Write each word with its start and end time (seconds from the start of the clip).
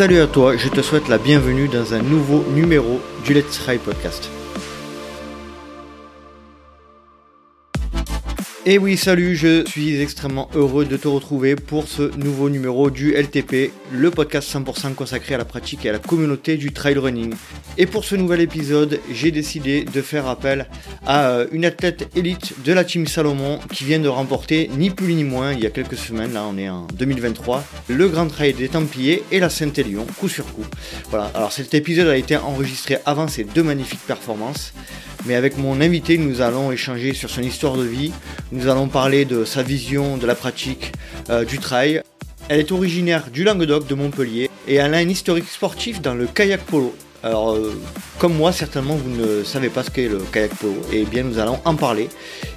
Salut 0.00 0.20
à 0.20 0.26
toi, 0.26 0.56
je 0.56 0.70
te 0.70 0.80
souhaite 0.80 1.08
la 1.08 1.18
bienvenue 1.18 1.68
dans 1.68 1.92
un 1.92 2.00
nouveau 2.00 2.42
numéro 2.54 3.02
du 3.22 3.34
Let's 3.34 3.62
Try 3.62 3.76
Podcast. 3.76 4.30
Et 8.72 8.78
oui, 8.78 8.96
salut, 8.96 9.34
je 9.34 9.66
suis 9.66 10.00
extrêmement 10.00 10.48
heureux 10.54 10.84
de 10.84 10.96
te 10.96 11.08
retrouver 11.08 11.56
pour 11.56 11.88
ce 11.88 12.16
nouveau 12.16 12.48
numéro 12.48 12.88
du 12.88 13.14
LTP, 13.14 13.72
le 13.90 14.12
podcast 14.12 14.48
100% 14.54 14.94
consacré 14.94 15.34
à 15.34 15.38
la 15.38 15.44
pratique 15.44 15.84
et 15.84 15.88
à 15.88 15.92
la 15.92 15.98
communauté 15.98 16.56
du 16.56 16.72
trail 16.72 16.96
running. 16.96 17.34
Et 17.78 17.86
pour 17.86 18.04
ce 18.04 18.14
nouvel 18.14 18.40
épisode, 18.40 19.00
j'ai 19.12 19.32
décidé 19.32 19.82
de 19.82 20.00
faire 20.00 20.28
appel 20.28 20.68
à 21.04 21.30
euh, 21.30 21.46
une 21.50 21.64
athlète 21.64 22.10
élite 22.14 22.62
de 22.64 22.72
la 22.72 22.84
team 22.84 23.08
Salomon 23.08 23.58
qui 23.72 23.82
vient 23.82 23.98
de 23.98 24.06
remporter 24.06 24.70
ni 24.76 24.90
plus 24.90 25.14
ni 25.14 25.24
moins 25.24 25.52
il 25.52 25.58
y 25.58 25.66
a 25.66 25.70
quelques 25.70 25.98
semaines, 25.98 26.32
là 26.32 26.44
on 26.48 26.56
est 26.56 26.68
en 26.68 26.86
2023, 26.94 27.64
le 27.88 28.08
Grand 28.08 28.28
Trail 28.28 28.54
des 28.54 28.68
Templiers 28.68 29.24
et 29.32 29.40
la 29.40 29.50
Saint-Élion, 29.50 30.06
coup 30.16 30.28
sur 30.28 30.46
coup. 30.46 30.64
Voilà, 31.08 31.32
alors 31.34 31.50
cet 31.50 31.74
épisode 31.74 32.06
a 32.06 32.16
été 32.16 32.36
enregistré 32.36 32.98
avant 33.04 33.26
ces 33.26 33.42
deux 33.42 33.64
magnifiques 33.64 34.06
performances. 34.06 34.72
Mais 35.26 35.34
avec 35.34 35.58
mon 35.58 35.80
invité, 35.80 36.16
nous 36.16 36.40
allons 36.40 36.72
échanger 36.72 37.12
sur 37.12 37.28
son 37.28 37.42
histoire 37.42 37.76
de 37.76 37.84
vie, 37.84 38.12
nous 38.52 38.68
allons 38.68 38.88
parler 38.88 39.24
de 39.24 39.44
sa 39.44 39.62
vision 39.62 40.16
de 40.16 40.26
la 40.26 40.34
pratique 40.34 40.92
euh, 41.28 41.44
du 41.44 41.58
trail. 41.58 42.02
Elle 42.48 42.60
est 42.60 42.72
originaire 42.72 43.30
du 43.30 43.44
Languedoc 43.44 43.86
de 43.86 43.94
Montpellier 43.94 44.50
et 44.66 44.76
elle 44.76 44.94
a 44.94 44.98
un 44.98 45.08
historique 45.08 45.48
sportif 45.48 46.00
dans 46.00 46.14
le 46.14 46.26
kayak 46.26 46.62
polo. 46.62 46.94
Alors, 47.22 47.52
euh, 47.52 47.74
comme 48.18 48.34
moi, 48.34 48.50
certainement, 48.50 48.94
vous 48.94 49.10
ne 49.10 49.44
savez 49.44 49.68
pas 49.68 49.82
ce 49.82 49.90
qu'est 49.90 50.08
le 50.08 50.18
kayak 50.32 50.54
polo. 50.54 50.74
Et 50.92 51.02
eh 51.02 51.04
bien, 51.04 51.22
nous 51.22 51.38
allons 51.38 51.58
en 51.64 51.74
parler 51.74 52.08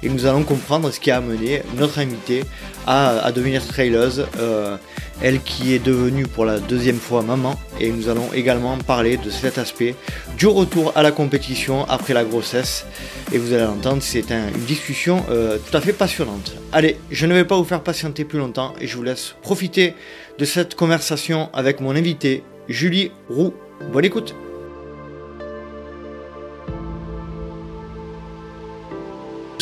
et 0.02 0.08
nous 0.08 0.24
allons 0.24 0.42
comprendre 0.42 0.90
ce 0.90 1.00
qui 1.00 1.10
a 1.10 1.18
amené 1.18 1.62
notre 1.76 1.98
invité 1.98 2.44
à, 2.86 3.30
devenir 3.32 3.66
traileuse. 3.66 4.26
Euh, 4.38 4.76
elle 5.22 5.40
qui 5.42 5.74
est 5.74 5.78
devenue 5.78 6.26
pour 6.26 6.44
la 6.44 6.58
deuxième 6.58 6.98
fois 6.98 7.22
maman. 7.22 7.58
Et 7.78 7.90
nous 7.90 8.08
allons 8.08 8.32
également 8.32 8.76
parler 8.78 9.16
de 9.16 9.30
cet 9.30 9.58
aspect 9.58 9.94
du 10.36 10.46
retour 10.46 10.92
à 10.96 11.02
la 11.02 11.12
compétition 11.12 11.84
après 11.88 12.14
la 12.14 12.24
grossesse. 12.24 12.86
Et 13.32 13.38
vous 13.38 13.52
allez 13.52 13.64
l'entendre, 13.64 14.02
c'est 14.02 14.30
une 14.30 14.64
discussion 14.66 15.24
euh, 15.30 15.58
tout 15.58 15.76
à 15.76 15.80
fait 15.80 15.92
passionnante. 15.92 16.54
Allez, 16.72 16.98
je 17.10 17.26
ne 17.26 17.34
vais 17.34 17.44
pas 17.44 17.56
vous 17.56 17.64
faire 17.64 17.82
patienter 17.82 18.24
plus 18.24 18.38
longtemps 18.38 18.74
et 18.80 18.86
je 18.86 18.96
vous 18.96 19.02
laisse 19.02 19.34
profiter 19.42 19.94
de 20.38 20.44
cette 20.44 20.74
conversation 20.74 21.50
avec 21.52 21.80
mon 21.80 21.94
invité, 21.94 22.42
Julie 22.68 23.10
Roux. 23.28 23.54
Bonne 23.92 24.04
écoute 24.04 24.34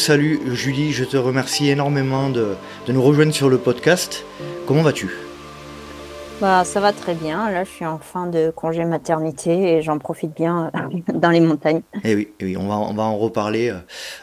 Salut 0.03 0.41
Julie, 0.53 0.91
je 0.91 1.05
te 1.05 1.17
remercie 1.17 1.70
énormément 1.70 2.28
de, 2.28 2.56
de 2.89 2.92
nous 2.92 3.00
rejoindre 3.00 3.33
sur 3.33 3.48
le 3.48 3.56
podcast. 3.56 4.25
Comment 4.67 4.83
vas-tu? 4.83 5.09
Bah, 6.41 6.64
ça 6.64 6.81
va 6.81 6.92
très 6.92 7.14
bien. 7.14 7.48
Là, 7.53 7.62
je 7.62 7.70
suis 7.70 7.86
en 7.86 8.00
fin 8.00 8.27
de 8.27 8.50
congé 8.50 8.84
maternité 8.84 9.75
et 9.75 9.83
j'en 9.83 10.00
profite 10.00 10.34
bien 10.34 10.72
euh, 10.75 11.12
dans 11.14 11.31
les 11.31 11.39
montagnes. 11.39 11.83
Et 12.03 12.11
eh 12.11 12.14
oui, 12.17 12.28
eh 12.41 12.44
oui 12.47 12.56
on, 12.56 12.67
va, 12.67 12.78
on 12.78 12.94
va 12.94 13.05
en 13.05 13.17
reparler 13.17 13.72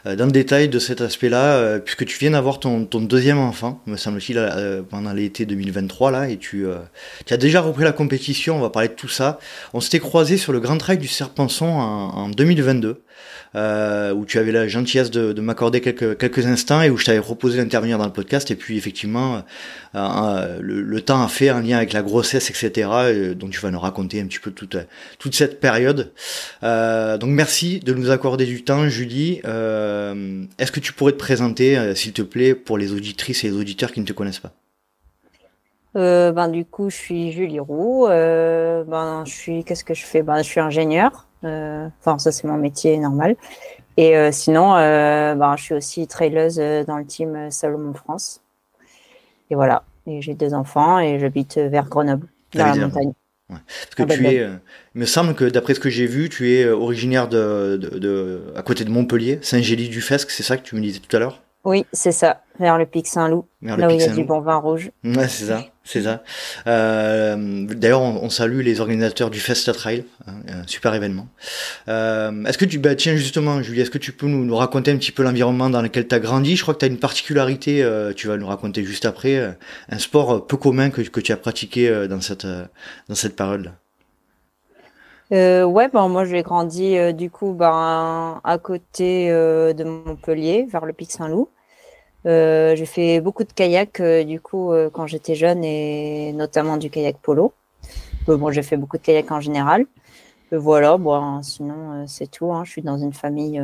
euh, 0.05 0.17
dans 0.17 0.25
le 0.25 0.33
détail 0.33 0.67
de 0.67 0.80
cet 0.80 0.99
aspect-là, 0.99 1.53
euh, 1.53 1.80
puisque 1.80 2.03
tu 2.03 2.19
viens 2.19 2.31
d'avoir 2.31 2.59
ton, 2.59 2.83
ton, 2.83 2.99
deuxième 2.99 3.39
enfant, 3.39 3.81
me 3.86 3.95
semble-t-il, 3.95 4.83
pendant 4.89 5.14
l'été 5.14 5.45
2023, 5.45 6.11
là, 6.11 6.27
et 6.27 6.36
tu, 6.36 6.66
tu, 7.25 7.33
as 7.33 7.38
déjà 7.38 7.61
repris 7.61 7.86
la 7.86 7.93
compétition, 7.93 8.58
on 8.58 8.59
va 8.59 8.69
parler 8.69 8.89
de 8.89 8.95
tout 8.95 9.08
ça. 9.08 9.39
On 9.73 9.80
s'était 9.80 9.99
croisé 9.99 10.36
sur 10.36 10.52
le 10.52 10.59
Grand 10.59 10.77
Trail 10.77 10.97
du 10.97 11.08
Serpenson 11.08 11.67
en, 11.67 12.09
en 12.17 12.27
2022. 12.27 13.02
Euh, 13.55 14.14
où 14.14 14.25
tu 14.25 14.38
avais 14.38 14.52
la 14.52 14.67
gentillesse 14.67 15.10
de, 15.10 15.33
de 15.33 15.42
m'accorder 15.42 15.82
quelques, 15.82 16.45
instants 16.45 16.83
et 16.83 16.92
où 16.92 16.98
je 16.98 17.05
t'avais 17.05 17.20
proposé 17.20 17.58
d'intervenir 17.58 17.98
dans 17.98 18.05
le 18.05 18.14
podcast. 18.14 18.52
Et 18.52 18.55
puis 18.55 18.77
effectivement, 18.77 19.37
euh, 19.37 19.39
euh 19.95 20.60
le, 20.61 21.02
temps 21.02 21.23
a 21.23 21.27
fait 21.27 21.49
un 21.49 21.61
lien 21.61 21.77
avec 21.77 21.93
la 21.93 22.04
grossesse, 22.04 22.52
etc. 22.52 22.89
Et, 23.11 23.36
donc 23.36 23.49
tu 23.52 23.59
vas 23.59 23.71
nous 23.71 23.80
raconter 23.80 24.21
un 24.21 24.27
petit 24.27 24.39
peu 24.39 24.52
toute, 24.52 24.77
toute 25.17 25.33
cette 25.33 25.59
période. 25.59 26.11
Euh, 26.61 27.17
donc 27.17 27.32
merci 27.32 27.80
de 27.80 27.93
nous 27.93 28.11
accorder 28.11 28.45
du 28.45 28.64
temps, 28.64 28.88
Julie. 28.88 29.42
Euh, 29.45 30.43
est-ce 30.59 30.71
que 30.71 30.80
tu 30.80 30.93
pourrais 30.93 31.14
te 31.14 31.17
présenter, 31.17 31.95
s'il 31.95 32.14
te 32.14 32.21
plaît, 32.21 32.54
pour 32.54 32.77
les 32.77 32.93
auditrices 32.93 33.43
et 33.43 33.48
les 33.48 33.55
auditeurs 33.55 33.92
qui 33.92 33.99
ne 33.99 34.05
te 34.05 34.14
connaissent 34.14 34.39
pas? 34.39 34.54
Euh, 35.95 36.32
ben 36.32 36.48
du 36.48 36.66
coup, 36.66 36.89
je 36.89 36.95
suis 36.95 37.32
Julie 37.32 37.60
Roux. 37.60 38.08
Euh, 38.08 38.83
ben 38.83 39.23
je 39.26 39.33
suis, 39.33 39.64
qu'est-ce 39.64 39.83
que 39.83 39.94
je 39.94 40.05
fais? 40.05 40.22
Ben 40.22 40.38
je 40.38 40.44
suis 40.44 40.60
ingénieur. 40.60 41.27
Euh, 41.44 41.88
enfin, 42.00 42.20
ça, 42.20 42.32
c'est 42.32 42.45
mon 42.48 42.58
métier 42.58 42.98
normal. 42.98 43.36
Et 43.98 44.32
sinon, 44.32 44.76
ben, 44.76 45.55
je 45.58 45.64
suis 45.64 45.73
aussi 45.73 46.08
traileuse 46.08 46.55
dans 46.88 46.98
le 46.98 47.05
team 47.05 47.52
Salomon 47.52 47.94
France. 47.94 48.42
Et 49.50 49.55
voilà. 49.55 49.83
Et 50.08 50.22
j'ai 50.22 50.36
deux 50.36 50.54
enfants 50.54 51.00
et 51.00 51.20
j'habite 51.20 51.58
vers 51.58 51.89
Grenoble, 51.89 52.27
dans 52.54 52.66
la 52.66 52.76
montagne. 52.76 53.11
Parce 53.50 53.95
que 53.98 54.04
tu 54.04 54.26
es, 54.27 54.48
il 54.95 55.02
me 55.02 55.06
semble 55.06 55.33
que 55.33 55.44
d'après 55.44 55.73
ce 55.73 55.82
que 55.82 55.89
j'ai 55.89 56.06
vu, 56.06 56.30
tu 56.30 56.54
es 56.54 56.70
originaire 56.70 57.27
de, 57.27 57.77
de, 57.77 58.00
de, 58.00 58.54
à 58.56 58.61
côté 58.61 58.86
de 58.86 58.89
Montpellier, 58.89 59.39
Saint-Gély-du-Fesque, 59.42 60.30
c'est 60.32 60.44
ça 60.44 60.56
que 60.56 60.64
tu 60.64 60.76
me 60.76 60.82
disais 60.82 61.00
tout 61.00 61.14
à 61.14 61.20
l'heure? 61.20 61.42
Oui, 61.65 61.86
c'est 61.92 62.14
ça, 62.14 62.42
vers 62.58 62.77
le 62.77 62.86
Pic 62.86 63.05
Saint-Loup, 63.05 63.45
là 63.61 63.87
où 63.87 63.92
il 63.92 63.99
y 63.99 64.03
a 64.03 64.08
du 64.08 64.23
bon 64.23 64.39
vin 64.39 64.55
rouge. 64.55 64.92
Ouais, 65.03 65.27
c'est 65.27 65.45
ça, 65.45 65.65
c'est 65.83 66.03
ça. 66.03 66.23
Euh, 66.67 67.65
D'ailleurs, 67.65 68.02
on, 68.02 68.30
salue 68.30 68.61
les 68.61 68.80
organisateurs 68.80 69.30
du 69.30 69.42
Festa 69.42 69.73
Trail, 69.73 70.05
hein, 70.25 70.33
un 70.47 70.67
super 70.67 70.93
événement. 70.95 71.27
Euh, 71.89 72.45
est-ce 72.45 72.58
que 72.58 72.64
tu, 72.64 72.80
bah, 72.80 72.95
tiens 72.95 73.17
justement, 73.17 73.61
Julie, 73.61 73.81
est-ce 73.81 73.92
que 73.92 73.97
tu 73.97 74.14
peux 74.14 74.27
nous, 74.27 74.45
nous 74.45 74.55
raconter 74.55 74.92
un 74.92 74.97
petit 74.97 75.11
peu 75.11 75.21
l'environnement 75.21 75.70
dans 75.70 75.81
lequel 75.81 76.08
tu 76.08 76.15
as 76.15 76.20
grandi? 76.20 76.55
Je 76.55 76.61
crois 76.61 76.73
que 76.73 76.80
tu 76.80 76.86
as 76.86 76.89
une 76.89 76.99
particularité, 76.99 77.83
euh, 77.83 78.14
tu 78.14 78.27
vas 78.27 78.37
nous 78.37 78.47
raconter 78.47 78.86
juste 78.86 79.03
après, 79.05 79.36
euh, 79.36 79.52
un 79.89 79.99
sport 79.99 80.47
peu 80.47 80.55
commun 80.55 80.91
que, 80.91 81.02
que 81.02 81.20
tu 81.20 81.33
as 81.33 81.37
pratiqué 81.37 81.89
euh, 81.89 82.08
dans 82.08 82.21
cette, 82.21 82.45
dans 82.45 83.15
cette 83.15 83.36
période-là. 83.36 83.73
Euh, 85.31 85.63
ouais, 85.63 85.89
ben 85.89 86.07
moi 86.07 86.25
j'ai 86.25 86.41
grandi 86.41 86.97
euh, 86.97 87.11
du 87.11 87.29
coup 87.29 87.53
ben, 87.53 88.41
à 88.43 88.57
côté 88.57 89.29
euh, 89.29 89.73
de 89.73 89.83
Montpellier, 89.83 90.65
vers 90.69 90.85
le 90.85 90.93
Pic 90.93 91.11
Saint-Loup. 91.11 91.49
Euh, 92.25 92.75
j'ai 92.75 92.87
fait 92.87 93.21
beaucoup 93.21 93.43
de 93.43 93.53
kayak 93.53 94.01
du 94.01 94.41
coup 94.41 94.71
quand 94.91 95.07
j'étais 95.07 95.35
jeune 95.35 95.63
et 95.63 96.33
notamment 96.33 96.77
du 96.77 96.89
kayak 96.89 97.17
polo. 97.19 97.53
bon, 98.27 98.51
j'ai 98.51 98.63
fait 98.63 98.75
beaucoup 98.75 98.97
de 98.97 99.03
kayak 99.03 99.31
en 99.31 99.39
général. 99.39 99.85
voilà, 100.51 100.97
bon, 100.97 101.41
sinon 101.43 102.05
c'est 102.07 102.29
tout. 102.29 102.51
Hein. 102.51 102.63
Je 102.65 102.71
suis 102.71 102.81
dans 102.81 102.97
une 102.97 103.13
famille 103.13 103.63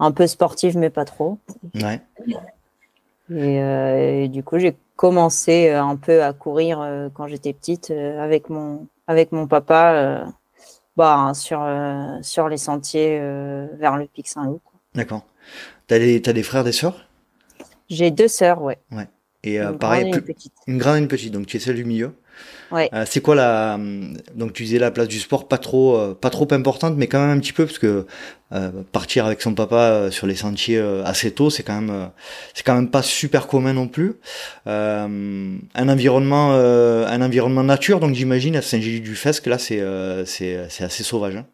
un 0.00 0.12
peu 0.12 0.26
sportive 0.26 0.76
mais 0.76 0.90
pas 0.90 1.04
trop. 1.04 1.38
Ouais. 1.74 2.00
Et, 3.30 4.24
et 4.24 4.28
du 4.28 4.42
coup 4.42 4.58
j'ai 4.58 4.76
commencé 4.96 5.70
un 5.70 5.94
peu 5.94 6.24
à 6.24 6.32
courir 6.32 7.10
quand 7.14 7.28
j'étais 7.28 7.52
petite 7.52 7.92
avec 7.92 8.50
mon 8.50 8.88
avec 9.06 9.30
mon 9.30 9.46
papa 9.46 10.26
bah, 11.00 11.32
sur, 11.32 11.62
euh, 11.62 12.18
sur 12.20 12.50
les 12.50 12.58
sentiers 12.58 13.18
euh, 13.18 13.66
vers 13.78 13.96
le 13.96 14.04
Pic 14.06 14.28
Saint-Loup. 14.28 14.60
D'accord. 14.94 15.24
T'as 15.86 15.98
des, 15.98 16.20
as 16.26 16.32
des 16.34 16.42
frères, 16.42 16.62
des 16.62 16.72
sœurs? 16.72 17.06
J'ai 17.88 18.10
deux 18.10 18.28
sœurs, 18.28 18.60
ouais. 18.60 18.78
Ouais. 18.92 19.08
Et 19.42 19.58
euh, 19.58 19.72
une 19.72 19.78
pareil, 19.78 20.02
grande 20.02 20.14
et 20.14 20.18
une 20.18 20.24
petite. 20.24 20.52
Une 20.66 20.76
grande 20.76 20.96
et 20.96 20.98
une 20.98 21.08
petite, 21.08 21.32
donc 21.32 21.46
tu 21.46 21.56
es 21.56 21.60
celle 21.60 21.76
du 21.76 21.86
milieu? 21.86 22.12
Ouais. 22.70 22.88
Euh, 22.94 23.04
c'est 23.06 23.20
quoi 23.20 23.34
la 23.34 23.78
donc 24.34 24.52
tu 24.52 24.62
disais 24.62 24.78
la 24.78 24.92
place 24.92 25.08
du 25.08 25.18
sport 25.18 25.48
pas 25.48 25.58
trop 25.58 25.96
euh, 25.96 26.14
pas 26.14 26.30
trop 26.30 26.46
importante 26.52 26.94
mais 26.96 27.08
quand 27.08 27.18
même 27.20 27.36
un 27.36 27.40
petit 27.40 27.52
peu 27.52 27.66
parce 27.66 27.78
que 27.78 28.06
euh, 28.52 28.70
partir 28.92 29.26
avec 29.26 29.42
son 29.42 29.54
papa 29.54 30.10
sur 30.10 30.28
les 30.28 30.36
sentiers 30.36 30.80
assez 31.04 31.32
tôt 31.32 31.50
c'est 31.50 31.64
quand 31.64 31.80
même 31.80 32.10
c'est 32.54 32.64
quand 32.64 32.74
même 32.74 32.90
pas 32.90 33.02
super 33.02 33.48
commun 33.48 33.72
non 33.72 33.88
plus 33.88 34.16
un 34.66 35.48
environnement 35.76 36.52
un 36.52 37.22
environnement 37.22 37.64
nature 37.64 37.98
donc 37.98 38.14
j'imagine 38.14 38.54
à 38.56 38.62
Saint-Gély-du-Fesque 38.62 39.46
là 39.46 39.58
c'est 39.58 39.82
c'est 40.26 40.66
c'est 40.68 40.84
assez 40.84 41.02
sauvage 41.02 41.36
hein. 41.36 41.46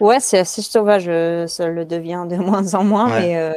Ouais, 0.00 0.18
c'est 0.18 0.38
assez 0.38 0.62
sauvage, 0.62 1.04
ça 1.48 1.68
le 1.68 1.84
devient 1.84 2.26
de 2.28 2.34
moins 2.36 2.74
en 2.74 2.84
moins 2.84 3.20
mais 3.20 3.52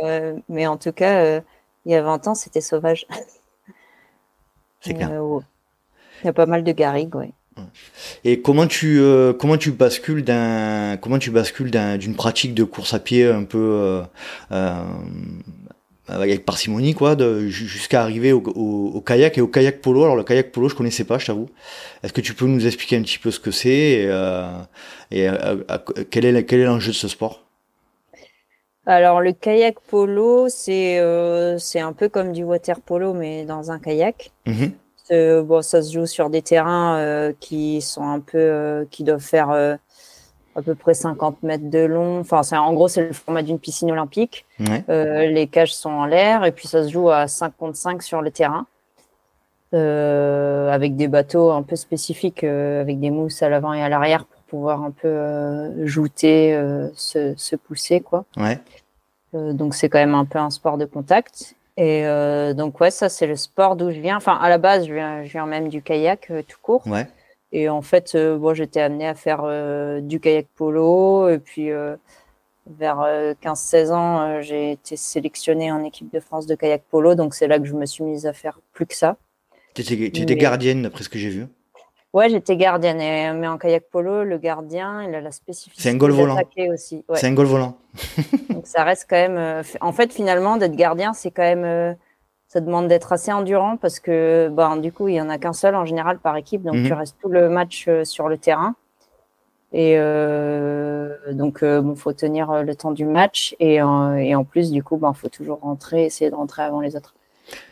mais 0.48 0.68
en 0.68 0.78
tout 0.78 0.92
cas 0.94 1.42
il 1.86 1.92
y 1.92 1.96
a 1.96 2.02
20 2.02 2.28
ans 2.28 2.36
c'était 2.36 2.62
sauvage. 2.62 3.08
C'est 4.82 4.94
clair. 4.94 5.10
Il 6.26 6.30
y 6.30 6.30
a 6.30 6.34
pas 6.34 6.48
mal 6.48 6.64
de 6.64 6.72
garrigues, 6.72 7.14
oui. 7.14 7.34
Et 8.24 8.42
comment 8.42 8.66
tu 8.66 9.00
euh, 9.00 9.32
comment 9.32 9.58
tu 9.58 9.70
bascules 9.70 10.24
d'un 10.24 10.98
comment 10.98 11.20
tu 11.20 11.30
bascules 11.30 11.70
d'une 11.70 12.16
pratique 12.16 12.56
de 12.56 12.64
course 12.64 12.96
à 12.96 13.00
pied 13.00 13.28
un 13.28 13.44
peu 13.44 13.60
euh, 13.60 14.02
euh, 14.52 14.84
avec 16.08 16.44
parcimonie 16.46 16.96
quoi 16.96 17.16
jusqu'à 17.48 18.02
arriver 18.02 18.34
au, 18.34 19.02
kayak 19.06 19.38
et 19.38 19.42
au 19.42 19.48
kayak 19.48 19.82
polo. 19.82 20.04
Alors 20.04 20.16
le 20.16 20.24
kayak 20.24 20.52
polo 20.52 20.68
je 20.68 20.74
connaissais 20.74 21.04
pas 21.04 21.20
je 21.20 21.28
t'avoue. 21.28 21.52
Est-ce 22.02 22.12
que 22.12 22.22
tu 22.22 22.34
peux 22.34 22.48
nous 22.48 22.66
expliquer 22.66 22.98
un 22.98 23.04
petit 23.04 23.20
peu 23.20 23.30
ce 23.30 23.40
que 23.40 23.52
c'est 23.52 24.10
et, 25.12 25.26
et 25.26 25.30
quel 26.10 26.26
est 26.26 26.44
quel 26.44 26.60
est 26.60 26.66
l'enjeu 26.66 26.92
de 26.92 26.98
ce 26.98 27.08
sport? 27.08 27.44
Alors 28.88 29.22
le 29.22 29.32
kayak 29.32 29.80
polo 29.80 30.50
c'est 30.50 31.00
c'est 31.60 31.82
un 31.82 31.94
peu 31.94 32.10
comme 32.10 32.34
du 32.34 32.44
water 32.44 32.82
polo 32.82 33.14
mais 33.14 33.46
dans 33.46 33.70
un 33.70 33.78
kayak 33.78 34.32
mm-hmm 35.10 35.42
bon, 35.44 35.62
ça 35.62 35.82
se 35.82 35.94
joue 35.94 36.06
sur 36.06 36.30
des 36.30 36.42
terrains 36.42 36.98
euh, 36.98 37.34
qui 37.40 37.82
sont 37.82 38.04
un 38.04 38.20
peu, 38.20 38.38
euh, 38.38 38.86
qui 38.90 39.04
doivent 39.04 39.20
faire 39.20 39.52
euh, 39.52 39.76
à 40.56 40.62
peu 40.62 40.76
près 40.76 40.94
50 40.94 41.44
mètres 41.44 41.70
de 41.70 41.80
long. 41.80 42.20
Enfin, 42.20 42.44
c'est 42.44 42.58
en 42.58 42.74
gros, 42.74 42.88
c'est 42.88 43.08
le 43.08 43.14
format 43.14 43.42
d'une 43.42 43.60
piscine 43.60 43.92
olympique. 43.92 44.46
les 44.60 45.48
cages 45.52 45.74
sont 45.74 45.92
en 45.92 46.06
l'air 46.06 46.46
et 46.46 46.52
puis 46.52 46.68
ça 46.68 46.84
se 46.84 46.90
joue 46.90 47.10
à 47.10 47.28
55 47.28 48.02
sur 48.02 48.22
le 48.22 48.32
terrain. 48.32 48.66
avec 49.74 50.96
des 50.96 51.08
bateaux 51.08 51.52
un 51.52 51.64
peu 51.64 51.76
spécifiques, 51.76 52.44
avec 52.44 53.00
des 53.00 53.12
mousses 53.12 53.42
à 53.42 53.50
l'avant 53.50 53.74
et 53.74 53.82
à 53.82 53.90
l'arrière 53.90 54.26
pour 54.26 54.42
pouvoir 54.44 54.84
un 54.84 54.92
peu 54.92 55.86
jouter, 55.86 56.58
se, 56.96 57.34
se, 57.36 57.56
pousser, 57.58 58.00
quoi. 58.00 58.24
Ouais. 58.38 58.60
donc 59.34 59.76
c'est 59.76 59.90
quand 59.90 60.00
même 60.00 60.16
un 60.16 60.24
peu 60.24 60.40
un 60.40 60.50
sport 60.50 60.78
de 60.78 60.86
contact. 60.86 61.56
Et 61.78 62.06
euh, 62.06 62.54
donc, 62.54 62.80
ouais, 62.80 62.92
ça, 62.92 63.10
c'est 63.10 63.28
le 63.28 63.36
sport 63.36 63.76
d'où 63.76 63.92
je 63.92 64.00
viens. 64.00 64.18
Enfin, 64.18 64.36
à 64.36 64.50
la 64.50 64.58
base, 64.58 64.88
je 64.88 64.94
viens, 64.94 65.24
je 65.24 65.32
viens 65.32 65.46
même 65.46 65.68
du 65.68 65.82
kayak 65.82 66.32
euh, 66.32 66.42
tout 66.42 66.58
court. 66.62 66.88
Ouais. 66.88 67.08
Et 67.52 67.70
en 67.70 67.82
fait, 67.82 68.16
euh, 68.16 68.38
bon, 68.38 68.54
j'étais 68.54 68.82
amenée 68.82 69.08
à 69.08 69.16
faire 69.16 69.44
du 70.02 70.20
kayak 70.20 70.48
polo. 70.56 71.30
Et 71.30 71.40
puis, 71.40 71.70
vers 72.68 72.98
15-16 73.42 73.92
ans, 73.92 74.42
j'ai 74.42 74.72
été 74.72 74.96
sélectionnée 74.96 75.72
en 75.72 75.84
équipe 75.84 76.12
de 76.12 76.20
France 76.20 76.48
de 76.48 76.56
kayak 76.56 76.84
polo. 76.90 77.16
Donc, 77.16 77.34
c'est 77.34 77.48
là 77.48 77.60
que 77.60 77.66
je 77.66 77.74
me 77.74 77.86
suis 77.86 78.04
mise 78.04 78.26
à 78.26 78.34
faire 78.34 78.60
plus 78.74 78.86
que 78.86 78.96
ça. 78.96 79.18
Tu 79.74 79.82
étais, 79.82 80.36
gardienne, 80.36 80.84
d'après 80.84 81.04
ce 81.04 81.10
que 81.10 81.20
j'ai 81.20 81.30
vu. 81.30 81.48
Ouais, 82.16 82.30
j'étais 82.30 82.56
gardienne. 82.56 83.00
mais 83.38 83.46
en 83.46 83.58
kayak 83.58 83.90
polo, 83.92 84.24
le 84.24 84.38
gardien, 84.38 85.04
il 85.04 85.14
a 85.14 85.20
la 85.20 85.32
spécificité. 85.32 85.84
C'est 85.84 85.94
un 85.94 85.98
goal 85.98 86.12
volant. 86.12 86.38
aussi. 86.74 87.04
C'est 87.14 87.28
un 87.28 87.34
goal 87.34 87.46
volant. 87.46 87.76
Donc 88.52 88.66
ça 88.66 88.86
reste 88.86 89.08
quand 89.10 89.18
même. 89.18 89.36
Euh, 89.36 89.64
en 89.82 89.92
fait, 89.92 90.14
finalement, 90.14 90.56
d'être 90.56 90.78
gardien, 90.78 91.12
c'est 91.12 91.30
quand 91.30 91.44
même. 91.44 91.66
Euh, 91.66 91.94
ça 92.48 92.62
demande 92.62 92.88
d'être 92.88 93.12
assez 93.12 93.34
endurant 93.34 93.76
parce 93.76 94.00
que, 94.00 94.50
ben, 94.50 94.78
du 94.78 94.94
coup, 94.94 95.10
il 95.10 95.16
y 95.16 95.22
en 95.22 95.28
a 95.28 95.38
qu'un 95.38 95.52
seul 95.52 95.76
en 95.76 95.84
général 95.84 96.20
par 96.20 96.38
équipe, 96.38 96.64
donc 96.64 96.76
tu 96.76 96.84
mhm. 96.84 96.94
restes 96.94 97.18
tout 97.22 97.28
le 97.28 97.50
match 97.50 97.84
euh, 97.90 98.06
sur 98.06 98.30
le 98.30 98.38
terrain. 98.38 98.76
Et 99.74 99.98
donc, 101.34 101.66
bon, 101.66 101.96
faut 101.96 102.14
tenir 102.14 102.64
le 102.64 102.76
temps 102.76 102.92
du 102.92 103.04
match 103.04 103.58
et, 103.60 103.76
et 103.76 103.82
en 104.36 104.44
plus, 104.46 104.72
du 104.72 104.82
coup, 104.84 104.96
ben, 104.96 105.12
faut 105.14 105.28
toujours 105.28 105.60
rentrer, 105.60 106.06
essayer 106.06 106.32
de 106.32 106.36
rentrer 106.36 106.62
avant 106.62 106.80
les 106.80 106.96
autres. 106.96 107.14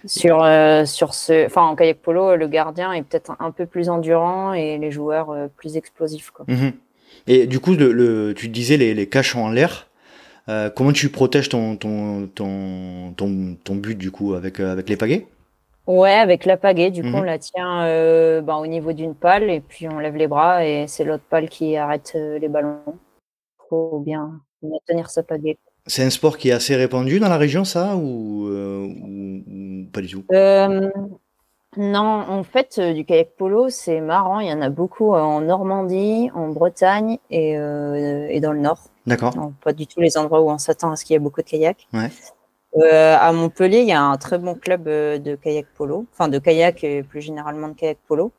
Sur, 0.05 0.43
euh, 0.43 0.85
sur 0.85 1.13
ce, 1.13 1.45
enfin, 1.45 1.63
en 1.63 1.75
kayak 1.75 2.01
polo, 2.01 2.35
le 2.35 2.47
gardien 2.47 2.91
est 2.93 3.03
peut-être 3.03 3.35
un 3.39 3.51
peu 3.51 3.65
plus 3.65 3.89
endurant 3.89 4.53
et 4.53 4.77
les 4.77 4.91
joueurs 4.91 5.31
euh, 5.31 5.47
plus 5.47 5.77
explosifs. 5.77 6.31
Quoi. 6.31 6.45
Mhm. 6.47 6.73
Et 7.27 7.47
du 7.47 7.59
coup, 7.59 7.73
le, 7.73 8.33
tu 8.35 8.49
disais 8.49 8.77
les, 8.77 8.93
les 8.93 9.07
caches 9.07 9.35
en 9.35 9.49
l'air. 9.49 9.87
Euh, 10.49 10.69
comment 10.69 10.91
tu 10.91 11.09
protèges 11.09 11.47
ton, 11.47 11.77
ton, 11.77 12.27
ton, 12.27 13.13
ton, 13.15 13.75
but 13.75 13.97
du 13.97 14.11
coup 14.11 14.33
avec, 14.33 14.59
avec 14.59 14.89
les 14.89 14.97
pagaies? 14.97 15.25
Ouais, 15.87 16.13
avec 16.13 16.45
la 16.45 16.57
pagaie. 16.57 16.91
Du 16.91 17.01
coup, 17.01 17.09
mhm. 17.09 17.15
on 17.15 17.21
la 17.23 17.39
tient 17.39 18.41
ben, 18.41 18.55
au 18.55 18.67
niveau 18.67 18.91
d'une 18.91 19.15
pale 19.15 19.49
et 19.49 19.61
puis 19.61 19.87
on 19.87 19.99
lève 19.99 20.17
les 20.17 20.27
bras 20.27 20.65
et 20.65 20.85
c'est 20.87 21.05
l'autre 21.05 21.23
pale 21.29 21.47
qui 21.47 21.77
arrête 21.77 22.13
les 22.15 22.49
ballons. 22.49 22.81
Faut 23.69 23.99
bien, 23.99 24.41
bien 24.61 24.77
tenir 24.85 25.09
sa 25.09 25.23
pagaie. 25.23 25.57
C'est 25.85 26.03
un 26.03 26.09
sport 26.09 26.37
qui 26.37 26.49
est 26.49 26.53
assez 26.53 26.75
répandu 26.75 27.19
dans 27.19 27.27
la 27.27 27.37
région, 27.37 27.65
ça, 27.65 27.95
ou, 27.97 28.47
euh, 28.47 28.87
pas 29.91 29.99
du 30.01 30.07
tout? 30.07 30.23
Euh, 30.31 30.89
Non, 31.75 31.99
en 32.29 32.43
fait, 32.43 32.75
euh, 32.77 32.93
du 32.93 33.03
kayak 33.03 33.35
polo, 33.35 33.69
c'est 33.69 33.99
marrant. 33.99 34.39
Il 34.39 34.47
y 34.47 34.53
en 34.53 34.61
a 34.61 34.69
beaucoup 34.69 35.13
en 35.13 35.41
Normandie, 35.41 36.29
en 36.35 36.49
Bretagne 36.49 37.17
et, 37.31 37.57
dans 37.57 38.53
le 38.53 38.59
Nord. 38.59 38.79
D'accord. 39.07 39.33
Pas 39.61 39.73
du 39.73 39.87
tout 39.87 39.99
les 39.99 40.17
endroits 40.17 40.41
où 40.41 40.49
on 40.49 40.57
s'attend 40.59 40.91
à 40.91 40.95
ce 40.95 41.03
qu'il 41.03 41.15
y 41.15 41.17
ait 41.17 41.19
beaucoup 41.19 41.41
de 41.41 41.47
kayak. 41.47 41.87
Ouais. 41.93 42.11
à 42.91 43.31
Montpellier, 43.33 43.79
il 43.79 43.87
y 43.87 43.91
a 43.91 44.01
un 44.01 44.17
très 44.17 44.37
bon 44.37 44.55
club 44.55 44.83
de 44.85 45.35
kayak 45.35 45.65
polo, 45.75 46.05
enfin 46.13 46.27
de 46.27 46.39
kayak 46.39 46.83
et 46.83 47.03
plus 47.03 47.21
généralement 47.21 47.69
de 47.69 47.73
kayak 47.73 47.97
polo. 48.07 48.31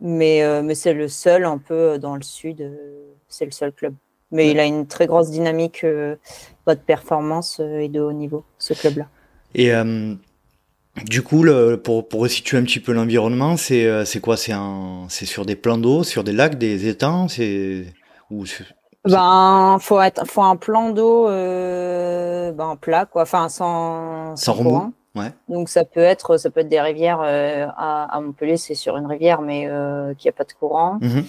Mais, 0.00 0.62
mais 0.62 0.74
c'est 0.74 0.94
le 0.94 1.08
seul 1.08 1.44
un 1.44 1.58
peu 1.58 1.98
dans 1.98 2.14
le 2.16 2.22
sud, 2.22 2.72
c'est 3.28 3.44
le 3.44 3.50
seul 3.50 3.72
club. 3.72 3.94
Mais 4.32 4.50
il 4.50 4.58
a 4.58 4.64
une 4.64 4.86
très 4.86 5.06
grosse 5.06 5.30
dynamique 5.30 5.84
euh, 5.84 6.16
de 6.66 6.74
performance 6.74 7.58
euh, 7.60 7.80
et 7.80 7.88
de 7.88 8.00
haut 8.00 8.12
niveau, 8.12 8.44
ce 8.58 8.74
club-là. 8.74 9.06
Et 9.54 9.72
euh, 9.74 10.14
du 11.04 11.22
coup, 11.22 11.42
le, 11.42 11.76
pour, 11.76 12.08
pour 12.08 12.22
resituer 12.22 12.56
un 12.56 12.64
petit 12.64 12.80
peu 12.80 12.92
l'environnement, 12.92 13.56
c'est 13.56 14.20
quoi? 14.22 14.36
C'est 14.36 15.26
sur 15.26 15.46
des 15.46 15.56
plans 15.56 15.78
d'eau, 15.78 16.02
sur 16.02 16.24
des 16.24 16.32
lacs, 16.32 16.56
des 16.58 16.88
étangs? 16.88 17.28
C'est 17.28 17.84
ou 18.30 18.44
ben, 19.04 19.78
faut 19.80 20.00
être, 20.00 20.26
faut 20.26 20.42
un 20.42 20.56
plan 20.56 20.90
d'eau 20.90 21.28
euh, 21.28 22.52
ben, 22.52 22.76
plat, 22.80 23.04
quoi. 23.04 23.22
Enfin, 23.22 23.48
sans, 23.48 24.36
sans, 24.36 24.54
courant. 24.54 24.92
Ouais. 25.14 25.32
Donc 25.48 25.68
ça 25.68 25.84
peut 25.84 26.00
être, 26.00 26.38
ça 26.38 26.50
peut 26.50 26.60
être 26.60 26.68
des 26.68 26.80
rivières. 26.80 27.20
à, 27.20 28.04
à, 28.04 28.20
Montpellier, 28.20 28.56
c'est 28.56 28.74
sur 28.74 28.96
une 28.96 29.06
rivière, 29.06 29.42
mais 29.42 29.66
euh, 29.68 30.14
qui 30.14 30.28
a 30.28 30.32
pas 30.32 30.44
de 30.44 30.52
courant. 30.52 30.98
Mm-hmm. 31.00 31.24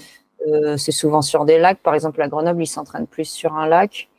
Euh, 0.48 0.78
c'est 0.78 0.92
souvent 0.92 1.22
sur 1.22 1.46
des 1.46 1.60
lacs. 1.60 1.80
Par 1.80 1.94
exemple, 1.94 2.22
à 2.22 2.28
Grenoble, 2.28 2.64
ils 2.64 2.68
s'entraînent 2.68 3.08
plus 3.08 3.26
sur 3.26 3.56
un 3.56 3.68
lac. 3.68 4.10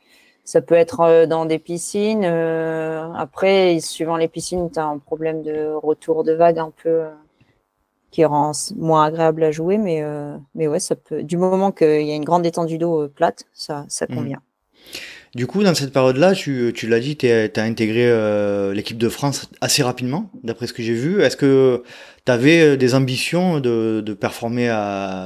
Ça 0.43 0.61
peut 0.61 0.75
être 0.75 1.01
euh, 1.01 1.25
dans 1.25 1.45
des 1.45 1.59
piscines. 1.59 2.23
Euh, 2.23 3.11
après, 3.13 3.79
suivant 3.79 4.17
les 4.17 4.27
piscines, 4.27 4.71
tu 4.71 4.79
as 4.79 4.85
un 4.85 4.97
problème 4.97 5.41
de 5.41 5.73
retour 5.73 6.23
de 6.23 6.33
vague 6.33 6.59
un 6.59 6.71
peu 6.71 7.05
qui 8.11 8.23
rend 8.23 8.51
moins 8.75 9.05
agréable 9.05 9.43
à 9.43 9.51
jouer. 9.51 9.77
Mais, 9.77 10.03
mais 10.53 10.67
ouais, 10.67 10.79
ça 10.79 10.95
peut. 10.95 11.23
Du 11.23 11.37
moment 11.37 11.71
qu'il 11.71 12.05
y 12.05 12.11
a 12.11 12.15
une 12.15 12.25
grande 12.25 12.45
étendue 12.45 12.77
d'eau 12.77 13.07
plate, 13.09 13.43
ça, 13.53 13.85
ça 13.89 14.05
mmh. 14.07 14.37
Du 15.35 15.47
coup, 15.47 15.63
dans 15.63 15.75
cette 15.75 15.91
période-là, 15.91 16.33
tu, 16.33 16.71
l'as 16.87 16.99
dit, 17.01 17.17
tu 17.17 17.27
as 17.29 17.61
intégré 17.61 18.09
euh, 18.09 18.73
l'équipe 18.73 18.97
de 18.97 19.09
France 19.09 19.49
assez 19.59 19.83
rapidement, 19.83 20.29
d'après 20.43 20.65
ce 20.65 20.71
que 20.71 20.81
j'ai 20.81 20.93
vu. 20.93 21.21
Est-ce 21.21 21.35
que 21.35 21.83
tu 22.25 22.31
avais 22.31 22.61
euh, 22.61 22.77
des 22.77 22.95
ambitions 22.95 23.59
de, 23.59 24.17
performer 24.17 24.71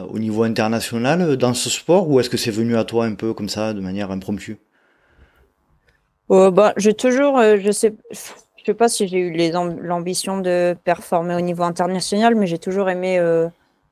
au 0.10 0.18
niveau 0.18 0.42
international 0.42 1.38
dans 1.38 1.54
ce 1.54 1.70
sport 1.70 2.10
ou 2.10 2.20
est-ce 2.20 2.30
que 2.32 2.38
c'est 2.38 2.50
venu 2.50 2.76
à 2.76 2.86
toi 2.86 3.06
un 3.06 3.14
peu 3.14 3.36
comme 3.36 3.50
ça, 3.50 3.74
de 3.74 3.82
manière 3.82 4.10
impromptue? 4.10 4.58
Euh, 6.32 6.50
bah, 6.50 6.74
J'ai 6.78 6.96
toujours, 6.96 7.38
euh, 7.38 7.58
je 7.60 7.70
sais, 7.70 7.94
je 8.12 8.64
sais 8.66 8.74
pas 8.74 8.90
si 8.90 9.08
j'ai 9.08 9.20
eu 9.20 9.52
l'ambition 9.84 10.40
de 10.40 10.76
performer 10.84 11.36
au 11.36 11.42
niveau 11.42 11.62
international, 11.62 12.34
mais 12.34 12.48
j'ai 12.48 12.58
toujours 12.58 12.90
aimé 12.90 13.22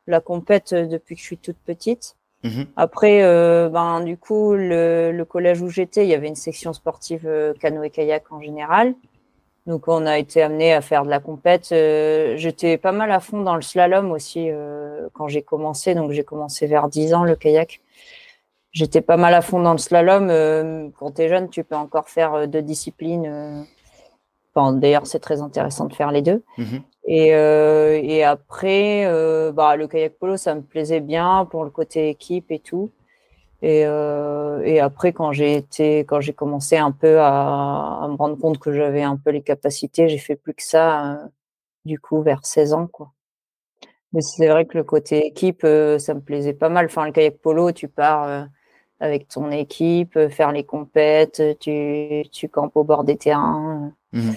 la 0.07 0.19
compète 0.19 0.73
depuis 0.73 1.13
que 1.13 1.21
je 1.21 1.25
suis 1.25 1.37
toute 1.37 1.57
petite. 1.63 2.16
Mhm. 2.43 2.67
Après, 2.75 3.23
euh, 3.23 3.69
ben, 3.69 4.01
du 4.01 4.17
coup, 4.17 4.53
le, 4.53 5.23
collège 5.23 5.61
où 5.61 5.69
j'étais, 5.69 6.05
il 6.05 6.09
y 6.09 6.13
avait 6.13 6.27
une 6.27 6.35
section 6.35 6.73
sportive 6.73 7.25
euh, 7.25 7.53
canoë-kayak 7.59 8.31
en 8.31 8.41
général. 8.41 8.93
Donc, 9.65 9.87
on 9.87 10.05
a 10.05 10.17
été 10.17 10.41
amené 10.41 10.73
à 10.73 10.81
faire 10.81 11.03
de 11.03 11.09
la 11.09 11.19
compète. 11.19 11.69
Euh, 11.71 12.37
j'étais 12.37 12.77
pas 12.77 12.93
mal 12.93 13.11
à 13.11 13.19
fond 13.19 13.41
dans 13.41 13.55
le 13.55 13.61
slalom 13.61 14.11
aussi 14.11 14.49
quand 15.13 15.27
j'ai 15.27 15.41
commencé. 15.41 15.93
Donc, 15.93 16.11
j'ai 16.11 16.23
commencé 16.23 16.67
vers 16.67 16.87
10 16.87 17.13
ans 17.13 17.23
le 17.23 17.35
kayak. 17.35 17.81
J'étais 18.71 19.01
pas 19.01 19.17
mal 19.17 19.33
à 19.33 19.41
fond 19.41 19.59
dans 19.59 19.73
le 19.73 19.77
slalom. 19.77 20.91
quand 20.97 21.11
tu 21.15 21.21
es 21.21 21.29
jeune, 21.29 21.49
tu 21.49 21.63
peux 21.65 21.75
encore 21.75 22.07
faire 22.09 22.47
deux 22.47 22.61
disciplines. 22.61 23.65
D'ailleurs, 24.73 25.07
c'est 25.07 25.19
très 25.19 25.41
intéressant 25.41 25.85
de 25.85 25.93
faire 25.93 26.11
les 26.11 26.21
deux. 26.21 26.43
Mhm. 26.57 26.81
Et, 27.05 27.33
euh, 27.33 27.99
et 28.03 28.23
après, 28.23 29.05
euh, 29.05 29.51
bah, 29.53 29.77
le 29.77 29.87
kayak 29.87 30.17
polo, 30.19 30.35
ça 30.35 30.55
me 30.55 30.61
plaisait 30.61 30.99
bien 30.99 31.47
pour 31.49 31.63
le 31.63 31.69
côté 31.69 32.09
équipe 32.09 32.51
et 32.51 32.59
tout. 32.59 32.91
Et, 33.61 33.85
euh, 33.85 34.61
et 34.63 34.79
après, 34.79 35.13
quand 35.13 35.31
j'ai 35.31 35.55
été, 35.55 35.99
quand 35.99 36.21
j'ai 36.21 36.33
commencé 36.33 36.77
un 36.77 36.91
peu 36.91 37.19
à, 37.19 37.99
à, 38.03 38.07
me 38.09 38.15
rendre 38.15 38.37
compte 38.37 38.59
que 38.59 38.73
j'avais 38.73 39.03
un 39.03 39.15
peu 39.17 39.31
les 39.31 39.41
capacités, 39.41 40.09
j'ai 40.09 40.17
fait 40.17 40.35
plus 40.35 40.53
que 40.53 40.63
ça, 40.63 41.19
du 41.85 41.99
coup, 41.99 42.21
vers 42.21 42.45
16 42.45 42.73
ans, 42.73 42.87
quoi. 42.87 43.13
Mais 44.13 44.21
c'est 44.21 44.47
vrai 44.47 44.65
que 44.65 44.77
le 44.77 44.83
côté 44.83 45.25
équipe, 45.27 45.61
ça 45.63 46.13
me 46.13 46.21
plaisait 46.21 46.53
pas 46.53 46.69
mal. 46.69 46.85
Enfin, 46.85 47.05
le 47.05 47.11
kayak 47.11 47.39
polo, 47.39 47.71
tu 47.71 47.87
pars 47.87 48.47
avec 48.99 49.27
ton 49.27 49.51
équipe, 49.51 50.17
faire 50.29 50.51
les 50.51 50.63
compètes, 50.63 51.41
tu, 51.59 52.23
tu 52.31 52.49
campes 52.49 52.75
au 52.75 52.83
bord 52.83 53.03
des 53.03 53.17
terrains. 53.17 53.93
Mmh. 54.13 54.31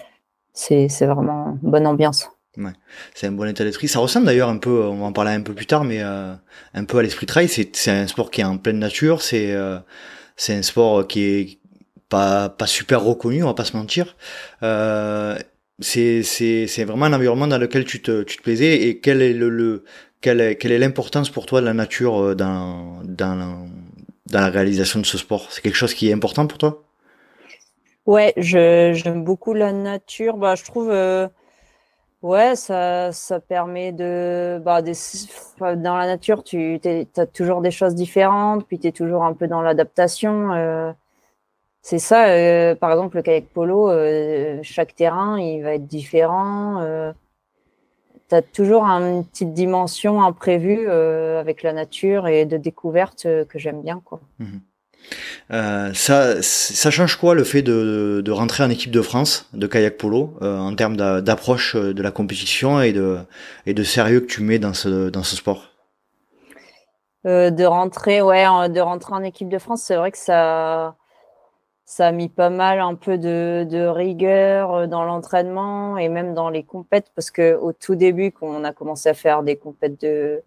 C'est 0.52 0.88
vraiment 1.06 1.58
une 1.62 1.70
bonne 1.70 1.86
ambiance. 1.86 2.30
Ouais. 2.56 2.72
C'est 3.14 3.28
un 3.28 3.32
bon 3.32 3.48
état 3.48 3.64
d'esprit. 3.64 3.88
Ça 3.88 4.00
ressemble 4.00 4.26
d'ailleurs 4.26 4.48
un 4.48 4.58
peu, 4.58 4.82
on 4.84 4.98
va 4.98 5.06
en 5.06 5.12
parler 5.12 5.30
un 5.30 5.40
peu 5.40 5.54
plus 5.54 5.66
tard, 5.66 5.84
mais 5.84 6.02
euh, 6.02 6.34
un 6.74 6.84
peu 6.84 6.98
à 6.98 7.02
l'esprit 7.02 7.26
trail. 7.26 7.48
C'est, 7.48 7.88
un 7.88 8.06
sport 8.06 8.30
qui 8.30 8.40
est 8.40 8.44
en 8.44 8.58
pleine 8.58 8.78
nature. 8.78 9.22
C'est, 9.22 9.52
euh, 9.52 9.78
c'est 10.36 10.54
un 10.54 10.62
sport 10.62 11.06
qui 11.06 11.22
est 11.22 11.58
pas, 12.08 12.48
pas 12.48 12.66
super 12.66 13.02
reconnu, 13.02 13.42
on 13.42 13.46
va 13.46 13.54
pas 13.54 13.64
se 13.64 13.76
mentir. 13.76 14.16
Euh, 14.62 15.38
c'est, 15.78 16.84
vraiment 16.84 17.06
un 17.06 17.12
environnement 17.12 17.46
dans 17.46 17.58
lequel 17.58 17.84
tu 17.84 18.02
te, 18.02 18.22
tu 18.22 18.36
te 18.36 18.42
plaisais. 18.42 18.82
Et 18.82 19.00
quel 19.00 19.22
est 19.22 19.32
le, 19.32 19.48
le 19.48 19.84
quelle 20.20 20.40
est, 20.40 20.56
quelle 20.56 20.78
l'importance 20.78 21.30
pour 21.30 21.46
toi 21.46 21.60
de 21.60 21.66
la 21.66 21.72
nature 21.72 22.20
euh, 22.22 22.34
dans, 22.34 23.02
dans 23.04 23.70
la 24.30 24.50
réalisation 24.50 25.00
de 25.00 25.06
ce 25.06 25.16
sport? 25.16 25.46
C'est 25.50 25.62
quelque 25.62 25.76
chose 25.76 25.94
qui 25.94 26.10
est 26.10 26.12
important 26.12 26.46
pour 26.46 26.58
toi? 26.58 26.84
Ouais, 28.06 28.32
j'aime 28.36 29.24
beaucoup 29.24 29.52
la 29.52 29.72
nature. 29.72 30.36
Bah, 30.36 30.54
je 30.54 30.64
trouve. 30.64 30.90
Euh 30.90 31.28
Ouais, 32.22 32.54
ça, 32.54 33.12
ça 33.12 33.40
permet 33.40 33.92
de, 33.92 34.60
bah, 34.62 34.82
dans 34.82 35.96
la 35.96 36.06
nature, 36.06 36.44
tu 36.44 36.78
as 37.16 37.26
toujours 37.26 37.62
des 37.62 37.70
choses 37.70 37.94
différentes, 37.94 38.66
puis 38.66 38.78
tu 38.78 38.88
es 38.88 38.92
toujours 38.92 39.24
un 39.24 39.32
peu 39.32 39.46
dans 39.48 39.62
l'adaptation. 39.62 40.52
Euh, 40.52 40.92
c'est 41.82 41.98
ça, 41.98 42.28
euh, 42.28 42.74
par 42.74 42.90
exemple, 42.90 43.16
le 43.16 43.22
kayak 43.22 43.46
polo, 43.48 43.90
euh, 43.90 44.60
chaque 44.62 44.94
terrain, 44.94 45.40
il 45.40 45.62
va 45.62 45.74
être 45.74 45.86
différent. 45.86 47.14
Tu 48.28 48.34
as 48.34 48.42
toujours 48.42 48.84
une 48.84 49.24
petite 49.24 49.54
dimension 49.54 50.22
imprévue 50.22 50.90
avec 50.90 51.62
la 51.62 51.72
nature 51.72 52.28
et 52.28 52.44
de 52.44 52.58
découverte 52.58 53.22
que 53.22 53.58
j'aime 53.58 53.80
bien. 53.82 54.02
Quoi. 54.04 54.20
Mmh 54.38 54.58
Euh, 55.50 55.92
ça, 55.94 56.90
change 56.90 57.16
quoi 57.16 57.34
le 57.34 57.44
fait 57.44 57.62
de, 57.62 58.30
rentrer 58.30 58.62
en 58.62 58.70
équipe 58.70 58.92
de 58.92 59.02
France 59.02 59.48
de 59.52 59.66
kayak 59.66 59.96
polo 59.96 60.34
euh, 60.42 60.58
en 60.58 60.74
termes 60.74 60.96
d'approche 60.96 61.74
de 61.74 62.02
la 62.02 62.10
compétition 62.10 62.80
et 62.80 62.92
de, 62.92 63.82
sérieux 63.82 64.20
que 64.20 64.26
tu 64.26 64.42
mets 64.42 64.58
dans 64.58 64.74
ce, 64.74 65.10
sport? 65.24 65.70
Euh, 67.26 67.50
De 67.50 67.64
rentrer, 67.64 68.22
ouais, 68.22 68.44
de 68.68 68.80
rentrer 68.80 69.14
en 69.14 69.22
équipe 69.22 69.48
de 69.48 69.58
France, 69.58 69.82
c'est 69.82 69.96
vrai 69.96 70.12
que 70.12 70.18
ça, 70.18 70.94
ça 71.84 72.06
a 72.06 72.12
mis 72.12 72.28
pas 72.28 72.50
mal 72.50 72.78
un 72.78 72.94
peu 72.94 73.18
de, 73.18 73.66
de 73.68 73.86
rigueur 73.86 74.86
dans 74.86 75.02
l'entraînement 75.02 75.98
et 75.98 76.08
même 76.08 76.32
dans 76.34 76.48
les 76.48 76.62
compètes 76.62 77.10
parce 77.16 77.32
que 77.32 77.56
au 77.56 77.72
tout 77.72 77.96
début, 77.96 78.30
quand 78.30 78.46
on 78.46 78.62
a 78.62 78.72
commencé 78.72 79.08
à 79.08 79.14
faire 79.14 79.42
des 79.42 79.56
compètes 79.56 80.00
de 80.00 80.42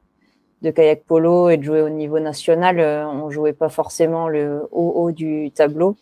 de 0.64 0.72
kayak 0.72 1.04
polo 1.04 1.50
et 1.50 1.58
de 1.58 1.64
jouer 1.64 1.82
au 1.82 1.90
niveau 1.90 2.20
national, 2.20 2.80
euh, 2.80 3.06
on 3.06 3.30
jouait 3.30 3.54
pas 3.54 3.70
forcément 3.70 4.30
le 4.30 4.68
haut 4.72 4.94
haut 4.96 5.12
du 5.12 5.52
tableau. 5.52 5.98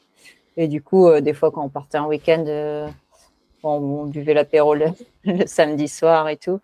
Et 0.55 0.67
du 0.67 0.81
coup, 0.83 1.07
euh, 1.07 1.19
des 1.19 1.33
fois, 1.33 1.49
quand 1.51 1.63
on 1.63 1.69
partait 1.69 1.97
un 1.97 2.05
week-end, 2.05 2.43
euh, 2.47 2.87
on, 3.63 4.05
buvait 4.05 4.35
l'apéro 4.35 4.75
le, 4.75 4.85
samedi 5.47 5.87
soir 5.87 6.29
et 6.29 6.37
tout. 6.37 6.59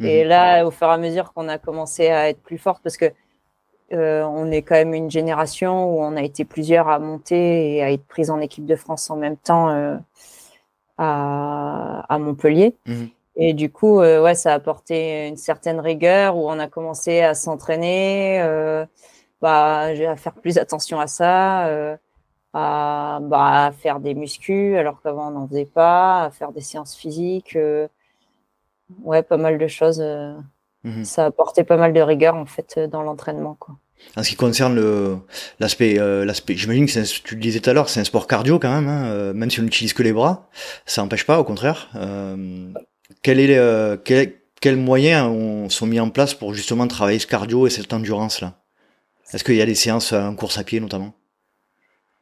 Et 0.00 0.22
mhm. 0.22 0.28
là, 0.28 0.64
au 0.66 0.70
fur 0.70 0.88
et 0.88 0.92
à 0.92 0.96
mesure 0.96 1.32
qu'on 1.34 1.48
a 1.48 1.58
commencé 1.58 2.08
à 2.08 2.30
être 2.30 2.40
plus 2.42 2.58
forte, 2.58 2.82
parce 2.82 2.96
que 2.96 3.12
on 3.92 4.50
est 4.50 4.62
quand 4.62 4.74
même 4.74 4.92
une 4.92 5.08
génération 5.08 5.84
où 5.94 6.02
on 6.02 6.16
a 6.16 6.22
été 6.22 6.44
plusieurs 6.44 6.88
à 6.88 6.98
monter 6.98 7.76
et 7.76 7.82
à 7.84 7.92
être 7.92 8.04
prise 8.04 8.28
en 8.28 8.40
équipe 8.40 8.66
de 8.66 8.74
France 8.74 9.08
en 9.08 9.14
même 9.14 9.36
temps 9.36 9.68
à, 10.98 12.00
à, 12.08 12.18
Montpellier. 12.18 12.74
Mhm. 12.86 13.10
Et 13.36 13.52
du 13.52 13.70
coup, 13.70 14.00
euh, 14.00 14.22
ouais, 14.22 14.34
ça 14.34 14.52
a 14.52 14.54
apporté 14.54 15.26
une 15.28 15.36
certaine 15.36 15.80
rigueur 15.80 16.36
où 16.36 16.48
on 16.48 16.58
a 16.58 16.68
commencé 16.68 17.20
à 17.20 17.34
s'entraîner, 17.34 18.40
euh, 18.42 18.86
bah, 19.42 19.86
à 19.86 20.16
faire 20.16 20.34
plus 20.34 20.58
attention 20.58 21.00
à 21.00 21.08
ça, 21.08 21.66
euh, 21.66 21.96
à, 22.52 23.18
bah, 23.22 23.66
à 23.66 23.72
faire 23.72 23.98
des 23.98 24.14
muscles 24.14 24.76
alors 24.76 25.02
qu'avant 25.02 25.28
on 25.28 25.32
n'en 25.32 25.48
faisait 25.48 25.64
pas, 25.64 26.24
à 26.24 26.30
faire 26.30 26.52
des 26.52 26.60
séances 26.60 26.94
physiques. 26.94 27.58
Ouais, 29.02 29.22
pas 29.22 29.36
mal 29.36 29.58
de 29.58 29.66
choses. 29.66 30.00
Mhm. 30.84 31.04
Ça 31.04 31.24
a 31.24 31.26
apporté 31.26 31.64
pas 31.64 31.76
mal 31.76 31.92
de 31.92 32.00
rigueur 32.00 32.36
en 32.36 32.46
fait 32.46 32.78
dans 32.78 33.02
l'entraînement, 33.02 33.56
quoi. 33.58 33.76
En 34.16 34.22
ce 34.22 34.28
qui 34.28 34.36
concerne 34.36 34.78
l'aspect, 35.58 35.94
l'aspect, 35.94 36.54
j'imagine 36.56 36.86
que 36.86 37.22
tu 37.22 37.34
le 37.34 37.40
disais 37.40 37.60
tout 37.60 37.70
à 37.70 37.72
l'heure, 37.72 37.88
c'est 37.88 38.00
un 38.00 38.04
sport 38.04 38.26
cardio 38.26 38.58
quand 38.58 38.70
même, 38.70 38.88
hein, 38.88 39.32
même 39.32 39.50
si 39.50 39.60
on 39.60 39.62
n'utilise 39.62 39.94
que 39.94 40.02
les 40.02 40.12
bras, 40.12 40.50
ça 40.84 41.00
n'empêche 41.00 41.24
pas, 41.24 41.40
au 41.40 41.44
contraire. 41.44 41.88
Euh, 41.94 42.70
quel 43.22 43.40
est, 43.40 43.56
euh, 43.58 43.96
quels 43.96 44.76
moyens 44.76 45.72
sont 45.72 45.86
mis 45.86 46.00
en 46.00 46.10
place 46.10 46.34
pour 46.34 46.54
justement 46.54 46.86
travailler 46.86 47.18
ce 47.18 47.26
cardio 47.26 47.66
et 47.66 47.70
cette 47.70 47.92
endurance-là? 47.92 48.54
Est-ce 49.32 49.44
qu'il 49.44 49.56
y 49.56 49.62
a 49.62 49.66
des 49.66 49.74
séances 49.74 50.12
en 50.12 50.34
course 50.34 50.58
à 50.58 50.64
pied 50.64 50.80
notamment? 50.80 51.12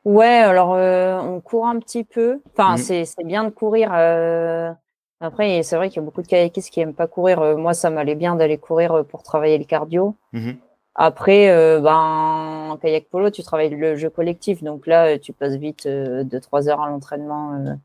Ouais, 0.04 0.26
alors 0.26 0.74
euh, 0.74 1.18
on 1.20 1.40
court 1.40 1.66
un 1.66 1.78
petit 1.78 2.04
peu. 2.04 2.40
Enfin, 2.52 2.74
mmh. 2.74 3.04
c'est 3.04 3.24
bien 3.24 3.44
de 3.44 3.50
courir. 3.50 3.90
Euh, 3.94 4.72
après, 5.20 5.62
c'est 5.62 5.76
vrai 5.76 5.88
qu'il 5.88 5.96
y 5.96 6.00
a 6.00 6.04
beaucoup 6.04 6.22
de 6.22 6.26
kayakistes 6.26 6.70
qui 6.70 6.80
aiment 6.80 6.94
pas 6.94 7.06
courir. 7.06 7.56
moi, 7.56 7.74
ça 7.74 7.90
m'allait 7.90 8.16
bien 8.16 8.34
d'aller 8.34 8.58
courir 8.58 9.04
pour 9.08 9.22
travailler 9.22 9.58
le 9.58 9.64
cardio. 9.64 10.16
Mmh 10.32 10.52
Après, 10.96 11.46
ben, 11.80 12.70
en 12.70 12.76
kayak 12.76 13.08
polo, 13.08 13.30
tu 13.30 13.44
travailles 13.44 13.70
le 13.70 13.94
jeu 13.94 14.10
collectif. 14.10 14.64
Donc 14.64 14.88
là, 14.88 15.16
tu 15.18 15.32
passes 15.32 15.54
vite 15.54 15.86
de 15.86 16.38
trois 16.40 16.68
heures 16.68 16.82
à 16.82 16.88
l'entraînement 16.88 17.76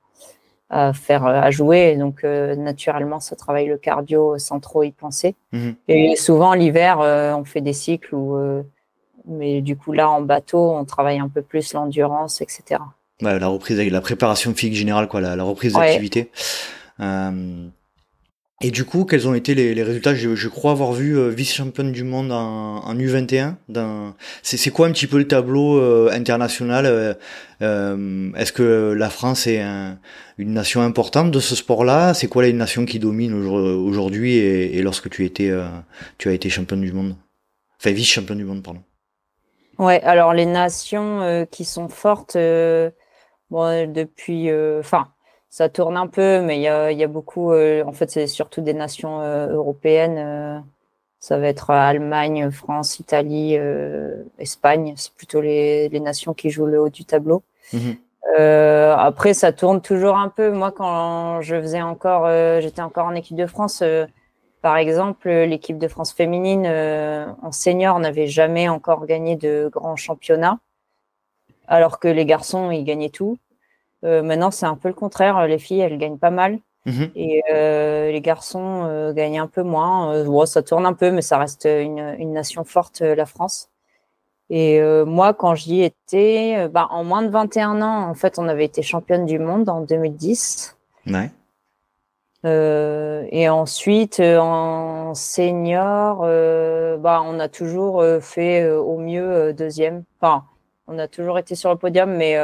à 0.69 0.93
faire 0.93 1.25
à 1.25 1.49
jouer. 1.51 1.95
Donc 1.95 2.23
euh, 2.23 2.55
naturellement 2.55 3.19
ça 3.19 3.35
travaille 3.35 3.67
le 3.67 3.77
cardio 3.77 4.37
sans 4.37 4.59
trop 4.59 4.83
y 4.83 4.91
penser. 4.91 5.35
Mhm. 5.53 5.75
et 5.87 6.15
souvent 6.15 6.53
l'hiver 6.53 6.99
euh, 6.99 7.33
on 7.33 7.45
fait 7.45 7.61
des 7.61 7.73
cycles 7.73 8.13
où 8.13 8.35
euh, 8.35 8.63
mais 9.25 9.61
du 9.61 9.77
coup 9.77 9.93
là 9.93 10.09
en 10.09 10.21
bateau 10.21 10.71
on 10.71 10.83
travaille 10.83 11.19
un 11.19 11.29
peu 11.29 11.41
plus 11.41 11.73
l'endurance 11.73 12.41
etc 12.41 12.81
ouais, 13.21 13.39
la 13.39 13.47
reprise 13.47 13.79
la 13.79 14.01
préparation 14.01 14.53
physique 14.53 14.75
générale 14.75 15.07
quoi 15.07 15.21
la, 15.21 15.41
reprise 15.43 15.73
d'activité 15.73 16.31
et 18.59 18.71
du 18.71 18.85
coup, 18.85 19.05
quels 19.05 19.27
ont 19.27 19.35
été 19.35 19.53
les, 19.53 19.75
les 19.75 19.83
résultats? 19.83 20.15
Je, 20.15 20.33
je, 20.33 20.47
crois 20.49 20.71
avoir 20.71 20.91
vu 20.91 21.15
euh, 21.15 21.29
vice-championne 21.29 21.91
du 21.91 22.03
monde 22.03 22.31
en, 22.31 22.77
en 22.83 22.95
U21. 22.95 23.53
C'est 24.41 24.71
quoi 24.71 24.87
un 24.87 24.91
petit 24.91 25.05
peu 25.05 25.19
le 25.19 25.27
tableau 25.27 25.77
euh, 25.77 26.09
international 26.11 26.87
euh, 26.87 27.13
euh, 27.61 28.31
Est-ce 28.33 28.51
que 28.51 28.95
la 28.97 29.11
France 29.11 29.45
est 29.45 29.61
une 30.39 30.53
nation 30.53 30.81
importante 30.81 31.29
de 31.29 31.39
ce 31.39 31.55
sport-là? 31.55 32.15
C'est 32.15 32.27
quoi 32.27 32.43
les 32.43 32.53
nations 32.53 32.85
qui 32.85 32.97
dominent 32.97 33.35
aujourd'hui 33.35 34.37
et, 34.37 34.75
et, 34.75 34.81
lorsque 34.81 35.11
tu 35.11 35.23
étais, 35.23 35.51
tu 36.17 36.29
as 36.29 36.33
été 36.33 36.49
championne 36.49 36.81
du 36.81 36.93
monde? 36.93 37.15
Enfin, 37.79 37.91
vice-championne 37.91 38.39
du 38.39 38.45
monde, 38.45 38.63
pardon. 38.63 38.81
Ouais, 39.77 40.01
alors 40.01 40.33
les 40.33 40.47
nations 40.47 41.45
qui 41.51 41.63
sont 41.63 41.89
fortes, 41.89 42.35
bon, 43.51 43.93
depuis, 43.93 44.49
enfin 44.79 45.09
ça 45.49 45.69
tourne 45.69 45.97
un 45.97 46.07
peu, 46.07 46.41
mais 46.41 46.57
il 46.57 46.61
y 46.61 46.67
a, 46.67 46.91
y 46.91 47.03
a, 47.03 47.07
beaucoup. 47.07 47.51
Euh, 47.51 47.83
en 47.85 47.93
fait, 47.93 48.11
c'est 48.11 48.27
surtout 48.27 48.61
des 48.61 48.73
nations 48.73 49.21
euh, 49.21 49.47
européennes. 49.47 50.17
Euh, 50.17 50.59
ça 51.19 51.37
va 51.37 51.47
être 51.47 51.71
Allemagne, 51.71 52.51
France, 52.51 52.99
Italie, 52.99 53.57
Espagne. 54.37 54.93
C'est 54.97 55.13
plutôt 55.13 55.41
les, 55.41 55.89
les, 55.89 55.99
nations 55.99 56.33
qui 56.35 56.51
jouent 56.51 56.67
le 56.67 56.79
haut 56.79 56.89
du 56.89 57.05
tableau. 57.05 57.41
Mhm. 57.73 57.97
après, 58.97 59.33
ça 59.33 59.51
tourne 59.51 59.81
toujours 59.81 60.15
un 60.15 60.29
peu. 60.29 60.51
Moi, 60.51 60.71
quand 60.71 61.41
je 61.41 61.59
faisais 61.59 61.81
encore, 61.81 62.29
j'étais 62.61 62.83
encore 62.83 63.07
en 63.07 63.15
équipe 63.15 63.35
de 63.35 63.47
France. 63.47 63.83
par 64.61 64.77
exemple, 64.77 65.27
l'équipe 65.29 65.79
de 65.79 65.87
France 65.87 66.13
féminine 66.13 66.67
en 66.67 67.51
senior 67.51 67.99
n'avait 67.99 68.27
jamais 68.27 68.69
encore 68.69 69.07
gagné 69.07 69.35
de 69.35 69.69
grands 69.73 69.95
championnats, 69.95 70.59
alors 71.67 71.99
que 71.99 72.07
les 72.07 72.25
garçons, 72.25 72.69
ils 72.69 72.83
gagnaient 72.83 73.09
tout. 73.09 73.39
Euh, 74.03 74.21
maintenant, 74.21 74.51
c'est 74.51 74.65
un 74.65 74.75
peu 74.75 74.87
le 74.87 74.93
contraire. 74.93 75.47
Les 75.47 75.59
filles, 75.59 75.79
elles 75.79 75.97
gagnent 75.97 76.17
pas 76.17 76.31
mal. 76.31 76.59
Mhm. 76.85 77.11
Et 77.15 77.43
euh, 77.51 78.11
les 78.11 78.21
garçons 78.21 78.83
euh, 78.85 79.11
gagnent 79.13 79.39
un 79.39 79.47
peu 79.47 79.63
moins. 79.63 80.23
ça 80.45 80.61
tourne 80.61 80.85
un 80.85 80.93
peu, 80.93 81.11
mais 81.11 81.21
ça 81.21 81.37
reste 81.37 81.65
une, 81.65 82.15
une 82.17 82.33
nation 82.33 82.63
forte, 82.63 83.01
la 83.01 83.25
France. 83.25 83.69
Et 84.49 84.81
moi, 85.05 85.33
quand 85.33 85.55
j'y 85.55 85.83
étais, 85.83 86.69
bah, 86.69 86.87
en 86.91 87.03
moins 87.03 87.21
de 87.21 87.27
21 87.27 87.81
ans, 87.81 88.09
en 88.09 88.13
fait, 88.13 88.39
on 88.39 88.47
avait 88.47 88.63
été 88.63 88.81
championne 88.81 89.25
du 89.25 89.39
monde 89.39 89.67
en 89.67 89.81
2010. 89.81 90.77
Ouais. 91.07 91.29
et 92.45 93.49
ensuite, 93.49 94.21
en 94.21 95.13
senior, 95.13 96.21
bah, 96.99 97.21
on 97.25 97.39
a 97.41 97.49
toujours 97.49 98.01
fait 98.21 98.71
au 98.71 98.97
mieux 98.97 99.51
deuxième. 99.51 100.05
Enfin, 100.21 100.45
on 100.87 100.97
a 100.97 101.09
toujours 101.09 101.39
été 101.39 101.55
sur 101.55 101.69
le 101.71 101.77
podium, 101.77 102.15
mais 102.15 102.37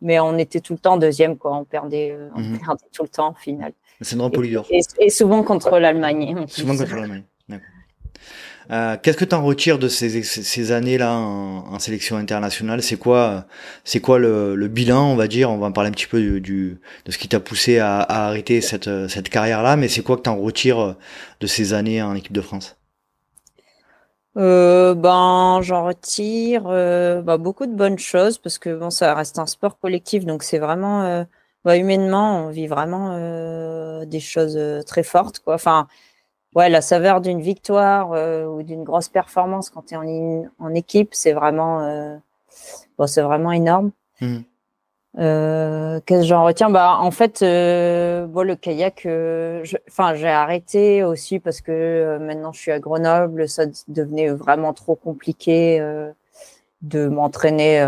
mais 0.00 0.18
on 0.20 0.36
était 0.38 0.60
tout 0.60 0.72
le 0.72 0.78
temps 0.78 0.96
deuxième, 0.96 1.36
quoi. 1.36 1.56
On 1.56 1.64
perdait, 1.64 2.10
euh, 2.12 2.28
on 2.34 2.40
mhm. 2.40 2.58
perdait 2.58 2.84
tout 2.92 3.02
le 3.02 3.08
temps 3.08 3.28
en 3.28 3.34
finale. 3.34 3.72
C'est 4.00 4.16
une 4.16 4.30
Polydur. 4.30 4.64
Et, 4.70 4.80
et, 4.98 5.10
souvent 5.10 5.42
contre 5.42 5.78
l'Allemagne. 5.78 6.44
Souvent 6.48 6.76
contre 6.76 6.94
l'Allemagne. 6.96 7.24
Euh, 8.70 8.96
Qu'est-ce 9.02 9.16
que 9.16 9.24
tu 9.24 9.34
en 9.34 9.42
retires 9.42 9.80
de 9.80 9.88
ces, 9.88 10.22
ces 10.22 10.72
années-là 10.72 11.16
en, 11.16 11.74
en, 11.74 11.78
sélection 11.80 12.16
internationale? 12.16 12.82
C'est 12.82 12.96
quoi, 12.96 13.46
c'est 13.82 14.00
quoi 14.00 14.20
le, 14.20 14.54
le, 14.54 14.68
bilan, 14.68 15.10
on 15.10 15.16
va 15.16 15.26
dire? 15.26 15.50
On 15.50 15.58
va 15.58 15.66
en 15.66 15.72
parler 15.72 15.88
un 15.88 15.92
petit 15.92 16.06
peu 16.06 16.20
du, 16.20 16.40
du 16.40 16.78
de 17.04 17.10
ce 17.10 17.18
qui 17.18 17.26
t'a 17.26 17.40
poussé 17.40 17.78
à, 17.78 17.98
à, 17.98 18.28
arrêter 18.28 18.60
cette, 18.60 19.08
cette 19.08 19.28
carrière-là, 19.28 19.76
mais 19.76 19.88
c'est 19.88 20.02
quoi 20.02 20.16
que 20.16 20.22
tu 20.22 20.30
en 20.30 20.36
retires 20.36 20.94
de 21.40 21.46
ces 21.48 21.74
années 21.74 22.00
en 22.00 22.14
équipe 22.14 22.32
de 22.32 22.40
France? 22.40 22.76
Euh, 24.36 24.94
ben, 24.94 25.60
j'en 25.62 25.84
retire 25.84 26.64
euh, 26.66 27.20
bah, 27.22 27.36
beaucoup 27.36 27.66
de 27.66 27.74
bonnes 27.74 27.98
choses 27.98 28.38
parce 28.38 28.58
que 28.58 28.78
bon, 28.78 28.90
ça 28.90 29.14
reste 29.14 29.38
un 29.38 29.46
sport 29.46 29.78
collectif, 29.78 30.24
donc 30.24 30.42
c'est 30.42 30.58
vraiment 30.58 31.02
euh, 31.02 31.24
bah, 31.64 31.76
humainement, 31.76 32.46
on 32.46 32.50
vit 32.50 32.68
vraiment 32.68 33.12
euh, 33.12 34.04
des 34.04 34.20
choses 34.20 34.58
très 34.86 35.02
fortes, 35.02 35.40
quoi. 35.40 35.54
Enfin, 35.54 35.88
ouais, 36.54 36.68
la 36.68 36.80
saveur 36.80 37.20
d'une 37.20 37.40
victoire 37.40 38.10
ou 38.50 38.62
d'une 38.62 38.84
grosse 38.84 39.08
performance 39.08 39.70
quand 39.70 39.86
tu 39.86 39.94
es 39.94 39.96
en, 39.96 40.44
en 40.58 40.74
équipe, 40.74 41.10
c'est 41.12 41.32
vraiment, 41.32 42.20
bon, 42.98 43.06
c'est 43.06 43.22
vraiment 43.22 43.52
énorme. 43.52 43.90
Mmh. 44.20 44.38
Euh, 45.18 46.00
Qu'est-ce 46.06 46.20
que 46.20 46.26
j'en 46.26 46.44
retiens? 46.44 46.70
Bah, 46.70 46.98
en 47.00 47.10
fait, 47.10 47.42
euh, 47.42 48.26
bon, 48.26 48.46
le 48.46 48.54
kayak, 48.54 49.06
euh, 49.06 49.64
enfin, 49.88 50.14
j'ai 50.14 50.28
arrêté 50.28 51.02
aussi 51.02 51.40
parce 51.40 51.60
que 51.60 51.72
euh, 51.72 52.18
maintenant 52.18 52.52
je 52.52 52.60
suis 52.60 52.70
à 52.70 52.78
Grenoble, 52.78 53.48
ça 53.48 53.64
devenait 53.88 54.28
vraiment 54.28 54.72
trop 54.72 54.94
compliqué 54.94 55.80
euh, 55.80 56.12
de 56.82 57.08
m'entraîner. 57.08 57.82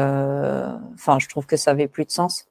Enfin, 0.95 1.19
je 1.21 1.29
trouve 1.29 1.47
que 1.47 1.57
ça 1.57 1.71
avait 1.71 1.89
plus 1.89 2.05
de 2.05 2.11
sens. 2.11 2.47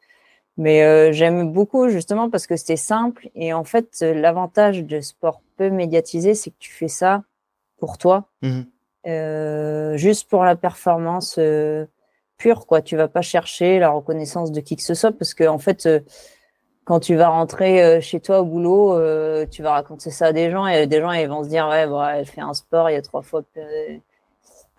Mais 0.58 1.14
j'aime 1.14 1.52
beaucoup 1.52 1.90
justement 1.90 2.30
parce 2.30 2.46
que 2.46 2.56
c'était 2.56 2.76
simple 2.76 3.30
et 3.36 3.54
en 3.54 3.64
fait, 3.64 4.02
l'avantage 4.02 4.84
de 4.84 5.00
sport 5.00 5.42
peu 5.58 5.70
médiatisé, 5.70 6.34
c'est 6.36 6.50
que 6.52 6.56
tu 6.60 6.72
fais 6.72 6.88
ça 6.88 7.24
pour 7.80 7.98
toi, 7.98 8.26
mmh 8.42 8.62
juste 9.96 10.30
pour 10.30 10.44
la 10.44 10.56
performance 10.56 11.40
pur, 12.42 12.66
quoi. 12.66 12.82
Tu 12.82 12.98
vas 12.98 13.08
pas 13.08 13.22
chercher 13.22 13.80
la 13.80 13.90
reconnaissance 13.90 14.52
de 14.52 14.62
qui 14.62 14.76
que 14.76 14.84
ce 14.84 14.94
soit 14.94 15.12
parce 15.12 15.34
que 15.34 15.48
en 15.48 15.60
fait, 15.60 15.86
euh, 15.86 16.00
quand 16.86 17.00
tu 17.00 17.16
vas 17.16 17.30
rentrer 17.30 17.84
euh, 17.84 18.02
chez 18.02 18.20
toi 18.20 18.42
au 18.42 18.46
boulot, 18.46 18.98
euh, 18.98 19.46
tu 19.50 19.62
vas 19.62 19.74
raconter 19.74 20.10
ça 20.10 20.28
à 20.28 20.34
des 20.34 20.50
gens 20.50 20.66
et 20.66 20.88
des 20.88 21.00
gens 21.00 21.12
ils 21.12 21.28
vont 21.28 21.44
se 21.44 21.50
dire 21.50 21.68
ouais, 21.70 21.88
bon, 21.88 22.04
elle 22.04 22.26
fait 22.26 22.42
un 22.42 22.54
sport, 22.54 22.90
il 22.90 22.94
y 22.94 22.96
a 22.96 23.02
trois 23.02 23.22
fois 23.22 23.44
il 23.56 24.02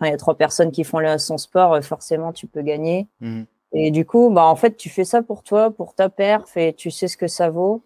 y 0.01 0.13
a 0.13 0.17
trois 0.17 0.35
personnes 0.35 0.71
qui 0.71 0.83
font 0.83 0.99
son 1.17 1.37
sport, 1.37 1.81
forcément, 1.83 2.33
tu 2.33 2.45
peux 2.47 2.61
gagner. 2.61 3.07
Mmh. 3.21 3.43
Et 3.71 3.89
du 3.89 4.05
coup, 4.05 4.29
bah, 4.29 4.45
en 4.45 4.55
fait, 4.57 4.75
tu 4.75 4.89
fais 4.89 5.05
ça 5.05 5.21
pour 5.23 5.43
toi, 5.43 5.71
pour 5.71 5.95
ta 5.95 6.09
perf, 6.09 6.57
et 6.57 6.73
tu 6.73 6.91
sais 6.91 7.07
ce 7.07 7.15
que 7.15 7.27
ça 7.27 7.49
vaut. 7.49 7.83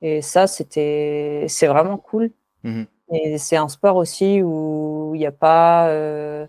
Et 0.00 0.22
ça, 0.22 0.48
c'était, 0.48 1.46
c'est 1.48 1.68
vraiment 1.68 1.98
cool. 1.98 2.32
Mmh 2.64 2.84
et 3.12 3.38
c'est 3.38 3.56
un 3.56 3.68
sport 3.68 3.96
aussi 3.96 4.42
où 4.42 5.12
il 5.14 5.18
n'y 5.18 5.26
a 5.26 5.32
pas, 5.32 5.88
euh, 5.88 6.46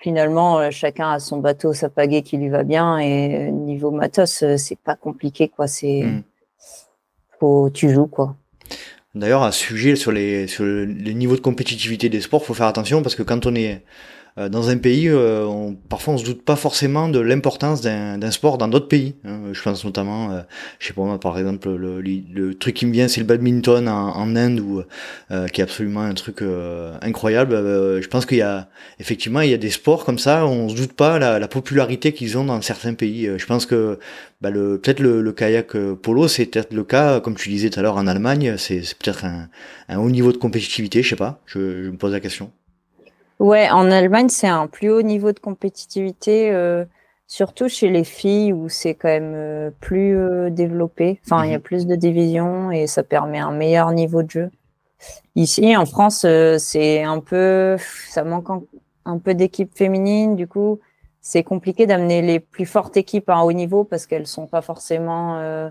finalement, 0.00 0.58
euh, 0.58 0.70
chacun 0.70 1.12
a 1.12 1.18
son 1.20 1.38
bateau, 1.38 1.72
sa 1.72 1.88
pagaie 1.88 2.22
qui 2.22 2.36
lui 2.36 2.48
va 2.48 2.64
bien. 2.64 2.98
Et 2.98 3.50
niveau 3.52 3.90
matos, 3.90 4.42
euh, 4.42 4.56
c'est 4.56 4.78
pas 4.78 4.96
compliqué, 4.96 5.48
quoi. 5.48 5.68
C'est, 5.68 6.02
mmh. 6.02 6.22
faut, 7.38 7.70
tu 7.70 7.90
joues, 7.90 8.06
quoi. 8.06 8.34
D'ailleurs, 9.14 9.42
à 9.42 9.52
ce 9.52 9.58
sujet, 9.58 9.96
sur 9.96 10.12
les, 10.12 10.46
sur 10.46 10.64
les 10.64 11.14
niveaux 11.14 11.36
de 11.36 11.40
compétitivité 11.40 12.08
des 12.08 12.20
sports, 12.20 12.44
faut 12.44 12.54
faire 12.54 12.66
attention 12.66 13.02
parce 13.02 13.14
que 13.14 13.22
quand 13.22 13.44
on 13.46 13.54
est 13.54 13.74
euh, 13.74 13.78
dans 14.36 14.70
un 14.70 14.78
pays, 14.78 15.08
euh, 15.08 15.44
on, 15.44 15.74
parfois 15.74 16.14
on 16.14 16.18
se 16.18 16.24
doute 16.24 16.44
pas 16.44 16.56
forcément 16.56 17.08
de 17.08 17.18
l'importance 17.18 17.80
d'un 17.80 18.30
sport 18.30 18.58
dans 18.58 18.68
d'autres 18.68 18.88
pays. 18.88 19.14
Hein. 19.24 19.40
Je 19.52 19.62
pense 19.62 19.84
notamment, 19.84 20.30
euh, 20.30 20.40
je 20.78 20.86
sais 20.86 20.92
pas 20.92 21.02
moi, 21.02 21.18
par 21.18 21.38
exemple, 21.38 21.68
le, 21.70 22.00
le, 22.00 22.54
truc 22.54 22.74
qui 22.74 22.86
me 22.86 22.92
vient, 22.92 23.08
c'est 23.08 23.20
le 23.20 23.26
badminton 23.26 23.88
en, 23.88 24.16
en 24.16 24.36
Inde, 24.36 24.60
où, 24.60 24.82
qui 25.52 25.60
est 25.60 25.64
absolument 25.64 26.02
un 26.02 26.14
truc 26.14 26.42
incroyable. 27.02 27.54
je 27.54 28.06
pense 28.08 28.26
qu'il 28.26 28.38
y 28.38 28.42
a 28.42 28.68
effectivement 28.98 29.40
il 29.40 29.50
y 29.50 29.54
a 29.54 29.58
des 29.58 29.70
sports 29.70 30.04
comme 30.04 30.18
ça, 30.18 30.46
on 30.46 30.68
se 30.68 30.74
doute 30.74 30.92
pas 30.92 31.18
la, 31.18 31.38
la 31.38 31.48
popularité 31.48 32.12
qu'ils 32.12 32.38
ont 32.38 32.44
dans 32.44 32.60
certains 32.62 32.94
pays. 32.94 33.30
Je 33.36 33.46
pense 33.46 33.66
que 33.66 33.98
bah, 34.40 34.50
le 34.50 34.78
peut-être 34.80 35.00
le, 35.00 35.20
le, 35.22 35.32
kayak 35.32 35.76
polo, 36.02 36.28
c'est 36.28 36.46
peut-être 36.46 36.72
le 36.72 36.84
cas, 36.84 37.20
comme 37.20 37.36
tu 37.36 37.48
disais 37.48 37.70
tout 37.70 37.80
à 37.80 37.82
l'heure 37.82 37.96
en 37.96 38.06
Allemagne, 38.06 38.56
c'est 38.58 38.80
peut-être 38.98 39.24
un, 39.24 39.48
un 39.88 39.98
haut 39.98 40.10
niveau 40.10 40.32
de 40.32 40.38
compétitivité, 40.38 41.02
je 41.02 41.10
sais 41.10 41.16
pas. 41.16 41.40
Je, 41.46 41.84
je 41.84 41.90
me 41.90 41.96
pose 41.96 42.12
la 42.12 42.20
question. 42.20 42.50
Ouais, 43.40 43.70
en 43.70 43.90
Allemagne, 43.90 44.28
c'est 44.28 44.48
un 44.48 44.66
plus 44.66 44.90
haut 44.90 45.00
niveau 45.00 45.32
de 45.32 45.38
compétitivité, 45.38 46.50
euh, 46.52 46.84
surtout 47.26 47.70
chez 47.70 47.88
les 47.88 48.04
filles 48.04 48.52
où 48.52 48.68
c'est 48.68 48.94
quand 48.94 49.08
même 49.08 49.32
euh, 49.34 49.70
plus 49.80 50.14
euh, 50.14 50.50
développé. 50.50 51.20
Enfin, 51.24 51.46
il 51.46 51.50
y 51.50 51.54
a 51.54 51.56
mhm. 51.56 51.62
plus 51.62 51.86
de 51.86 51.96
divisions 51.96 52.70
et 52.70 52.86
ça 52.86 53.02
permet 53.02 53.38
un 53.38 53.50
meilleur 53.50 53.92
niveau 53.92 54.22
de 54.22 54.30
jeu. 54.30 54.50
Ici, 55.36 55.74
en 55.74 55.86
France, 55.86 56.26
c'est 56.58 57.02
un 57.02 57.20
peu, 57.20 57.78
ça 58.10 58.24
manque 58.24 58.48
un 59.06 59.16
peu 59.16 59.32
d'équipes 59.32 59.74
féminines. 59.74 60.36
Du 60.36 60.46
coup, 60.46 60.78
c'est 61.22 61.42
compliqué 61.42 61.86
d'amener 61.86 62.20
les 62.20 62.40
plus 62.40 62.66
fortes 62.66 62.98
équipes 62.98 63.30
à 63.30 63.36
un 63.36 63.40
haut 63.40 63.52
niveau 63.52 63.84
parce 63.84 64.04
qu'elles 64.04 64.26
sont 64.26 64.46
pas 64.46 64.60
forcément 64.60 65.70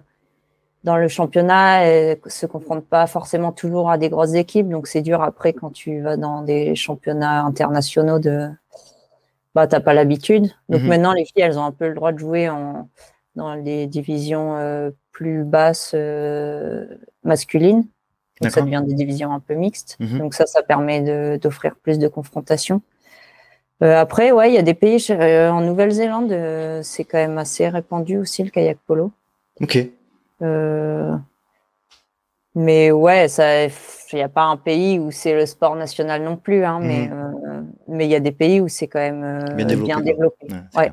dans 0.84 0.98
le 0.98 1.08
championnat 1.08 1.88
et 1.88 2.22
se 2.28 2.46
confrontent 2.46 2.86
pas 2.86 3.06
forcément 3.08 3.52
toujours 3.52 3.90
à 3.90 3.98
des 3.98 4.10
grosses 4.10 4.34
équipes. 4.34 4.70
Donc 4.70 4.88
c'est 4.88 5.02
dur 5.02 5.22
après 5.22 5.54
quand 5.54 5.72
tu 5.72 6.02
vas 6.02 6.18
dans 6.18 6.42
des 6.42 6.76
championnats 6.76 7.44
internationaux 7.44 8.20
de 8.20 8.50
bah 9.56 9.68
t'as 9.68 9.82
pas 9.82 9.94
l'habitude. 9.94 10.52
Donc 10.70 10.82
mhm. 10.82 10.88
maintenant 10.88 11.14
les 11.14 11.26
filles 11.26 11.44
elles 11.44 11.60
ont 11.60 11.66
un 11.66 11.72
peu 11.72 11.88
le 11.88 11.96
droit 11.96 12.12
de 12.12 12.20
jouer 12.20 12.50
en 12.50 12.90
dans 13.36 13.54
les 13.54 13.88
divisions 13.88 14.56
euh, 14.58 14.92
plus 15.12 15.44
basses 15.44 15.92
euh, 15.96 16.86
masculines. 17.24 17.86
Donc 18.42 18.52
ça 18.52 18.62
devient 18.62 18.84
des 18.86 18.94
divisions 18.94 19.34
un 19.34 19.42
peu 19.42 19.54
mixtes. 19.56 19.98
Mhm. 20.00 20.20
Donc 20.20 20.34
ça 20.34 20.46
ça 20.46 20.64
permet 20.64 21.38
d'offrir 21.38 21.76
plus 21.76 22.00
de 22.00 22.08
confrontations. 22.08 22.82
Euh, 23.82 23.98
après 23.98 24.32
ouais 24.32 24.50
il 24.50 24.56
y 24.56 24.58
a 24.58 24.62
des 24.62 24.74
pays 24.74 25.06
en 25.12 25.62
Nouvelle-Zélande 25.62 26.34
c'est 26.84 27.04
quand 27.04 27.18
même 27.18 27.38
assez 27.38 27.68
répandu 27.68 28.18
aussi 28.18 28.44
le 28.44 28.50
kayak 28.50 28.78
polo. 28.86 29.12
Ok. 29.62 29.90
Euh, 30.42 31.16
mais 32.56 32.92
ouais, 32.92 33.28
il 33.28 34.16
n'y 34.16 34.22
a 34.22 34.30
pas 34.30 34.44
un 34.44 34.58
pays 34.58 35.00
où 35.00 35.12
c'est 35.12 35.34
le 35.34 35.46
sport 35.46 35.76
national 35.76 36.24
non 36.24 36.36
plus, 36.36 36.66
hein, 36.66 36.80
mais 36.82 37.08
mhm. 37.08 37.14
euh, 37.14 37.62
mais 37.88 38.06
il 38.06 38.12
y 38.12 38.16
a 38.16 38.20
des 38.20 38.32
pays 38.32 38.60
où 38.60 38.68
c'est 38.68 38.88
quand 38.88 39.00
même 39.00 39.24
euh, 39.24 39.76
bien 39.76 40.02
développé. 40.02 40.48
Ouais, 40.76 40.92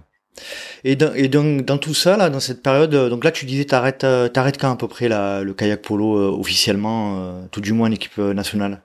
Et, 0.84 0.96
dans, 0.96 1.14
et 1.14 1.28
donc 1.28 1.64
dans 1.64 1.78
tout 1.78 1.94
ça 1.94 2.16
là, 2.16 2.28
dans 2.30 2.40
cette 2.40 2.62
période, 2.62 2.94
donc 2.94 3.24
là 3.24 3.30
tu 3.30 3.46
disais 3.46 3.64
t'arrêtes 3.64 4.06
t'arrêtes 4.32 4.58
quand 4.58 4.70
à 4.70 4.76
peu 4.76 4.88
près 4.88 5.08
la, 5.08 5.42
le 5.42 5.54
kayak 5.54 5.82
polo 5.82 6.38
officiellement, 6.38 7.46
tout 7.50 7.60
du 7.60 7.72
moins 7.72 7.88
l'équipe 7.88 8.18
nationale? 8.18 8.82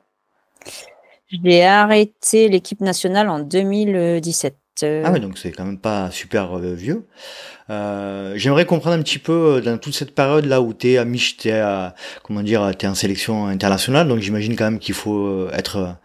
J'ai 1.43 1.63
arrêté 1.63 2.49
l'équipe 2.49 2.81
nationale 2.81 3.29
en 3.29 3.39
2017. 3.39 4.60
Ah 4.83 5.11
ouais, 5.11 5.19
donc 5.19 5.37
c'est 5.37 5.51
quand 5.51 5.65
même 5.65 5.77
pas 5.77 6.09
super 6.11 6.57
vieux. 6.57 7.05
Euh, 7.69 8.33
j'aimerais 8.35 8.65
comprendre 8.65 8.97
un 8.97 9.01
petit 9.01 9.19
peu 9.19 9.57
euh, 9.57 9.61
dans 9.61 9.77
toute 9.77 9.93
cette 9.93 10.15
période 10.15 10.45
là 10.45 10.61
où 10.61 10.73
tu 10.73 10.91
es 10.91 10.97
à 10.97 11.05
Mich, 11.05 11.45
à 11.47 11.93
comment 12.23 12.41
dire, 12.41 12.67
es 12.67 12.87
en 12.87 12.95
sélection 12.95 13.47
internationale, 13.47 14.07
donc 14.07 14.19
j'imagine 14.19 14.55
quand 14.55 14.65
même 14.65 14.79
qu'il 14.79 14.95
faut 14.95 15.25
euh, 15.25 15.51
être 15.53 15.95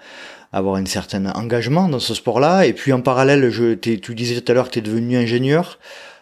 avoir 0.53 0.77
un 0.77 0.87
certain 0.87 1.27
engagement 1.27 1.89
dans 1.89 1.99
ce 1.99 2.15
sport-là. 2.15 2.67
Et 2.67 2.73
puis 2.73 2.93
en 2.93 3.01
parallèle, 3.01 3.51
je, 3.51 3.75
tu 3.75 4.15
disais 4.15 4.41
tout 4.41 4.53
à 4.53 4.55
l'heure 4.55 4.67
que 4.67 4.75
tu 4.75 4.79
es 4.79 4.83
devenu 4.83 5.17
ingénieur 5.17 5.79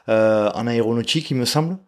euh, 0.09 0.51
en 0.55 0.67
aéronautique, 0.67 1.31
il 1.31 1.37
me 1.37 1.45
semble. 1.45 1.79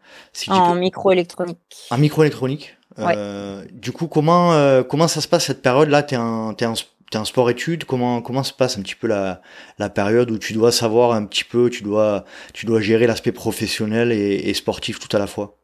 en 0.49 0.75
microélectronique. 0.75 1.59
En 1.91 1.99
microélectronique. 1.99 2.77
Euh, 2.99 3.63
du 3.73 3.93
coup, 3.93 4.07
comment 4.07 4.83
comment 4.85 5.07
ça 5.09 5.21
se 5.21 5.29
passe 5.29 5.45
cette 5.45 5.63
période-là? 5.63 6.03
T'es 6.03 6.17
en 6.17 6.55
t'es 6.55 6.67
en 6.67 6.75
t'es 7.11 7.19
en 7.19 7.25
sport 7.25 7.51
études, 7.51 7.85
comment 7.85 8.21
comment 8.21 8.43
se 8.43 8.53
passe 8.53 8.79
un 8.79 8.83
petit 8.83 8.95
peu 8.95 9.07
la, 9.07 9.41
la 9.79 9.89
période 9.89 10.31
où 10.31 10.39
tu 10.39 10.53
dois 10.53 10.73
savoir 10.73 11.13
un 11.13 11.25
petit 11.25 11.45
peu, 11.45 11.71
tu 11.71 11.83
dois 11.83 12.25
tu 12.53 12.67
dois 12.67 12.81
gérer 12.81 13.07
l'aspect 13.07 13.33
professionnel 13.33 14.13
et, 14.13 14.55
sportif 14.55 14.99
tout 14.99 15.15
à 15.15 15.21
la 15.21 15.27
fois? 15.27 15.57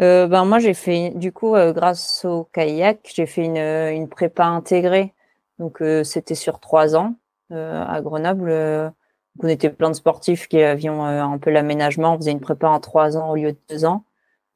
Euh, 0.00 0.26
ben 0.26 0.44
moi 0.44 0.58
j'ai 0.58 0.74
fait 0.74 1.10
du 1.14 1.32
coup 1.32 1.56
euh, 1.56 1.72
grâce 1.72 2.24
au 2.24 2.44
kayak 2.52 3.10
j'ai 3.14 3.26
fait 3.26 3.44
une, 3.44 3.56
une 3.56 4.08
prépa 4.08 4.44
intégrée. 4.44 5.12
Donc 5.58 5.82
euh, 5.82 6.04
c'était 6.04 6.36
sur 6.36 6.60
trois 6.60 6.96
ans 6.96 7.14
à 7.50 8.00
Grenoble 8.02 8.92
on 9.40 9.48
était 9.48 9.70
plein 9.70 9.88
de 9.88 9.94
sportifs 9.94 10.48
qui 10.48 10.60
avions 10.60 11.04
un 11.04 11.38
peu 11.38 11.50
l'aménagement. 11.50 12.14
On 12.14 12.18
faisait 12.18 12.32
une 12.32 12.40
prépa 12.40 12.68
en 12.68 12.80
trois 12.80 13.16
ans 13.16 13.30
au 13.30 13.36
lieu 13.36 13.52
de 13.52 13.58
deux 13.70 13.84
ans. 13.84 14.04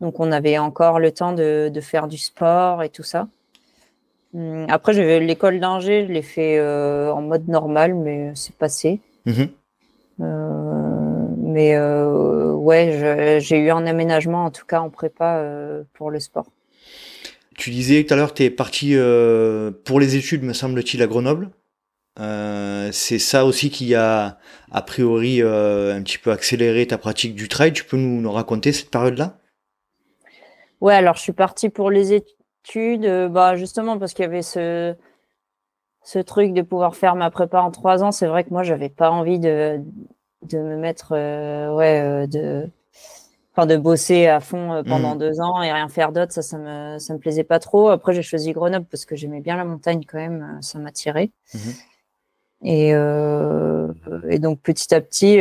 Donc 0.00 0.20
on 0.20 0.32
avait 0.32 0.58
encore 0.58 0.98
le 0.98 1.12
temps 1.12 1.32
de, 1.32 1.70
de 1.72 1.80
faire 1.80 2.08
du 2.08 2.18
sport 2.18 2.82
et 2.82 2.90
tout 2.90 3.04
ça 3.04 3.28
après, 4.68 4.94
j'avais 4.94 5.20
l'école 5.20 5.60
d'ingé, 5.60 6.06
je 6.06 6.12
l'ai 6.12 6.22
fait 6.22 6.58
euh, 6.58 7.12
en 7.12 7.20
mode 7.20 7.48
normal, 7.48 7.94
mais 7.94 8.32
c'est 8.34 8.54
passé. 8.54 9.00
Mhm. 9.26 9.48
Euh, 10.20 11.26
mais 11.38 11.74
euh, 11.74 12.52
ouais, 12.52 13.38
j'ai 13.40 13.58
eu 13.58 13.70
un 13.70 13.86
aménagement, 13.86 14.44
en 14.44 14.50
tout 14.50 14.64
cas 14.64 14.80
en 14.80 14.90
prépa 14.90 15.44
pour 15.94 16.10
le 16.10 16.20
sport. 16.20 16.46
Tu 17.56 17.70
disais 17.70 18.04
tout 18.04 18.14
à 18.14 18.16
l'heure, 18.16 18.32
tu 18.32 18.44
es 18.44 18.50
parti 18.50 18.96
pour 19.84 20.00
les 20.00 20.16
études, 20.16 20.42
me 20.42 20.54
semble-t-il, 20.54 21.02
à 21.02 21.06
Grenoble. 21.06 21.50
c'est 22.16 23.18
ça 23.18 23.44
aussi 23.44 23.68
qui 23.68 23.94
a, 23.94 24.38
a 24.70 24.82
priori, 24.82 25.42
un 25.42 26.02
petit 26.02 26.18
peu 26.18 26.30
accéléré 26.30 26.86
ta 26.86 26.96
pratique 26.96 27.34
du 27.34 27.48
trail. 27.48 27.74
Tu 27.74 27.84
peux 27.84 27.98
nous, 27.98 28.22
nous 28.22 28.32
raconter 28.32 28.72
cette 28.72 28.90
période-là? 28.90 29.38
Ouais, 30.80 30.94
alors 30.94 31.16
je 31.16 31.20
suis 31.20 31.32
partie 31.32 31.68
pour 31.68 31.90
les 31.90 32.14
études 32.14 32.41
euh, 32.76 33.28
bah 33.28 33.56
justement 33.56 33.98
parce 33.98 34.14
qu'il 34.14 34.24
y 34.24 34.26
avait 34.26 34.42
ce 34.42 34.94
ce 36.04 36.18
truc 36.18 36.52
de 36.52 36.62
pouvoir 36.62 36.96
faire 36.96 37.14
ma 37.14 37.30
prépa 37.30 37.60
en 37.60 37.70
trois 37.70 38.02
ans. 38.02 38.12
C'est 38.12 38.26
vrai 38.26 38.44
que 38.44 38.50
moi 38.50 38.62
j'avais 38.62 38.88
pas 38.88 39.10
envie 39.10 39.38
de 39.38 39.80
de 40.42 40.58
me 40.58 40.76
mettre 40.76 41.12
euh, 41.12 41.74
ouais 41.74 42.00
euh, 42.00 42.26
de 42.26 42.68
enfin 43.52 43.66
de 43.66 43.76
bosser 43.76 44.26
à 44.26 44.40
fond 44.40 44.82
pendant 44.86 45.14
mmh. 45.14 45.18
deux 45.18 45.40
ans 45.40 45.62
et 45.62 45.72
rien 45.72 45.88
faire 45.88 46.12
d'autre. 46.12 46.32
Ça 46.32 46.42
ça 46.42 46.58
me 46.58 46.98
ça 46.98 47.14
me 47.14 47.18
plaisait 47.18 47.44
pas 47.44 47.58
trop. 47.58 47.88
Après 47.88 48.12
j'ai 48.14 48.22
choisi 48.22 48.52
Grenoble 48.52 48.86
parce 48.90 49.04
que 49.04 49.16
j'aimais 49.16 49.40
bien 49.40 49.56
la 49.56 49.64
montagne 49.64 50.02
quand 50.06 50.18
même. 50.18 50.58
Ça 50.62 50.78
m'attirait. 50.78 51.30
Mmh 51.54 51.58
et, 52.64 52.90
et 52.90 54.38
donc 54.38 54.60
petit 54.60 54.94
à 54.94 55.00
petit, 55.00 55.38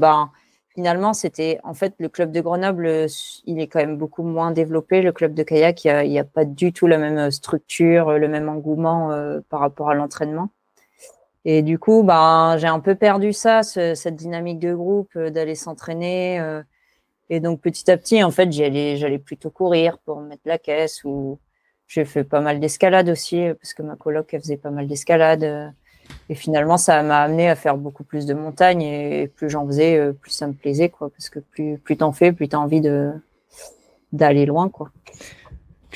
bah, 0.00 0.30
finalement, 0.78 1.12
c'était 1.12 1.58
en 1.64 1.74
fait 1.74 1.92
le 1.98 2.08
club 2.08 2.30
de 2.30 2.40
Grenoble, 2.40 2.86
euh, 2.86 3.08
il 3.46 3.58
est 3.58 3.66
quand 3.66 3.80
même 3.80 3.96
beaucoup 3.96 4.22
moins 4.22 4.52
développé. 4.52 5.02
Le 5.02 5.10
club 5.10 5.34
de 5.34 5.42
kayak, 5.42 5.84
il 5.84 6.08
n'y 6.08 6.20
a, 6.20 6.24
pas 6.24 6.44
du 6.44 6.72
tout 6.72 6.86
la 6.86 6.98
même 6.98 7.18
euh, 7.18 7.30
structure, 7.32 8.12
le 8.12 8.28
même 8.28 8.48
engouement 8.48 9.10
euh, 9.10 9.40
par 9.48 9.58
rapport 9.58 9.90
à 9.90 9.94
l'entraînement. 9.94 10.50
Et 11.44 11.62
du 11.62 11.80
coup, 11.80 12.04
ben, 12.04 12.58
j'ai 12.58 12.68
un 12.68 12.78
peu 12.78 12.94
perdu 12.94 13.32
ça, 13.32 13.64
cette 13.64 14.14
dynamique 14.14 14.60
de 14.60 14.72
groupe, 14.72 15.18
d'aller 15.18 15.56
s'entraîner. 15.56 16.40
et 17.30 17.40
donc 17.40 17.60
petit 17.60 17.90
à 17.90 17.96
petit, 17.96 18.22
en 18.22 18.30
fait, 18.30 18.52
j'allais, 18.52 19.18
plutôt 19.18 19.50
courir 19.50 19.98
pour 20.04 20.20
mettre 20.20 20.42
la 20.44 20.58
caisse. 20.58 21.02
Ou 21.02 21.40
j'ai 21.88 22.04
fait 22.04 22.22
pas 22.22 22.40
mal 22.40 22.60
d'escalade 22.60 23.08
aussi 23.08 23.48
parce 23.60 23.74
que 23.74 23.82
ma 23.82 23.96
coloc 23.96 24.32
elle 24.32 24.42
faisait 24.42 24.58
pas 24.58 24.70
mal 24.70 24.86
d'escalade. 24.86 25.74
Et 26.28 26.34
finalement, 26.34 26.76
ça 26.76 27.02
m'a 27.02 27.22
amené 27.22 27.48
à 27.48 27.54
faire 27.54 27.76
beaucoup 27.76 28.04
plus 28.04 28.26
de 28.26 28.34
montagnes 28.34 28.82
et 28.82 29.28
plus 29.28 29.48
j'en 29.48 29.66
faisais, 29.66 29.98
euh, 29.98 30.12
plus 30.12 30.30
ça 30.30 30.46
me 30.46 30.52
plaisait, 30.52 30.88
quoi. 30.88 31.10
Parce 31.10 31.28
que 31.30 31.38
plus, 31.38 31.78
plus 31.78 31.96
t'en 31.96 32.12
fais, 32.12 32.32
plus 32.32 32.48
t'as 32.48 32.58
envie 32.58 32.80
de, 32.80 33.12
d'aller 34.12 34.46
loin, 34.46 34.68
quoi. 34.68 34.90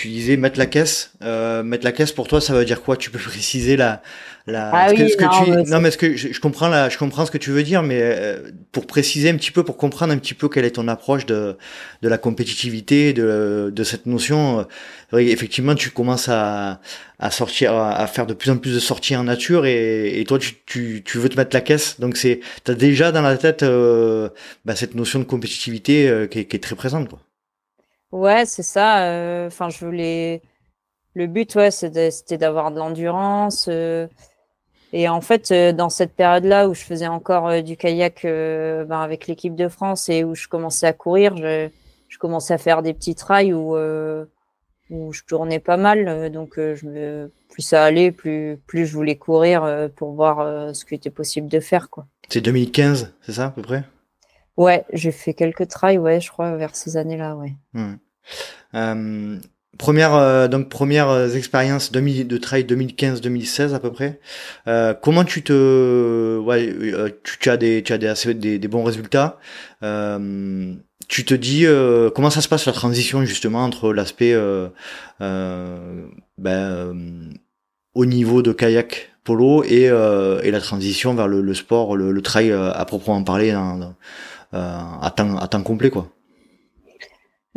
Tu 0.02 0.08
disais 0.08 0.36
mettre 0.36 0.58
la 0.58 0.66
caisse. 0.66 1.12
Euh, 1.22 1.62
mettre 1.62 1.84
la 1.84 1.92
caisse 1.92 2.12
pour 2.12 2.28
toi, 2.28 2.40
ça 2.40 2.52
veut 2.54 2.64
dire 2.64 2.82
quoi? 2.82 2.96
Tu 2.96 3.10
peux 3.10 3.18
préciser 3.30 3.76
la, 3.76 4.02
la. 4.46 4.70
Ah 4.72 4.92
que- 4.92 5.16
que 5.16 5.24
non, 5.24 5.30
tu- 5.44 5.50
mais 5.50 5.62
non, 5.70 5.80
mais 5.80 5.90
ce 5.90 5.96
que 5.98 6.16
je, 6.16 6.32
je 6.32 6.40
comprends 6.40 6.68
la, 6.68 6.88
je 6.88 6.98
comprends 6.98 7.24
ce 7.26 7.30
que 7.30 7.38
tu 7.38 7.50
veux 7.50 7.62
dire, 7.62 7.82
mais 7.82 8.00
euh, 8.02 8.50
pour 8.72 8.86
préciser 8.86 9.30
un 9.30 9.36
petit 9.36 9.50
peu, 9.50 9.64
pour 9.64 9.76
comprendre 9.76 10.12
un 10.12 10.18
petit 10.18 10.34
peu 10.34 10.48
quelle 10.48 10.64
est 10.64 10.72
ton 10.72 10.88
approche 10.88 11.26
de 11.26 11.56
de 12.02 12.08
la 12.08 12.18
compétitivité, 12.18 13.12
de 13.12 13.72
de 13.74 13.84
cette 13.84 14.06
notion. 14.06 14.66
euh, 15.14 15.18
effectivement, 15.18 15.74
tu 15.74 15.90
commences 15.90 16.28
à 16.28 16.80
à 17.18 17.30
sortir, 17.30 17.74
à 17.76 18.06
faire 18.08 18.26
de 18.26 18.34
plus 18.34 18.50
en 18.50 18.56
plus 18.58 18.74
de 18.74 18.80
sorties 18.80 19.14
en 19.14 19.24
nature, 19.24 19.64
et, 19.66 20.20
et 20.20 20.24
toi, 20.24 20.38
tu, 20.40 20.54
tu 20.66 21.02
tu 21.04 21.18
veux 21.18 21.28
te 21.28 21.36
mettre 21.36 21.54
la 21.54 21.60
caisse. 21.60 22.00
Donc 22.00 22.16
c'est, 22.16 22.40
t'as 22.64 22.74
déjà 22.74 23.12
dans 23.12 23.22
la 23.22 23.36
tête 23.36 23.62
euh, 23.62 24.28
bah, 24.64 24.74
cette 24.76 24.94
notion 24.96 25.18
de 25.20 25.24
compétitivité 25.24 26.08
euh, 26.08 26.26
qui, 26.26 26.40
est, 26.40 26.44
qui 26.46 26.56
est 26.56 26.60
très 26.60 26.74
présente, 26.74 27.08
quoi. 27.08 27.20
Ouais, 28.12 28.44
c'est 28.46 28.62
ça. 28.62 29.04
euh, 29.06 29.46
Enfin, 29.46 29.68
je 29.70 29.84
voulais. 29.84 30.42
Le 31.14 31.26
but, 31.26 31.54
ouais, 31.56 31.70
c'était 31.70 32.38
d'avoir 32.38 32.70
de 32.70 32.78
l'endurance. 32.78 33.66
euh, 33.68 34.06
Et 34.92 35.08
en 35.08 35.20
fait, 35.20 35.50
euh, 35.50 35.72
dans 35.72 35.88
cette 35.90 36.14
période-là 36.14 36.68
où 36.68 36.74
je 36.74 36.82
faisais 36.82 37.06
encore 37.06 37.62
du 37.62 37.76
kayak 37.76 38.20
ben, 38.24 39.00
avec 39.00 39.26
l'équipe 39.26 39.54
de 39.54 39.68
France 39.68 40.08
et 40.08 40.24
où 40.24 40.34
je 40.34 40.48
commençais 40.48 40.86
à 40.86 40.92
courir, 40.92 41.36
je, 41.36 41.68
je 42.08 42.18
commençais 42.18 42.54
à 42.54 42.58
faire 42.58 42.82
des 42.82 42.94
petits 42.94 43.14
trails 43.14 43.52
où, 43.54 43.76
où 44.90 45.12
je 45.12 45.22
tournais 45.24 45.58
pas 45.60 45.76
mal. 45.76 46.30
donc, 46.30 46.54
je 46.56 46.86
me, 46.86 47.30
plus 47.50 47.62
ça 47.62 47.84
allait, 47.84 48.12
plus, 48.12 48.58
plus 48.66 48.86
je 48.86 48.94
voulais 48.94 49.16
courir 49.16 49.88
pour 49.96 50.12
voir 50.12 50.74
ce 50.74 50.84
qui 50.84 50.94
était 50.94 51.10
possible 51.10 51.48
de 51.48 51.60
faire. 51.60 51.88
C'est 52.28 52.40
2015, 52.42 53.14
c'est 53.22 53.32
ça 53.32 53.46
à 53.46 53.50
peu 53.50 53.62
près? 53.62 53.84
Ouais, 54.56 54.84
j'ai 54.92 55.12
fait 55.12 55.34
quelques 55.34 55.68
trails, 55.68 55.98
ouais, 55.98 56.20
je 56.20 56.30
crois, 56.30 56.56
vers 56.56 56.76
ces 56.76 56.96
années-là, 56.96 57.36
ouais. 57.36 57.54
Ouais. 57.74 57.96
Euh, 58.74 59.38
première 59.78 60.14
euh, 60.14 60.48
donc 60.48 60.68
première 60.68 61.08
euh, 61.08 61.30
expérience 61.30 61.92
2000 61.92 62.28
de 62.28 62.36
trail 62.36 62.64
2015-2016 62.64 63.74
à 63.74 63.80
peu 63.80 63.90
près. 63.90 64.20
Euh, 64.68 64.94
comment 64.94 65.24
tu 65.24 65.42
te 65.42 66.38
ouais 66.38 66.68
euh, 66.68 67.08
tu, 67.24 67.38
tu 67.38 67.50
as 67.50 67.56
des 67.56 67.82
tu 67.82 67.92
as 67.92 67.98
des 67.98 68.58
des, 68.58 68.68
bons 68.68 68.84
résultats. 68.84 69.38
Euh, 69.82 70.74
tu 71.08 71.24
te 71.24 71.34
dis 71.34 71.66
comment 72.14 72.30
ça 72.30 72.40
se 72.40 72.48
passe 72.48 72.66
la 72.66 72.72
transition 72.72 73.24
justement 73.24 73.64
entre 73.64 73.92
l'aspect 73.92 74.34
ben, 75.18 76.08
au 77.94 78.06
niveau 78.06 78.42
de 78.42 78.52
kayak 78.52 79.10
polo 79.24 79.62
et, 79.64 79.84
et 79.84 80.50
la 80.50 80.60
transition 80.60 81.14
vers 81.14 81.28
le, 81.28 81.42
le 81.42 81.54
sport 81.54 81.96
le, 81.96 82.12
le 82.12 82.22
trail 82.22 82.52
à 82.52 82.84
proprement 82.86 83.22
parler 83.24 83.52
dans, 83.52 83.76
dans, 83.76 83.94
à 84.52 85.12
temps 85.16 85.36
à 85.38 85.48
temps 85.48 85.62
complet 85.62 85.90
quoi. 85.90 86.08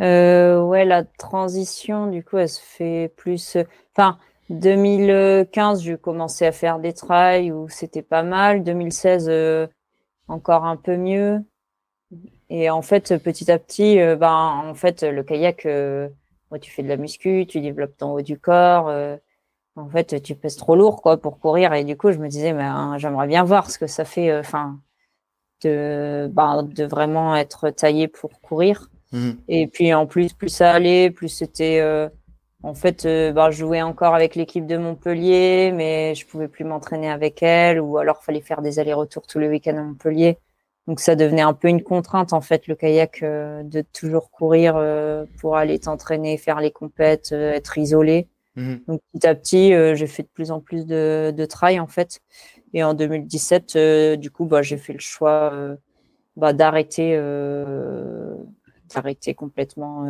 Euh, 0.02 0.62
ouais, 0.62 0.84
la 0.84 1.04
transition, 1.04 2.08
du 2.08 2.22
coup, 2.24 2.36
elle 2.38 2.48
se 2.48 2.60
fait 2.60 3.12
plus. 3.16 3.56
euh, 3.56 3.64
Enfin, 3.96 4.18
2015, 4.50 5.82
j'ai 5.82 5.96
commencé 5.98 6.44
à 6.46 6.52
faire 6.52 6.78
des 6.78 6.92
trails 6.92 7.50
où 7.52 7.68
c'était 7.68 8.02
pas 8.02 8.22
mal. 8.22 8.62
2016, 8.62 9.28
euh, 9.30 9.66
encore 10.28 10.64
un 10.66 10.76
peu 10.76 10.96
mieux. 10.96 11.44
Et 12.50 12.70
en 12.70 12.82
fait, 12.82 13.16
petit 13.22 13.50
à 13.50 13.58
petit, 13.58 14.00
euh, 14.00 14.16
ben, 14.16 14.62
en 14.66 14.74
fait, 14.74 15.02
le 15.02 15.22
kayak, 15.22 15.66
euh, 15.66 16.08
tu 16.60 16.70
fais 16.70 16.82
de 16.82 16.88
la 16.88 16.96
muscu, 16.96 17.46
tu 17.48 17.60
développes 17.60 17.96
ton 17.96 18.12
haut 18.12 18.22
du 18.22 18.38
corps. 18.38 18.88
euh, 18.88 19.16
en 19.76 19.88
fait, 19.90 20.22
tu 20.22 20.34
pèses 20.36 20.56
trop 20.56 20.76
lourd, 20.76 21.02
quoi, 21.02 21.18
pour 21.18 21.40
courir. 21.40 21.72
Et 21.74 21.84
du 21.84 21.96
coup, 21.96 22.12
je 22.12 22.18
me 22.18 22.28
disais, 22.28 22.52
mais 22.54 22.64
hein, 22.64 22.98
j'aimerais 22.98 23.28
bien 23.28 23.44
voir 23.44 23.70
ce 23.70 23.78
que 23.78 23.86
ça 23.88 24.04
fait, 24.04 24.30
euh, 24.30 24.40
enfin, 24.40 24.80
de, 25.62 26.28
ben, 26.32 26.62
de 26.64 26.84
vraiment 26.84 27.36
être 27.36 27.70
taillé 27.70 28.08
pour 28.08 28.40
courir. 28.40 28.90
Mhm. 29.12 29.38
Et 29.48 29.66
puis 29.66 29.94
en 29.94 30.06
plus, 30.06 30.32
plus 30.32 30.48
ça 30.48 30.72
allait, 30.72 31.10
plus 31.10 31.28
c'était. 31.28 31.80
euh, 31.80 32.08
en 32.62 32.74
fait, 32.74 33.04
euh, 33.06 33.32
bah, 33.32 33.50
je 33.50 33.58
jouais 33.58 33.82
encore 33.82 34.14
avec 34.14 34.34
l'équipe 34.34 34.66
de 34.66 34.76
Montpellier, 34.76 35.72
mais 35.72 36.14
je 36.14 36.26
pouvais 36.26 36.48
plus 36.48 36.64
m'entraîner 36.64 37.08
avec 37.10 37.42
elle, 37.42 37.80
ou 37.80 37.98
alors 37.98 38.22
fallait 38.24 38.40
faire 38.40 38.62
des 38.62 38.78
allers-retours 38.78 39.26
tous 39.26 39.38
les 39.38 39.48
week-ends 39.48 39.76
à 39.76 39.82
Montpellier. 39.82 40.38
Donc 40.88 41.00
ça 41.00 41.16
devenait 41.16 41.42
un 41.42 41.52
peu 41.54 41.68
une 41.68 41.82
contrainte 41.82 42.32
en 42.32 42.40
fait, 42.40 42.66
le 42.68 42.74
kayak, 42.74 43.22
euh, 43.22 43.62
de 43.64 43.82
toujours 43.92 44.30
courir 44.30 44.74
euh, 44.76 45.26
pour 45.40 45.56
aller 45.56 45.78
t'entraîner, 45.78 46.38
faire 46.38 46.60
les 46.60 46.70
compètes, 46.70 47.32
être 47.32 47.78
isolé. 47.78 48.28
Mhm. 48.56 48.80
Donc 48.88 49.00
petit 49.12 49.26
à 49.26 49.34
petit, 49.34 49.68
j'ai 49.96 50.06
fait 50.06 50.22
de 50.22 50.28
plus 50.32 50.50
en 50.50 50.60
plus 50.60 50.86
de, 50.86 51.32
de 51.36 51.44
trail 51.44 51.78
en 51.78 51.86
fait. 51.86 52.20
Et 52.72 52.82
en 52.82 52.94
2017, 52.94 53.76
euh, 53.76 54.16
du 54.16 54.30
coup, 54.30 54.44
bah, 54.44 54.62
j'ai 54.62 54.76
fait 54.76 54.92
le 54.92 54.98
choix 55.00 55.50
euh, 55.52 55.76
bah, 56.36 56.52
d'arrêter 56.52 57.12
euh, 57.16 58.34
d'arrêter 58.94 59.34
complètement 59.34 60.04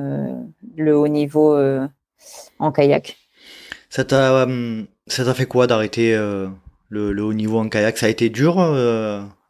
le 0.77 0.97
haut 0.97 1.09
niveau 1.09 1.57
en 2.59 2.73
kayak. 2.73 3.17
Ça 3.89 4.05
t'a, 4.05 4.47
ça 5.07 5.25
t'a 5.25 5.35
fait 5.35 5.47
quoi 5.47 5.67
d'arrêter 5.67 6.15
le, 6.91 7.23
haut 7.23 7.33
niveau 7.33 7.59
en 7.59 7.71
kayak? 7.71 7.97
Ça 7.97 8.05
a 8.05 8.09
été 8.11 8.29
dur 8.29 8.61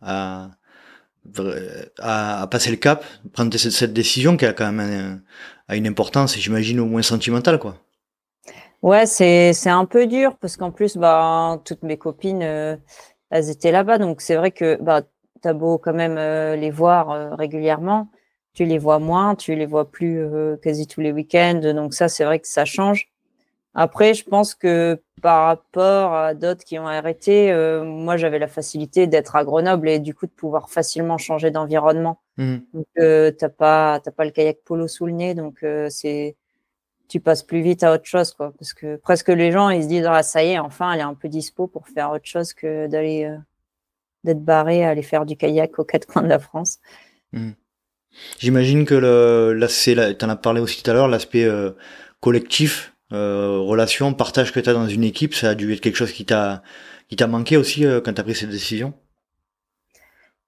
à, 0.01 0.51
passer 2.51 2.71
le 2.71 2.77
cap, 2.77 3.05
prendre 3.33 3.57
cette, 3.57 3.93
décision 3.93 4.37
qui 4.37 4.47
a 4.47 4.53
quand 4.53 4.71
même 4.71 5.23
une 5.71 5.89
importance, 5.89 6.39
j'imagine, 6.39 6.79
au 6.79 6.87
moins 6.87 7.03
sentimentale, 7.03 7.59
quoi. 7.59 7.77
Ouais, 8.83 9.07
c'est 9.07 9.53
c'est 9.53 9.71
un 9.71 9.85
peu 9.87 10.07
dur 10.07 10.37
parce 10.39 10.57
qu'en 10.57 10.71
plus, 10.71 10.97
bah, 10.97 11.61
toutes 11.65 11.83
mes 11.83 11.97
copines, 11.99 12.43
euh, 12.43 12.77
elles 13.31 13.51
étaient 13.51 13.73
là-bas. 13.73 13.99
Donc 13.99 14.21
c'est 14.21 14.37
vrai 14.37 14.51
que 14.51 14.77
bah, 14.83 15.03
t'as 15.43 15.53
beau 15.55 15.79
quand 15.79 15.95
même 15.95 16.19
euh, 16.19 16.57
les 16.57 16.71
voir 16.71 17.11
euh, 17.11 17.35
régulièrement, 17.35 18.09
tu 18.55 18.65
les 18.65 18.79
vois 18.79 18.99
moins, 18.99 19.35
tu 19.35 19.55
les 19.55 19.67
vois 19.67 19.91
plus 19.91 20.27
quasi 20.63 20.87
tous 20.87 21.01
les 21.01 21.13
week-ends. 21.13 21.61
Donc 21.75 21.95
ça, 21.95 22.09
c'est 22.09 22.25
vrai 22.25 22.39
que 22.41 22.49
ça 22.49 22.65
change. 22.65 23.11
Après, 23.75 24.15
je 24.15 24.25
pense 24.25 24.55
que 24.55 25.01
par 25.23 25.47
rapport 25.47 26.15
à 26.15 26.35
d'autres 26.35 26.65
qui 26.65 26.79
ont 26.79 26.89
arrêté, 26.89 27.53
moi 27.85 28.17
j'avais 28.19 28.39
la 28.41 28.49
facilité 28.49 29.07
d'être 29.07 29.37
à 29.37 29.45
Grenoble 29.45 29.89
et 29.91 30.01
du 30.01 30.15
coup 30.15 30.27
de 30.27 30.33
pouvoir 30.33 30.71
facilement 30.71 31.19
changer 31.19 31.51
d'environnement. 31.53 32.21
Mhm. 32.39 32.63
Donc 32.75 32.87
t'as 33.39 33.49
pas 33.51 34.01
t'as 34.05 34.13
pas 34.13 34.25
le 34.27 34.33
kayak 34.33 34.59
polo 34.65 34.89
sous 34.89 35.07
le 35.07 35.13
nez, 35.13 35.35
donc 35.35 35.65
c'est 35.91 36.37
tu 37.09 37.21
passes 37.21 37.43
plus 37.43 37.63
vite 37.63 37.83
à 37.83 37.93
autre 37.93 38.05
chose 38.05 38.33
quoi, 38.33 38.53
parce 38.59 38.75
que 38.75 38.97
presque 38.97 39.29
les 39.29 39.53
gens 39.53 39.71
ils 39.71 39.83
se 39.83 39.89
disent 39.89 40.07
ah 40.07 40.23
ça 40.23 40.43
y 40.43 40.53
est 40.53 40.59
enfin 40.59 40.93
elle 40.93 41.01
est 41.01 41.03
un 41.03 41.15
peu 41.15 41.29
dispo 41.29 41.67
pour 41.67 41.89
faire 41.89 42.11
autre 42.11 42.27
chose 42.27 42.53
que 42.53 42.87
d'aller 42.87 43.25
euh, 43.25 43.37
d'être 44.25 44.45
barré 44.45 44.85
à 44.85 44.91
aller 44.91 45.03
faire 45.03 45.25
du 45.27 45.37
kayak 45.37 45.79
aux 45.79 45.85
quatre 45.85 46.07
coins 46.07 46.23
de 46.23 46.29
la 46.29 46.39
France. 46.39 46.79
J'imagine 48.39 48.87
que 48.87 48.95
le, 48.95 49.53
là, 49.53 49.69
c'est, 49.69 50.15
t'en 50.17 50.29
as 50.31 50.37
parlé 50.37 50.61
aussi 50.61 50.83
tout 50.83 50.91
à 50.91 50.95
l'heure, 50.95 51.07
l'aspect 51.07 51.45
euh, 51.45 51.73
collectif, 52.21 52.95
euh, 53.13 53.59
relation, 53.59 54.15
partage 54.15 54.53
que 54.53 54.61
t'as 54.61 54.73
dans 54.73 54.89
une 54.89 55.05
équipe, 55.05 55.35
ça 55.35 55.51
a 55.51 55.55
dû 55.55 55.73
être 55.73 55.81
quelque 55.81 55.97
chose 55.97 56.13
qui 56.13 56.25
t'a, 56.25 56.63
qui 57.09 57.17
t'a 57.17 57.27
manqué 57.27 57.59
aussi 57.59 57.85
quand 58.03 58.15
t'as 58.15 58.23
pris 58.23 58.35
cette 58.35 58.49
décision? 58.49 58.95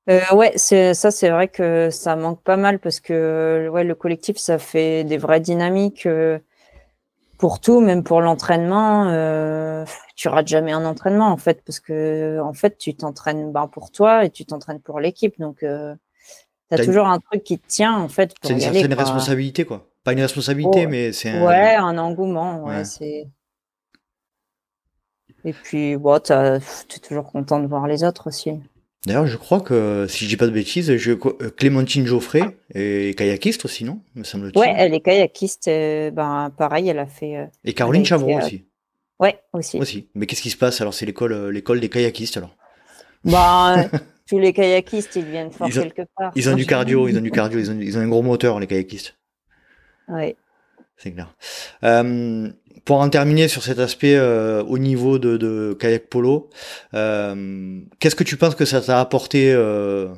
Euh, 0.09 0.21
ouais, 0.33 0.53
c'est 0.57 0.95
ça, 0.95 1.11
c'est 1.11 1.29
vrai 1.29 1.49
que 1.49 1.91
ça 1.91 2.17
manque 2.17 2.43
pas 2.43 2.57
mal 2.57 2.79
parce 2.79 2.99
que 2.99 3.69
ouais, 3.71 3.85
le 3.85 3.95
collectif, 3.95 4.39
ça 4.39 4.59
fait 4.59 5.05
des 5.05 5.19
vraies 5.19 5.41
dynamiques 5.41 6.07
euh, 6.07 6.39
pour 7.39 7.61
tout, 7.61 7.81
même 7.81 8.03
pour 8.05 8.21
l'entraînement. 8.21 9.07
Euh, 9.09 9.85
tu 10.17 10.29
rates 10.29 10.49
jamais 10.49 10.73
un 10.73 10.85
entraînement 10.85 11.29
en 11.29 11.37
fait 11.37 11.63
parce 11.65 11.81
que 11.81 12.41
en 12.43 12.53
fait, 12.53 12.77
tu 12.79 12.95
t'entraînes 12.95 13.53
ben, 13.53 13.69
pour 13.69 13.91
toi 13.93 14.25
et 14.25 14.31
tu 14.31 14.45
t'entraînes 14.45 14.81
pour 14.81 15.01
l'équipe, 15.01 15.39
donc 15.39 15.63
euh, 15.63 15.95
t'as 16.69 16.77
T'as 16.77 16.83
une- 16.83 16.89
toujours 16.91 17.07
un 17.07 17.19
truc 17.21 17.45
qui 17.45 17.59
te 17.59 17.67
tient 17.69 17.95
en 17.97 18.09
fait 18.09 18.35
C'est 18.43 18.53
une 18.53 18.61
certaine 18.61 18.95
quoi. 18.95 19.05
responsabilité, 19.05 19.65
quoi. 19.65 19.87
Pas 20.05 20.13
une 20.13 20.21
responsabilité, 20.21 20.85
Oh, 20.87 20.89
mais 20.91 21.13
c'est 21.13 21.31
un... 21.31 21.47
Ouais, 21.47 21.75
un 21.77 21.97
engouement, 21.99 22.63
ouais, 22.65 22.77
Ouais. 22.79 22.85
c'est. 22.85 23.29
Et 25.45 25.53
puis, 25.53 25.97
bon, 25.97 26.19
t'as- 26.21 26.59
t'es 26.89 26.99
toujours 26.99 27.31
content 27.31 27.61
de 27.61 27.67
voir 27.67 27.87
les 27.87 28.03
autres 28.05 28.27
aussi. 28.29 28.61
D'ailleurs, 29.07 29.27
je 29.27 29.37
crois 29.37 29.61
que, 29.61 30.07
si 30.09 30.25
je 30.25 30.29
dis 30.29 30.37
pas 30.37 30.47
de 30.47 30.51
bêtises, 30.53 30.97
je, 30.97 31.13
Clémentine 31.13 32.07
Geoffrey 32.07 32.43
est 32.75 33.17
kayakiste 33.17 33.65
aussi, 33.65 33.85
non 33.85 34.01
Me 34.15 34.25
semble-t-il. 34.25 34.59
Ouais, 34.61 34.75
elle 34.77 34.93
est 34.93 35.01
kayakiste, 35.01 35.69
euh, 35.69 36.11
ben 36.11 36.53
pareil, 36.57 36.89
elle 36.89 36.99
a 36.99 37.07
fait. 37.07 37.37
euh, 37.37 37.47
Et 37.65 37.73
Caroline 37.75 38.03
été, 38.03 38.13
euh, 38.15 38.39
aussi. 38.39 38.65
Ouais, 39.21 39.41
aussi. 39.53 39.79
Aussi. 39.79 40.09
Mais 40.15 40.27
qu'est-ce 40.27 40.43
qui 40.43 40.51
se 40.51 40.57
passe 40.57 40.81
alors? 40.81 40.95
C'est 40.95 41.07
l'école, 41.07 41.49
l'école 41.51 41.81
des 41.81 41.89
kayakistes 41.89 42.37
alors. 42.37 42.57
Ben, 43.25 43.89
tous 44.29 44.39
les 44.39 44.53
kayakistes, 44.53 45.15
ils 45.17 45.25
viennent 45.25 45.51
fort 45.53 45.69
Ils 45.69 45.79
ont- 45.79 45.83
quelque 45.83 46.03
part. 46.17 46.33
Ils 46.35 46.49
ont 46.51 46.55
du 46.55 46.67
cardio, 46.67 47.09
ils 47.09 47.17
ont 47.19 47.23
du 47.23 47.31
cardio, 47.31 47.59
ils 47.61 47.71
ont, 47.71 47.79
ils 47.81 47.97
ont 47.97 48.01
un 48.01 48.09
gros 48.09 48.23
moteur 48.23 48.59
les 48.61 48.67
kayakistes. 48.67 49.17
Ouais. 50.09 50.37
C'est 50.97 51.13
clair. 51.13 51.35
Euh, 51.85 52.49
pour 52.85 53.01
en 53.01 53.09
terminer 53.09 53.49
sur 53.49 53.63
cet 53.63 53.79
aspect 53.79 54.17
euh, 54.17 54.63
au 54.63 54.79
niveau 54.79 55.19
de, 55.19 55.37
de 55.37 55.77
kayak 55.79 56.09
polo, 56.09 56.51
euh, 56.95 57.81
qu'est-ce 57.99 58.17
que 58.17 58.25
tu 58.25 58.37
penses 58.37 58.55
que 58.55 58.65
ça 58.65 58.81
t'a 58.81 59.01
apporté 59.01 59.53
euh, 59.53 60.09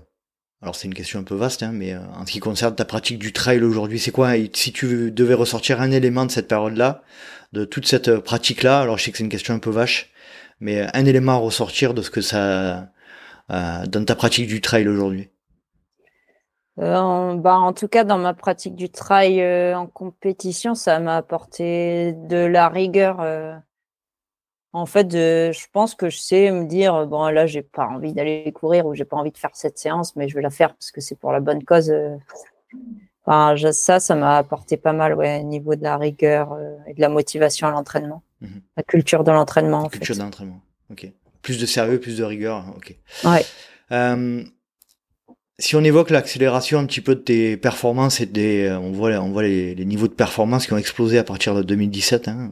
Alors 0.62 0.75
c'est 0.77 0.87
une 0.88 0.94
question 0.94 1.20
un 1.20 1.25
peu 1.25 1.35
vaste, 1.35 1.62
hein, 1.62 1.73
mais 1.73 1.94
euh, 1.94 2.01
en 2.16 2.27
ce 2.27 2.33
qui 2.33 2.40
concerne 2.40 2.75
ta 2.75 2.85
pratique 2.85 3.18
du 3.18 3.33
trail 3.33 3.62
aujourd'hui, 3.62 3.99
c'est 3.99 4.11
quoi 4.11 4.33
Si 4.55 4.73
tu 4.73 5.11
devais 5.11 5.35
ressortir 5.35 5.81
un 5.81 5.90
élément 5.90 6.27
de 6.27 6.31
cette 6.31 6.49
période-là, 6.49 7.03
de 7.53 7.64
toute 7.64 7.87
cette 7.87 8.09
euh, 8.09 8.20
pratique-là, 8.20 8.81
alors 8.81 8.99
je 8.99 9.05
sais 9.05 9.11
que 9.11 9.18
c'est 9.18 9.25
une 9.25 9.31
question 9.31 9.55
un 9.55 9.59
peu 9.59 9.70
vache, 9.70 10.11
mais 10.61 10.87
un 10.94 11.05
élément 11.05 11.33
à 11.33 11.38
ressortir 11.38 11.94
de 11.94 12.03
ce 12.03 12.11
que 12.11 12.20
ça 12.20 12.90
dans 13.49 14.05
ta 14.05 14.14
pratique 14.14 14.46
du 14.46 14.61
trail 14.61 14.87
aujourd'hui? 14.87 15.29
En, 16.76 17.35
bah, 17.35 17.56
en 17.56 17.72
tout 17.72 17.88
cas, 17.88 18.04
dans 18.04 18.18
ma 18.18 18.35
pratique 18.35 18.74
du 18.74 18.90
trail 18.90 19.74
en 19.74 19.87
compétition, 19.87 20.74
ça 20.74 20.98
m'a 20.98 21.16
apporté 21.16 22.12
de 22.12 22.37
la 22.37 22.68
rigueur. 22.68 23.20
En 24.72 24.87
fait, 24.87 25.11
je 25.12 25.66
pense 25.72 25.94
que 25.94 26.11
je 26.11 26.18
sais 26.18 26.50
me 26.52 26.64
dire 26.64 27.06
bon 27.06 27.26
là, 27.26 27.46
j'ai 27.46 27.62
pas 27.62 27.87
envie 27.87 28.12
d'aller 28.12 28.50
courir 28.52 28.87
ou 28.87 28.94
j'ai 28.94 29.04
pas 29.04 29.16
envie 29.16 29.33
de 29.33 29.38
faire 29.38 29.50
cette 29.54 29.78
séance, 29.78 30.14
mais 30.16 30.28
je 30.28 30.35
vais 30.35 30.42
la 30.42 30.50
faire 30.50 30.74
parce 30.74 30.90
que 30.92 31.00
c'est 31.00 31.16
pour 31.16 31.33
la 31.33 31.40
bonne 31.40 31.64
cause. 31.64 31.92
Enfin, 33.26 33.54
ça, 33.72 34.00
ça 34.00 34.14
m'a 34.14 34.38
apporté 34.38 34.76
pas 34.76 34.92
mal, 34.92 35.14
ouais, 35.14 35.40
au 35.40 35.46
niveau 35.46 35.74
de 35.74 35.83
la 35.83 35.96
rigueur 35.98 36.56
et 36.87 36.94
de 36.94 37.00
la 37.00 37.09
motivation 37.09 37.66
à 37.66 37.70
l'entraînement, 37.70 38.22
mmh 38.40 38.46
la 38.76 38.83
culture 38.83 39.24
de 39.24 39.33
l'entraînement. 39.33 39.83
La 39.83 39.88
culture 39.88 40.16
de 40.16 40.20
l'entraînement. 40.20 40.61
Ok. 40.90 41.12
Plus 41.42 41.59
de 41.59 41.66
sérieux, 41.66 42.00
plus 42.00 42.18
de 42.18 42.24
rigueur. 42.24 42.64
Ok. 42.76 42.96
Ouais. 43.24 43.44
Euh, 43.92 44.44
si 45.61 45.77
on 45.77 45.85
évoque 45.85 46.11
l'accélération 46.11 46.79
un 46.79 46.87
petit 46.87 47.03
peu 47.03 47.14
de 47.14 47.20
tes 47.20 47.57
performances 47.57 48.20
et 48.20 48.27
des, 48.27 48.64
euh, 48.64 48.79
on 48.79 48.92
voit, 48.92 49.11
on 49.20 49.31
voit 49.31 49.42
les, 49.42 49.75
niveaux 49.85 50.09
de 50.09 50.14
performance 50.14 50.66
qui 50.66 50.73
ont 50.73 50.79
explosé 50.79 51.18
à 51.18 51.25
partir 51.25 51.55
de 51.55 51.62
2017, 51.62 52.29
hein. 52.29 52.51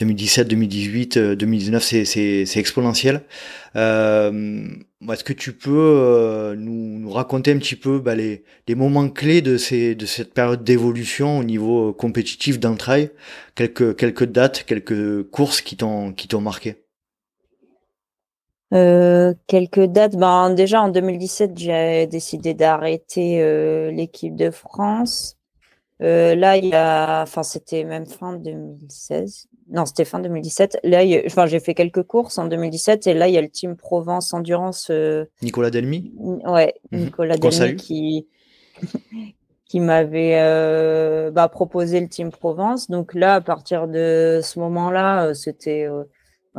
2017, 0.00 0.48
2018, 0.48 1.18
2019, 1.18 1.82
c'est, 1.82 2.04
c'est, 2.04 2.44
c'est 2.46 2.58
exponentiel. 2.58 3.22
Euh, 3.76 4.66
est-ce 5.10 5.24
que 5.24 5.32
tu 5.32 5.52
peux 5.52 5.70
euh, 5.70 6.56
nous, 6.56 6.98
nous, 6.98 7.10
raconter 7.10 7.52
un 7.52 7.58
petit 7.58 7.76
peu 7.76 8.00
bah, 8.00 8.16
les, 8.16 8.42
les 8.66 8.74
moments 8.74 9.08
clés 9.08 9.42
de, 9.42 9.56
ces, 9.56 9.94
de 9.94 10.06
cette 10.06 10.34
période 10.34 10.64
d'évolution 10.64 11.38
au 11.38 11.44
niveau 11.44 11.92
compétitif 11.92 12.58
d'un 12.58 12.74
trail, 12.74 13.10
quelques, 13.54 13.96
quelques 13.96 14.24
dates, 14.24 14.64
quelques 14.66 15.22
courses 15.30 15.60
qui 15.60 15.76
t'ont, 15.76 16.12
qui 16.12 16.26
t'ont 16.26 16.40
marqué? 16.40 16.76
Euh, 18.72 19.34
quelques 19.46 19.84
dates. 19.84 20.16
Ben, 20.16 20.50
déjà 20.50 20.80
en 20.82 20.88
2017, 20.88 21.58
j'ai 21.58 22.06
décidé 22.06 22.54
d'arrêter 22.54 23.42
euh, 23.42 23.90
l'équipe 23.90 24.36
de 24.36 24.50
France. 24.50 25.36
Euh, 26.02 26.34
là, 26.34 26.56
il 26.56 26.66
y 26.66 26.74
a, 26.74 27.22
enfin, 27.22 27.42
c'était 27.42 27.84
même 27.84 28.06
fin 28.06 28.34
2016. 28.34 29.48
Non, 29.70 29.86
c'était 29.86 30.04
fin 30.04 30.20
2017. 30.20 30.78
Là, 30.84 31.02
enfin, 31.26 31.46
j'ai 31.46 31.60
fait 31.60 31.74
quelques 31.74 32.04
courses 32.04 32.38
en 32.38 32.46
2017 32.46 33.06
et 33.08 33.14
là, 33.14 33.28
il 33.28 33.34
y 33.34 33.38
a 33.38 33.42
le 33.42 33.50
team 33.50 33.76
Provence 33.76 34.32
Endurance. 34.32 34.90
Nicolas 35.42 35.70
Delmy. 35.70 36.12
Ouais, 36.16 36.74
mhm. 36.92 37.00
Nicolas 37.00 37.36
Delmy 37.36 37.76
qui 37.76 38.28
qui 39.66 39.78
m'avait 39.78 41.30
bah, 41.32 41.48
proposé 41.48 42.00
le 42.00 42.08
team 42.08 42.30
Provence. 42.30 42.88
Donc 42.88 43.14
là, 43.14 43.34
à 43.34 43.40
partir 43.40 43.86
de 43.86 44.40
ce 44.42 44.58
moment-là, 44.58 45.34
c'était 45.34 45.86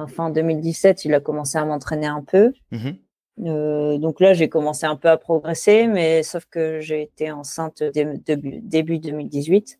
fin 0.07 0.29
2017, 0.29 1.05
il 1.05 1.13
a 1.13 1.19
commencé 1.19 1.57
à 1.57 1.65
m'entraîner 1.65 2.07
un 2.07 2.23
peu. 2.23 2.53
Mhm. 2.71 2.97
Euh, 3.43 3.97
donc 3.97 4.19
là, 4.19 4.33
j'ai 4.33 4.49
commencé 4.49 4.85
un 4.85 4.95
peu 4.95 5.09
à 5.09 5.17
progresser, 5.17 5.87
mais 5.87 6.23
sauf 6.23 6.45
que 6.45 6.79
j'ai 6.79 7.01
été 7.01 7.31
enceinte 7.31 7.83
début, 7.83 8.59
début 8.61 8.99
2018. 8.99 9.79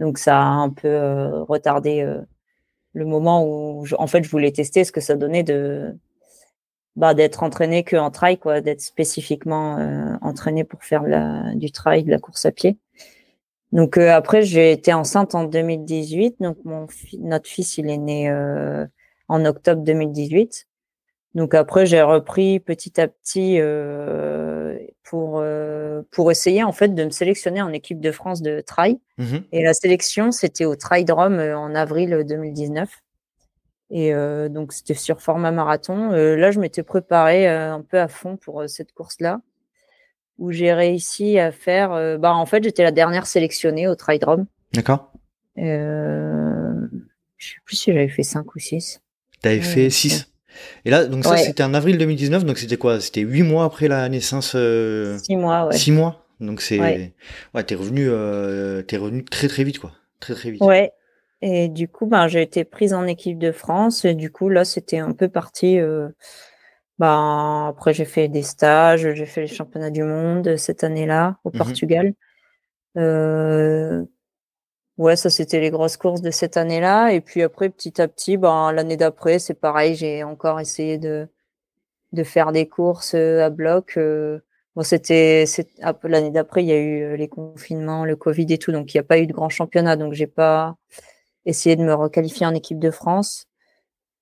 Donc 0.00 0.18
ça 0.18 0.38
a 0.38 0.44
un 0.44 0.70
peu 0.70 0.88
euh, 0.88 1.42
retardé 1.44 2.00
euh, 2.00 2.20
le 2.92 3.04
moment 3.04 3.44
où, 3.44 3.84
en 3.98 4.06
fait, 4.06 4.22
je 4.24 4.30
voulais 4.30 4.52
tester 4.52 4.84
ce 4.84 4.92
que 4.92 5.00
ça 5.00 5.16
donnait 5.16 5.42
de 5.42 5.96
bah, 6.96 7.14
d'être 7.14 7.42
entraîné 7.42 7.84
que 7.84 7.96
en 7.96 8.10
trail, 8.10 8.38
quoi, 8.38 8.60
d'être 8.60 8.80
spécifiquement 8.80 10.18
entraîné 10.22 10.64
pour 10.64 10.82
faire 10.82 11.04
la, 11.04 11.54
du 11.54 11.70
trail, 11.70 12.02
de 12.04 12.10
la 12.10 12.18
course 12.18 12.44
à 12.46 12.52
pied. 12.52 12.78
Donc 13.72 13.96
après, 13.96 14.42
j'ai 14.42 14.72
été 14.72 14.92
enceinte 14.92 15.34
en 15.36 15.44
2018. 15.44 16.36
Donc 16.40 16.58
mon 16.64 16.88
notre 17.20 17.48
fils, 17.48 17.78
il 17.78 17.88
est 17.88 17.96
né 17.96 18.28
en 19.30 19.44
octobre 19.44 19.82
2018. 19.82 20.66
Donc 21.34 21.54
après, 21.54 21.86
j'ai 21.86 22.02
repris 22.02 22.58
petit 22.58 23.00
à 23.00 23.06
petit 23.06 23.58
euh, 23.60 24.76
pour 25.04 25.38
euh, 25.38 26.02
pour 26.10 26.32
essayer 26.32 26.64
en 26.64 26.72
fait 26.72 26.88
de 26.88 27.04
me 27.04 27.10
sélectionner 27.10 27.62
en 27.62 27.72
équipe 27.72 28.00
de 28.00 28.10
France 28.10 28.42
de 28.42 28.60
trail. 28.60 28.98
Mmh 29.18 29.36
Et 29.52 29.62
la 29.62 29.72
sélection, 29.72 30.32
c'était 30.32 30.64
au 30.64 30.74
Trail 30.74 31.04
Drum 31.04 31.38
euh, 31.38 31.56
en 31.56 31.76
avril 31.76 32.24
2019. 32.28 32.90
Et 33.92 34.12
donc 34.50 34.72
c'était 34.72 34.94
sur 34.94 35.20
format 35.20 35.50
marathon. 35.50 36.10
là, 36.10 36.52
je 36.52 36.60
m'étais 36.60 36.84
préparée 36.84 37.48
un 37.48 37.80
peu 37.80 37.98
à 37.98 38.06
fond 38.06 38.36
pour 38.36 38.62
cette 38.68 38.92
course-là, 38.92 39.40
où 40.38 40.52
j'ai 40.52 40.72
réussi 40.72 41.40
à 41.40 41.50
faire. 41.50 42.18
bah 42.20 42.32
en 42.32 42.46
fait, 42.46 42.62
j'étais 42.62 42.84
la 42.84 42.92
dernière 42.92 43.26
sélectionnée 43.26 43.88
au 43.88 43.96
Trail 43.96 44.20
Drum. 44.20 44.46
D'accord. 44.74 45.12
je 45.56 45.66
sais 47.36 47.56
plus 47.64 47.74
si 47.74 47.92
j'avais 47.92 48.06
fait 48.06 48.22
5 48.22 48.54
ou 48.54 48.60
6. 48.60 49.02
T'avais 49.42 49.60
fait 49.60 49.90
6. 49.90 50.30
Et 50.84 50.90
là, 50.90 51.06
donc 51.06 51.24
ça, 51.24 51.36
c'était 51.36 51.62
en 51.62 51.74
avril 51.74 51.98
2019, 51.98 52.44
donc 52.44 52.58
c'était 52.58 52.76
quoi? 52.76 53.00
C'était 53.00 53.22
8 53.22 53.42
mois 53.42 53.64
après 53.64 53.88
la 53.88 54.08
naissance 54.08 54.50
6 54.50 54.56
euh... 54.56 55.18
mois, 55.30 55.66
ouais. 55.66 55.76
6 55.76 55.92
mois? 55.92 56.26
Donc 56.40 56.60
c'est. 56.60 56.78
Ouais, 57.54 57.64
t'es 57.66 57.74
revenu, 57.74 58.08
euh... 58.08 58.82
es 58.88 58.96
revenu 58.96 59.24
très 59.24 59.48
très 59.48 59.64
vite, 59.64 59.78
quoi. 59.78 59.92
Très 60.20 60.34
très 60.34 60.50
vite. 60.50 60.62
Ouais. 60.62 60.92
Et 61.42 61.68
du 61.68 61.88
coup, 61.88 62.06
ben, 62.06 62.28
j'ai 62.28 62.42
été 62.42 62.64
prise 62.64 62.92
en 62.92 63.06
équipe 63.06 63.38
de 63.38 63.52
France. 63.52 64.04
Et 64.04 64.14
du 64.14 64.30
coup, 64.30 64.48
là, 64.48 64.64
c'était 64.64 64.98
un 64.98 65.12
peu 65.12 65.28
parti. 65.28 65.78
Euh... 65.78 66.08
Ben, 66.98 67.68
après, 67.68 67.94
j'ai 67.94 68.04
fait 68.04 68.28
des 68.28 68.42
stages, 68.42 69.14
j'ai 69.14 69.26
fait 69.26 69.42
les 69.42 69.46
championnats 69.46 69.90
du 69.90 70.02
monde 70.02 70.56
cette 70.56 70.84
année-là 70.84 71.38
au 71.44 71.50
mmh 71.50 71.52
Portugal. 71.52 72.12
Ouais, 75.00 75.16
ça 75.16 75.30
c'était 75.30 75.60
les 75.60 75.70
grosses 75.70 75.96
courses 75.96 76.20
de 76.20 76.30
cette 76.30 76.58
année-là. 76.58 77.12
Et 77.12 77.22
puis 77.22 77.42
après, 77.42 77.70
petit 77.70 78.02
à 78.02 78.06
petit, 78.06 78.36
ben, 78.36 78.70
l'année 78.70 78.98
d'après, 78.98 79.38
c'est 79.38 79.54
pareil, 79.54 79.94
j'ai 79.94 80.22
encore 80.24 80.60
essayé 80.60 80.98
de, 80.98 81.26
de 82.12 82.24
faire 82.24 82.52
des 82.52 82.68
courses 82.68 83.14
euh, 83.14 83.42
à 83.44 83.50
bloc. 83.50 83.94
Euh. 83.96 84.40
Bon, 84.76 84.82
c'était 84.82 85.46
l'année 86.04 86.30
d'après, 86.30 86.64
il 86.64 86.68
y 86.68 86.72
a 86.72 86.78
eu 86.78 87.02
euh, 87.02 87.16
les 87.16 87.28
confinements, 87.28 88.04
le 88.04 88.16
Covid 88.16 88.46
et 88.50 88.58
tout, 88.58 88.72
donc 88.72 88.94
il 88.94 88.98
n'y 88.98 89.00
a 89.00 89.04
pas 89.04 89.18
eu 89.18 89.26
de 89.26 89.32
grand 89.32 89.48
championnat, 89.50 89.96
donc 89.96 90.14
j'ai 90.14 90.26
pas 90.28 90.76
essayé 91.46 91.76
de 91.76 91.84
me 91.84 91.94
requalifier 91.94 92.46
en 92.46 92.54
équipe 92.54 92.78
de 92.80 92.90
France. 92.90 93.48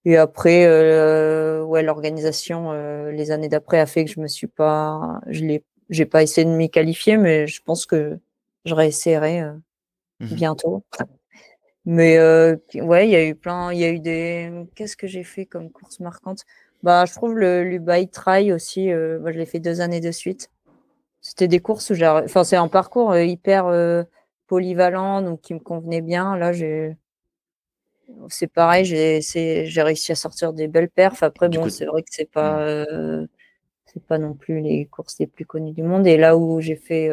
Et 0.05 0.17
après, 0.17 0.67
euh, 0.67 1.65
ouais, 1.65 1.83
l'organisation 1.83 2.73
les 3.11 3.31
années 3.33 3.49
d'après 3.49 3.81
a 3.81 3.87
fait 3.87 4.05
que 4.05 4.13
je 4.13 4.21
me 4.21 4.29
suis 4.29 4.47
pas, 4.49 5.21
je 5.29 5.45
l'ai, 5.45 5.65
j'ai 5.91 6.07
pas 6.07 6.23
essayé 6.23 6.45
de 6.47 6.53
m'y 6.53 6.71
qualifier, 6.71 7.17
mais 7.19 7.47
je 7.49 7.63
pense 7.63 7.87
que 7.87 8.19
je 8.65 8.75
réessayerai. 8.75 9.43
Mmh 10.21 10.35
bientôt. 10.35 10.85
Mais 11.85 12.19
euh, 12.19 12.57
ouais, 12.75 13.09
il 13.09 13.13
y 13.13 13.17
a 13.17 13.25
eu 13.25 13.35
plein, 13.35 13.73
il 13.73 13.79
y 13.79 13.85
a 13.85 13.91
eu 13.91 14.01
des. 14.01 14.51
Qu'est-ce 14.75 14.97
que 14.97 15.07
j'ai 15.07 15.25
fait 15.25 15.47
comme 15.47 15.71
course 15.71 16.01
marquante? 16.01 16.45
Bah, 16.83 17.05
je 17.07 17.15
trouve 17.15 17.35
le 17.35 17.65
l'Ubai 17.65 18.09
Trail 18.09 18.53
aussi. 18.53 18.93
Euh, 18.93 19.19
bah, 19.21 19.33
je 19.33 19.39
l'ai 19.39 19.47
fait 19.47 19.61
deux 19.61 19.81
années 19.81 20.01
de 20.01 20.11
suite. 20.11 20.51
C'était 21.21 21.49
des 21.49 21.61
courses 21.61 21.91
où 21.91 21.95
j'ai, 21.95 22.07
enfin, 22.07 22.45
c'est 22.45 22.57
un 22.57 22.69
parcours 22.69 23.13
euh, 23.13 23.25
hyper 23.25 23.67
euh, 23.67 24.03
polyvalent, 24.47 25.23
donc 25.23 25.41
qui 25.41 25.55
me 25.55 25.61
convenait 25.61 26.01
bien. 26.01 26.37
Là, 26.37 26.53
j'ai, 26.53 26.97
c'est 28.29 28.47
pareil, 28.47 28.85
j'ai, 28.85 29.21
j'ai 29.23 29.83
réussi 29.83 30.13
à 30.13 30.15
sortir 30.15 30.53
des 30.53 30.69
belles 30.69 30.91
perfs. 30.91 31.23
Après, 31.23 31.49
bon, 31.49 31.69
c'est 31.69 31.87
vrai 31.87 32.03
que 32.03 32.11
c'est 32.11 32.31
pas, 32.31 32.57
mmh. 32.57 32.61
euh, 32.61 33.27
c'est 33.87 34.03
pas 34.03 34.19
non 34.19 34.35
plus 34.35 34.61
les 34.61 34.87
courses 34.87 35.19
les 35.19 35.27
plus 35.27 35.47
connues 35.47 35.73
du 35.73 35.83
monde. 35.83 36.07
Et 36.07 36.17
là 36.17 36.37
où 36.37 36.61
j'ai 36.61 36.77
fait 36.77 37.09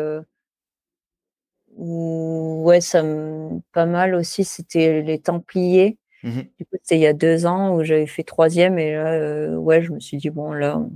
ouais, 1.75 2.81
ça 2.81 3.03
me 3.03 3.59
pas 3.73 3.85
mal 3.85 4.15
aussi, 4.15 4.43
c'était 4.43 5.01
les 5.01 5.19
Templiers. 5.19 5.97
Mmh 6.23 6.41
du 6.57 6.65
coup, 6.65 6.77
c'était 6.81 6.95
il 6.95 7.01
y 7.01 7.07
a 7.07 7.13
deux 7.13 7.45
ans 7.45 7.75
où 7.75 7.83
j'avais 7.83 8.07
fait 8.07 8.23
troisième 8.23 8.79
et 8.79 8.93
là, 8.93 9.13
euh, 9.13 9.55
ouais, 9.55 9.83
je 9.83 9.91
me 9.91 9.99
suis 9.99 10.17
dit 10.17 10.31
bon 10.31 10.53
là, 10.53 10.79
on 10.79 10.91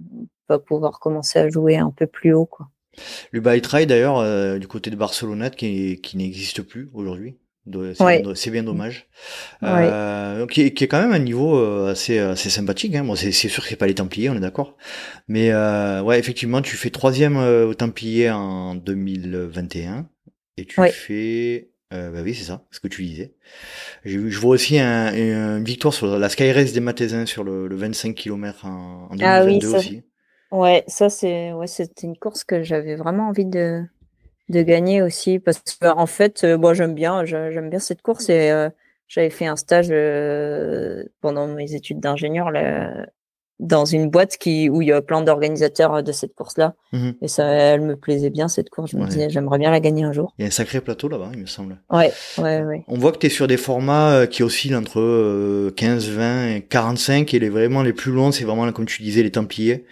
va 0.49 0.57
pouvoir 0.57 0.99
commencer 0.99 1.37
à 1.37 1.49
jouer 1.49 1.77
un 1.77 1.91
peu 1.91 2.07
plus 2.07 2.33
haut, 2.33 2.47
quoi. 2.47 2.67
Le 3.31 3.39
By 3.39 3.61
Try 3.61 3.85
d'ailleurs, 3.85 4.17
euh, 4.17 4.57
du 4.57 4.67
côté 4.67 4.89
de 4.89 4.95
Barcelonnette, 4.95 5.55
qui, 5.55 6.01
qui 6.01 6.17
n'existe 6.17 6.63
plus 6.63 6.89
aujourd'hui. 6.93 7.37
C'est 7.93 8.49
bien, 8.49 8.63
dommage. 8.63 9.07
Euh, 9.61 10.47
qui, 10.47 10.61
est 10.61 10.87
quand 10.87 10.99
même 10.99 11.11
un 11.11 11.19
niveau 11.19 11.55
assez, 11.85 12.17
assez 12.17 12.49
sympathique. 12.49 12.95
Hein. 12.95 13.03
Bon, 13.03 13.15
c'est 13.15 13.31
sûr 13.31 13.61
que 13.61 13.69
c'est 13.69 13.75
pas 13.75 13.85
les 13.85 13.93
Templiers, 13.93 14.31
on 14.31 14.35
est 14.35 14.39
d'accord. 14.39 14.75
Mais 15.27 15.53
ouais, 15.53 16.17
effectivement, 16.17 16.63
tu 16.63 16.75
fais 16.77 16.89
troisième 16.89 17.37
au 17.37 17.73
Templiers 17.75 18.31
en 18.31 18.73
2021. 18.73 20.07
Et 20.59 20.65
tu 20.65 20.81
fais... 20.91 21.69
Euh, 21.91 22.11
bah 22.11 22.19
oui, 22.23 22.35
c'est 22.35 22.43
ça, 22.43 22.63
ce 22.69 22.79
que 22.79 22.87
tu 22.87 23.03
disais. 23.03 23.33
Je 24.05 24.19
vois 24.39 24.51
aussi 24.51 24.77
un, 24.77 25.11
une 25.57 25.63
victoire 25.63 25.91
sur 25.91 26.19
la 26.19 26.29
Sky 26.29 26.51
Race 26.51 26.71
des 26.71 26.81
Mathésins 26.81 27.25
sur 27.25 27.43
le, 27.43 27.67
le 27.67 27.75
25 27.75 28.13
km 28.13 28.65
en, 28.65 29.07
en 29.09 29.15
2022 29.15 29.25
ah 29.25 29.43
oui, 29.45 29.61
ça, 29.61 29.77
aussi. 29.77 30.03
Ouais, 30.51 30.83
ça 30.87 31.09
c'est 31.09 31.51
ouais, 31.51 31.65
c'était 31.65 32.05
une 32.05 32.17
course 32.17 32.43
que 32.43 32.61
j'avais 32.61 32.95
vraiment 32.95 33.29
envie 33.29 33.45
de, 33.45 33.83
de 34.49 34.61
gagner 34.61 35.01
aussi 35.01 35.39
parce 35.39 35.59
que 35.61 35.87
en 35.87 36.05
fait, 36.05 36.43
euh, 36.43 36.57
bon, 36.57 36.75
j'aime 36.75 36.93
bien, 36.93 37.25
j'aime 37.25 37.71
bien 37.71 37.79
cette 37.79 38.03
course 38.03 38.29
et 38.29 38.51
euh, 38.51 38.69
j'avais 39.07 39.31
fait 39.31 39.47
un 39.47 39.55
stage 39.55 39.87
pendant 41.21 41.47
mes 41.47 41.73
études 41.73 41.99
d'ingénieur 41.99 42.51
dans 43.59 43.85
une 43.85 44.09
boîte 44.09 44.37
qui 44.37 44.69
où 44.69 44.81
il 44.81 44.87
y 44.87 44.91
a 44.91 45.01
plein 45.01 45.21
d'organisateurs 45.21 45.95
euh, 45.95 46.01
de 46.01 46.11
cette 46.11 46.33
course-là. 46.33 46.75
Mhm. 46.93 47.15
Et 47.21 47.27
ça, 47.27 47.45
elle 47.45 47.81
me 47.81 47.95
plaisait 47.95 48.29
bien 48.29 48.47
cette 48.47 48.69
course. 48.69 48.91
Je 48.91 48.97
me 48.97 49.05
disais, 49.05 49.29
j'aimerais 49.29 49.59
bien 49.59 49.71
la 49.71 49.79
gagner 49.79 50.03
un 50.03 50.13
jour. 50.13 50.33
Il 50.37 50.43
y 50.43 50.45
a 50.45 50.47
un 50.47 50.51
sacré 50.51 50.81
plateau 50.81 51.09
là-bas, 51.09 51.31
il 51.33 51.41
me 51.41 51.45
semble. 51.45 51.77
Ouais, 51.91 52.11
ouais, 52.37 52.63
ouais. 52.63 52.83
On 52.87 52.97
voit 52.97 53.11
que 53.11 53.17
tu 53.17 53.27
es 53.27 53.29
sur 53.29 53.47
des 53.47 53.57
formats 53.57 54.11
euh, 54.11 54.25
qui 54.25 54.43
oscillent 54.43 54.75
entre 54.75 55.69
15, 55.75 56.09
20, 56.09 56.61
45 56.69 57.33
et 57.33 57.39
les 57.39 57.49
vraiment 57.49 57.83
les 57.83 57.93
plus 57.93 58.11
longs, 58.11 58.31
c'est 58.31 58.45
vraiment 58.45 58.71
comme 58.71 58.85
tu 58.85 59.03
disais 59.03 59.23
les 59.23 59.31
Templiers. 59.31 59.85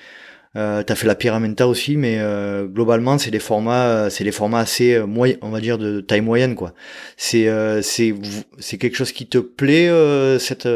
Euh, 0.58 0.84
tu 0.84 0.91
as 0.91 0.96
fait 0.96 1.08
la 1.08 1.15
Pyramenta 1.15 1.67
aussi, 1.67 1.96
mais 1.96 2.20
globalement, 2.65 3.17
c'est 3.17 3.32
des 3.32 3.39
formats, 3.39 4.10
c'est 4.10 4.24
des 4.24 4.32
formats 4.32 4.60
assez 4.60 5.00
moyens, 5.00 5.39
on 5.41 5.50
va 5.50 5.62
dire 5.62 5.78
de 5.78 6.02
taille 6.02 6.22
moyenne, 6.22 6.56
quoi. 6.56 6.74
C'est 7.15 7.48
c'est 7.82 8.13
c'est 8.60 8.78
quelque 8.78 8.96
chose 8.96 9.12
qui 9.12 9.28
te 9.28 9.38
plaît 9.38 9.89
cette 10.39 10.67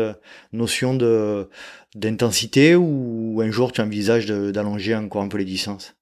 notion 0.54 0.94
de 0.94 1.50
d'intensité 1.96 2.76
ou 2.76 3.42
un 3.44 3.52
jour 3.52 3.72
tu 3.72 3.82
envisages 3.82 4.28
d'allonger 4.28 4.96
encore 4.96 5.24
un 5.24 5.28
peu 5.28 5.38
les 5.38 5.46
distances? 5.46 5.96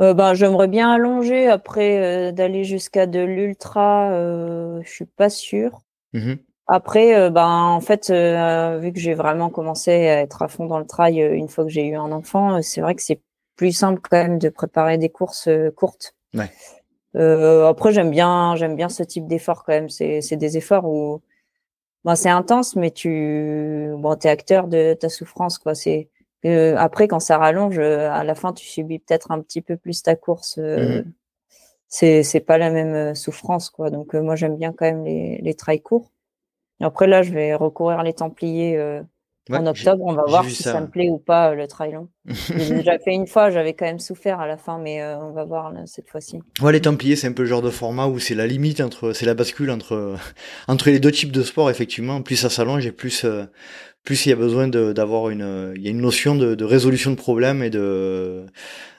Euh, 0.00 0.14
ben, 0.14 0.34
j'aimerais 0.34 0.68
bien 0.68 0.92
allonger 0.92 1.48
après 1.48 2.28
euh, 2.28 2.32
d'aller 2.32 2.62
jusqu'à 2.64 3.06
de 3.06 3.18
l'ultra, 3.18 4.12
euh, 4.12 4.80
je 4.84 4.90
suis 4.90 5.06
pas 5.06 5.28
sûre. 5.30 5.80
Mmh 6.12 6.34
après, 6.68 7.16
euh, 7.16 7.30
ben 7.30 7.46
en 7.46 7.80
fait, 7.80 8.10
vu 8.10 8.92
que 8.92 9.00
j'ai 9.00 9.14
vraiment 9.14 9.50
commencé 9.50 9.90
à 9.90 10.20
être 10.20 10.42
à 10.42 10.48
fond 10.48 10.66
dans 10.66 10.78
le 10.78 10.86
trail 10.86 11.18
une 11.18 11.48
fois 11.48 11.64
que 11.64 11.70
j'ai 11.70 11.86
eu 11.86 11.96
un 11.96 12.12
enfant, 12.12 12.62
c'est 12.62 12.80
vrai 12.80 12.94
que 12.94 13.02
c'est 13.02 13.20
plus 13.56 13.72
simple 13.72 14.00
quand 14.02 14.16
même 14.16 14.38
de 14.38 14.48
préparer 14.48 14.98
des 14.98 15.08
courses 15.08 15.48
courtes. 15.74 16.14
Ouais. 16.34 16.50
après, 17.14 17.92
j'aime 17.92 18.10
bien, 18.10 18.54
j'aime 18.56 18.76
bien 18.76 18.88
ce 18.88 19.02
type 19.02 19.26
d'effort 19.26 19.64
quand 19.64 19.72
même. 19.72 19.88
C'est, 19.88 20.20
c'est 20.20 20.36
des 20.36 20.56
efforts 20.56 20.84
où, 20.84 21.20
ben, 22.04 22.14
c'est 22.14 22.30
intense, 22.30 22.76
mais 22.76 22.90
tu, 22.90 23.92
bon, 23.96 24.14
t'es 24.16 24.28
acteur 24.28 24.68
de 24.68 24.94
ta 24.94 25.08
souffrance, 25.08 25.58
quoi. 25.58 25.74
C'est, 25.74 26.08
euh, 26.46 26.76
après, 26.76 27.08
quand 27.08 27.20
ça 27.20 27.38
rallonge, 27.38 27.78
euh, 27.78 28.10
à 28.10 28.24
la 28.24 28.34
fin, 28.34 28.52
tu 28.52 28.64
subis 28.64 29.00
peut-être 29.00 29.30
un 29.30 29.40
petit 29.40 29.60
peu 29.60 29.76
plus 29.76 30.02
ta 30.02 30.16
course. 30.16 30.58
Euh, 30.58 31.02
mmh 31.02 31.12
C'est 31.88 32.22
c'est 32.22 32.40
pas 32.40 32.58
la 32.58 32.70
même 32.70 32.94
euh, 32.94 33.14
souffrance, 33.14 33.70
quoi. 33.70 33.90
Donc 33.90 34.14
moi, 34.14 34.36
j'aime 34.36 34.56
bien 34.56 34.72
quand 34.72 34.84
même 34.84 35.04
les, 35.04 35.38
les 35.42 35.54
trails 35.54 35.80
courts. 35.80 36.10
Après, 36.80 37.06
là, 37.06 37.22
je 37.22 37.32
vais 37.32 37.54
recourir 37.54 38.02
les 38.02 38.12
Templiers 38.12 38.78
en 39.50 39.66
octobre. 39.66 40.04
On 40.04 40.12
va 40.12 40.24
voir 40.26 40.44
si 40.44 40.62
ça. 40.62 40.80
me 40.80 40.88
plaît 40.88 41.08
ou 41.08 41.18
pas 41.18 41.54
le 41.54 41.66
trail 41.66 41.92
long. 41.92 42.08
J'ai 42.56 42.74
déjà 42.74 42.98
fait 42.98 43.12
une 43.12 43.26
fois, 43.26 43.50
j'avais 43.50 43.74
quand 43.74 43.86
même 43.86 43.98
souffert 43.98 44.40
à 44.40 44.46
la 44.46 44.56
fin, 44.56 44.78
mais 44.78 45.02
on 45.16 45.32
va 45.32 45.44
voir 45.44 45.72
là, 45.72 45.82
cette 45.86 46.08
fois-ci. 46.08 46.38
Ouais, 46.60 46.72
les 46.72 46.80
Templiers, 46.80 47.16
c'est 47.16 47.26
un 47.26 47.32
peu 47.32 47.42
le 47.42 47.48
genre 47.48 47.62
de 47.62 47.70
format 47.70 48.06
où 48.06 48.18
c'est 48.18 48.34
la 48.34 48.46
limite 48.46 48.80
entre, 48.80 49.12
c'est 49.12 49.26
la 49.26 49.34
bascule 49.34 49.70
entre 49.70 50.16
entre 50.68 50.90
les 50.90 51.00
deux 51.00 51.12
types 51.12 51.32
de 51.32 51.42
sport 51.42 51.70
effectivement. 51.70 52.22
Plus 52.22 52.36
ça 52.36 52.50
s'allonge 52.50 52.86
et 52.86 52.92
plus 52.92 53.26
plus 54.04 54.24
il 54.24 54.30
y 54.30 54.32
a 54.32 54.36
besoin 54.36 54.68
d'avoir 54.68 55.28
une, 55.28 55.74
il 55.76 55.82
y 55.82 55.88
a 55.88 55.90
une 55.90 56.00
notion 56.00 56.34
de, 56.34 56.54
de 56.54 56.64
résolution 56.64 57.10
de 57.10 57.16
problèmes 57.16 57.62
et 57.62 57.68
de, 57.68 58.46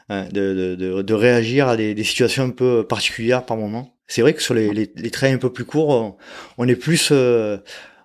hein, 0.10 0.26
de, 0.32 0.76
de, 0.76 1.02
de, 1.02 1.14
réagir 1.16 1.68
à 1.68 1.76
des, 1.76 1.96
des, 1.96 2.04
situations 2.04 2.44
un 2.44 2.52
peu 2.52 2.86
particulières 2.86 3.44
par 3.44 3.58
moment. 3.58 3.99
C'est 4.10 4.22
vrai 4.22 4.34
que 4.34 4.42
sur 4.42 4.54
les, 4.54 4.74
les, 4.74 4.92
les, 4.96 5.12
traits 5.12 5.34
un 5.34 5.38
peu 5.38 5.54
plus 5.54 5.66
courts, 5.66 6.18
on, 6.58 6.68
est 6.68 6.76
plus, 6.76 7.10
euh, 7.12 7.58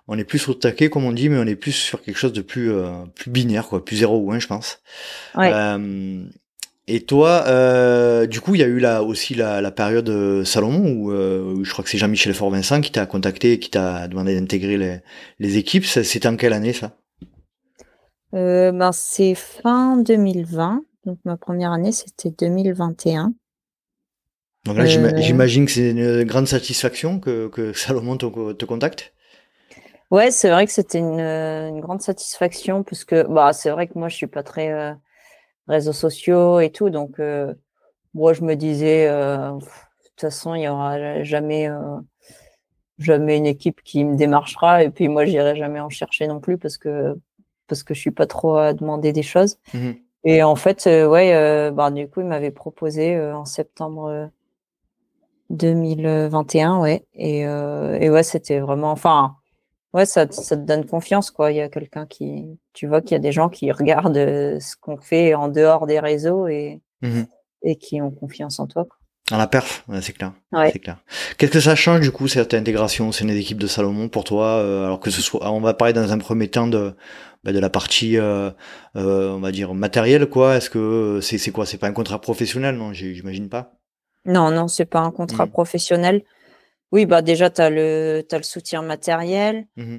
on 0.07 0.17
est 0.17 0.23
plus 0.23 0.47
au 0.47 0.53
taquet 0.53 0.89
comme 0.89 1.03
on 1.03 1.11
dit, 1.11 1.27
mais 1.29 1.37
on 1.37 1.47
est 1.47 1.55
plus 1.55 1.71
sur 1.73 2.01
quelque 2.01 2.17
chose 2.17 2.31
de 2.31 2.41
plus, 2.41 2.71
euh, 2.71 2.91
plus 3.15 3.31
binaire, 3.31 3.67
quoi, 3.67 3.83
plus 3.83 3.97
zéro 3.97 4.19
ou 4.19 4.31
un, 4.31 4.39
je 4.39 4.47
pense. 4.47 4.79
Ouais. 5.35 5.51
Euh, 5.51 6.23
et 6.87 7.01
toi, 7.01 7.45
euh, 7.47 8.27
du 8.27 8.41
coup, 8.41 8.53
il 8.53 8.61
y 8.61 8.63
a 8.63 8.67
eu 8.67 8.77
là 8.77 9.01
aussi 9.01 9.33
la, 9.33 9.59
la 9.59 9.71
période 9.71 10.43
Salomon 10.43 10.91
où, 10.91 11.11
euh, 11.11 11.63
je 11.63 11.71
crois 11.71 11.83
que 11.83 11.89
c'est 11.89 11.97
Jean-Michel 11.97 12.35
Fort-Vincent 12.35 12.81
qui 12.81 12.91
t'a 12.91 13.07
contacté 13.07 13.57
qui 13.57 13.71
t'a 13.71 14.07
demandé 14.07 14.39
d'intégrer 14.39 14.77
les, 14.77 14.99
les, 15.39 15.57
équipes. 15.57 15.85
C'était 15.85 16.27
en 16.27 16.35
quelle 16.35 16.53
année 16.53 16.73
ça? 16.73 16.91
Euh, 18.35 18.71
ben, 18.71 18.91
C'est 18.91 19.33
fin 19.33 19.97
2020. 19.97 20.83
Donc 21.05 21.17
ma 21.25 21.37
première 21.37 21.71
année, 21.71 21.91
c'était 21.91 22.29
2021. 22.29 23.33
Donc 24.65 24.77
là, 24.77 24.83
euh, 24.83 25.11
j'imagine 25.17 25.65
que 25.65 25.71
c'est 25.71 25.91
une 25.91 26.23
grande 26.23 26.47
satisfaction 26.47 27.19
que, 27.19 27.47
que 27.47 27.73
Salomon 27.77 28.17
te, 28.17 28.53
te 28.53 28.65
contacte. 28.65 29.13
Ouais, 30.11 30.31
c'est 30.31 30.49
vrai 30.49 30.65
que 30.65 30.71
c'était 30.71 30.99
une, 30.99 31.19
une, 31.19 31.81
grande 31.81 32.01
satisfaction 32.01 32.83
parce 32.83 33.05
que 33.05 33.23
bah, 33.27 33.53
c'est 33.53 33.71
vrai 33.71 33.87
que 33.87 33.97
moi, 33.97 34.07
je 34.07 34.15
suis 34.15 34.27
pas 34.27 34.43
très 34.43 34.95
réseaux 35.67 35.93
sociaux 35.93 36.59
et 36.59 36.71
tout. 36.71 36.89
Donc, 36.89 37.19
euh, 37.19 37.53
moi, 38.13 38.33
je 38.33 38.41
me 38.41 38.55
disais, 38.55 39.07
euh, 39.07 39.51
de 39.51 39.59
toute 39.59 40.21
façon, 40.21 40.55
il 40.55 40.61
y 40.61 40.67
aura 40.67 41.23
jamais, 41.23 41.69
euh, 41.69 41.97
jamais 42.97 43.37
une 43.37 43.45
équipe 43.45 43.81
qui 43.83 44.03
me 44.03 44.15
démarchera. 44.15 44.83
Et 44.83 44.89
puis, 44.89 45.07
moi, 45.07 45.25
j'irai 45.25 45.55
jamais 45.55 45.79
en 45.79 45.89
chercher 45.89 46.27
non 46.27 46.39
plus 46.39 46.57
parce 46.57 46.77
que, 46.77 47.15
parce 47.67 47.83
que 47.83 47.93
je 47.93 47.99
suis 47.99 48.11
pas 48.11 48.27
trop 48.27 48.57
à 48.57 48.73
demander 48.73 49.11
des 49.11 49.23
choses. 49.23 49.57
Mmh 49.73 49.91
et 50.27 50.41
en 50.41 50.55
fait, 50.55 50.87
ouais, 50.87 51.69
bah, 51.69 51.91
du 51.91 52.07
coup, 52.09 52.21
il 52.21 52.25
m'avait 52.25 52.49
proposé 52.49 53.15
en 53.15 53.45
septembre 53.45 54.31
2021, 55.49 56.79
ouais. 56.79 57.05
Et, 57.13 57.41
et 57.41 58.09
ouais, 58.09 58.23
c'était 58.23 58.59
vraiment, 58.59 58.91
enfin, 58.91 59.35
ouais, 59.95 60.05
ça, 60.05 60.29
ça, 60.29 60.57
te 60.57 60.61
donne 60.61 60.85
confiance, 60.85 61.31
quoi. 61.31 61.51
Il 61.51 61.57
y 61.57 61.61
a 61.61 61.69
quelqu'un 61.69 62.05
qui, 62.05 62.59
tu 62.73 62.85
vois 62.85 63.01
qu'il 63.01 63.13
y 63.13 63.15
a 63.15 63.19
des 63.19 63.31
gens 63.31 63.49
qui 63.49 63.71
regardent 63.71 64.17
euh, 64.17 64.59
ce 64.59 64.75
qu'on 64.75 64.97
fait 64.97 65.33
en 65.33 65.47
dehors 65.47 65.87
des 65.87 65.99
réseaux 65.99 66.47
et, 66.47 66.81
mmh 67.01 67.23
et 67.67 67.77
qui 67.77 67.99
ont 67.99 68.11
confiance 68.11 68.59
en 68.59 68.67
toi. 68.67 68.85
Quoi. 68.85 68.95
En 69.31 69.39
la 69.39 69.47
perf, 69.47 69.83
c'est 70.01 70.13
clair. 70.13 70.33
Ouais. 70.51 70.69
C'est 70.71 70.77
clair. 70.77 70.97
Qu'est-ce 71.39 71.51
que 71.51 71.59
ça 71.59 71.73
change 71.73 72.01
du 72.01 72.11
coup 72.11 72.27
cette 72.27 72.53
intégration 72.53 73.11
c'est 73.11 73.23
une 73.23 73.31
équipe 73.31 73.57
de 73.57 73.65
Salomon 73.65 74.07
pour 74.07 74.23
toi 74.23 74.59
euh, 74.59 74.85
Alors 74.85 74.99
que 74.99 75.09
ce 75.09 75.19
soit, 75.19 75.51
on 75.51 75.61
va 75.61 75.73
parler 75.73 75.93
dans 75.93 76.11
un 76.11 76.19
premier 76.19 76.47
temps 76.47 76.67
de 76.67 76.93
bah, 77.43 77.53
de 77.53 77.57
la 77.57 77.71
partie, 77.71 78.19
euh, 78.19 78.51
euh, 78.97 79.31
on 79.31 79.39
va 79.39 79.51
dire 79.51 79.73
matérielle 79.73 80.27
quoi. 80.27 80.57
Est-ce 80.57 80.69
que 80.69 81.21
c'est 81.23 81.39
c'est 81.39 81.49
quoi? 81.49 81.65
C'est 81.65 81.79
pas 81.79 81.87
un 81.87 81.91
contrat 81.91 82.21
professionnel? 82.21 82.75
Non 82.75 82.93
J'imagine 82.93 83.49
pas. 83.49 83.73
Non 84.25 84.51
non, 84.51 84.67
c'est 84.67 84.85
pas 84.85 84.99
un 84.99 85.11
contrat 85.11 85.45
mmh. 85.45 85.51
professionnel. 85.51 86.23
Oui, 86.91 87.05
bah 87.05 87.21
déjà, 87.21 87.49
tu 87.49 87.61
as, 87.61 87.69
le, 87.69 88.25
as 88.31 88.37
le 88.37 88.43
soutien 88.43 88.81
matériel. 88.81 89.67
Mmh 89.75 89.97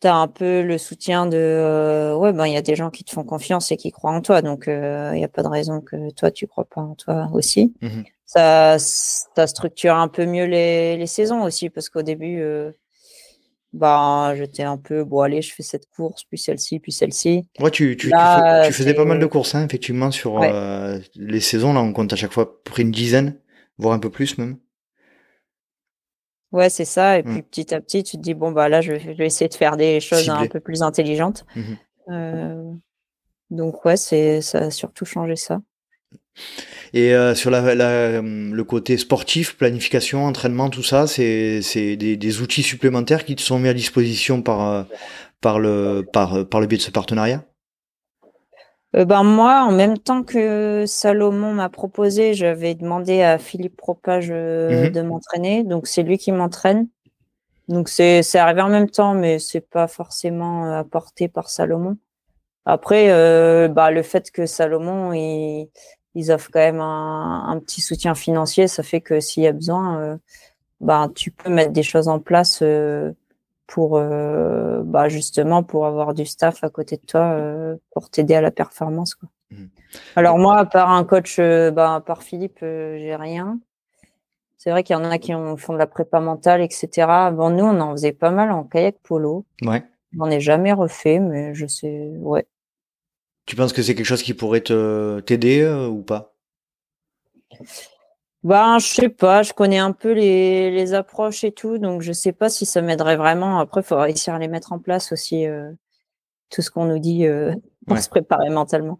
tu 0.00 0.06
as 0.06 0.14
un 0.14 0.28
peu 0.28 0.62
le 0.62 0.78
soutien 0.78 1.26
de. 1.26 1.36
Euh, 1.36 2.14
ouais, 2.14 2.32
ben, 2.32 2.46
il 2.46 2.52
y 2.52 2.56
a 2.56 2.62
des 2.62 2.76
gens 2.76 2.90
qui 2.90 3.04
te 3.04 3.10
font 3.10 3.24
confiance 3.24 3.72
et 3.72 3.76
qui 3.76 3.90
croient 3.90 4.12
en 4.12 4.20
toi. 4.20 4.42
Donc, 4.42 4.64
il 4.66 4.72
euh, 4.72 5.12
n'y 5.12 5.24
a 5.24 5.28
pas 5.28 5.42
de 5.42 5.48
raison 5.48 5.80
que 5.80 6.12
toi, 6.12 6.30
tu 6.30 6.46
crois 6.46 6.64
pas 6.64 6.80
en 6.82 6.94
toi 6.94 7.28
aussi. 7.32 7.74
Mmh 7.82 8.02
ça, 8.28 8.78
ça 8.78 9.46
structure 9.46 9.94
un 9.94 10.08
peu 10.08 10.26
mieux 10.26 10.44
les, 10.44 10.98
les 10.98 11.06
saisons 11.06 11.44
aussi, 11.44 11.70
parce 11.70 11.88
qu'au 11.88 12.02
début, 12.02 12.42
euh, 12.42 12.72
bah, 13.72 14.34
j'étais 14.36 14.62
un 14.62 14.78
peu, 14.78 15.04
bon, 15.04 15.20
allez, 15.20 15.42
je 15.42 15.54
fais 15.54 15.62
cette 15.62 15.88
course, 15.94 16.24
puis 16.24 16.38
celle-ci, 16.38 16.80
puis 16.80 16.92
celle-ci. 16.92 17.46
Ouais, 17.60 17.70
tu, 17.70 17.96
tu, 17.96 18.10
tu, 18.10 18.72
faisais 18.72 18.94
pas 18.94 19.04
mal 19.04 19.18
de 19.18 19.26
courses, 19.26 19.54
hein, 19.54 19.64
effectivement, 19.64 20.10
sur 20.10 20.40
les 21.14 21.40
saisons. 21.40 21.72
Là, 21.72 21.80
on 21.80 21.92
compte 21.92 22.12
à 22.12 22.16
chaque 22.16 22.32
fois 22.32 22.62
près 22.64 22.82
une 22.82 22.90
dizaine, 22.90 23.38
voire 23.78 23.94
un 23.94 23.98
peu 23.98 24.10
plus 24.10 24.38
même. 24.38 24.58
Ouais, 26.52 26.70
c'est 26.70 26.84
ça. 26.84 27.18
Et 27.18 27.22
mmh. 27.22 27.32
puis 27.32 27.42
petit 27.42 27.74
à 27.74 27.80
petit, 27.80 28.02
tu 28.02 28.16
te 28.16 28.22
dis 28.22 28.34
bon 28.34 28.52
bah 28.52 28.68
là, 28.68 28.80
je 28.80 28.92
vais, 28.92 29.26
essayer 29.26 29.48
de 29.48 29.54
faire 29.54 29.76
des 29.76 30.00
choses 30.00 30.30
un 30.30 30.46
peu 30.46 30.60
plus 30.60 30.82
intelligentes. 30.82 31.44
Mmh 31.54 31.62
euh, 32.10 32.72
donc 33.50 33.84
ouais, 33.84 33.98
c'est 33.98 34.40
ça 34.40 34.58
a 34.60 34.70
surtout 34.70 35.04
changé 35.04 35.36
ça. 35.36 35.60
Et 36.94 37.14
euh, 37.14 37.34
sur 37.34 37.50
la, 37.50 37.74
la, 37.74 38.20
le 38.22 38.64
côté 38.64 38.96
sportif, 38.96 39.56
planification, 39.56 40.24
entraînement, 40.24 40.70
tout 40.70 40.82
ça, 40.82 41.06
c'est 41.06 41.60
des, 41.96 42.16
des 42.16 42.40
outils 42.40 42.62
supplémentaires 42.62 43.24
qui 43.24 43.36
te 43.36 43.42
sont 43.42 43.58
mis 43.58 43.68
à 43.68 43.74
disposition 43.74 44.40
par 44.42 44.66
euh, 44.66 44.82
par 45.40 45.58
le 45.58 46.06
par 46.12 46.46
par 46.48 46.60
le 46.60 46.66
biais 46.66 46.78
de 46.78 46.82
ce 46.82 46.90
partenariat? 46.90 47.44
Euh, 48.96 49.04
ben 49.04 49.22
moi, 49.22 49.64
en 49.64 49.72
même 49.72 49.98
temps 49.98 50.22
que 50.22 50.84
Salomon 50.86 51.52
m'a 51.52 51.68
proposé, 51.68 52.32
j'avais 52.32 52.74
demandé 52.74 53.20
à 53.20 53.38
Philippe 53.38 53.76
Propage 53.76 54.30
mmh 54.30 54.88
de 54.88 55.02
m'entraîner. 55.02 55.64
Donc 55.64 55.86
c'est 55.86 56.02
lui 56.02 56.16
qui 56.16 56.32
m'entraîne. 56.32 56.88
Donc 57.68 57.90
c'est 57.90 58.24
arrivé 58.36 58.62
en 58.62 58.70
même 58.70 58.88
temps, 58.88 59.12
mais 59.12 59.38
c'est 59.38 59.60
pas 59.60 59.88
forcément 59.88 60.72
apporté 60.72 61.28
par 61.28 61.50
Salomon. 61.50 61.98
Après, 62.64 63.10
euh, 63.10 63.68
bah, 63.68 63.90
le 63.90 64.02
fait 64.02 64.30
que 64.30 64.46
Salomon 64.46 65.12
ils 66.14 66.32
offrent 66.32 66.50
quand 66.52 66.60
même 66.60 66.80
un, 66.80 67.44
un, 67.48 67.58
petit 67.60 67.80
soutien 67.80 68.14
financier, 68.14 68.68
ça 68.68 68.82
fait 68.82 69.00
que 69.00 69.20
s'il 69.20 69.42
y 69.42 69.46
a 69.46 69.52
besoin, 69.52 70.00
euh, 70.00 70.16
bah, 70.80 71.08
tu 71.14 71.30
peux 71.30 71.50
mettre 71.50 71.72
des 71.72 71.82
choses 71.82 72.08
en 72.08 72.18
place 72.18 72.62
pour 73.68 73.98
euh, 73.98 74.82
bah 74.82 75.08
justement 75.08 75.62
pour 75.62 75.86
avoir 75.86 76.14
du 76.14 76.26
staff 76.26 76.64
à 76.64 76.70
côté 76.70 76.96
de 76.96 77.02
toi 77.02 77.32
euh, 77.34 77.76
pour 77.92 78.10
t'aider 78.10 78.34
à 78.34 78.40
la 78.40 78.50
performance 78.50 79.14
quoi. 79.14 79.28
Mmh. 79.50 79.66
Alors 80.16 80.38
moi 80.38 80.56
à 80.56 80.64
part 80.64 80.90
un 80.90 81.04
coach 81.04 81.38
euh, 81.38 81.70
bah 81.70 81.94
à 81.94 82.00
part 82.00 82.22
Philippe 82.22 82.58
j'ai 82.60 83.14
rien. 83.14 83.60
C'est 84.56 84.70
vrai 84.70 84.82
qu'il 84.82 84.94
y 84.94 84.96
en 84.96 85.04
a 85.04 85.18
qui 85.18 85.34
ont, 85.34 85.56
font 85.56 85.74
de 85.74 85.78
la 85.78 85.86
prépa 85.86 86.18
mentale 86.18 86.62
etc. 86.62 87.30
Bon 87.32 87.50
nous 87.50 87.64
on 87.64 87.78
en 87.80 87.92
faisait 87.92 88.12
pas 88.12 88.30
mal 88.30 88.50
en 88.50 88.64
kayak 88.64 88.96
polo. 89.02 89.44
Ouais. 89.62 89.84
J'en 90.16 90.30
ai 90.30 90.40
jamais 90.40 90.72
refait 90.72 91.18
mais 91.18 91.54
je 91.54 91.66
sais 91.66 92.10
ouais. 92.16 92.46
Tu 93.48 93.56
penses 93.56 93.72
que 93.72 93.82
c'est 93.82 93.94
quelque 93.94 94.04
chose 94.04 94.22
qui 94.22 94.34
pourrait 94.34 94.60
te 94.60 95.20
t'aider 95.20 95.66
ou 95.90 96.02
pas? 96.02 96.34
Ben, 98.44 98.78
je 98.78 98.86
sais 98.86 99.08
pas, 99.08 99.42
je 99.42 99.54
connais 99.54 99.78
un 99.78 99.92
peu 99.92 100.12
les, 100.12 100.70
les 100.70 100.92
approches 100.92 101.44
et 101.44 101.52
tout, 101.52 101.78
donc 101.78 102.02
je 102.02 102.12
sais 102.12 102.32
pas 102.32 102.50
si 102.50 102.66
ça 102.66 102.82
m'aiderait 102.82 103.16
vraiment. 103.16 103.58
Après, 103.58 103.80
il 103.80 103.84
faut 103.84 103.96
réussir 103.96 104.34
à 104.34 104.38
les 104.38 104.48
mettre 104.48 104.74
en 104.74 104.78
place 104.78 105.12
aussi, 105.12 105.46
euh, 105.46 105.72
tout 106.50 106.60
ce 106.60 106.70
qu'on 106.70 106.84
nous 106.84 106.98
dit 106.98 107.24
euh, 107.24 107.54
pour 107.86 107.96
se 107.96 108.10
préparer 108.10 108.50
mentalement. 108.50 108.98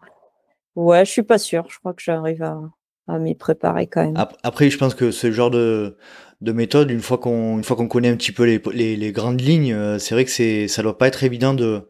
Ouais, 0.77 1.05
je 1.05 1.11
suis 1.11 1.23
pas 1.23 1.37
sûre. 1.37 1.67
Je 1.69 1.79
crois 1.79 1.93
que 1.93 2.01
j'arrive 2.01 2.43
à, 2.43 2.59
à 3.07 3.19
m'y 3.19 3.35
préparer 3.35 3.87
quand 3.87 4.03
même. 4.03 4.17
Après, 4.43 4.71
je 4.71 4.79
pense 4.79 4.95
que 4.95 5.11
ce 5.11 5.31
genre 5.31 5.51
de, 5.51 5.99
de 6.41 6.53
méthode, 6.53 6.91
une 6.91 7.03
fois 7.03 7.19
qu'on 7.19 7.59
une 7.59 7.65
fois 7.65 7.77
qu'on 7.77 7.89
connaît 7.89 8.09
un 8.09 8.17
petit 8.17 8.33
peu 8.33 8.45
les, 8.45 8.63
les, 8.73 8.97
les 8.97 9.13
grandes 9.13 9.43
lignes, 9.43 9.75
euh, 9.75 9.99
c'est 9.99 10.15
vrai 10.15 10.25
que 10.25 10.31
c'est 10.31 10.69
ça 10.69 10.83
doit 10.83 10.97
pas 10.97 11.07
être 11.07 11.23
évident 11.23 11.53
de 11.53 11.87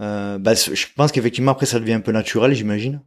bah, 0.00 0.54
je 0.54 0.86
pense 0.96 1.12
qu'effectivement 1.12 1.52
après 1.52 1.66
ça 1.66 1.78
devient 1.78 1.92
un 1.92 2.00
peu 2.00 2.12
naturel, 2.12 2.52
j'imagine 2.54 3.00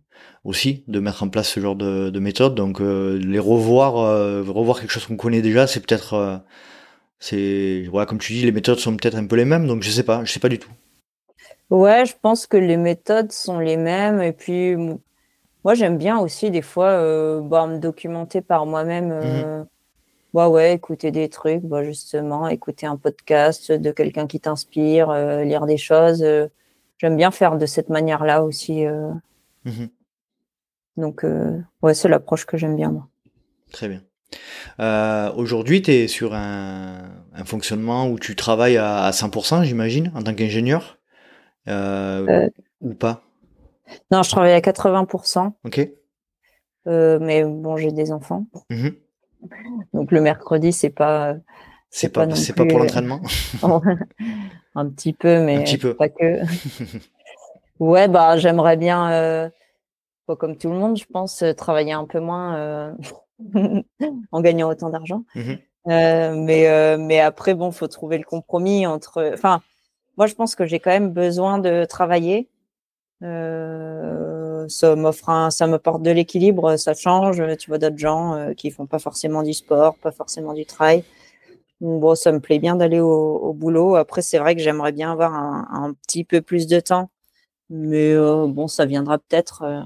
aussi 0.44 0.84
de 0.88 1.00
mettre 1.00 1.24
en 1.24 1.30
place 1.30 1.50
ce 1.50 1.60
genre 1.60 1.76
de, 1.76 2.10
de 2.10 2.20
méthode. 2.20 2.56
Donc 2.56 2.80
les 2.80 3.40
revoir, 3.40 3.94
revoir 4.46 4.80
quelque 4.80 4.92
chose 4.92 5.06
qu'on 5.06 5.18
connaît 5.18 5.42
déjà, 5.42 5.68
c'est 5.68 5.80
peut-être, 5.80 6.42
c'est 7.20 7.86
voilà 7.90 8.06
comme 8.06 8.20
tu 8.20 8.34
dis, 8.34 8.44
les 8.44 8.52
méthodes 8.52 8.80
sont 8.80 8.96
peut-être 8.96 9.16
un 9.16 9.26
peu 9.26 9.36
les 9.36 9.46
mêmes. 9.46 9.68
Donc 9.68 9.84
je 9.84 9.90
sais 9.90 10.04
pas, 10.04 10.24
je 10.24 10.32
sais 10.32 10.40
pas 10.40 10.50
du 10.50 10.60
tout. 10.60 10.72
Ouais, 11.70 12.06
je 12.06 12.14
pense 12.22 12.46
que 12.46 12.58
les 12.58 12.78
méthodes 12.78 13.32
sont 13.32 13.60
les 13.60 13.78
mêmes. 13.78 14.22
Et 14.22 14.32
puis, 14.32 14.76
moi, 15.64 15.74
j'aime 15.74 15.98
bien 15.98 16.20
aussi, 16.20 16.52
des 16.52 16.62
fois, 16.62 16.90
euh, 16.90 17.42
bah, 17.42 17.66
me 17.68 17.80
documenter 17.80 18.42
par 18.42 18.66
moi-même. 18.66 19.12
Euh, 19.12 19.62
mmh 19.62 19.68
bah 20.34 20.50
ouais, 20.50 20.74
écouter 20.74 21.12
des 21.12 21.30
trucs, 21.30 21.62
bah, 21.62 21.84
justement, 21.84 22.48
écouter 22.48 22.88
un 22.88 22.98
podcast 22.98 23.72
de 23.72 23.92
quelqu'un 23.92 24.26
qui 24.26 24.40
t'inspire, 24.40 25.12
euh, 25.12 25.44
lire 25.44 25.68
des 25.68 25.78
choses. 25.78 26.26
J'aime 26.98 27.18
bien 27.18 27.32
faire 27.32 27.58
de 27.58 27.66
cette 27.66 27.90
manière-là 27.90 28.44
aussi. 28.44 28.86
Mmh 29.66 29.86
Donc, 30.98 31.26
ouais, 31.82 31.94
c'est 31.94 32.10
l'approche 32.10 32.46
que 32.46 32.58
j'aime 32.58 32.76
bien, 32.76 32.92
moi. 32.92 33.08
Très 33.72 33.88
bien. 33.88 34.02
Aujourd'hui, 35.36 35.82
tu 35.82 35.92
es 35.92 36.08
sur 36.08 36.34
un, 36.34 37.10
fonctionnement 37.46 38.08
où 38.08 38.20
tu 38.20 38.36
travailles 38.36 38.78
à 38.78 39.12
100%, 39.12 39.64
j'imagine, 39.64 40.12
en 40.16 40.24
tant 40.24 40.34
qu'ingénieur 40.34 40.98
euh, 41.68 42.28
euh, 42.28 42.50
ou 42.82 42.94
pas? 42.94 43.24
Non, 44.12 44.24
je 44.24 44.30
travaille 44.30 44.54
à 44.54 44.60
80%. 44.60 45.54
Ok. 45.64 45.90
Euh, 46.88 47.20
mais 47.22 47.44
bon, 47.44 47.78
j'ai 47.78 47.92
des 47.92 48.12
enfants. 48.12 48.46
Mmh 48.70 48.90
Donc 49.94 50.12
le 50.12 50.22
mercredi, 50.22 50.72
c'est 50.72 50.90
pas. 50.90 51.36
C'est 51.96 52.10
pas, 52.10 52.28
c'est 52.36 52.54
pas, 52.54 52.66
pour 52.66 52.80
l'entraînement. 52.80 53.22
un 54.76 54.90
petit 54.90 55.14
peu, 55.14 55.44
mais 55.44 55.64
pas 55.98 56.10
que. 56.10 56.42
ouais, 57.80 58.08
bah 58.08 58.38
j'aimerais 58.38 58.78
bien, 58.78 59.52
comme 60.28 60.58
tout 60.58 60.70
le 60.70 60.76
monde, 60.76 60.98
je 60.98 61.06
pense, 61.06 61.44
travailler 61.56 61.94
un 61.94 62.06
peu 62.06 62.20
moins 62.20 62.96
en 64.32 64.42
gagnant 64.42 64.70
autant 64.70 64.90
d'argent. 64.90 65.24
Mmh 65.36 65.54
mais 65.86 66.98
mais 66.98 67.20
après, 67.20 67.54
bon, 67.54 67.72
faut 67.72 67.88
trouver 67.88 68.18
le 68.18 68.24
compromis 68.24 68.88
entre. 68.88 69.32
Enfin, 69.34 69.62
moi, 70.18 70.28
je 70.28 70.34
pense 70.34 70.56
que 70.56 70.66
j'ai 70.66 70.80
quand 70.80 70.92
même 70.92 71.12
besoin 71.12 71.60
de 71.60 71.86
travailler. 71.86 72.50
Euh, 73.24 74.68
ça 74.68 74.96
m'offre 74.96 75.30
un, 75.30 75.50
ça 75.50 75.68
me 75.68 75.78
porte 75.78 76.02
de 76.02 76.12
l'équilibre, 76.12 76.76
ça 76.78 76.94
change. 76.94 77.42
Tu 77.58 77.70
vois 77.70 77.78
d'autres 77.78 77.98
gens 77.98 78.34
euh, 78.36 78.54
qui 78.54 78.70
font 78.72 78.86
pas 78.86 79.00
forcément 79.00 79.44
du 79.44 79.54
sport, 79.54 79.96
pas 79.96 80.12
forcément 80.12 80.54
du 80.54 80.66
travail. 80.66 81.04
Bon, 81.84 82.16
ça 82.16 82.32
me 82.32 82.40
plaît 82.40 82.60
bien 82.60 82.76
d'aller 82.76 83.00
au, 83.00 83.54
boulot. 83.54 83.96
Après, 83.96 84.22
c'est 84.22 84.40
vrai 84.40 84.56
que 84.56 84.62
j'aimerais 84.62 84.92
bien 84.92 85.12
avoir 85.12 85.34
un, 85.34 85.94
petit 86.08 86.24
peu 86.24 86.42
plus 86.42 86.66
de 86.66 86.80
temps, 86.80 87.12
mais 87.70 88.14
euh, 88.14 88.48
bon, 88.48 88.68
ça 88.68 88.86
viendra 88.86 89.20
peut-être 89.20 89.64
euh, 89.64 89.82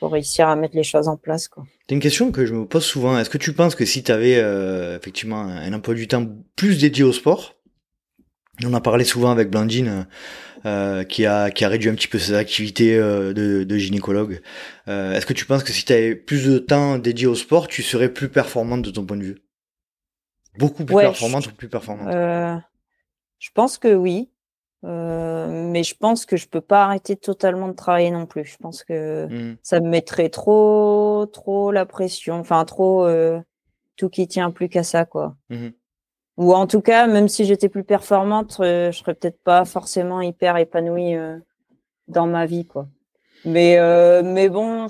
pour 0.00 0.12
réussir 0.12 0.48
à 0.48 0.56
mettre 0.56 0.74
les 0.74 0.82
choses 0.82 1.06
en 1.06 1.16
place. 1.16 1.50
C'est 1.86 1.94
une 1.94 2.00
question 2.00 2.32
que 2.32 2.46
je 2.46 2.54
me 2.54 2.66
pose 2.66 2.84
souvent. 2.84 3.18
Est-ce 3.18 3.30
que 3.30 3.38
tu 3.38 3.52
penses 3.52 3.74
que 3.74 3.84
si 3.84 4.02
tu 4.02 4.10
avais 4.10 4.42
effectivement 4.96 5.42
un 5.42 5.72
emploi 5.72 5.94
du 5.94 6.08
temps 6.08 6.26
plus 6.56 6.80
dédié 6.80 7.04
au 7.04 7.12
sport, 7.12 7.54
on 8.62 8.72
a 8.72 8.80
parlé 8.80 9.04
souvent 9.04 9.30
avec 9.30 9.50
Blandine, 9.50 10.06
euh, 10.66 11.04
qui 11.04 11.26
a 11.26 11.50
qui 11.50 11.64
a 11.64 11.68
réduit 11.68 11.90
un 11.90 11.94
petit 11.94 12.08
peu 12.08 12.18
ses 12.18 12.34
activités 12.34 12.96
euh, 12.96 13.32
de, 13.32 13.64
de, 13.64 13.76
gynécologue. 13.76 14.40
Euh, 14.88 15.12
Est-ce 15.12 15.26
que 15.26 15.32
tu 15.32 15.44
penses 15.44 15.64
que 15.64 15.72
si 15.72 15.84
tu 15.84 15.92
avais 15.92 16.14
plus 16.14 16.46
de 16.46 16.58
temps 16.58 16.98
dédié 16.98 17.26
au 17.26 17.34
sport, 17.34 17.68
tu 17.68 17.82
serais 17.82 18.08
plus 18.08 18.28
performante 18.28 18.82
de 18.82 18.90
ton 18.90 19.04
point 19.04 19.16
de 19.16 19.24
vue? 19.24 19.43
Beaucoup 20.58 20.84
plus 20.84 20.94
performante 20.94 21.46
ou 21.46 21.54
plus 21.54 21.68
performante 21.68 22.08
euh, 22.14 22.56
Je 23.38 23.50
pense 23.54 23.78
que 23.78 23.94
oui, 23.94 24.30
euh, 24.84 25.68
mais 25.70 25.82
je 25.82 25.96
pense 25.96 26.26
que 26.26 26.36
je 26.36 26.48
peux 26.48 26.60
pas 26.60 26.84
arrêter 26.84 27.16
totalement 27.16 27.68
de 27.68 27.74
travailler 27.74 28.10
non 28.10 28.26
plus. 28.26 28.44
Je 28.44 28.56
pense 28.56 28.84
que 28.84 29.26
mmh. 29.26 29.56
ça 29.62 29.80
me 29.80 29.88
mettrait 29.88 30.28
trop 30.28 31.26
trop 31.32 31.72
la 31.72 31.86
pression, 31.86 32.34
enfin 32.36 32.64
trop 32.64 33.08
tout 33.96 34.08
qui 34.08 34.28
tient 34.28 34.50
plus 34.50 34.68
qu'à 34.68 34.82
ça 34.82 35.04
quoi. 35.04 35.36
Mmh 35.50 35.70
ou 36.36 36.52
en 36.52 36.66
tout 36.66 36.80
cas, 36.80 37.06
même 37.06 37.28
si 37.28 37.44
j'étais 37.44 37.68
plus 37.68 37.84
performante, 37.84 38.56
euh, 38.60 38.90
je 38.90 38.98
serais 38.98 39.14
peut-être 39.14 39.40
pas 39.42 39.64
forcément 39.64 40.20
hyper 40.20 40.56
épanouie 40.56 41.14
euh, 41.14 41.38
dans 42.08 42.26
ma 42.26 42.46
vie, 42.46 42.66
quoi. 42.66 42.88
Mais 43.44 43.78
euh, 43.78 44.22
mais 44.24 44.48
bon, 44.48 44.88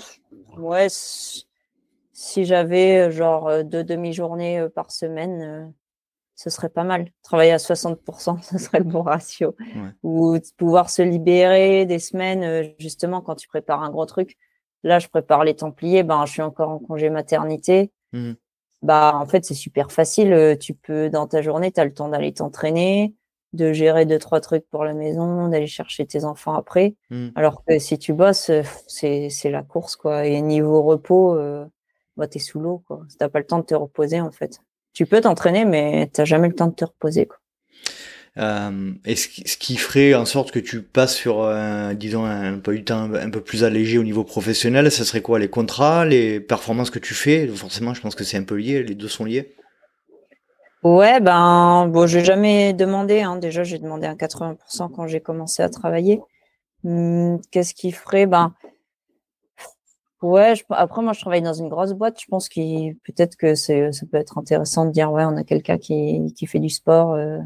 ouais, 0.56 0.86
si 2.14 2.46
j'avais 2.46 3.10
genre 3.10 3.62
deux 3.64 3.84
demi-journées 3.84 4.66
par 4.74 4.90
semaine, 4.90 5.74
ce 6.34 6.48
serait 6.48 6.70
pas 6.70 6.84
mal. 6.84 7.10
Travailler 7.22 7.52
à 7.52 7.58
60%, 7.58 8.42
ce 8.50 8.58
serait 8.58 8.78
le 8.78 8.84
bon 8.84 9.02
ratio. 9.02 9.54
Ou 10.02 10.38
pouvoir 10.56 10.88
se 10.88 11.02
libérer 11.02 11.84
des 11.84 11.98
semaines, 11.98 12.72
justement, 12.78 13.20
quand 13.20 13.34
tu 13.34 13.48
prépares 13.48 13.82
un 13.82 13.90
gros 13.90 14.06
truc. 14.06 14.38
Là, 14.82 14.98
je 14.98 15.08
prépare 15.08 15.44
les 15.44 15.56
Templiers, 15.56 16.02
ben, 16.02 16.24
je 16.24 16.32
suis 16.32 16.42
encore 16.42 16.70
en 16.70 16.78
congé 16.78 17.10
maternité. 17.10 17.92
Mmh 18.12 18.32
bah 18.84 19.12
en 19.16 19.26
fait 19.26 19.44
c'est 19.44 19.54
super 19.54 19.90
facile. 19.90 20.32
Euh, 20.32 20.56
tu 20.56 20.74
peux 20.74 21.08
dans 21.10 21.26
ta 21.26 21.42
journée, 21.42 21.72
tu 21.72 21.80
as 21.80 21.84
le 21.84 21.94
temps 21.94 22.10
d'aller 22.10 22.32
t'entraîner, 22.32 23.14
de 23.54 23.72
gérer 23.72 24.04
deux 24.04 24.18
trois 24.18 24.40
trucs 24.40 24.68
pour 24.68 24.84
la 24.84 24.92
maison, 24.92 25.48
d'aller 25.48 25.66
chercher 25.66 26.06
tes 26.06 26.24
enfants 26.24 26.54
après. 26.54 26.94
Mmh. 27.10 27.28
Alors 27.34 27.64
que 27.64 27.78
si 27.78 27.98
tu 27.98 28.12
bosses, 28.12 28.50
euh, 28.50 28.62
c'est 28.86 29.30
c'est 29.30 29.50
la 29.50 29.62
course 29.62 29.96
quoi. 29.96 30.26
Et 30.26 30.40
niveau 30.42 30.82
repos, 30.82 31.34
euh, 31.34 31.64
bah 32.16 32.26
t'es 32.26 32.38
sous 32.38 32.60
l'eau 32.60 32.82
quoi. 32.86 33.02
T'as 33.18 33.28
pas 33.28 33.38
le 33.38 33.46
temps 33.46 33.58
de 33.58 33.64
te 33.64 33.74
reposer 33.74 34.20
en 34.20 34.32
fait. 34.32 34.60
Tu 34.92 35.06
peux 35.06 35.20
t'entraîner, 35.20 35.64
mais 35.64 36.08
t'as 36.12 36.24
jamais 36.24 36.48
le 36.48 36.54
temps 36.54 36.68
de 36.68 36.74
te 36.74 36.84
reposer 36.84 37.26
quoi. 37.26 37.38
Euh, 38.36 38.92
et 39.04 39.14
ce 39.14 39.28
qui, 39.28 39.76
ferait 39.76 40.14
en 40.14 40.24
sorte 40.24 40.50
que 40.50 40.58
tu 40.58 40.82
passes 40.82 41.14
sur, 41.14 41.44
un, 41.44 41.94
disons, 41.94 42.24
un 42.24 42.58
peu 42.58 42.74
du 42.74 42.82
temps 42.82 43.14
un 43.14 43.30
peu 43.30 43.40
plus 43.40 43.62
allégé 43.62 43.96
au 43.96 44.02
niveau 44.02 44.24
professionnel, 44.24 44.90
ce 44.90 45.04
serait 45.04 45.20
quoi? 45.20 45.38
Les 45.38 45.48
contrats, 45.48 46.04
les 46.04 46.40
performances 46.40 46.90
que 46.90 46.98
tu 46.98 47.14
fais? 47.14 47.46
Forcément, 47.46 47.94
je 47.94 48.00
pense 48.00 48.16
que 48.16 48.24
c'est 48.24 48.36
un 48.36 48.42
peu 48.42 48.56
lié, 48.56 48.82
les 48.82 48.96
deux 48.96 49.06
sont 49.06 49.24
liés. 49.24 49.54
Ouais, 50.82 51.20
ben, 51.20 51.86
bon, 51.88 52.06
j'ai 52.06 52.24
jamais 52.24 52.72
demandé. 52.74 53.22
Hein. 53.22 53.36
Déjà, 53.36 53.62
j'ai 53.62 53.78
demandé 53.78 54.06
à 54.06 54.14
80% 54.14 54.90
quand 54.94 55.06
j'ai 55.06 55.20
commencé 55.20 55.62
à 55.62 55.68
travailler. 55.68 56.20
Hum, 56.84 57.40
qu'est-ce 57.50 57.72
qui 57.72 57.92
ferait? 57.92 58.26
Ben, 58.26 58.52
ouais. 60.24 60.54
après, 60.70 61.02
moi, 61.02 61.12
je 61.12 61.20
travaille 61.20 61.42
dans 61.42 61.52
une 61.52 61.68
grosse 61.68 61.92
boîte. 61.92 62.20
Je 62.20 62.26
pense 62.26 62.48
que 62.48 62.92
peut-être 63.04 63.36
que 63.36 63.54
c'est, 63.54 63.92
ça 63.92 64.06
peut 64.10 64.18
être 64.18 64.38
intéressant 64.38 64.86
de 64.86 64.90
dire, 64.90 65.12
ouais, 65.12 65.24
on 65.24 65.36
a 65.36 65.44
quelqu'un 65.44 65.78
qui, 65.78 66.32
qui 66.36 66.46
fait 66.46 66.58
du 66.58 66.70
sport. 66.70 67.12
Euh, 67.14 67.38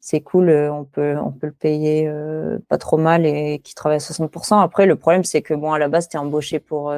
c'est 0.00 0.20
cool, 0.20 0.48
euh, 0.50 0.72
on 0.72 0.84
peut 0.84 1.16
on 1.16 1.30
peut 1.30 1.46
le 1.46 1.52
payer 1.52 2.08
euh, 2.08 2.58
pas 2.68 2.76
trop 2.78 2.96
mal 2.96 3.24
et 3.24 3.60
qui 3.60 3.74
travaille 3.74 3.98
à 3.98 4.00
60%. 4.00 4.60
Après, 4.60 4.84
le 4.86 4.96
problème 4.96 5.22
c'est 5.24 5.42
que 5.42 5.54
bon 5.54 5.72
à 5.72 5.78
la 5.78 5.88
base 5.88 6.08
tu 6.08 6.16
es 6.16 6.20
embauché 6.20 6.58
pour 6.58 6.92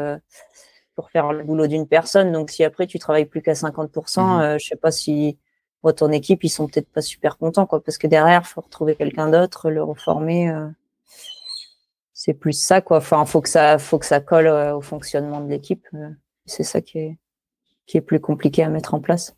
pour 0.94 1.10
faire 1.10 1.32
le 1.32 1.44
boulot 1.44 1.66
d'une 1.66 1.86
personne, 1.86 2.32
donc 2.32 2.50
si 2.50 2.64
après 2.64 2.86
tu 2.86 2.98
travailles 2.98 3.26
plus 3.26 3.42
qu'à 3.42 3.52
50%, 3.52 4.54
mmh 4.54 4.58
je 4.58 4.66
sais 4.66 4.76
pas 4.76 4.90
si 4.90 5.38
ton 5.96 6.12
équipe 6.12 6.44
ils 6.44 6.48
sont 6.48 6.66
peut-être 6.66 6.88
pas 6.90 7.02
super 7.02 7.36
contents 7.36 7.66
quoi, 7.66 7.82
parce 7.82 7.98
que 7.98 8.06
derrière 8.06 8.46
faut 8.46 8.62
retrouver 8.62 8.96
quelqu'un 8.96 9.28
d'autre, 9.28 9.70
le 9.70 9.82
reformer. 9.82 10.50
C'est 12.24 12.32
plus 12.32 12.54
ça 12.54 12.80
quoi. 12.80 12.98
Enfin 12.98 13.22
faut 13.26 13.42
que 13.42 13.50
ça 13.50 13.78
faut 13.78 13.98
que 13.98 14.06
ça 14.06 14.20
colle 14.20 14.48
au 14.48 14.80
fonctionnement 14.80 15.42
de 15.42 15.50
l'équipe. 15.50 15.86
c'est 16.46 16.62
ça 16.62 16.80
qui 16.80 16.98
est 16.98 17.18
qui 17.86 17.98
est 17.98 18.00
plus 18.00 18.18
compliqué 18.18 18.62
à 18.62 18.70
mettre 18.70 18.94
en 18.94 19.00
place. 19.00 19.36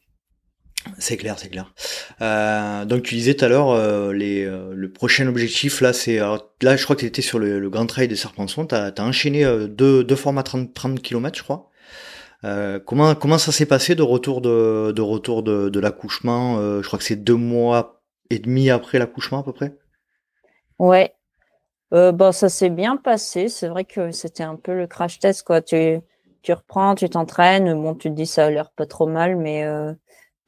C'est 0.98 1.16
clair, 1.16 1.36
c'est 1.36 1.48
clair. 1.48 1.74
Euh, 2.22 2.84
donc 2.84 3.02
tu 3.02 3.16
disais 3.16 3.34
tout 3.34 3.44
à 3.44 3.48
l'heure, 3.48 3.70
euh, 3.70 4.12
les, 4.12 4.44
euh, 4.44 4.72
le 4.72 4.92
prochain 4.92 5.26
objectif 5.26 5.80
là, 5.80 5.92
c'est 5.92 6.18
là, 6.18 6.76
je 6.76 6.84
crois 6.84 6.94
que 6.94 7.00
tu 7.00 7.06
étais 7.06 7.22
sur 7.22 7.40
le, 7.40 7.68
Grand 7.70 7.86
Trail 7.86 8.06
des 8.06 8.14
Serpentons. 8.14 8.66
Tu 8.66 8.74
as, 8.76 8.92
enchaîné 9.00 9.44
deux, 9.66 10.04
deux 10.04 10.14
formats 10.14 10.44
30, 10.44 10.72
30 10.72 11.02
km, 11.02 11.36
je 11.36 11.42
crois. 11.42 11.70
comment 12.84 13.16
comment 13.16 13.38
ça 13.38 13.50
s'est 13.50 13.66
passé 13.66 13.96
de 13.96 14.02
retour 14.02 14.40
de, 14.40 14.92
de 14.94 15.02
retour 15.02 15.42
de, 15.42 15.70
de 15.70 15.80
l'accouchement 15.80 16.80
Je 16.80 16.86
crois 16.86 17.00
que 17.00 17.04
c'est 17.04 17.16
deux 17.16 17.34
mois 17.34 18.00
et 18.30 18.38
demi 18.38 18.70
après 18.70 19.00
l'accouchement 19.00 19.40
à 19.40 19.42
peu 19.42 19.52
près? 19.52 19.76
Ouais. 20.78 21.16
Bon, 21.92 22.32
ça 22.32 22.48
s'est 22.48 22.70
bien 22.70 22.96
passé. 22.96 23.48
C'est 23.48 23.68
vrai 23.68 23.84
que 23.84 24.10
c'était 24.10 24.42
un 24.42 24.56
peu 24.56 24.74
le 24.74 24.86
crash 24.86 25.18
test 25.18 25.42
quoi. 25.42 25.62
Tu 25.62 26.00
tu 26.42 26.52
reprends, 26.52 26.94
tu 26.94 27.08
t'entraînes. 27.08 27.74
Bon, 27.74 27.94
tu 27.94 28.08
te 28.08 28.14
dis 28.14 28.26
ça 28.26 28.46
a 28.46 28.50
l'air 28.50 28.70
pas 28.70 28.86
trop 28.86 29.06
mal, 29.06 29.36
mais 29.36 29.64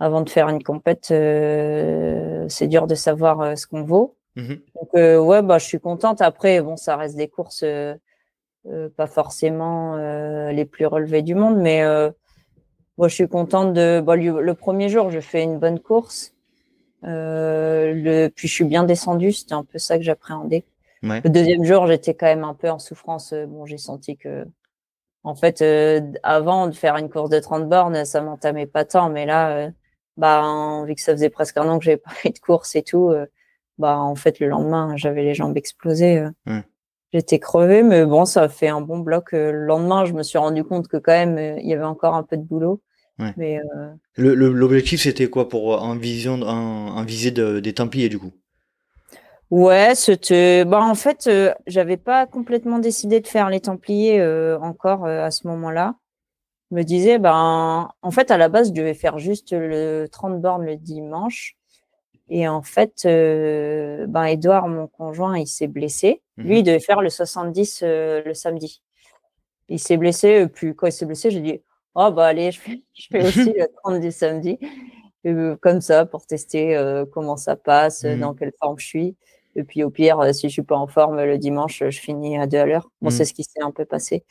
avant 0.01 0.23
de 0.23 0.31
faire 0.31 0.49
une 0.49 0.63
compète, 0.63 1.09
euh, 1.11 2.47
c'est 2.49 2.69
dur 2.69 2.87
de 2.87 2.95
savoir 2.95 3.41
euh, 3.41 3.57
ce 3.57 3.67
qu'on 3.67 3.83
vaut. 3.83 4.17
Mmh 4.37 4.55
Donc 4.77 4.89
euh, 4.95 5.19
ouais, 5.19 5.43
bah 5.43 5.59
je 5.59 5.65
suis 5.65 5.81
contente. 5.81 6.21
Après, 6.21 6.61
bon, 6.61 6.77
ça 6.77 6.97
reste 6.97 7.17
des 7.17 7.29
courses 7.29 7.65
pas 8.97 9.07
forcément 9.07 9.97
les 10.51 10.65
plus 10.67 10.85
relevées 10.85 11.23
du 11.23 11.35
monde, 11.35 11.57
mais 11.57 11.83
moi 12.99 13.09
je 13.09 13.15
suis 13.15 13.29
contente 13.29 13.73
de. 13.73 14.01
Bah, 14.01 14.15
le, 14.15 14.55
premier 14.55 14.89
jour, 14.89 15.11
je 15.11 15.21
fais 15.21 15.43
une 15.43 15.59
bonne 15.59 15.81
course. 15.81 16.35
le, 17.03 18.29
puis 18.29 18.47
je 18.47 18.53
suis 18.53 18.65
bien 18.65 18.85
descendue, 18.85 19.33
c'était 19.33 19.55
un 19.55 19.65
peu 19.65 19.79
ça 19.79 19.97
que 19.97 20.05
j'appréhendais. 20.05 20.65
Le 21.03 21.29
deuxième 21.29 21.65
jour, 21.65 21.87
j'étais 21.87 22.15
quand 22.15 22.27
même 22.27 22.45
un 22.45 22.55
peu 22.55 22.71
en 22.71 22.79
souffrance. 22.79 23.33
Bon, 23.33 23.67
j'ai 23.67 23.79
senti 23.79 24.17
que 24.17 24.45
en 25.25 25.35
fait, 25.35 25.63
avant 26.23 26.69
de 26.69 26.75
faire 26.75 26.97
une 26.97 27.11
course 27.11 27.31
de 27.31 27.39
30 27.39 27.69
bornes, 27.69 28.05
ça 28.05 28.21
m'entamait 28.21 28.67
pas 28.67 28.85
tant, 28.85 29.11
mais 29.11 29.27
là, 29.27 29.71
bah, 30.19 30.85
vu 30.87 30.95
que 30.95 31.01
ça 31.01 31.13
faisait 31.13 31.31
presque 31.31 31.57
un 31.57 31.69
an 31.69 31.79
que 31.79 31.85
j'avais 31.85 31.97
pas 32.05 32.11
fait 32.11 32.31
de 32.31 32.39
course 32.41 32.77
et 32.77 32.83
tout, 32.83 33.09
euh, 33.09 33.27
bah 33.79 33.97
en 33.99 34.17
fait 34.17 34.41
le 34.41 34.49
lendemain 34.49 34.97
j'avais 34.97 35.23
les 35.23 35.35
jambes 35.35 35.57
explosées. 35.57 36.25
J'étais 37.13 37.39
crevée, 37.39 37.83
mais 37.83 38.05
bon, 38.05 38.27
ça 38.27 38.43
a 38.43 38.49
fait 38.51 38.69
un 38.69 38.83
bon 38.83 38.99
bloc. 38.99 39.33
Le 39.33 39.65
lendemain, 39.65 40.05
je 40.05 40.13
me 40.13 40.23
suis 40.23 40.37
rendu 40.37 40.63
compte 40.63 40.89
que 40.89 40.99
quand 40.99 41.13
même, 41.13 41.39
il 41.59 41.67
y 41.67 41.73
avait 41.73 41.85
encore 41.85 42.15
un 42.15 42.23
peu 42.23 42.37
de 42.37 42.43
boulot. 42.43 42.83
Mais 43.37 43.61
l'objectif, 44.17 45.03
c'était 45.03 45.29
quoi 45.31 45.49
pour 45.49 45.83
en 45.83 45.97
vision, 45.97 46.37
visée 47.05 47.31
des 47.31 47.73
Templiers 47.73 48.11
du 48.11 48.19
coup? 48.19 48.33
Ouais, 49.51 49.95
c'était. 49.95 50.65
Bah, 50.67 50.83
en 50.83 50.95
fait, 50.95 51.27
euh, 51.27 51.55
j'avais 51.67 51.97
pas 51.97 52.27
complètement 52.27 52.79
décidé 52.79 53.21
de 53.21 53.27
faire 53.27 53.49
les 53.49 53.61
Templiers 53.61 54.21
euh, 54.21 54.59
encore 54.61 55.07
euh, 55.07 55.25
à 55.25 55.31
ce 55.31 55.47
moment-là. 55.47 55.95
Je 56.71 56.77
me 56.77 56.83
disais, 56.83 57.19
ben, 57.19 57.91
en 58.03 58.11
fait, 58.11 58.31
à 58.31 58.37
la 58.37 58.51
base, 58.51 58.69
je 58.69 58.75
devais 58.75 58.93
faire 58.95 59.19
juste 59.19 59.53
le 59.53 60.07
30 60.13 60.41
bornes 60.43 60.67
le 60.67 60.77
dimanche. 60.77 61.57
Et 62.29 62.47
en 62.47 62.61
fait, 62.63 63.05
ben, 63.05 64.25
Edouard, 64.25 64.69
mon 64.69 64.87
conjoint, 64.87 65.39
il 65.39 65.47
s'est 65.47 65.67
blessé. 65.67 66.23
Lui, 66.37 66.57
il 66.57 66.61
mhm. 66.61 66.65
devait 66.65 66.81
faire 66.81 67.01
le 67.01 67.09
70 67.09 67.83
le 67.83 68.33
samedi. 68.35 68.83
Il 69.71 69.79
s'est 69.79 69.97
blessé. 69.97 70.47
Puis 70.49 70.75
quand 70.77 70.89
il 70.89 70.93
s'est 70.93 71.07
blessé, 71.07 71.31
j'ai 71.31 71.41
dit, 71.41 71.63
oh, 71.95 72.11
bah, 72.11 72.27
allez, 72.27 72.53
je 72.53 72.61
fais, 72.61 72.83
je 72.93 73.07
fais 73.11 73.23
aussi 73.27 73.55
le 73.55 73.67
30 73.83 74.01
du 74.01 74.13
samedi. 74.13 74.59
comme 75.63 75.81
ça, 75.81 76.05
pour 76.05 76.27
tester 76.27 76.77
comment 77.13 77.39
ça 77.39 77.57
passe, 77.57 78.05
mhm. 78.05 78.21
dans 78.21 78.35
quelle 78.35 78.53
forme 78.61 78.79
je 78.79 78.87
suis. 78.87 79.17
Et 79.59 79.65
puis 79.65 79.83
au 79.83 79.91
pire, 79.91 80.21
euh, 80.21 80.33
si 80.33 80.49
je 80.49 80.53
suis 80.53 80.63
pas 80.63 80.77
en 80.77 80.87
forme 80.87 81.21
le 81.21 81.37
dimanche, 81.37 81.83
je 81.89 81.99
finis 81.99 82.39
à 82.39 82.47
deux 82.47 82.59
à 82.59 82.65
l'heure. 82.65 82.91
Bon, 83.03 83.11
c'est 83.11 83.25
mmh. 83.25 83.27
ce 83.27 83.35
qui 83.35 83.45
s'est 83.45 83.61
un 83.61 83.73
peu 83.73 83.85
passé. 83.85 84.25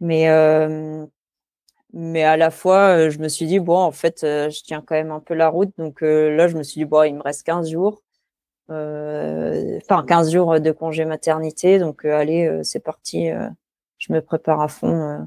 Mais, 0.00 0.28
mais 1.92 2.22
à 2.22 2.36
la 2.36 2.50
fois, 2.50 2.96
euh, 2.96 3.10
je 3.10 3.18
me 3.18 3.28
suis 3.28 3.46
dit, 3.46 3.58
bon, 3.58 3.78
en 3.78 3.90
fait, 3.90 4.22
euh, 4.22 4.50
je 4.50 4.62
tiens 4.62 4.82
quand 4.86 4.94
même 4.94 5.10
un 5.10 5.20
peu 5.20 5.34
la 5.34 5.48
route. 5.48 5.72
Donc 5.78 6.02
là, 6.02 6.46
je 6.46 6.56
me 6.56 6.62
suis 6.62 6.80
dit, 6.80 6.84
bon, 6.84 7.02
il 7.04 7.14
me 7.14 7.22
reste 7.22 7.42
15 7.44 7.70
jours. 7.70 8.02
Enfin, 8.68 10.04
15 10.06 10.30
jours 10.30 10.60
de 10.60 10.70
congé 10.72 11.06
maternité. 11.06 11.78
Donc 11.78 12.04
allez, 12.04 12.60
c'est 12.62 12.80
parti. 12.80 13.30
je 13.98 14.12
me 14.12 14.20
prépare 14.20 14.60
à 14.60 14.68
fond. 14.68 15.26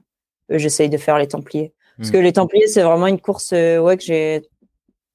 J'essaye 0.49 0.89
de 0.89 0.97
faire 0.97 1.17
les 1.17 1.27
Templiers. 1.27 1.73
Parce 1.97 2.11
que 2.11 2.17
mmh. 2.17 2.21
les 2.21 2.33
Templiers, 2.33 2.67
c'est 2.67 2.83
vraiment 2.83 3.07
une 3.07 3.19
course 3.19 3.51
ouais, 3.51 3.97
que 3.97 4.03
j'ai 4.03 4.43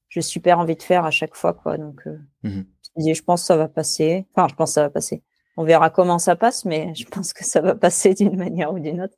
j'ai 0.09 0.23
super 0.23 0.57
envie 0.57 0.75
de 0.75 0.81
faire 0.81 1.05
à 1.05 1.11
chaque 1.11 1.35
fois. 1.35 1.53
Quoi. 1.53 1.77
Donc, 1.77 2.03
mmh 2.43 2.61
je 2.99 3.23
pense 3.23 3.41
que 3.41 3.47
ça 3.47 3.57
va 3.57 3.67
passer. 3.67 4.25
Enfin, 4.33 4.47
je 4.49 4.55
pense 4.55 4.71
que 4.71 4.73
ça 4.75 4.81
va 4.83 4.89
passer. 4.89 5.21
On 5.57 5.63
verra 5.63 5.89
comment 5.89 6.19
ça 6.19 6.35
passe, 6.35 6.65
mais 6.65 6.93
je 6.95 7.05
pense 7.05 7.33
que 7.33 7.43
ça 7.43 7.61
va 7.61 7.75
passer 7.75 8.13
d'une 8.13 8.37
manière 8.37 8.73
ou 8.73 8.79
d'une 8.79 9.01
autre. 9.01 9.17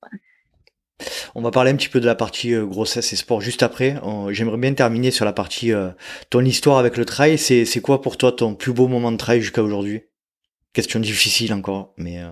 On 1.35 1.41
va 1.41 1.51
parler 1.51 1.71
un 1.71 1.75
petit 1.75 1.89
peu 1.89 1.99
de 1.99 2.05
la 2.05 2.15
partie 2.15 2.53
euh, 2.53 2.65
grossesse 2.65 3.11
et 3.13 3.15
sport 3.15 3.41
juste 3.41 3.63
après. 3.63 3.95
J'aimerais 4.29 4.57
bien 4.57 4.73
terminer 4.73 5.11
sur 5.11 5.25
la 5.25 5.33
partie 5.33 5.73
euh, 5.73 5.89
ton 6.29 6.43
histoire 6.45 6.77
avec 6.77 6.97
le 6.97 7.05
trail. 7.05 7.37
C'est 7.37 7.81
quoi 7.81 8.01
pour 8.01 8.17
toi 8.17 8.31
ton 8.31 8.55
plus 8.55 8.73
beau 8.73 8.87
moment 8.87 9.11
de 9.11 9.17
trail 9.17 9.41
jusqu'à 9.41 9.63
aujourd'hui? 9.63 10.03
Question 10.73 10.99
difficile 10.99 11.53
encore, 11.53 11.93
mais 11.97 12.21
euh, 12.21 12.29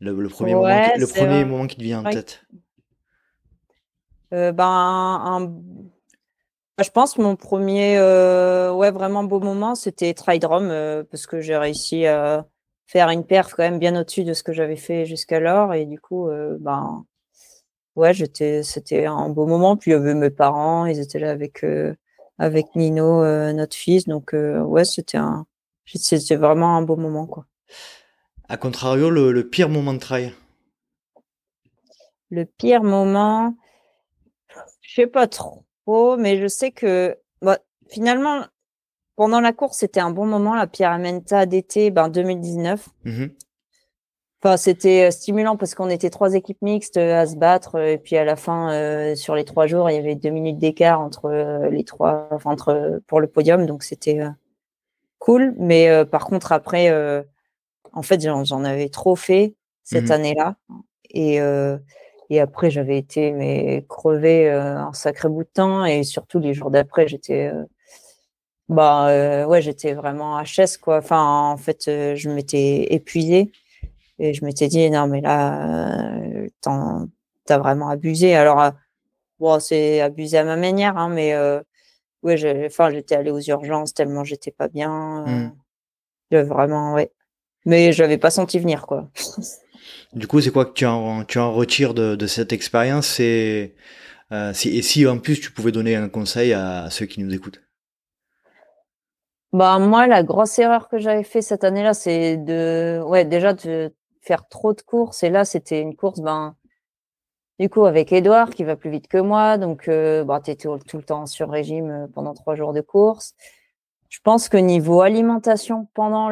le, 0.00 0.28
premier, 0.28 0.54
moment, 0.54 0.90
qui, 0.92 1.00
le 1.00 1.06
premier 1.06 1.44
moment 1.44 1.66
qui 1.66 1.76
te 1.76 1.82
vient 1.82 2.04
en 2.04 2.10
tête? 2.10 2.42
ben, 4.30 4.54
un 4.60 5.52
je 6.84 6.90
pense 6.90 7.16
mon 7.16 7.36
premier 7.36 7.96
euh, 7.96 8.72
ouais 8.72 8.90
vraiment 8.90 9.24
beau 9.24 9.40
moment 9.40 9.74
c'était 9.74 10.12
Tridrom 10.12 10.70
euh, 10.70 11.04
parce 11.04 11.26
que 11.26 11.40
j'ai 11.40 11.56
réussi 11.56 12.06
à 12.06 12.46
faire 12.86 13.08
une 13.08 13.24
perf 13.24 13.54
quand 13.54 13.62
même 13.62 13.78
bien 13.78 13.98
au-dessus 13.98 14.24
de 14.24 14.34
ce 14.34 14.42
que 14.42 14.52
j'avais 14.52 14.76
fait 14.76 15.06
jusqu'alors 15.06 15.72
et 15.72 15.86
du 15.86 15.98
coup 15.98 16.28
euh, 16.28 16.58
ben 16.60 17.06
ouais 17.94 18.12
j'étais 18.12 18.62
c'était 18.62 19.06
un 19.06 19.30
beau 19.30 19.46
moment 19.46 19.76
puis 19.76 19.90
il 19.90 19.94
y 19.94 19.96
avait 19.96 20.14
mes 20.14 20.30
parents 20.30 20.84
ils 20.84 21.00
étaient 21.00 21.18
là 21.18 21.30
avec 21.30 21.64
avec 22.38 22.76
Nino 22.76 23.22
notre 23.52 23.74
fils 23.74 24.04
donc 24.04 24.34
ouais 24.34 24.84
c'était 24.84 25.18
un 25.18 25.46
c'était 25.86 26.36
vraiment 26.36 26.76
un 26.76 26.82
beau 26.82 26.96
moment 26.96 27.26
quoi. 27.26 27.46
À 28.48 28.56
contrario 28.58 29.08
le, 29.08 29.32
le 29.32 29.48
pire 29.48 29.68
moment 29.68 29.94
de 29.94 29.98
trail. 29.98 30.34
Le 32.30 32.44
pire 32.44 32.82
moment 32.82 33.56
je 34.82 34.94
sais 34.94 35.06
pas 35.06 35.26
trop 35.26 35.65
mais 35.86 36.38
je 36.38 36.48
sais 36.48 36.70
que 36.70 37.16
bah, 37.42 37.58
finalement, 37.88 38.44
pendant 39.16 39.40
la 39.40 39.52
course, 39.52 39.78
c'était 39.78 40.00
un 40.00 40.10
bon 40.10 40.26
moment, 40.26 40.54
la 40.54 40.66
Pyramenta 40.66 41.46
d'été 41.46 41.90
ben, 41.90 42.08
2019. 42.08 42.88
Mmh 43.04 43.26
enfin, 44.42 44.56
c'était 44.56 45.08
euh, 45.08 45.10
stimulant 45.10 45.56
parce 45.56 45.74
qu'on 45.74 45.88
était 45.88 46.10
trois 46.10 46.34
équipes 46.34 46.60
mixtes 46.62 46.98
euh, 46.98 47.20
à 47.20 47.26
se 47.26 47.36
battre. 47.36 47.76
Euh, 47.76 47.92
et 47.92 47.98
puis 47.98 48.16
à 48.16 48.24
la 48.24 48.36
fin, 48.36 49.14
sur 49.16 49.34
les 49.34 49.44
trois 49.44 49.66
jours, 49.66 49.90
il 49.90 49.94
y 49.94 49.98
avait 49.98 50.14
deux 50.14 50.30
minutes 50.30 50.58
d'écart 50.58 51.00
entre 51.00 51.30
les 51.70 51.84
trois, 51.84 52.28
enfin, 52.30 52.50
entre, 52.50 53.00
pour 53.06 53.20
le 53.20 53.26
podium. 53.26 53.66
Donc 53.66 53.82
c'était 53.82 54.20
cool. 55.18 55.54
Mais 55.58 56.04
par 56.04 56.26
contre, 56.26 56.52
après, 56.52 56.90
en 57.92 58.02
fait, 58.02 58.20
j'en 58.20 58.64
avais 58.64 58.88
trop 58.88 59.16
fait 59.16 59.54
cette 59.82 60.08
mmh 60.08 60.12
année-là. 60.12 60.56
Et 61.10 61.40
et 62.30 62.40
après, 62.40 62.70
j'avais 62.70 62.98
été 62.98 63.32
mais 63.32 63.84
crevée 63.88 64.50
euh, 64.50 64.78
un 64.78 64.92
sacré 64.92 65.28
bout 65.28 65.44
de 65.44 65.48
temps. 65.48 65.84
Et 65.84 66.02
surtout, 66.02 66.38
les 66.38 66.54
jours 66.54 66.70
d'après, 66.70 67.06
j'étais 67.08 67.52
euh, 67.52 67.64
bah 68.68 69.08
euh, 69.08 69.44
ouais, 69.46 69.62
j'étais 69.62 69.94
vraiment 69.94 70.42
HS 70.42 70.78
quoi. 70.80 70.98
Enfin, 70.98 71.22
en 71.22 71.56
fait, 71.56 71.84
je 71.86 72.28
m'étais 72.30 72.94
épuisée 72.94 73.52
et 74.18 74.34
je 74.34 74.44
m'étais 74.44 74.68
dit 74.68 74.90
non 74.90 75.06
mais 75.06 75.20
là, 75.20 76.10
t'as 76.62 77.58
vraiment 77.58 77.88
abusé. 77.88 78.34
Alors 78.34 78.72
bon, 79.38 79.60
c'est 79.60 80.00
abusé 80.00 80.38
à 80.38 80.44
ma 80.44 80.56
manière, 80.56 80.96
hein, 80.96 81.08
mais 81.08 81.36
ouais, 82.22 82.66
enfin, 82.66 82.90
j'étais 82.90 83.14
allée 83.14 83.30
aux 83.30 83.40
urgences 83.40 83.94
tellement 83.94 84.24
j'étais 84.24 84.50
pas 84.50 84.68
bien. 84.68 85.24
Mmh. 85.26 86.36
Vraiment, 86.42 86.94
ouais. 86.94 87.12
Mais 87.66 87.92
je 87.92 88.02
l'avais 88.02 88.18
pas 88.18 88.30
senti 88.30 88.58
venir 88.58 88.86
quoi. 88.86 89.08
Du 90.12 90.26
coup, 90.26 90.40
c'est 90.40 90.50
quoi 90.50 90.64
que 90.64 90.72
tu 90.72 90.86
en, 90.86 91.24
tu 91.24 91.38
retires 91.38 91.94
de, 91.94 92.26
cette 92.26 92.52
expérience 92.52 93.18
euh, 93.20 93.68
Et 94.30 94.82
si 94.82 95.06
en 95.06 95.18
plus 95.18 95.40
tu 95.40 95.50
pouvais 95.52 95.72
donner 95.72 95.96
un 95.96 96.08
conseil 96.08 96.52
à, 96.52 96.88
ceux 96.90 97.06
qui 97.06 97.20
nous 97.20 97.34
écoutent? 97.34 97.60
Bah 99.52 99.78
moi, 99.78 100.06
la 100.06 100.22
grosse 100.22 100.58
erreur 100.58 100.88
que 100.88 100.98
j'avais 100.98 101.22
fait 101.22 101.42
cette 101.42 101.64
année-là, 101.64 101.94
c'est 101.94 102.36
de, 102.36 103.00
ouais, 103.06 103.24
déjà 103.24 103.54
de 103.54 103.92
faire 104.20 104.48
trop 104.48 104.74
de 104.74 104.82
courses. 104.82 105.22
Et 105.22 105.30
là, 105.30 105.44
c'était 105.44 105.80
une 105.80 105.96
course, 105.96 106.20
ben, 106.20 106.56
du 107.58 107.70
coup, 107.70 107.86
avec 107.86 108.12
Edouard 108.12 108.50
qui 108.50 108.64
va 108.64 108.76
plus 108.76 108.90
vite 108.90 109.08
que 109.08 109.18
moi, 109.18 109.56
donc, 109.56 109.88
euh, 109.88 110.24
bah, 110.24 110.40
tu 110.44 110.50
étais 110.50 110.68
tout, 110.86 110.96
le 110.96 111.02
temps 111.02 111.26
sur 111.26 111.48
régime 111.50 111.90
euh, 111.90 112.06
pendant 112.12 112.34
trois 112.34 112.54
jours 112.54 112.72
de 112.72 112.82
course. 112.82 113.34
Je 114.08 114.20
pense 114.22 114.48
que 114.48 114.56
niveau 114.56 115.00
alimentation 115.00 115.88
pendant 115.94 116.28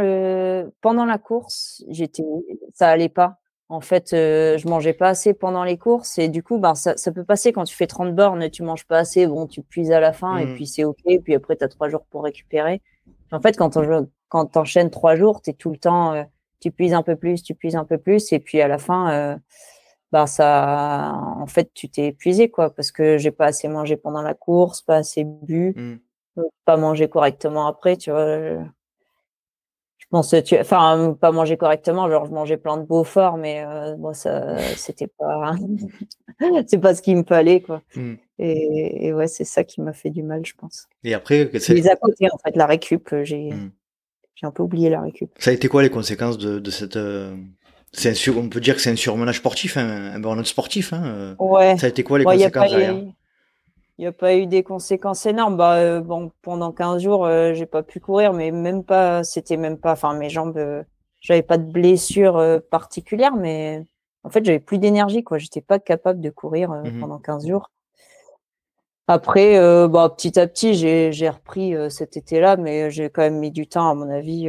pendant 0.80 1.04
la 1.04 1.18
course, 1.18 1.84
j'étais 1.88 2.24
ça 2.72 2.88
allait 2.88 3.08
pas. 3.08 3.38
En 3.70 3.80
fait, 3.80 4.12
euh, 4.12 4.58
je 4.58 4.68
mangeais 4.68 4.92
pas 4.92 5.08
assez 5.08 5.32
pendant 5.32 5.64
les 5.64 5.78
courses 5.78 6.18
et 6.18 6.28
du 6.28 6.42
coup, 6.42 6.58
ben, 6.58 6.74
ça, 6.74 6.96
ça, 6.98 7.12
peut 7.12 7.24
passer 7.24 7.52
quand 7.52 7.64
tu 7.64 7.74
fais 7.74 7.86
30 7.86 8.14
bornes, 8.14 8.50
tu 8.50 8.62
manges 8.62 8.86
pas 8.86 8.98
assez, 8.98 9.26
bon, 9.26 9.46
tu 9.46 9.62
puises 9.62 9.90
à 9.90 10.00
la 10.00 10.12
fin 10.12 10.36
et 10.36 10.44
mmh. 10.44 10.54
puis 10.54 10.66
c'est 10.66 10.84
ok, 10.84 11.02
puis 11.22 11.34
après 11.34 11.56
tu 11.56 11.64
as 11.64 11.68
trois 11.68 11.88
jours 11.88 12.04
pour 12.10 12.24
récupérer. 12.24 12.82
En 13.32 13.40
fait, 13.40 13.56
quand 13.56 13.76
on 13.76 14.06
quand 14.28 14.46
t'enchaînes 14.46 14.90
trois 14.90 15.16
jours, 15.16 15.40
tu 15.40 15.50
es 15.50 15.52
tout 15.54 15.70
le 15.70 15.78
temps, 15.78 16.12
euh, 16.12 16.24
tu 16.60 16.70
puises 16.70 16.92
un 16.92 17.02
peu 17.02 17.16
plus, 17.16 17.42
tu 17.42 17.54
puises 17.54 17.76
un 17.76 17.84
peu 17.84 17.96
plus 17.98 18.32
et 18.32 18.38
puis 18.38 18.60
à 18.60 18.68
la 18.68 18.78
fin, 18.78 19.10
euh, 19.12 19.36
ben, 20.12 20.26
ça, 20.26 21.14
en 21.14 21.46
fait, 21.46 21.70
tu 21.72 21.88
t'es 21.88 22.08
épuisé 22.08 22.50
quoi, 22.50 22.68
parce 22.70 22.92
que 22.92 23.16
j'ai 23.16 23.30
pas 23.30 23.46
assez 23.46 23.68
mangé 23.68 23.96
pendant 23.96 24.22
la 24.22 24.34
course, 24.34 24.82
pas 24.82 24.96
assez 24.96 25.24
bu, 25.24 25.72
mmh. 25.74 26.42
pas 26.66 26.76
mangé 26.76 27.08
correctement 27.08 27.66
après, 27.66 27.96
tu 27.96 28.10
vois 28.10 28.58
enfin, 30.18 31.16
pas 31.20 31.32
manger 31.32 31.56
correctement, 31.56 32.08
genre 32.10 32.26
je 32.26 32.30
mangeais 32.30 32.56
plein 32.56 32.76
de 32.76 32.84
Beaufort, 32.84 33.36
mais 33.36 33.64
euh, 33.64 33.96
moi 33.96 34.14
ça, 34.14 34.58
c'était 34.76 35.06
pas, 35.06 35.54
c'est 36.66 36.78
pas 36.78 36.94
ce 36.94 37.02
qu'il 37.02 37.16
me 37.16 37.24
fallait 37.24 37.60
quoi. 37.60 37.82
Hmm. 37.94 38.14
Et, 38.38 39.12
ouais, 39.12 39.28
c'est 39.28 39.44
ça 39.44 39.62
qui 39.62 39.80
m'a 39.80 39.92
fait 39.92 40.10
du 40.10 40.22
mal, 40.22 40.44
je 40.44 40.54
pense. 40.54 40.88
Et 41.04 41.14
après, 41.14 41.50
les 41.52 41.88
à 41.88 41.96
côté 41.96 42.26
en 42.32 42.38
fait, 42.38 42.56
la 42.56 42.66
récup, 42.66 43.12
euh, 43.12 43.24
j'ai, 43.24 43.50
hmm. 43.52 43.70
j'ai 44.34 44.46
un 44.46 44.50
peu 44.50 44.62
oublié 44.62 44.90
la 44.90 45.00
récup. 45.00 45.30
Ça 45.38 45.50
a 45.50 45.54
été 45.54 45.68
quoi 45.68 45.82
les 45.82 45.90
conséquences 45.90 46.38
de, 46.38 46.58
de 46.58 46.70
cette, 46.70 46.96
euh, 46.96 47.34
c'est 47.92 48.10
un 48.10 48.14
sur... 48.14 48.38
on 48.38 48.48
peut 48.48 48.60
dire 48.60 48.74
que 48.74 48.80
c'est 48.80 48.90
un 48.90 48.96
surmenage 48.96 49.36
sportif, 49.36 49.76
hein, 49.76 50.12
un 50.14 50.20
burn 50.20 50.44
sportif. 50.44 50.92
Hein, 50.92 51.36
ouais. 51.38 51.76
Ça 51.78 51.86
a 51.86 51.88
été 51.90 52.02
quoi 52.02 52.18
les 52.18 52.24
conséquences 52.24 52.70
derrière? 52.70 52.96
Il 53.98 54.02
n'y 54.02 54.06
a 54.06 54.12
pas 54.12 54.34
eu 54.34 54.46
des 54.46 54.62
conséquences 54.62 55.24
énormes. 55.26 55.56
Bah, 55.56 55.76
euh, 55.76 56.00
bon, 56.00 56.32
pendant 56.42 56.72
15 56.72 57.02
jours, 57.02 57.24
euh, 57.26 57.54
j'ai 57.54 57.66
pas 57.66 57.82
pu 57.82 58.00
courir, 58.00 58.32
mais 58.32 58.50
même 58.50 58.84
pas, 58.84 59.22
c'était 59.22 59.56
même 59.56 59.78
pas, 59.78 59.92
enfin, 59.92 60.14
mes 60.14 60.30
jambes, 60.30 60.56
euh, 60.56 60.82
j'avais 61.20 61.42
pas 61.42 61.58
de 61.58 61.70
blessure 61.70 62.36
euh, 62.36 62.58
particulière, 62.58 63.36
mais 63.36 63.84
en 64.24 64.30
fait, 64.30 64.44
j'avais 64.44 64.58
plus 64.58 64.78
d'énergie, 64.78 65.22
quoi. 65.22 65.38
J'étais 65.38 65.60
pas 65.60 65.78
capable 65.78 66.20
de 66.20 66.30
courir 66.30 66.70
mmh 66.70 67.00
pendant 67.00 67.18
15 67.18 67.46
jours. 67.46 67.70
Après, 69.06 69.58
bah, 69.88 70.08
petit 70.16 70.40
à 70.40 70.46
petit, 70.46 70.74
j'ai 70.74 71.28
repris 71.28 71.74
cet 71.90 72.16
été-là, 72.16 72.56
mais 72.56 72.90
j'ai 72.90 73.10
quand 73.10 73.20
même 73.20 73.38
mis 73.38 73.50
du 73.50 73.66
temps, 73.66 73.90
à 73.90 73.94
mon 73.94 74.08
avis. 74.08 74.48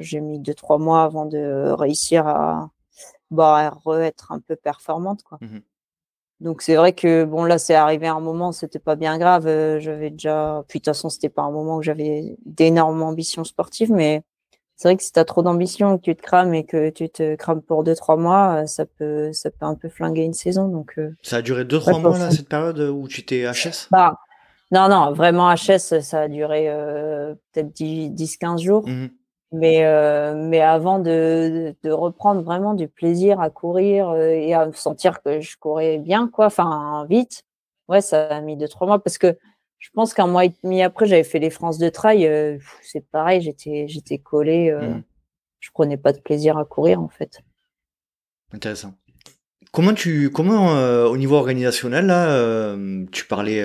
j'ai 0.00 0.20
mis 0.20 0.40
deux, 0.40 0.54
trois 0.54 0.78
mois 0.78 1.04
avant 1.04 1.26
de 1.26 1.70
réussir 1.70 2.26
à, 2.26 2.70
bah, 3.30 3.72
être 4.00 4.32
un 4.32 4.40
peu 4.40 4.56
performante, 4.56 5.22
quoi. 5.22 5.38
Mmh 5.40 5.58
Donc 6.44 6.60
c'est 6.60 6.76
vrai 6.76 6.92
que 6.92 7.24
bon 7.24 7.44
là 7.44 7.56
c'est 7.56 7.74
arrivé 7.74 8.06
à 8.06 8.12
un 8.14 8.20
moment, 8.20 8.52
c'était 8.52 8.78
pas 8.78 8.96
bien 8.96 9.16
grave. 9.18 9.44
j'avais 9.80 10.10
déjà, 10.10 10.62
puis 10.68 10.78
de 10.78 10.84
toute 10.84 10.94
façon 10.94 11.08
c'était 11.08 11.30
pas 11.30 11.42
un 11.42 11.50
moment 11.50 11.76
où 11.76 11.82
j'avais 11.82 12.36
d'énormes 12.44 13.02
ambitions 13.02 13.44
sportives, 13.44 13.90
mais 13.90 14.22
c'est 14.76 14.88
vrai 14.88 14.96
que 14.96 15.02
si 15.02 15.10
tu 15.10 15.18
as 15.18 15.24
trop 15.24 15.42
d'ambition, 15.42 15.96
que 15.96 16.02
tu 16.02 16.14
te 16.14 16.20
crames 16.20 16.52
et 16.52 16.64
que 16.66 16.90
tu 16.90 17.08
te 17.08 17.34
crames 17.36 17.62
pour 17.62 17.82
deux 17.82 17.94
trois 17.94 18.18
mois, 18.18 18.66
ça 18.66 18.84
peut 18.84 19.32
ça 19.32 19.50
peut 19.50 19.64
un 19.64 19.74
peu 19.74 19.88
flinguer 19.88 20.22
une 20.22 20.34
saison. 20.34 20.68
Donc 20.68 21.00
ça 21.22 21.36
a 21.36 21.42
duré 21.42 21.64
deux 21.64 21.80
trois 21.80 21.98
mois 21.98 22.18
là, 22.18 22.30
cette 22.30 22.48
période 22.48 22.78
où 22.78 23.08
tu 23.08 23.22
étais 23.22 23.50
HS? 23.50 23.88
Bah 23.90 24.18
non 24.70 24.88
non 24.88 25.12
vraiment 25.12 25.50
HS 25.54 26.00
ça 26.02 26.20
a 26.20 26.28
duré 26.28 26.66
peut-être 27.52 27.72
10 27.72 28.36
15 28.36 28.60
jours. 28.60 28.86
Mmh 28.86 29.06
mais, 29.54 29.84
euh, 29.84 30.34
mais 30.34 30.60
avant 30.60 30.98
de, 30.98 31.76
de, 31.84 31.90
reprendre 31.90 32.42
vraiment 32.42 32.74
du 32.74 32.88
plaisir 32.88 33.40
à 33.40 33.50
courir 33.50 34.08
euh, 34.08 34.30
et 34.30 34.52
à 34.52 34.66
me 34.66 34.72
sentir 34.72 35.22
que 35.22 35.40
je 35.40 35.56
courais 35.56 35.98
bien, 35.98 36.28
quoi, 36.28 36.46
enfin 36.46 37.06
vite, 37.08 37.44
ouais, 37.88 38.00
ça 38.00 38.26
a 38.26 38.40
mis 38.40 38.56
deux, 38.56 38.66
trois 38.66 38.88
mois 38.88 39.02
parce 39.02 39.16
que 39.16 39.38
je 39.78 39.90
pense 39.94 40.12
qu'un 40.12 40.26
mois 40.26 40.46
et 40.46 40.52
demi 40.64 40.82
après, 40.82 41.06
j'avais 41.06 41.22
fait 41.22 41.38
les 41.38 41.50
France 41.50 41.78
de 41.78 41.88
trail. 41.88 42.26
Euh, 42.26 42.58
c'est 42.82 43.08
pareil, 43.10 43.42
j'étais, 43.42 43.86
j'étais 43.86 44.18
collé. 44.18 44.72
Mmh. 44.72 45.02
Je 45.60 45.70
prenais 45.72 45.98
pas 45.98 46.12
de 46.12 46.20
plaisir 46.20 46.58
à 46.58 46.64
courir, 46.64 47.00
en 47.00 47.08
fait. 47.08 47.38
Intéressant. 48.52 48.94
Comment 49.72 49.94
tu, 49.94 50.30
comment 50.30 50.72
au 51.06 51.16
niveau 51.16 51.36
organisationnel 51.36 52.06
là, 52.06 52.76
tu 53.12 53.26
parlais 53.26 53.64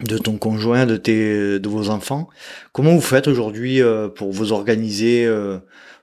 de 0.00 0.18
ton 0.18 0.36
conjoint, 0.36 0.86
de 0.86 0.96
tes, 0.96 1.58
de 1.58 1.68
vos 1.68 1.90
enfants. 1.90 2.28
Comment 2.72 2.94
vous 2.94 3.00
faites 3.00 3.28
aujourd'hui 3.28 3.80
euh, 3.80 4.08
pour 4.08 4.32
vous 4.32 4.52
organiser, 4.52 5.24
euh, 5.24 5.58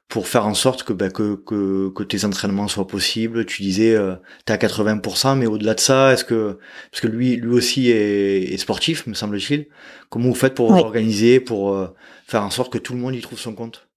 pour 0.07 0.27
faire 0.27 0.45
en 0.45 0.53
sorte 0.53 0.83
que, 0.83 0.93
bah, 0.93 1.09
que, 1.09 1.35
que, 1.35 1.89
que, 1.89 2.03
tes 2.03 2.25
entraînements 2.25 2.67
soient 2.67 2.87
possibles? 2.87 3.45
Tu 3.45 3.61
disais, 3.61 3.97
tu 4.45 4.53
à 4.53 4.57
80%, 4.57 5.37
mais 5.37 5.45
au-delà 5.45 5.73
de 5.73 5.79
ça, 5.79 6.13
est-ce 6.13 6.23
que, 6.23 6.59
parce 6.91 7.01
que 7.01 7.07
lui, 7.07 7.35
lui 7.35 7.53
aussi 7.53 7.89
est, 7.89 8.57
sportif, 8.57 9.07
me 9.07 9.13
semble-t-il. 9.13 9.67
Comment 10.09 10.29
vous 10.29 10.35
faites 10.35 10.55
pour 10.55 10.71
vous 10.71 10.79
organiser, 10.79 11.39
pour 11.39 11.73
euh, 11.73 11.87
faire 12.27 12.43
en 12.43 12.49
sorte 12.49 12.71
que 12.71 12.77
tout 12.77 12.93
le 12.93 12.99
monde 12.99 13.15
y 13.15 13.21
trouve 13.21 13.39
son 13.39 13.55
compte? 13.55 13.87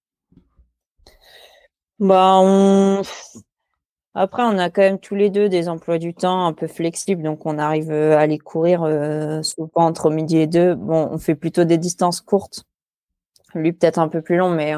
Bah, 1.99 2.34
on, 2.36 3.03
après, 4.19 4.43
on 4.45 4.57
a 4.57 4.71
quand 4.71 4.81
même 4.81 4.99
tous 4.99 5.14
les 5.14 5.29
deux 5.29 5.51
des 5.51 5.69
emplois 5.69 5.99
du 5.99 6.14
temps 6.14 6.47
un 6.47 6.55
peu 6.55 6.67
flexibles, 6.67 7.23
donc 7.23 7.45
on 7.45 7.59
arrive 7.59 7.93
euh, 7.93 8.17
à 8.17 8.21
aller 8.21 8.39
courir 8.39 8.83
euh, 8.83 9.43
souvent 9.43 9.71
entre 9.75 10.09
midi 10.09 10.39
et 10.39 10.47
deux. 10.47 10.75
Bon, 10.75 11.11
on 11.12 11.19
fait 11.19 11.35
plutôt 11.35 11.64
des 11.64 11.77
distances 11.77 12.23
courtes. 12.23 12.64
Lui, 13.55 13.75
peut-être 13.75 13.99
un 13.99 14.09
peu 14.09 14.23
plus 14.23 14.39
long, 14.39 14.49
mais 14.49 14.75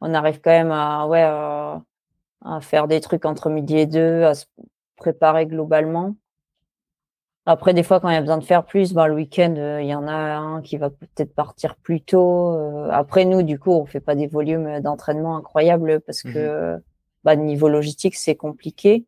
on 0.00 0.14
arrive 0.14 0.40
quand 0.40 0.50
même 0.50 0.72
à, 0.72 1.06
ouais, 1.06 1.22
à, 1.22 1.80
faire 2.60 2.88
des 2.88 3.00
trucs 3.00 3.24
entre 3.24 3.50
midi 3.50 3.76
et 3.78 3.86
deux, 3.86 4.24
à 4.24 4.34
se 4.34 4.46
préparer 4.96 5.46
globalement. 5.46 6.16
Après, 7.46 7.72
des 7.72 7.84
fois, 7.84 8.00
quand 8.00 8.08
il 8.08 8.14
y 8.14 8.18
a 8.18 8.20
besoin 8.20 8.38
de 8.38 8.44
faire 8.44 8.64
plus, 8.64 8.94
ben, 8.94 9.06
le 9.06 9.14
week-end, 9.14 9.54
euh, 9.56 9.80
il 9.80 9.86
y 9.86 9.94
en 9.94 10.08
a 10.08 10.12
un 10.12 10.60
qui 10.60 10.76
va 10.76 10.90
peut-être 10.90 11.36
partir 11.36 11.76
plus 11.76 12.00
tôt. 12.00 12.58
après, 12.90 13.26
nous, 13.26 13.44
du 13.44 13.60
coup, 13.60 13.70
on 13.70 13.86
fait 13.86 14.00
pas 14.00 14.16
des 14.16 14.26
volumes 14.26 14.80
d'entraînement 14.80 15.36
incroyables 15.36 16.00
parce 16.00 16.24
mmh 16.24 16.32
que 16.32 16.82
bah, 17.26 17.34
niveau 17.34 17.68
logistique, 17.68 18.14
c'est 18.14 18.36
compliqué. 18.36 19.04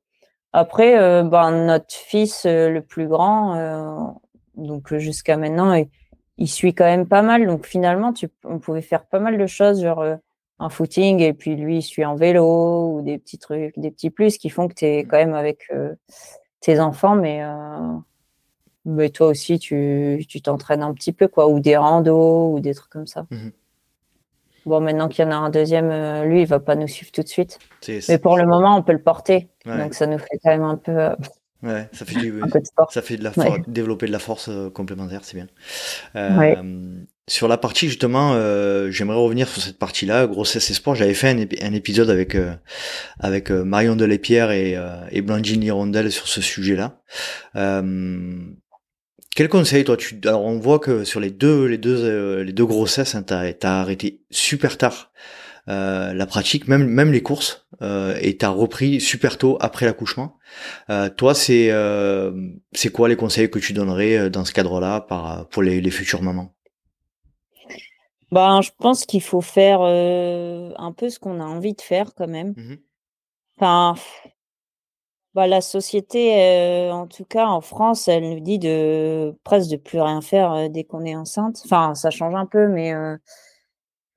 Après, 0.52 0.98
euh, 0.98 1.22
bah, 1.22 1.52
notre 1.52 1.94
fils 1.94 2.46
euh, 2.46 2.68
le 2.68 2.82
plus 2.82 3.06
grand, 3.06 3.54
euh, 3.54 3.96
donc 4.56 4.92
jusqu'à 4.96 5.36
maintenant, 5.36 5.72
il, 6.36 6.48
suit 6.48 6.74
quand 6.74 6.84
même 6.84 7.06
pas 7.06 7.22
mal. 7.22 7.46
Donc 7.46 7.64
finalement, 7.64 8.12
tu, 8.12 8.28
on 8.42 8.58
pouvait 8.58 8.82
faire 8.82 9.06
pas 9.06 9.20
mal 9.20 9.38
de 9.38 9.46
choses, 9.46 9.82
genre 9.82 10.04
un 10.58 10.68
footing, 10.68 11.20
et 11.20 11.32
puis 11.32 11.54
lui, 11.54 11.76
il 11.76 11.82
suit 11.82 12.04
en 12.04 12.16
vélo 12.16 12.92
ou 12.92 13.02
des 13.02 13.18
petits 13.18 13.38
trucs, 13.38 13.78
des 13.78 13.92
petits 13.92 14.10
plus 14.10 14.36
qui 14.36 14.50
font 14.50 14.66
que 14.66 14.74
tu 14.74 14.84
es 14.84 15.04
quand 15.04 15.18
même 15.18 15.34
avec 15.34 15.70
tes 16.60 16.80
enfants, 16.80 17.14
mais 17.14 17.40
mais 18.84 19.10
toi 19.10 19.28
aussi, 19.28 19.60
tu 19.60 20.42
t'entraînes 20.42 20.82
un 20.82 20.92
petit 20.92 21.12
peu, 21.12 21.28
quoi, 21.28 21.48
ou 21.48 21.60
des 21.60 21.76
randos 21.76 22.52
ou 22.52 22.58
des 22.58 22.74
trucs 22.74 22.90
comme 22.90 23.06
ça. 23.06 23.26
Mmh 23.30 23.50
Bon, 24.66 24.80
maintenant 24.80 25.08
qu'il 25.08 25.24
y 25.24 25.28
en 25.28 25.30
a 25.30 25.36
un 25.36 25.50
deuxième, 25.50 25.90
euh, 25.90 26.24
lui, 26.24 26.42
il 26.42 26.46
va 26.46 26.60
pas 26.60 26.74
nous 26.74 26.88
suivre 26.88 27.12
tout 27.12 27.22
de 27.22 27.28
suite. 27.28 27.58
Mais 28.08 28.18
pour 28.18 28.36
le 28.36 28.46
moment, 28.46 28.76
on 28.76 28.82
peut 28.82 28.92
le 28.92 29.02
porter. 29.02 29.48
Donc 29.64 29.94
ça 29.94 30.06
nous 30.06 30.18
fait 30.18 30.38
quand 30.42 30.50
même 30.50 30.62
un 30.62 30.76
peu. 30.76 30.92
Euh, 30.92 31.14
ouais, 31.62 31.88
ça 31.92 32.04
fait 32.04 32.18
du, 32.18 32.40
ça 32.90 33.02
fait 33.02 33.16
de 33.16 33.24
la 33.24 33.32
force, 33.32 33.60
développer 33.66 34.06
de 34.06 34.12
la 34.12 34.18
force 34.18 34.48
euh, 34.48 34.70
complémentaire, 34.70 35.20
c'est 35.24 35.36
bien. 35.36 35.46
Sur 37.28 37.46
la 37.46 37.58
partie 37.58 37.88
justement, 37.88 38.32
j'aimerais 38.90 39.18
revenir 39.18 39.48
sur 39.48 39.60
cette 39.60 39.78
partie-là, 39.78 40.26
grossesse 40.26 40.70
et 40.70 40.74
sport. 40.74 40.94
J'avais 40.94 41.12
fait 41.12 41.28
un, 41.62 41.72
épisode 41.74 42.08
avec 42.08 42.34
avec 43.20 43.50
Marion 43.50 43.96
Delépierre 43.96 44.50
et, 44.50 44.78
et 45.10 45.20
Blandine 45.20 45.62
Hirondelle 45.62 46.10
sur 46.10 46.26
ce 46.26 46.40
sujet-là. 46.40 47.02
Quel 49.34 49.48
conseil, 49.48 49.84
toi 49.84 49.96
tu... 49.96 50.20
Alors, 50.24 50.44
on 50.44 50.58
voit 50.58 50.78
que 50.78 51.04
sur 51.04 51.20
les 51.20 51.30
deux, 51.30 51.64
les 51.66 51.78
deux, 51.78 52.04
euh, 52.04 52.44
les 52.44 52.52
deux 52.52 52.66
grossesses, 52.66 53.14
hein, 53.14 53.22
t'as 53.22 53.52
as 53.62 53.80
arrêté 53.80 54.22
super 54.30 54.78
tard 54.78 55.12
euh, 55.68 56.14
la 56.14 56.26
pratique, 56.26 56.66
même, 56.66 56.86
même 56.86 57.12
les 57.12 57.22
courses, 57.22 57.66
euh, 57.82 58.16
et 58.22 58.38
t'as 58.38 58.48
repris 58.48 59.02
super 59.02 59.36
tôt 59.36 59.58
après 59.60 59.84
l'accouchement. 59.84 60.38
Euh, 60.88 61.10
toi, 61.10 61.34
c'est 61.34 61.70
c'est 62.72 62.90
quoi 62.90 63.08
les 63.08 63.16
conseils 63.16 63.50
que 63.50 63.58
tu 63.58 63.74
donnerais 63.74 64.30
dans 64.30 64.46
ce 64.46 64.52
cadre-là 64.52 65.02
par 65.02 65.46
pour 65.48 65.62
les, 65.62 65.80
les 65.80 65.90
futures 65.90 66.22
mamans? 66.22 66.54
Ben, 68.32 68.62
je 68.62 68.70
pense 68.78 69.04
qu'il 69.04 69.22
faut 69.22 69.42
faire 69.42 69.82
un 69.82 70.92
peu 70.96 71.10
ce 71.10 71.18
qu'on 71.18 71.40
a 71.40 71.44
envie 71.44 71.74
de 71.74 71.82
faire 71.82 72.14
quand 72.14 72.28
même. 72.28 72.54
Mmh 72.56 72.74
enfin, 73.60 73.94
bah, 75.38 75.46
la 75.46 75.60
société, 75.60 76.34
euh, 76.42 76.90
en 76.92 77.06
tout 77.06 77.24
cas 77.24 77.46
en 77.46 77.60
France, 77.60 78.08
elle 78.08 78.28
nous 78.28 78.40
dit 78.40 78.58
de 78.58 79.32
presque 79.44 79.70
de 79.70 79.76
plus 79.76 80.00
rien 80.00 80.20
faire 80.20 80.52
euh, 80.52 80.68
dès 80.68 80.82
qu'on 80.82 81.04
est 81.04 81.14
enceinte. 81.14 81.62
Enfin, 81.64 81.94
ça 81.94 82.10
change 82.10 82.34
un 82.34 82.46
peu, 82.46 82.66
mais 82.66 82.92
euh, 82.92 83.16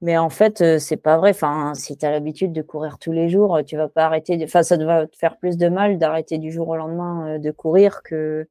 mais 0.02 0.18
en 0.18 0.30
fait, 0.30 0.80
c'est 0.80 0.98
pas 0.98 1.18
vrai. 1.18 1.32
Enfin, 1.32 1.74
si 1.76 1.96
tu 1.98 2.06
as 2.06 2.12
l'habitude 2.12 2.54
de 2.54 2.64
courir 2.64 2.98
tous 3.00 3.12
les 3.12 3.30
jours, 3.30 3.60
tu 3.66 3.78
vas 3.78 3.88
pas 3.88 4.06
arrêter. 4.06 4.40
Enfin, 4.44 4.64
ça 4.64 4.78
va 4.78 5.06
te 5.08 5.16
faire 5.18 5.38
plus 5.38 5.58
de 5.58 5.70
mal 5.70 6.00
d'arrêter 6.00 6.40
du 6.40 6.52
jour 6.52 6.70
au 6.70 6.76
lendemain 6.76 7.38
de 7.40 7.52
courir 7.52 8.02
que 8.04 8.48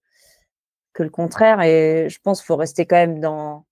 que 0.92 1.02
le 1.02 1.10
contraire. 1.10 1.60
Et 1.62 2.08
je 2.08 2.20
pense 2.22 2.40
qu'il 2.40 2.46
faut 2.46 2.56
rester 2.56 2.86
quand 2.86 2.96
même 2.96 3.20
dans 3.20 3.64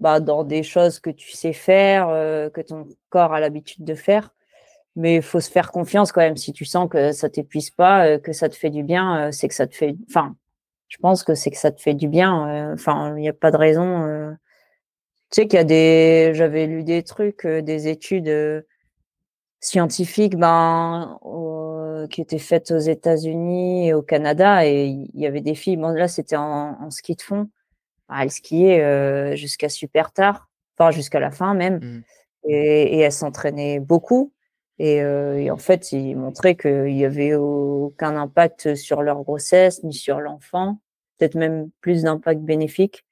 bah, 0.00 0.20
dans 0.20 0.44
des 0.44 0.62
choses 0.64 1.00
que 1.00 1.10
tu 1.10 1.32
sais 1.32 1.52
faire, 1.52 2.08
que 2.52 2.60
ton 2.62 2.86
corps 3.10 3.34
a 3.34 3.40
l'habitude 3.40 3.84
de 3.84 3.94
faire 3.94 4.35
mais 4.96 5.16
il 5.16 5.22
faut 5.22 5.40
se 5.40 5.50
faire 5.50 5.70
confiance 5.70 6.10
quand 6.10 6.22
même. 6.22 6.36
Si 6.36 6.52
tu 6.52 6.64
sens 6.64 6.88
que 6.90 7.12
ça 7.12 7.28
t'épuise 7.28 7.70
pas, 7.70 8.06
euh, 8.06 8.18
que 8.18 8.32
ça 8.32 8.48
te 8.48 8.56
fait 8.56 8.70
du 8.70 8.82
bien, 8.82 9.28
euh, 9.28 9.32
c'est 9.32 9.46
que 9.46 9.54
ça 9.54 9.66
te 9.66 9.76
fait. 9.76 9.94
Enfin, 10.08 10.34
je 10.88 10.96
pense 10.98 11.22
que 11.22 11.34
c'est 11.34 11.50
que 11.50 11.58
ça 11.58 11.70
te 11.70 11.80
fait 11.80 11.94
du 11.94 12.08
bien. 12.08 12.48
Euh, 12.48 12.74
enfin, 12.74 13.14
il 13.16 13.20
n'y 13.20 13.28
a 13.28 13.34
pas 13.34 13.50
de 13.50 13.58
raison. 13.58 14.36
Tu 15.30 15.42
sais 15.42 15.48
qu'il 15.48 15.58
y 15.58 15.60
a 15.60 15.64
des. 15.64 16.32
J'avais 16.34 16.66
lu 16.66 16.82
des 16.82 17.02
trucs, 17.02 17.46
des 17.46 17.88
études 17.88 18.64
scientifiques, 19.60 20.36
ben, 20.36 21.18
qui 22.10 22.20
étaient 22.22 22.38
faites 22.38 22.70
aux 22.70 22.78
États-Unis 22.78 23.88
et 23.88 23.94
au 23.94 24.02
Canada, 24.02 24.66
et 24.66 24.86
il 24.86 25.20
y 25.20 25.26
avait 25.26 25.40
des 25.40 25.54
filles. 25.54 25.76
Bon, 25.76 25.88
là, 25.88 26.08
c'était 26.08 26.36
en, 26.36 26.90
ski 26.90 27.16
de 27.16 27.22
fond. 27.22 27.50
elles 28.10 28.30
skiaient 28.30 29.36
jusqu'à 29.36 29.68
super 29.68 30.12
tard, 30.12 30.48
enfin 30.78 30.90
jusqu'à 30.90 31.20
la 31.20 31.30
fin 31.30 31.54
même, 31.54 31.78
mmh. 31.78 32.02
et, 32.48 32.98
et 32.98 33.00
elles 33.00 33.12
s'entraînaient 33.12 33.80
beaucoup. 33.80 34.32
Euh, 34.80 35.36
et, 35.36 35.50
en 35.50 35.56
fait, 35.56 35.92
ils 35.92 36.14
montraient 36.14 36.56
qu'il 36.56 36.84
n'y 36.84 37.04
avait 37.04 37.34
aucun 37.34 38.16
impact 38.16 38.74
sur 38.74 39.02
leur 39.02 39.22
grossesse 39.22 39.82
ni 39.82 39.94
sur 39.94 40.20
l'enfant, 40.20 40.80
peut-être 41.18 41.34
même 41.34 41.70
plus 41.80 42.02
d'impact 42.02 42.40
bénéfique. 42.40 43.04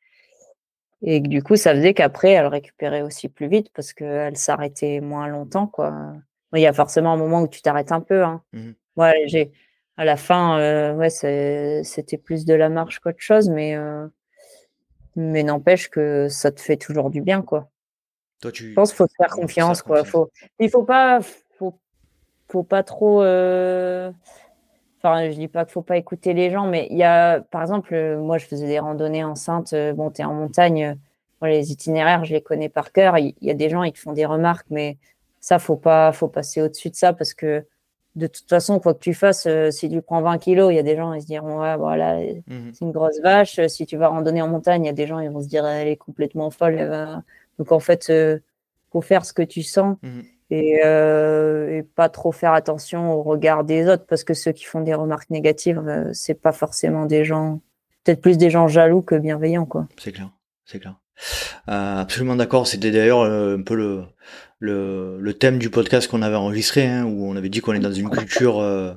Et 1.03 1.21
du 1.21 1.43
coup, 1.43 1.57
ça 1.57 1.75
faisait 1.75 1.95
qu'après, 1.95 2.31
elles 2.33 2.47
récupéraient 2.47 3.03
aussi 3.03 3.29
plus 3.29 3.49
vite 3.49 3.69
parce 3.75 3.93
qu'elles 3.93 4.37
s'arrêtaient 4.37 5.01
moins 5.01 5.29
longtemps. 5.29 5.67
Quoi. 5.67 6.15
Il 6.55 6.61
y 6.61 6.67
a 6.67 6.73
forcément 6.73 7.13
un 7.13 7.17
moment 7.17 7.43
où 7.43 7.49
tu 7.49 7.61
t'arrêtes 7.61 7.93
un 7.93 8.01
peu. 8.01 8.23
Hein. 8.23 8.43
Mmh 8.53 8.73
j'ai, 9.27 9.51
à 9.97 10.05
la 10.05 10.17
fin, 10.17 10.59
euh, 10.61 10.95
ouais, 10.95 11.11
c'était 11.11 12.17
plus 12.17 12.45
de 12.45 12.55
la 12.55 12.69
marche 12.69 13.01
qu'autre 13.01 13.19
chose, 13.19 13.49
mais, 13.51 13.75
euh, 13.75 14.07
mais 15.17 15.43
n'empêche 15.43 15.91
que 15.91 16.29
ça 16.29 16.53
te 16.53 16.61
fait 16.61 16.77
toujours 16.77 17.11
du 17.11 17.21
bien. 17.21 17.43
Quoi. 17.43 17.69
Toi, 18.41 18.53
tu... 18.53 18.71
Je 18.71 18.75
pense 18.75 18.91
qu'il 18.91 18.99
faut 18.99 19.07
se 19.07 19.15
faire 19.17 19.35
confiance. 19.35 19.83
Quoi. 19.83 20.05
Faut... 20.05 20.31
Il 20.59 20.71
faut 20.71 20.85
pas 20.85 21.19
faut 22.55 22.63
pas 22.63 22.85
trop. 22.85 23.21
Euh, 23.23 24.13
enfin, 24.99 25.29
je 25.29 25.37
dis 25.37 25.49
pas 25.49 25.65
qu'il 25.65 25.73
faut 25.73 25.83
pas 25.83 25.97
écouter 25.97 26.35
les 26.35 26.51
gens, 26.51 26.67
mais 26.67 26.87
il 26.91 26.97
y 26.97 27.03
a, 27.03 27.41
par 27.41 27.63
exemple, 27.63 27.93
euh, 27.95 28.21
moi, 28.21 28.39
je 28.39 28.47
faisais 28.47 28.69
des 28.69 28.79
randonnées 28.79 29.25
enceintes. 29.25 29.73
Euh, 29.73 29.93
bon, 29.93 30.11
tu 30.13 30.23
es 30.23 30.25
en 30.25 30.35
montagne, 30.35 30.97
les 31.43 31.73
itinéraires, 31.73 32.25
je 32.25 32.33
les 32.33 32.43
connais 32.43 32.69
par 32.69 32.93
cœur. 32.93 33.19
Il 33.19 33.35
y, 33.43 33.51
a 33.51 33.55
des 33.55 33.69
gens, 33.69 33.83
ils 33.83 33.93
te 33.93 33.99
font 33.99 34.13
des 34.13 34.25
remarques, 34.25 34.67
mais 34.71 34.99
ça, 35.41 35.59
faut 35.59 35.77
pas, 35.77 36.13
faut 36.13 36.29
passer 36.29 36.63
au-dessus 36.63 36.91
de 36.91 36.95
ça 36.95 37.13
parce 37.13 37.35
que 37.35 37.67
de 38.15 38.29
toute 38.29 38.49
façon, 38.49 38.79
quoi 38.79 38.95
que 38.95 39.01
tu 39.01 39.13
fasses, 39.13 39.49
si 39.71 39.91
tu 39.91 40.01
prends 40.01 40.23
20 40.23 40.39
kilos, 40.39 40.73
il 40.73 40.77
y 40.77 40.79
a 40.79 40.85
des 40.85 40.97
gens, 40.97 41.13
ils 41.13 41.23
se 41.23 41.27
diront, 41.27 41.61
ouais, 41.61 41.77
voilà, 41.77 42.21
mmh 42.21 42.71
c'est 42.73 42.85
une 42.85 42.93
grosse 42.93 43.21
vache. 43.21 43.61
Si 43.67 43.85
tu 43.85 43.97
vas 43.97 44.09
randonner 44.09 44.41
en 44.41 44.49
montagne, 44.49 44.85
il 44.85 44.87
y 44.87 44.91
a 44.91 44.95
des 44.95 45.09
gens, 45.09 45.19
ils 45.19 45.29
vont 45.29 45.43
se 45.43 45.49
dire, 45.49 45.67
elle 45.67 45.89
est 45.89 45.97
complètement 45.97 46.51
folle. 46.51 47.23
Donc, 47.59 47.73
en 47.73 47.81
fait, 47.81 48.13
faut 48.93 49.01
faire 49.01 49.25
ce 49.25 49.33
que 49.33 49.43
tu 49.43 49.63
sens. 49.63 49.97
Mmh 50.03 50.21
et, 50.55 51.79
et, 51.79 51.83
pas 51.83 52.09
trop 52.09 52.33
faire 52.33 52.53
attention 52.53 53.13
au 53.13 53.23
regard 53.23 53.65
des 53.65 53.89
autres 53.89 54.07
parce 54.07 54.25
que 54.25 54.35
ceux 54.35 54.53
qui 54.53 54.65
font 54.65 54.81
des 54.81 54.95
remarques 54.95 55.31
négatives, 55.31 55.83
c'est 56.13 56.41
pas 56.41 56.53
forcément 56.53 57.07
des 57.07 57.25
gens, 57.25 57.61
peut-être 58.05 58.21
plus 58.21 58.39
des 58.39 58.51
gens 58.51 58.69
jaloux 58.69 59.03
que 59.03 59.15
bienveillants, 59.15 59.67
quoi. 59.67 59.87
C'est 59.99 60.13
clair, 60.13 60.31
c'est 60.65 60.79
clair. 60.79 60.97
Euh, 61.69 62.01
absolument 62.01 62.37
d'accord. 62.37 62.67
C'était 62.67 62.91
d'ailleurs 62.91 63.23
un 63.23 63.63
peu 63.63 63.75
le, 63.75 64.05
le, 64.61 65.33
thème 65.33 65.59
du 65.59 65.71
podcast 65.71 66.09
qu'on 66.09 66.23
avait 66.23 66.37
enregistré, 66.37 66.87
hein, 66.87 67.05
où 67.05 67.27
on 67.27 67.37
avait 67.37 67.49
dit 67.49 67.61
qu'on 67.61 67.75
est 67.75 67.81
dans 67.81 67.93
une 67.93 68.11
culture 68.11 68.61
euh, 68.61 68.93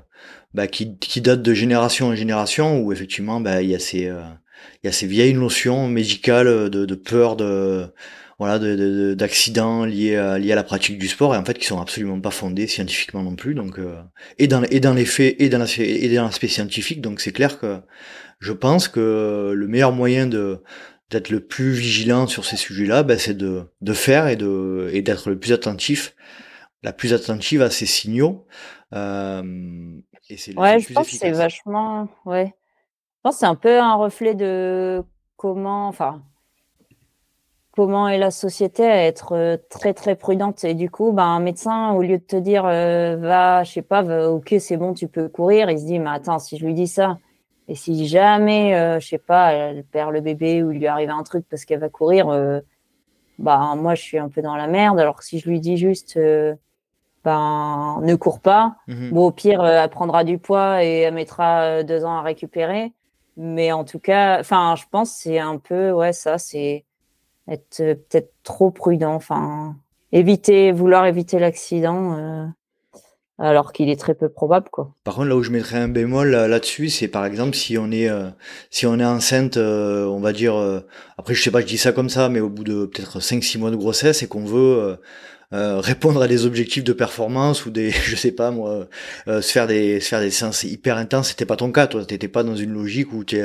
bah, 0.54 0.68
qui, 0.68 0.98
qui, 0.98 1.22
date 1.22 1.42
de 1.42 1.54
génération 1.54 2.08
en 2.08 2.16
génération, 2.16 2.80
où 2.80 2.92
effectivement 2.92 3.40
bah, 3.40 3.62
il 3.62 3.70
y 3.70 3.76
a 3.76 3.80
ces 3.80 4.08
euh, 4.08 4.22
il 4.84 4.88
y 4.88 4.90
a 4.90 4.92
ces 4.92 5.08
vieilles 5.08 5.34
notions 5.34 5.88
médicales 5.88 6.70
de 6.70 6.96
peur 6.96 7.36
de 7.36 7.94
voilà 8.38 8.60
d'accidents 9.16 9.86
de, 9.86 9.92
liés 9.92 10.16
à, 10.16 10.38
liés 10.38 10.52
à 10.52 10.56
la 10.56 10.64
pratique 10.64 10.98
du 10.98 11.08
sport 11.08 11.34
et 11.34 11.38
en 11.38 11.46
fait 11.46 11.58
qui 11.58 11.66
sont 11.66 11.82
absolument 11.82 12.20
pas 12.20 12.32
fondées 12.32 12.68
scientifiquement 12.68 13.24
non 13.24 13.36
plus 13.36 13.56
donc 13.56 13.80
euh, 13.80 14.02
et 14.38 14.48
dans 14.48 14.64
et 14.64 14.80
dans 14.80 14.94
les 14.94 15.06
faits 15.06 15.36
et 15.40 15.50
dans 15.50 15.58
l'aspect 15.58 15.90
et 15.90 16.16
dans 16.16 16.24
l'aspect 16.24 16.48
scientifique 16.48 17.02
donc 17.02 17.20
c'est 17.20 17.32
clair 17.32 17.60
que 17.60 17.80
je 18.40 18.54
pense 18.54 18.88
que 18.88 19.54
le 19.56 19.68
meilleur 19.68 19.92
moyen 19.92 20.28
de 20.28 20.62
d'être 21.10 21.30
le 21.30 21.40
plus 21.40 21.72
vigilant 21.72 22.28
sur 22.28 22.46
ces 22.46 22.58
sujets-là, 22.58 23.04
ben, 23.04 23.18
c'est 23.18 23.34
de, 23.34 23.72
de 23.82 23.94
faire 23.94 24.28
et 24.28 24.36
de 24.36 24.90
et 24.92 25.02
d'être 25.02 25.30
le 25.30 25.40
plus 25.40 25.54
attentif, 25.54 26.16
la 26.84 26.94
plus 26.94 27.14
attentive 27.14 27.62
à 27.62 27.70
ces 27.70 27.86
signaux. 27.86 28.46
Euh, 28.94 29.92
et 30.30 30.38
c'est 30.38 30.58
ouais, 30.58 30.80
je 30.80 30.94
pense 30.94 31.10
que 31.10 31.16
c'est 31.16 31.32
vachement, 31.32 32.10
ouais. 32.26 32.48
Je 32.48 33.22
pense 33.24 33.38
c'est 33.38 33.46
un 33.46 33.56
peu 33.56 33.80
un 33.80 33.96
reflet 33.96 34.36
de 34.36 35.02
comment, 35.38 35.88
enfin, 35.88 36.24
comment 37.78 38.08
est 38.08 38.18
la 38.18 38.32
société 38.32 38.84
à 38.88 39.06
être 39.06 39.34
euh, 39.34 39.56
très 39.70 39.94
très 39.94 40.16
prudente. 40.16 40.64
Et 40.64 40.74
du 40.74 40.90
coup, 40.90 41.12
ben, 41.12 41.26
un 41.26 41.40
médecin, 41.40 41.92
au 41.92 42.02
lieu 42.02 42.18
de 42.18 42.24
te 42.24 42.36
dire 42.36 42.66
euh, 42.66 43.18
va, 43.18 43.64
je 43.64 43.72
sais 43.72 43.84
pas, 43.84 44.02
va, 44.02 44.32
ok, 44.32 44.56
c'est 44.60 44.78
bon, 44.78 44.96
tu 44.96 45.08
peux 45.08 45.30
courir, 45.30 45.70
il 45.70 45.80
se 45.80 45.86
dit 45.86 46.00
mais 46.00 46.10
attends, 46.10 46.40
si 46.40 46.58
je 46.58 46.66
lui 46.66 46.74
dis 46.74 46.88
ça, 46.88 47.20
et 47.68 47.76
si 47.76 48.08
jamais, 48.08 48.74
euh, 48.74 49.00
je 49.00 49.08
sais 49.08 49.20
pas, 49.20 49.54
elle 49.54 49.84
perd 49.84 50.12
le 50.12 50.22
bébé 50.22 50.64
ou 50.64 50.72
il 50.72 50.80
lui 50.80 50.88
arrive 50.88 51.12
un 51.12 51.22
truc 51.22 51.46
parce 51.48 51.66
qu'elle 51.66 51.80
va 51.80 51.90
courir, 51.90 52.30
euh, 52.30 52.62
bah 53.38 53.76
moi 53.78 53.94
je 53.94 54.02
suis 54.02 54.18
un 54.18 54.30
peu 54.30 54.42
dans 54.42 54.56
la 54.56 54.66
merde. 54.66 55.00
Alors 55.00 55.18
que 55.18 55.24
si 55.24 55.38
je 55.38 55.48
lui 55.48 55.60
dis 55.60 55.78
juste, 55.78 56.20
ben 57.24 58.00
ne 58.02 58.16
cours 58.16 58.40
pas, 58.40 58.78
mhm. 58.88 59.12
bon 59.12 59.28
au 59.28 59.32
pire 59.32 59.64
elle 59.64 59.90
prendra 59.90 60.24
du 60.24 60.40
poids 60.40 60.84
et 60.84 61.02
elle 61.02 61.14
mettra 61.14 61.84
deux 61.84 62.06
ans 62.06 62.18
à 62.18 62.22
récupérer. 62.24 62.92
Mais 63.36 63.72
en 63.72 63.84
tout 63.84 64.00
cas, 64.00 64.40
enfin 64.40 64.74
je 64.76 64.86
pense 64.90 65.12
c'est 65.12 65.38
un 65.38 65.60
peu 65.60 65.92
ouais 65.92 66.14
ça, 66.14 66.40
c'est 66.40 66.87
être 67.50 67.78
peut-être 67.78 68.34
trop 68.44 68.72
prudent, 68.72 69.14
enfin 69.14 69.76
éviter, 70.12 70.72
vouloir 70.72 71.06
éviter 71.06 71.40
l'accident 71.40 72.54
alors 73.40 73.72
qu'il 73.72 73.90
est 73.90 74.00
très 74.00 74.16
peu 74.16 74.30
probable 74.30 74.70
quoi. 74.72 74.94
Par 75.04 75.16
contre 75.16 75.28
là 75.28 75.36
où 75.36 75.44
je 75.44 75.52
mettrais 75.52 75.78
un 75.78 75.88
bémol 75.88 76.32
là-dessus 76.32 76.90
c'est 76.90 77.08
par 77.08 77.26
exemple 77.26 77.56
si 77.56 77.78
on 77.78 77.92
est 77.92 78.10
euh, 78.10 78.30
si 78.72 78.86
on 78.86 79.00
est 79.00 79.06
enceinte 79.06 79.58
euh, 79.58 80.06
on 80.06 80.20
va 80.20 80.34
dire 80.34 80.56
euh, 80.56 80.80
après 81.18 81.34
je 81.34 81.44
sais 81.44 81.52
pas 81.52 81.62
je 81.62 81.68
dis 81.68 81.78
ça 81.78 81.92
comme 81.92 82.10
ça 82.10 82.30
mais 82.30 82.40
au 82.40 82.50
bout 82.50 82.64
de 82.64 82.86
peut-être 82.86 83.20
5 83.20 83.44
6 83.44 83.60
mois 83.60 83.72
de 83.72 83.76
grossesse 83.76 84.24
et 84.24 84.28
qu'on 84.28 84.46
veut 84.46 84.98
répondre 85.52 86.22
à 86.22 86.28
des 86.28 86.46
objectifs 86.46 86.84
de 86.84 86.94
performance 86.94 87.66
ou 87.66 87.72
des 87.72 87.92
je 88.06 88.16
sais 88.16 88.32
pas 88.32 88.52
moi 88.52 88.88
se 89.28 89.42
faire 89.42 89.68
des 89.68 90.00
se 90.00 90.10
faire 90.10 90.20
des 90.20 90.32
séances 90.32 90.64
hyper 90.64 90.98
intenses 90.98 91.30
c'était 91.30 91.46
pas 91.46 91.56
ton 91.56 91.72
cas 91.72 91.88
toi 91.88 92.06
t'étais 92.06 92.28
pas 92.28 92.44
dans 92.44 92.56
une 92.56 92.74
logique 92.74 93.14
où 93.14 93.24
tu 93.24 93.42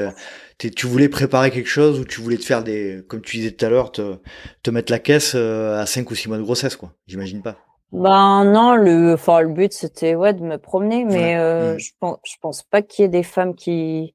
tu 0.59 0.87
voulais 0.87 1.09
préparer 1.09 1.51
quelque 1.51 1.69
chose 1.69 2.01
ou 2.01 2.05
tu 2.05 2.21
voulais 2.21 2.39
te 2.39 2.45
faire 2.45 2.65
des 2.65 3.03
comme 3.09 3.21
tu 3.21 3.37
disais 3.37 3.53
tout 3.53 3.65
à 3.65 3.69
l'heure 3.69 3.93
te, 3.93 4.17
te 4.63 4.71
mettre 4.71 4.91
la 4.91 4.99
caisse 4.99 5.35
à 5.35 5.87
5 5.87 6.11
ou 6.11 6.15
6 6.15 6.29
mois 6.29 6.39
de 6.39 6.43
grossesse 6.43 6.77
quoi 6.77 6.93
j'imagine 7.07 7.43
pas 7.43 7.57
ben 7.93 8.45
non, 8.47 8.75
le, 8.75 9.13
enfin, 9.13 9.43
le 9.43 9.53
but 9.53 9.73
c'était 9.73 10.15
ouais 10.15 10.33
de 10.33 10.43
me 10.43 10.57
promener, 10.57 11.05
mais 11.05 11.37
euh, 11.37 11.75
mmh. 11.75 11.79
je 11.79 11.91
pense, 12.01 12.19
je 12.25 12.37
pense 12.41 12.63
pas 12.63 12.81
qu'il 12.81 13.03
y 13.03 13.07
ait 13.07 13.11
des 13.11 13.23
femmes 13.23 13.55
qui, 13.55 14.15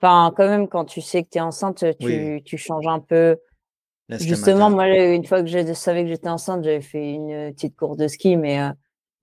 enfin 0.00 0.32
quand 0.36 0.48
même 0.48 0.68
quand 0.68 0.84
tu 0.84 1.00
sais 1.00 1.22
que 1.22 1.28
tu 1.30 1.38
es 1.38 1.40
enceinte, 1.40 1.84
tu, 2.00 2.42
tu 2.44 2.58
changes 2.58 2.88
un 2.88 2.98
peu. 2.98 3.36
Justement, 4.10 4.70
moi 4.70 4.88
une 4.88 5.26
fois 5.26 5.42
que 5.42 5.48
je 5.48 5.72
savais 5.74 6.02
que 6.02 6.08
j'étais 6.08 6.28
enceinte, 6.28 6.64
j'avais 6.64 6.80
fait 6.80 7.12
une 7.12 7.52
petite 7.52 7.76
course 7.76 7.98
de 7.98 8.08
ski, 8.08 8.36
mais 8.36 8.60
euh, 8.60 8.70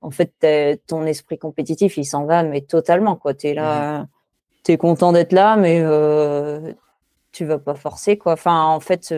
en 0.02 0.12
fait 0.12 0.32
ton 0.86 1.06
esprit 1.06 1.40
compétitif 1.40 1.98
il 1.98 2.06
s'en 2.06 2.26
va 2.26 2.44
mais 2.44 2.62
totalement 2.62 3.16
quoi. 3.16 3.34
T'es 3.34 3.54
là, 3.54 4.02
mmh. 4.02 4.08
t'es 4.64 4.78
content 4.78 5.12
d'être 5.12 5.34
là, 5.34 5.56
mais 5.56 5.80
euh, 5.82 6.74
tu 7.32 7.46
vas 7.46 7.58
pas 7.58 7.76
forcer 7.76 8.18
quoi. 8.18 8.34
Enfin 8.34 8.64
en 8.64 8.80
fait 8.80 9.12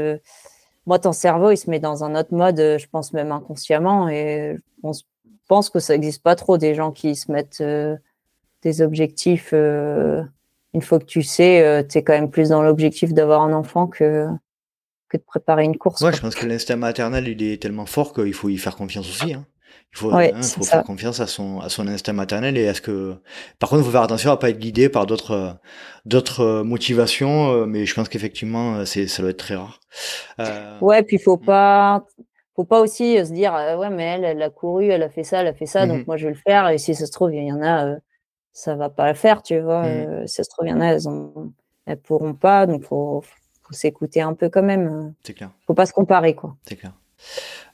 moi, 0.88 1.00
ton 1.00 1.12
cerveau, 1.12 1.52
il 1.52 1.58
se 1.58 1.70
met 1.70 1.82
dans 1.82 2.06
un 2.06 2.16
autre 2.16 2.34
mode, 2.34 2.60
euh, 2.62 2.78
je 2.78 2.88
pense 2.88 3.12
même 3.12 3.34
inconsciemment, 3.34 4.08
et 4.08 4.58
on 4.84 4.94
pense 5.50 5.70
que 5.70 5.80
ça 5.80 5.94
n'existe 5.94 6.24
pas 6.24 6.36
trop 6.36 6.58
des 6.58 6.76
gens 6.76 6.92
qui 6.94 7.16
se 7.16 7.30
mettent 7.30 7.60
euh, 7.60 7.98
des 8.62 8.82
objectifs. 8.82 9.50
Euh, 9.52 10.24
une 10.74 10.82
fois 10.82 11.00
que 11.00 11.06
tu 11.06 11.24
sais, 11.24 11.86
tu 11.90 11.98
es 11.98 12.04
quand 12.04 12.14
même 12.14 12.32
plus 12.32 12.50
dans 12.50 12.62
l'objectif 12.62 13.14
d'avoir 13.14 13.42
un 13.42 13.52
enfant 13.54 13.88
que, 13.88 14.28
que 15.10 15.18
de 15.18 15.24
préparer 15.24 15.64
une 15.64 15.78
course. 15.78 16.02
Ouais, 16.02 16.14
je 16.14 16.22
pense 16.22 16.36
que 16.36 16.46
l'instinct 16.46 16.76
maternel, 16.76 17.28
il 17.28 17.42
est 17.44 17.62
tellement 17.62 17.86
fort 17.86 18.14
qu'il 18.14 18.34
faut 18.34 18.50
y 18.50 18.58
faire 18.58 18.76
confiance 18.76 19.08
aussi. 19.10 19.34
Hein. 19.34 19.46
Il 19.94 19.98
faut, 20.00 20.14
hein, 20.14 20.42
faut 20.42 20.64
faire 20.64 20.84
confiance 20.84 21.20
à 21.22 21.28
son, 21.28 21.60
à 21.60 21.70
son 21.70 21.88
instinct 21.88 22.14
maternel 22.14 22.58
et 22.58 22.68
à 22.68 22.74
ce 22.74 22.82
que. 22.82 23.16
Par 23.58 23.70
contre, 23.70 23.82
il 23.82 23.86
faut 23.86 23.92
faire 23.92 24.02
attention 24.02 24.32
à 24.32 24.38
pas 24.38 24.50
être 24.50 24.60
guidé 24.60 24.90
par 24.90 25.06
d'autres, 25.06 25.58
d'autres 26.06 26.62
motivations, 26.64 27.52
euh, 27.52 27.66
mais 27.66 27.86
je 27.86 27.96
pense 27.96 28.10
qu'effectivement, 28.10 28.76
euh, 28.76 28.86
c'est, 28.86 29.08
ça 29.08 29.22
doit 29.22 29.32
être 29.32 29.40
très 29.40 29.56
rare. 29.56 29.80
Euh... 30.40 30.78
Ouais, 30.82 31.04
puis 31.04 31.18
faut 31.18 31.38
mm. 31.38 31.46
pas, 31.46 32.06
faut 32.56 32.66
pas 32.66 32.82
aussi 32.82 33.18
se 33.26 33.32
dire, 33.32 33.56
euh, 33.56 33.78
ouais, 33.78 33.90
mais 33.90 34.04
elle, 34.04 34.26
elle 34.26 34.42
a 34.42 34.50
couru, 34.50 34.88
elle 34.88 35.04
a 35.04 35.10
fait 35.10 35.24
ça, 35.24 35.42
elle 35.42 35.48
a 35.48 35.54
fait 35.54 35.66
ça, 35.66 35.88
donc 35.88 36.02
mm-hmm. 36.02 36.06
moi 36.06 36.18
je 36.18 36.28
vais 36.28 36.34
le 36.34 36.40
faire. 36.46 36.68
Et 36.70 36.78
si 36.78 36.94
ça 36.94 37.06
se 37.06 37.12
trouve, 37.12 37.34
il 37.34 37.48
y 37.48 37.52
en 37.52 37.64
a, 37.64 37.96
ça 38.52 38.76
va 38.76 38.90
pas 38.90 39.08
le 39.08 39.16
faire, 39.16 39.42
tu 39.42 39.60
vois. 39.60 39.84
Mm-hmm. 39.84 40.28
si 40.28 40.36
ça 40.36 40.44
se 40.44 40.50
trouve, 40.50 40.68
il 40.68 40.72
y 40.72 40.74
en 40.74 40.82
a, 40.82 40.88
elles, 40.88 41.08
ont, 41.08 41.54
elles 41.86 42.00
pourront 42.00 42.34
pas, 42.34 42.68
donc 42.68 42.84
faut, 42.84 43.24
faut 43.68 43.74
s'écouter 43.74 44.22
un 44.22 44.34
peu 44.34 44.50
quand 44.50 44.64
même. 44.64 45.14
C'est 45.24 45.34
clair. 45.34 45.52
Faut 45.66 45.74
pas 45.74 45.86
se 45.86 45.94
comparer, 45.94 46.36
quoi. 46.36 46.56
C'est 46.68 46.76
clair. 46.76 46.94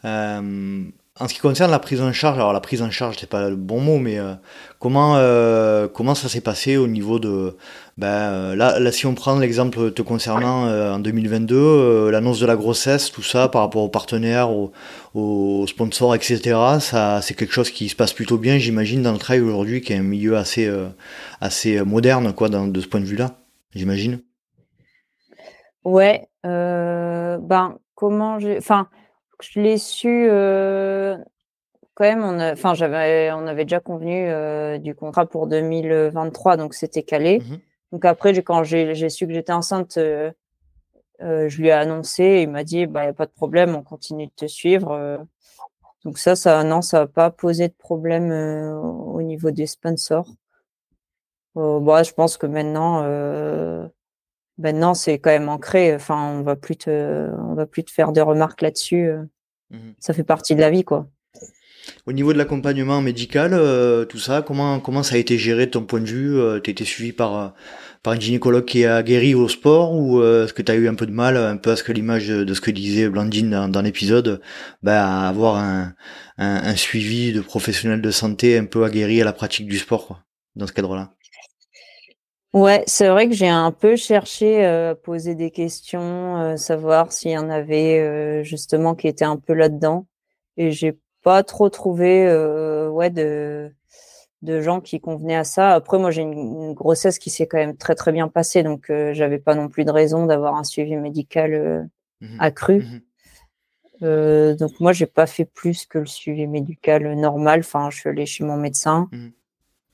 Euh, 0.06 0.84
en 1.20 1.28
ce 1.28 1.36
qui 1.36 1.42
concerne 1.42 1.70
la 1.70 1.78
prise 1.78 2.02
en 2.02 2.12
charge, 2.12 2.38
alors 2.38 2.54
la 2.54 2.60
prise 2.60 2.82
en 2.82 2.90
charge, 2.90 3.18
c'est 3.20 3.30
pas 3.30 3.48
le 3.48 3.56
bon 3.56 3.80
mot, 3.80 4.00
mais 4.00 4.18
euh, 4.18 4.34
comment 4.80 5.18
euh, 5.18 5.88
comment 5.88 6.16
ça 6.16 6.28
s'est 6.28 6.42
passé 6.42 6.76
au 6.76 6.88
niveau 6.88 7.20
de 7.20 7.56
ben 8.00 8.08
euh, 8.08 8.56
là, 8.56 8.80
là 8.80 8.92
si 8.92 9.06
on 9.06 9.14
prend 9.14 9.38
l'exemple 9.38 9.92
te 9.92 10.02
concernant 10.02 10.68
en 10.68 10.98
2022, 10.98 12.10
l'annonce 12.10 12.40
de 12.40 12.48
la 12.48 12.56
grossesse, 12.56 13.12
tout 13.12 13.22
ça 13.22 13.48
par 13.48 13.62
rapport 13.62 13.84
aux 13.84 13.90
partenaires, 13.90 14.50
aux, 14.50 15.66
sponsors, 15.68 16.16
etc. 16.16 16.40
Ça 16.80 17.22
c'est 17.22 17.36
quelque 17.36 17.54
chose 17.54 17.70
qui 17.70 17.90
se 17.90 17.96
passe 17.96 18.14
plutôt 18.14 18.40
bien, 18.40 18.58
j'imagine, 18.58 19.04
dans 19.04 19.12
le 19.12 19.20
travail 19.20 19.42
aujourd'hui, 19.42 19.82
qui 19.82 19.94
est 19.94 19.98
un 19.98 20.04
milieu 20.04 20.36
assez 20.36 20.72
assez 21.42 21.80
moderne 21.82 22.34
quoi, 22.34 22.50
de 22.50 22.82
ce 22.82 22.88
point 22.88 23.02
de 23.02 23.06
vue-là, 23.06 23.38
j'imagine. 23.76 24.20
Ouais, 25.84 26.28
ben 26.44 27.78
comment 27.96 28.40
j'ai, 28.40 28.58
enfin 28.58 28.90
je 29.44 29.60
l'ai 29.60 29.78
su 29.78 30.28
euh, 30.30 31.18
quand 31.96 32.06
même. 32.06 32.24
On 32.24 32.40
enfin, 32.40 32.74
j'avais, 32.74 33.32
on 33.32 33.48
avait 33.48 33.66
déjà 33.66 33.80
convenu 33.80 34.28
euh, 34.28 34.78
du 34.78 34.96
contrat 34.96 35.26
pour 35.26 35.48
2023, 35.48 36.58
donc 36.58 36.74
c'était 36.74 37.04
calé. 37.04 37.40
Mmh 37.40 37.58
donc 37.92 38.06
après, 38.06 38.34
quand 38.42 38.64
j'ai 38.64 39.10
su 39.10 39.28
que 39.28 39.34
j'étais 39.34 39.54
enceinte, 39.54 39.98
euh, 40.00 40.32
je 41.20 41.62
lui 41.62 41.68
ai 41.68 41.74
annoncé. 41.74 42.40
il 42.42 42.50
m'a 42.50 42.64
dit, 42.64 42.88
bah, 42.88 43.06
y 43.06 43.08
a 43.10 43.14
pas 43.14 43.28
de 43.28 43.32
problème, 43.32 43.76
on 43.76 43.84
continue 43.84 44.26
de 44.26 44.32
te 44.36 44.48
suivre. 44.48 45.20
donc 46.04 46.18
ça, 46.18 46.36
ça, 46.36 46.64
non, 46.64 46.82
ça 46.82 47.02
va 47.02 47.08
pas 47.08 47.30
poser 47.30 47.68
de 47.68 47.76
problème 47.78 48.32
au 48.32 49.22
niveau 49.22 49.52
des 49.52 49.68
sponsors. 49.68 50.28
Bah, 51.54 52.02
je 52.02 52.14
pense 52.14 52.36
que 52.38 52.48
maintenant 52.48 53.04
Maintenant, 54.58 54.94
c'est 54.94 55.20
quand 55.20 55.32
même 55.32 55.50
ancré. 55.50 55.96
Enfin, 55.96 56.32
on 56.32 56.44
va 56.44 56.56
plus 56.56 56.78
te, 56.78 57.30
on 57.40 57.56
va 57.56 57.66
plus 57.66 57.84
te 57.84 57.92
faire 57.92 58.12
de 58.12 58.22
remarques 58.22 58.62
là-dessus. 58.62 59.08
Euh. 59.08 59.24
Mmh 59.72 59.94
ça 60.00 60.14
fait 60.14 60.24
partie 60.24 60.56
de 60.56 60.62
la 60.62 60.70
vie, 60.70 60.84
quoi. 60.84 61.08
Au 62.06 62.14
niveau 62.14 62.32
de 62.32 62.38
l'accompagnement 62.38 63.02
médical, 63.02 63.52
euh, 63.54 64.06
tout 64.06 64.20
ça, 64.20 64.42
comment 64.42 64.80
comment 64.80 65.04
ça 65.04 65.16
a 65.16 65.18
été 65.18 65.38
géré 65.38 65.66
de 65.66 65.72
ton 65.72 65.84
point 65.84 66.00
de 66.00 66.06
vue 66.06 66.40
euh, 66.40 66.60
Tu 66.62 66.70
été 66.70 66.86
suivi 66.86 67.12
par 67.12 67.54
par 68.04 68.14
un 68.14 68.20
gynécologue 68.20 68.66
qui 68.66 68.86
a 68.86 69.02
guéri 69.02 69.34
au 69.34 69.48
sport 69.48 69.94
ou 69.94 70.22
est-ce 70.22 70.54
que 70.54 70.62
tu 70.62 70.72
as 70.72 70.76
eu 70.76 70.88
un 70.88 70.96
peu 70.96 71.06
de 71.06 71.12
mal, 71.12 71.38
un 71.38 71.58
peu 71.58 71.72
à 71.72 71.76
ce 71.76 71.84
que 71.84 71.92
l'image 71.92 72.28
de 72.28 72.54
ce 72.54 72.62
que 72.62 72.72
disait 72.72 73.10
Blandine 73.10 73.68
dans, 73.70 73.82
l'épisode, 73.82 74.42
bah, 74.82 75.08
à 75.08 75.30
avoir 75.30 75.56
un, 75.56 75.94
un, 76.38 76.76
suivi 76.76 77.32
de 77.32 77.40
professionnels 77.40 78.02
de 78.02 78.12
santé 78.12 78.58
un 78.58 78.66
peu 78.66 78.84
aguerri 78.84 79.22
à 79.22 79.26
la 79.26 79.34
pratique 79.34 79.68
du 79.68 79.78
sport, 79.78 80.08
quoi, 80.08 80.20
dans 80.56 80.68
ce 80.68 80.74
cadre-là? 80.74 81.14
Ouais, 82.54 82.84
c'est 82.86 83.08
vrai 83.08 83.28
que 83.28 83.34
j'ai 83.34 83.50
un 83.50 83.72
peu 83.72 83.96
cherché 83.96 84.64
euh, 84.64 84.92
à 84.92 84.96
poser 84.96 85.34
des 85.34 85.50
questions, 85.50 86.38
euh, 86.38 86.56
savoir 86.56 87.12
s'il 87.12 87.32
y 87.32 87.38
en 87.38 87.50
avait 87.50 88.00
euh, 88.00 88.44
justement 88.44 88.94
qui 88.94 89.08
étaient 89.08 89.26
un 89.26 89.38
peu 89.38 89.54
là-dedans, 89.54 90.06
et 90.58 90.70
j'ai 90.72 91.00
pas 91.24 91.42
trop 91.42 91.70
trouvé 91.70 92.26
ouais 92.92 93.10
de 93.10 93.72
de 94.44 94.62
gens 94.62 94.82
qui 94.82 95.00
convenaient 95.00 95.38
à 95.38 95.46
ça. 95.46 95.72
Après, 95.72 95.98
moi, 95.98 96.12
j'ai 96.12 96.22
une, 96.22 96.74
grossesse 96.74 97.18
qui 97.18 97.30
s'est 97.30 97.48
quand 97.48 97.58
même 97.58 97.78
très 97.78 97.96
très 97.96 98.12
bien 98.12 98.28
passée, 98.28 98.62
donc 98.62 98.92
j'avais 99.14 99.40
pas 99.40 99.56
non 99.56 99.70
plus 99.70 99.86
de 99.86 99.92
raison 99.92 100.26
d'avoir 100.26 100.56
un 100.56 100.64
suivi 100.64 100.96
médical 100.98 101.90
mmh 102.22 102.38
accru. 102.40 102.86
donc 104.02 104.80
moi, 104.80 104.92
j'ai 104.94 105.06
pas 105.06 105.26
fait 105.28 105.46
plus 105.46 105.86
que 105.86 105.98
le 106.00 106.06
suivi 106.06 106.46
médical 106.46 107.16
normal. 107.16 107.62
Enfin, 107.62 107.90
je 107.90 108.00
suis 108.00 108.10
allée 108.10 108.26
chez 108.26 108.44
mon 108.44 108.58
médecin. 108.58 109.08
Mmh. 109.12 109.30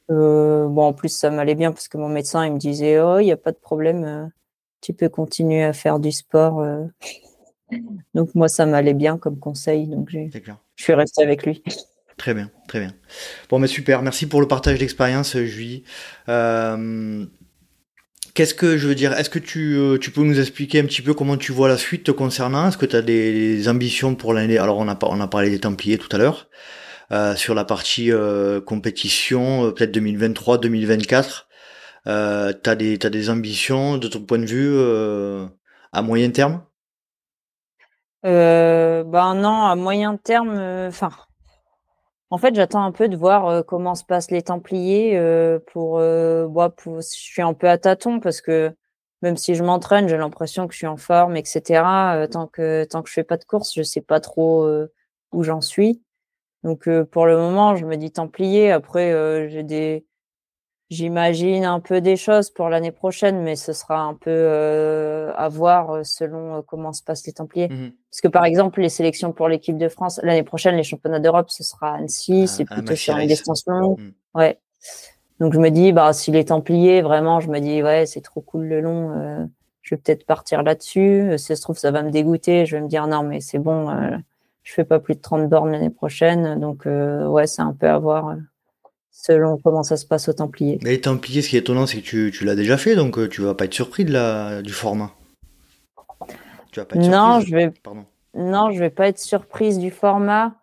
Bon, 0.10 0.82
en 0.82 0.93
plus, 0.93 1.10
ça 1.10 1.30
m'allait 1.30 1.55
bien 1.55 1.72
parce 1.72 1.88
que 1.88 1.97
mon 1.97 2.10
médecin, 2.10 2.45
il 2.45 2.53
me 2.53 2.57
disait, 2.57 2.99
oh, 2.99 3.20
il 3.20 3.26
n'y 3.26 3.32
a 3.32 3.38
pas 3.38 3.51
de 3.51 3.57
problème, 3.57 4.32
tu 4.82 4.93
peux 4.93 5.10
continuer 5.10 5.64
à 5.64 5.74
faire 5.74 5.99
du 5.99 6.12
sport. 6.12 6.66
donc 8.14 8.34
moi, 8.36 8.47
ça 8.47 8.66
m'allait 8.66 8.93
bien 8.93 9.18
comme 9.18 9.39
conseil. 9.39 9.88
Donc 9.88 10.10
je 10.10 10.84
suis 10.84 10.93
restée 10.93 11.24
avec 11.24 11.45
lui. 11.45 11.64
Très 12.20 12.34
bien, 12.34 12.51
très 12.68 12.82
bien. 12.82 12.93
Bon, 13.49 13.60
mais 13.60 13.68
super. 13.68 14.01
Merci 14.01 14.28
pour 14.28 14.41
le 14.41 14.47
partage 14.47 14.78
d'expérience, 14.78 15.38
Julie. 15.38 15.84
Euh, 16.28 17.26
qu'est-ce 18.34 18.53
que 18.53 18.78
je 18.78 18.89
veux 18.89 18.93
dire? 18.93 19.14
Est-ce 19.14 19.30
que 19.30 19.39
tu, 19.39 19.76
euh, 19.78 19.97
tu, 19.97 20.12
peux 20.12 20.22
nous 20.24 20.38
expliquer 20.38 20.82
un 20.82 20.84
petit 20.84 21.01
peu 21.01 21.14
comment 21.14 21.38
tu 21.38 21.53
vois 21.53 21.70
la 21.70 21.78
suite 21.78 22.03
te 22.03 22.12
concernant? 22.12 22.68
Est-ce 22.68 22.78
que 22.78 22.86
tu 22.86 22.97
as 22.97 23.01
des, 23.01 23.70
ambitions 23.70 24.16
pour 24.16 24.34
l'année? 24.34 24.57
Alors, 24.57 24.78
on 24.80 24.89
a, 24.89 24.99
on 25.03 25.22
a 25.22 25.28
parlé 25.28 25.49
des 25.49 25.60
Templiers 25.60 25.97
tout 25.97 26.10
à 26.12 26.18
l'heure. 26.18 26.49
Euh, 27.12 27.36
sur 27.36 27.55
la 27.55 27.66
partie 27.66 28.12
compétition, 28.66 29.72
peut-être 29.72 29.95
2023-2024. 29.97 31.47
Euh, 32.07 32.53
tu 32.64 32.70
as, 32.70 32.74
as, 32.74 33.10
des 33.10 33.30
ambitions 33.30 33.97
de 33.97 34.07
ton 34.07 34.22
point 34.22 34.39
de 34.39 34.45
vue 34.45 35.49
à 35.91 36.01
moyen 36.01 36.30
terme? 36.32 36.64
Ben 38.24 39.36
non, 39.36 39.64
à 39.64 39.76
moyen 39.76 40.18
terme, 40.18 40.60
enfin 40.88 41.10
en 42.32 42.38
fait, 42.38 42.53
j'attends 42.53 42.84
un 42.84 42.91
peu 42.91 43.10
de 43.10 43.18
voir 43.18 43.47
euh, 43.47 43.64
comment 43.64 43.95
se 43.95 44.03
passent 44.03 44.30
les 44.32 44.43
Templiers 44.43 45.18
euh, 45.18 45.60
pour, 45.68 45.97
euh, 45.99 46.47
pour, 46.78 47.01
je 47.01 47.07
suis 47.07 47.41
un 47.41 47.53
peu 47.53 47.68
à 47.68 47.78
tâtons 47.78 48.20
parce 48.20 48.41
que 48.41 48.76
même 49.22 49.36
si 49.36 49.55
je 49.55 49.64
m'entraîne, 49.64 50.07
j'ai 50.07 50.18
l'impression 50.18 50.68
que 50.68 50.74
je 50.74 50.78
suis 50.78 50.88
en 50.88 50.97
forme, 50.97 51.36
etc. 51.36 52.28
tant 52.32 52.47
que 52.47 52.86
tant 52.86 53.01
que 53.01 53.10
je 53.10 53.14
fais 53.14 53.24
pas 53.24 53.38
de 53.38 53.43
course, 53.43 53.74
je 53.76 53.84
sais 53.84 54.01
pas 54.01 54.20
trop 54.22 54.66
où 55.34 55.43
j'en 55.43 55.60
suis. 55.62 56.01
Donc 56.64 56.89
pour 57.12 57.26
le 57.26 57.38
moment, 57.38 57.76
je 57.76 57.86
me 57.86 57.95
dis 57.95 58.12
Templiers. 58.12 58.72
Après, 58.72 59.49
j'ai 59.49 59.64
des 59.64 60.05
J'imagine 60.89 61.66
un 61.66 61.80
peu 61.80 62.01
des 62.01 62.16
choses 62.16 62.49
pour 62.49 62.68
l'année 62.68 62.91
prochaine, 62.91 63.43
mais 63.43 63.55
ce 63.55 63.74
sera 63.74 63.99
un 64.01 64.16
peu 64.16 64.32
euh, 64.32 65.32
à 65.36 65.47
voir 65.47 65.91
euh, 65.91 66.03
selon 66.03 66.55
euh, 66.55 66.62
comment 66.66 66.93
se 66.93 67.03
passent 67.03 67.28
les 67.28 67.34
Templiers. 67.34 67.70
Mmh 67.70 67.91
Parce 68.10 68.22
que 68.22 68.28
par 68.28 68.43
exemple, 68.43 68.82
les 68.82 68.89
sélections 68.89 69.32
pour 69.32 69.47
l'équipe 69.47 69.78
de 69.78 69.88
France 69.88 70.20
l'année 70.24 70.41
prochaine, 70.41 70.76
les 70.76 70.84
championnats 70.84 71.20
d'Europe, 71.20 71.51
ce 71.51 71.64
sera 71.64 71.93
Annecy, 71.93 72.47
c'est 72.47 72.66
plutôt 72.66 72.95
sur 72.95 73.16
une 73.18 73.28
distance 73.28 73.66
longue. 73.68 73.99
Mmh. 73.99 74.12
Ouais. 74.34 74.60
Donc 75.39 75.53
je 75.53 75.60
me 75.60 75.70
dis, 75.70 75.91
bah 75.91 76.12
si 76.12 76.32
les 76.32 76.45
Templiers, 76.45 77.03
vraiment, 77.03 77.39
je 77.39 77.49
me 77.49 77.60
dis 77.60 77.84
ouais, 77.84 78.07
c'est 78.07 78.22
trop 78.22 78.41
cool 78.41 78.66
le 78.66 78.82
long. 78.82 79.12
Euh, 79.12 79.45
je 79.84 79.93
vais 79.93 80.01
peut-être 80.01 80.26
partir 80.26 80.64
là-dessus. 80.64 81.34
Si 81.38 81.45
ça 81.45 81.55
se 81.55 81.62
trouve, 81.62 81.78
ça 81.78 81.91
va 81.91 82.01
me 82.01 82.10
dégoûter. 82.10 82.66
Je 82.66 82.78
vais 82.78 82.82
me 82.82 82.88
dire 82.88 83.05
non, 83.05 83.22
mais 83.22 83.41
c'est 83.41 83.60
bon, 83.60 83.91
je 84.70 84.76
fais 84.76 84.84
pas 84.84 84.99
plus 84.99 85.15
de 85.15 85.22
30 85.22 85.49
bornes 85.49 85.72
l'année 85.72 85.89
prochaine. 85.89 86.59
Donc 86.59 86.86
ouais, 86.86 87.47
c'est 87.47 87.61
un 87.61 87.74
peu 87.74 87.88
à 87.88 87.97
voir 87.97 88.36
selon 89.22 89.57
comment 89.57 89.84
ça 89.84 89.97
se 89.97 90.05
passe 90.05 90.30
au 90.30 90.34
Templiers. 90.34 90.80
Mais 90.84 90.91
les 90.91 91.01
Templiers, 91.01 91.41
ce 91.41 91.49
qui 91.49 91.57
est 91.57 91.59
étonnant, 91.59 91.86
c'est 91.86 91.97
que 91.97 92.05
tu, 92.05 92.32
tu 92.34 92.45
l'as 92.45 92.55
déjà 92.55 92.78
fait, 92.78 92.95
donc 92.95 93.17
euh, 93.17 93.28
tu 93.28 93.41
vas 93.41 93.53
pas 93.53 93.65
être 93.65 93.74
surpris 93.74 94.05
de 94.05 94.13
la, 94.13 94.61
du 94.61 94.72
format. 94.72 95.11
Tu 96.72 96.80
vas 96.80 96.86
pas 96.86 96.95
être 96.95 97.07
non, 97.07 97.39
je 97.41 97.53
vais. 97.53 97.74
Non, 98.36 98.72
je 98.72 98.80
vais 98.80 98.89
pas 98.89 99.07
être 99.07 99.20
surprise 99.20 99.80
du 99.80 99.91
format. 99.91 100.53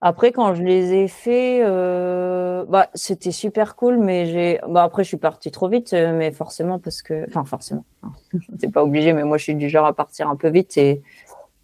Après, 0.00 0.32
quand 0.32 0.54
je 0.54 0.62
les 0.62 0.92
ai 0.92 1.08
faits, 1.08 1.62
euh, 1.62 2.66
bah, 2.68 2.90
c'était 2.92 3.30
super 3.30 3.74
cool, 3.76 3.96
mais 3.98 4.26
j'ai. 4.26 4.60
Bah, 4.68 4.82
après, 4.82 5.02
je 5.02 5.08
suis 5.08 5.16
partie 5.16 5.50
trop 5.50 5.68
vite, 5.68 5.94
euh, 5.94 6.12
mais 6.14 6.30
forcément 6.32 6.78
parce 6.78 7.00
que, 7.00 7.24
enfin, 7.28 7.44
forcément, 7.44 7.86
c'est 8.60 8.70
pas 8.70 8.82
obligé, 8.82 9.14
mais 9.14 9.24
moi, 9.24 9.38
je 9.38 9.44
suis 9.44 9.54
du 9.54 9.70
genre 9.70 9.86
à 9.86 9.94
partir 9.94 10.28
un 10.28 10.36
peu 10.36 10.50
vite 10.50 10.76
et 10.76 11.02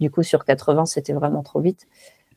du 0.00 0.10
coup, 0.10 0.22
sur 0.22 0.44
80, 0.44 0.86
c'était 0.86 1.12
vraiment 1.12 1.42
trop 1.42 1.60
vite. 1.60 1.86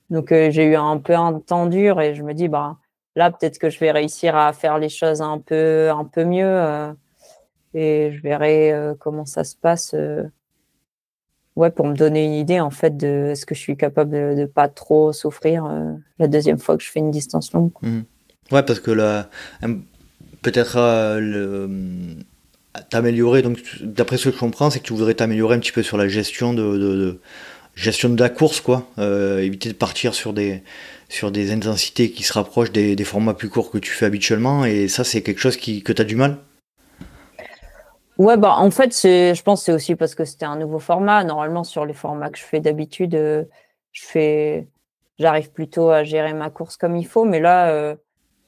Donc, 0.10 0.30
j'ai 0.30 0.66
eu 0.66 0.76
un 0.76 0.98
peu 0.98 1.16
un 1.16 1.40
temps 1.40 1.66
dur 1.66 2.02
et 2.02 2.14
je 2.14 2.24
me 2.24 2.34
dis, 2.34 2.48
bah, 2.48 2.78
là, 3.16 3.32
peut-être 3.32 3.58
que 3.58 3.70
je 3.70 3.80
vais 3.80 3.92
réussir 3.92 4.36
à 4.36 4.54
faire 4.54 4.78
les 4.78 4.90
choses 4.90 5.22
un 5.22 5.40
peu, 5.40 5.90
un 5.90 6.06
peu 6.06 6.26
mieux 6.26 6.46
euh, 6.46 6.92
et 7.74 8.12
je 8.14 8.22
verrai 8.22 8.72
euh, 8.72 8.94
comment 8.98 9.26
ça 9.26 9.44
se 9.44 9.56
passe. 9.56 9.94
Euh, 9.94 10.24
ouais, 11.56 11.72
pour 11.72 11.88
me 11.88 11.96
donner 11.96 12.26
une 12.26 12.34
idée 12.34 12.60
en 12.60 12.72
fait 12.72 12.98
de 12.98 13.34
ce 13.36 13.46
que 13.46 13.56
je 13.56 13.60
suis 13.60 13.78
capable 13.78 14.12
de, 14.12 14.42
ne 14.42 14.46
pas 14.46 14.68
trop 14.68 15.14
souffrir 15.14 15.70
la 16.20 16.28
deuxième 16.28 16.60
fois 16.60 16.78
que 16.78 16.84
je 16.84 16.90
fais 16.90 17.00
une 17.00 17.12
distance 17.12 17.54
longue. 17.54 17.72
Mmh. 17.82 18.02
Ouais, 18.52 18.64
parce 18.64 18.80
que 18.80 18.92
là, 18.92 19.30
peut-être 20.42 20.78
t'améliorer. 22.90 23.42
Donc, 23.42 23.60
d'après 23.82 24.18
ce 24.18 24.30
que 24.30 24.36
je 24.36 24.40
comprends, 24.40 24.70
c'est 24.70 24.80
que 24.80 24.86
tu 24.86 24.94
voudrais 24.94 25.14
t'améliorer 25.14 25.56
un 25.56 25.60
petit 25.60 25.72
peu 25.72 25.84
sur 25.84 25.98
la 25.98 26.08
gestion 26.08 26.54
de, 26.54 27.20
gestion 27.76 28.10
de 28.10 28.20
la 28.20 28.30
course, 28.30 28.62
quoi. 28.62 28.88
éviter 28.98 29.70
de 29.70 29.74
partir 29.74 30.14
sur 30.14 30.34
des 30.34 30.64
sur 31.14 31.32
des 31.32 31.52
intensités 31.52 32.10
qui 32.10 32.24
se 32.24 32.34
rapprochent 32.34 32.72
des, 32.72 32.96
formats 33.04 33.36
plus 33.36 33.50
courts 33.50 33.70
que 33.70 33.78
tu 33.78 33.92
fais 33.92 34.06
habituellement. 34.08 34.66
Et 34.66 34.88
ça, 34.88 35.04
c'est 35.04 35.22
quelque 35.22 35.40
chose 35.40 35.58
qui, 35.58 35.84
que 35.84 35.94
tu 35.94 36.02
as 36.02 36.06
du 36.06 36.16
mal? 36.16 36.38
Ouais, 38.18 38.36
bah 38.36 38.56
en 38.58 38.72
fait, 38.72 38.92
je 38.94 39.42
pense 39.44 39.64
c'est 39.64 39.74
aussi 39.74 39.96
parce 39.96 40.16
que 40.16 40.26
c'était 40.26 40.46
un 40.46 40.58
nouveau 40.58 40.80
format. 40.80 41.24
Normalement, 41.24 41.64
sur 41.64 41.86
les 41.86 41.94
formats 41.94 42.30
que 42.30 42.38
je 42.40 42.44
fais 42.44 42.60
d'habitude, 42.60 43.16
euh, 43.16 43.44
je 43.92 44.04
fais, 44.04 44.68
j'arrive 45.20 45.52
plutôt 45.52 45.90
à 45.90 46.04
gérer 46.04 46.34
ma 46.34 46.50
course 46.50 46.78
comme 46.78 46.96
il 46.96 47.06
faut. 47.06 47.26
Mais 47.26 47.40
là, 47.40 47.70
euh, 47.70 47.96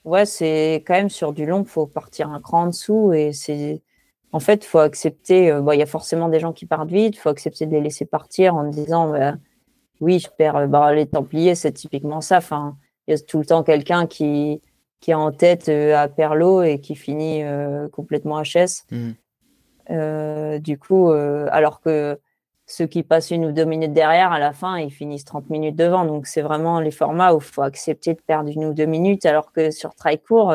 ouais, 0.04 0.26
c'est 0.26 0.84
quand 0.88 0.94
même 0.96 1.10
sur 1.10 1.34
du 1.34 1.46
long, 1.46 1.62
il 1.64 1.70
faut 1.70 1.88
partir 1.88 2.30
un 2.30 2.42
cran 2.42 2.64
en 2.64 2.68
dessous. 2.68 3.14
Et 3.14 3.32
c'est, 3.32 3.82
en 4.32 4.40
fait, 4.40 4.66
il 4.66 4.68
faut 4.68 4.80
accepter. 4.80 5.52
Euh, 5.52 5.62
il 5.74 5.80
y 5.80 5.84
a 5.84 5.86
forcément 5.86 6.30
des 6.30 6.40
gens 6.40 6.54
qui 6.54 6.66
partent 6.66 6.92
vite. 6.92 7.16
Il 7.16 7.20
faut 7.20 7.30
accepter 7.30 7.66
de 7.66 7.72
les 7.72 7.82
laisser 7.82 8.06
partir 8.06 8.56
en 8.56 8.66
disant, 8.66 9.12
bah, 9.12 9.36
oui, 10.02 10.20
je 10.20 10.30
perds 10.30 10.68
bah, 10.68 10.94
les 10.94 11.06
Templiers, 11.08 11.56
c'est 11.56 11.72
typiquement 11.72 12.22
ça. 12.22 12.38
Enfin, 12.38 12.76
il 13.08 13.12
y 13.12 13.14
a 13.18 13.20
tout 13.20 13.40
le 13.40 13.46
temps 13.46 13.64
quelqu'un 13.64 14.08
qui, 14.08 14.62
qui 15.00 15.12
est 15.12 15.16
en 15.16 15.32
tête 15.32 15.70
euh, 15.70 15.96
à 15.96 16.08
Perlo 16.08 16.64
et 16.64 16.80
qui 16.80 16.96
finit 16.96 17.44
euh, 17.44 17.88
complètement 17.90 18.42
HS. 18.42 18.84
Mmh. 18.92 20.60
du 20.60 20.78
coup, 20.80 21.12
alors 21.12 21.80
que 21.80 22.20
ceux 22.66 22.88
qui 22.88 23.04
passent 23.04 23.30
une 23.30 23.46
ou 23.46 23.52
deux 23.52 23.66
minutes 23.66 23.94
derrière, 23.94 24.32
à 24.32 24.40
la 24.40 24.52
fin, 24.52 24.80
ils 24.80 24.92
finissent 24.92 25.26
30 25.26 25.50
minutes 25.50 25.76
devant. 25.76 26.04
Donc, 26.04 26.26
c'est 26.26 26.42
vraiment 26.42 26.80
les 26.80 26.92
formats 26.92 27.36
où 27.36 27.38
il 27.38 27.44
faut 27.44 27.62
accepter 27.62 28.16
de 28.16 28.22
perdre 28.22 28.50
une 28.50 28.66
ou 28.66 28.74
deux 28.74 28.88
minutes, 28.88 29.26
alors 29.28 29.52
que 29.52 29.70
sur 29.70 29.94
trail 29.94 30.20
court, 30.20 30.52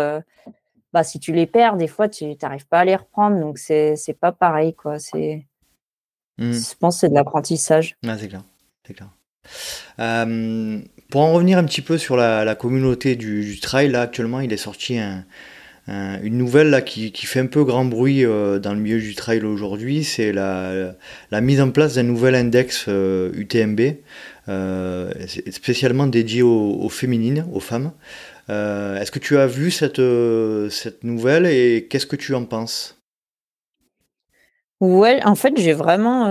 bah, 0.93 1.05
si 1.05 1.21
tu 1.21 1.33
les 1.33 1.47
perds, 1.47 1.77
des 1.77 1.89
fois, 1.89 2.09
tu 2.09 2.37
n'arrives 2.43 2.67
pas 2.67 2.81
à 2.81 2.85
les 2.85 2.97
reprendre. 2.97 3.39
Donc, 3.39 3.59
c'est 3.59 3.95
n'est 4.07 4.15
pas 4.15 4.33
pareil. 4.33 4.75
Quoi. 4.75 4.99
C'est, 4.99 5.47
mmh. 6.39 6.53
Je 6.53 6.75
pense 6.79 6.97
que 6.97 7.01
c'est 7.01 7.09
de 7.09 7.15
l'apprentissage. 7.15 7.97
Ah, 8.07 8.17
c'est 8.19 8.29
clair. 8.29 8.43
C'est 8.87 8.95
clair. 8.95 9.11
Euh, 9.99 10.79
pour 11.11 11.21
en 11.23 11.33
revenir 11.33 11.59
un 11.59 11.65
petit 11.65 11.83
peu 11.83 11.99
sur 11.99 12.17
la, 12.17 12.55
communauté 12.55 13.17
du, 13.17 13.59
trail, 13.61 13.89
là 13.91 14.03
actuellement 14.03 14.41
il 14.41 14.53
est 14.53 14.59
sorti 14.59 14.99
une 15.89 16.39
nouvelle 16.39 16.71
là, 16.71 16.83
qui, 16.83 17.11
fait 17.13 17.41
un 17.41 17.47
peu 17.47 17.65
grand 17.65 17.85
bruit 17.85 18.25
euh, 18.25 18.59
dans 18.59 18.75
le 18.75 18.81
milieu 18.81 19.01
du 19.01 19.15
trail 19.15 19.43
aujourd'hui, 19.45 20.05
c'est 20.05 20.33
la, 20.33 20.95
mise 21.41 21.61
en 21.61 21.71
place 21.71 21.95
d'un 21.95 22.05
nouvel 22.05 22.35
index 22.35 22.87
UTMB, 22.87 23.81
euh, 24.49 25.13
spécialement 25.51 26.07
dédié 26.07 26.43
aux, 26.43 26.89
féminines, 26.89 27.47
aux 27.53 27.61
femmes. 27.61 27.93
Est-ce 28.51 29.11
que 29.11 29.19
tu 29.19 29.39
as 29.39 29.47
vu 29.47 29.71
cette, 29.71 30.03
cette 30.71 31.05
nouvelle 31.05 31.47
et 31.47 31.87
qu'est-ce 31.89 32.07
que 32.07 32.17
tu 32.17 32.35
en 32.35 32.45
penses? 32.45 33.01
Ouais, 34.81 35.23
en 35.25 35.35
fait 35.35 35.57
j'ai 35.57 35.73
vraiment 35.73 36.29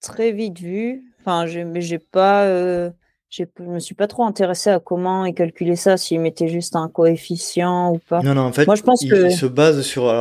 très 0.00 0.32
vite 0.32 0.60
vu. 0.60 1.04
Enfin, 1.20 1.46
j'ai 1.46 1.98
pas, 1.98 2.44
euh, 2.44 2.90
je 3.30 3.44
me 3.60 3.78
suis 3.78 3.94
pas 3.94 4.06
trop 4.06 4.24
intéressé 4.24 4.70
à 4.70 4.80
comment 4.80 5.24
ils 5.24 5.34
calculaient 5.34 5.76
ça, 5.76 5.96
s'ils 5.96 6.20
mettaient 6.20 6.48
juste 6.48 6.76
un 6.76 6.88
coefficient 6.88 7.92
ou 7.92 7.98
pas. 7.98 8.22
Non, 8.22 8.34
non, 8.34 8.42
en 8.42 8.52
fait, 8.52 8.66
Moi, 8.66 8.74
je 8.74 8.82
pense 8.82 9.04
que... 9.04 9.30
se 9.30 9.46
base 9.46 9.82
sur, 9.82 10.12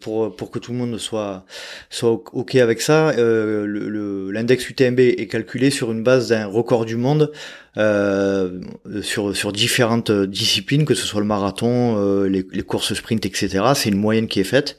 pour, 0.00 0.34
pour 0.34 0.50
que 0.50 0.58
tout 0.58 0.72
le 0.72 0.78
monde 0.78 0.98
soit, 0.98 1.44
soit 1.88 2.20
OK 2.32 2.56
avec 2.56 2.80
ça, 2.80 3.10
euh, 3.10 4.30
l'index 4.32 4.68
UTMB 4.68 5.00
est 5.00 5.28
calculé 5.28 5.70
sur 5.70 5.92
une 5.92 6.02
base 6.02 6.28
d'un 6.28 6.46
record 6.46 6.84
du 6.84 6.96
monde 6.96 7.30
euh, 7.78 8.60
sur, 9.02 9.36
sur 9.36 9.52
différentes 9.52 10.10
disciplines, 10.10 10.84
que 10.84 10.94
ce 10.94 11.06
soit 11.06 11.20
le 11.20 11.26
marathon, 11.26 11.96
euh, 11.98 12.28
les, 12.28 12.44
les, 12.50 12.62
courses 12.62 12.92
sprint, 12.94 13.24
etc. 13.24 13.60
C'est 13.74 13.90
une 13.90 13.98
moyenne 13.98 14.26
qui 14.26 14.40
est 14.40 14.44
faite 14.44 14.78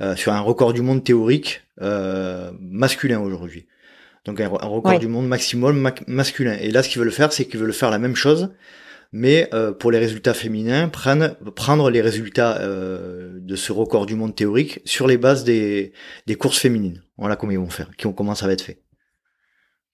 euh, 0.00 0.16
sur 0.16 0.32
un 0.32 0.40
record 0.40 0.72
du 0.72 0.82
monde 0.82 1.04
théorique 1.04 1.62
euh, 1.80 2.50
masculin 2.60 3.20
aujourd'hui. 3.20 3.66
Donc 4.24 4.40
un, 4.40 4.48
record 4.48 4.98
du 4.98 5.08
monde 5.08 5.26
maximum 5.26 5.92
masculin. 6.06 6.56
Et 6.60 6.70
là, 6.70 6.82
ce 6.82 6.88
qu'ils 6.88 7.00
veulent 7.00 7.12
faire, 7.12 7.32
c'est 7.32 7.46
qu'ils 7.46 7.60
veulent 7.60 7.72
faire 7.72 7.90
la 7.90 7.98
même 7.98 8.16
chose, 8.16 8.52
mais 9.12 9.48
euh, 9.54 9.72
pour 9.72 9.90
les 9.90 9.98
résultats 9.98 10.34
féminins, 10.34 10.88
prendre, 10.88 11.34
prendre 11.54 11.90
les 11.90 12.00
résultats 12.00 12.60
euh, 12.60 13.38
de 13.40 13.56
ce 13.56 13.72
record 13.72 14.06
du 14.06 14.14
monde 14.14 14.34
théorique 14.36 14.80
sur 14.84 15.06
les 15.06 15.16
bases 15.16 15.44
des, 15.44 15.92
des 16.26 16.34
courses 16.34 16.58
féminines. 16.58 17.02
Voilà 17.16 17.36
comment 17.36 17.52
ils 17.52 17.58
vont 17.58 17.70
faire, 17.70 17.90
qui 17.96 18.06
ont 18.06 18.12
comment 18.12 18.34
ça 18.34 18.46
va 18.46 18.52
être 18.52 18.62
fait. 18.62 18.82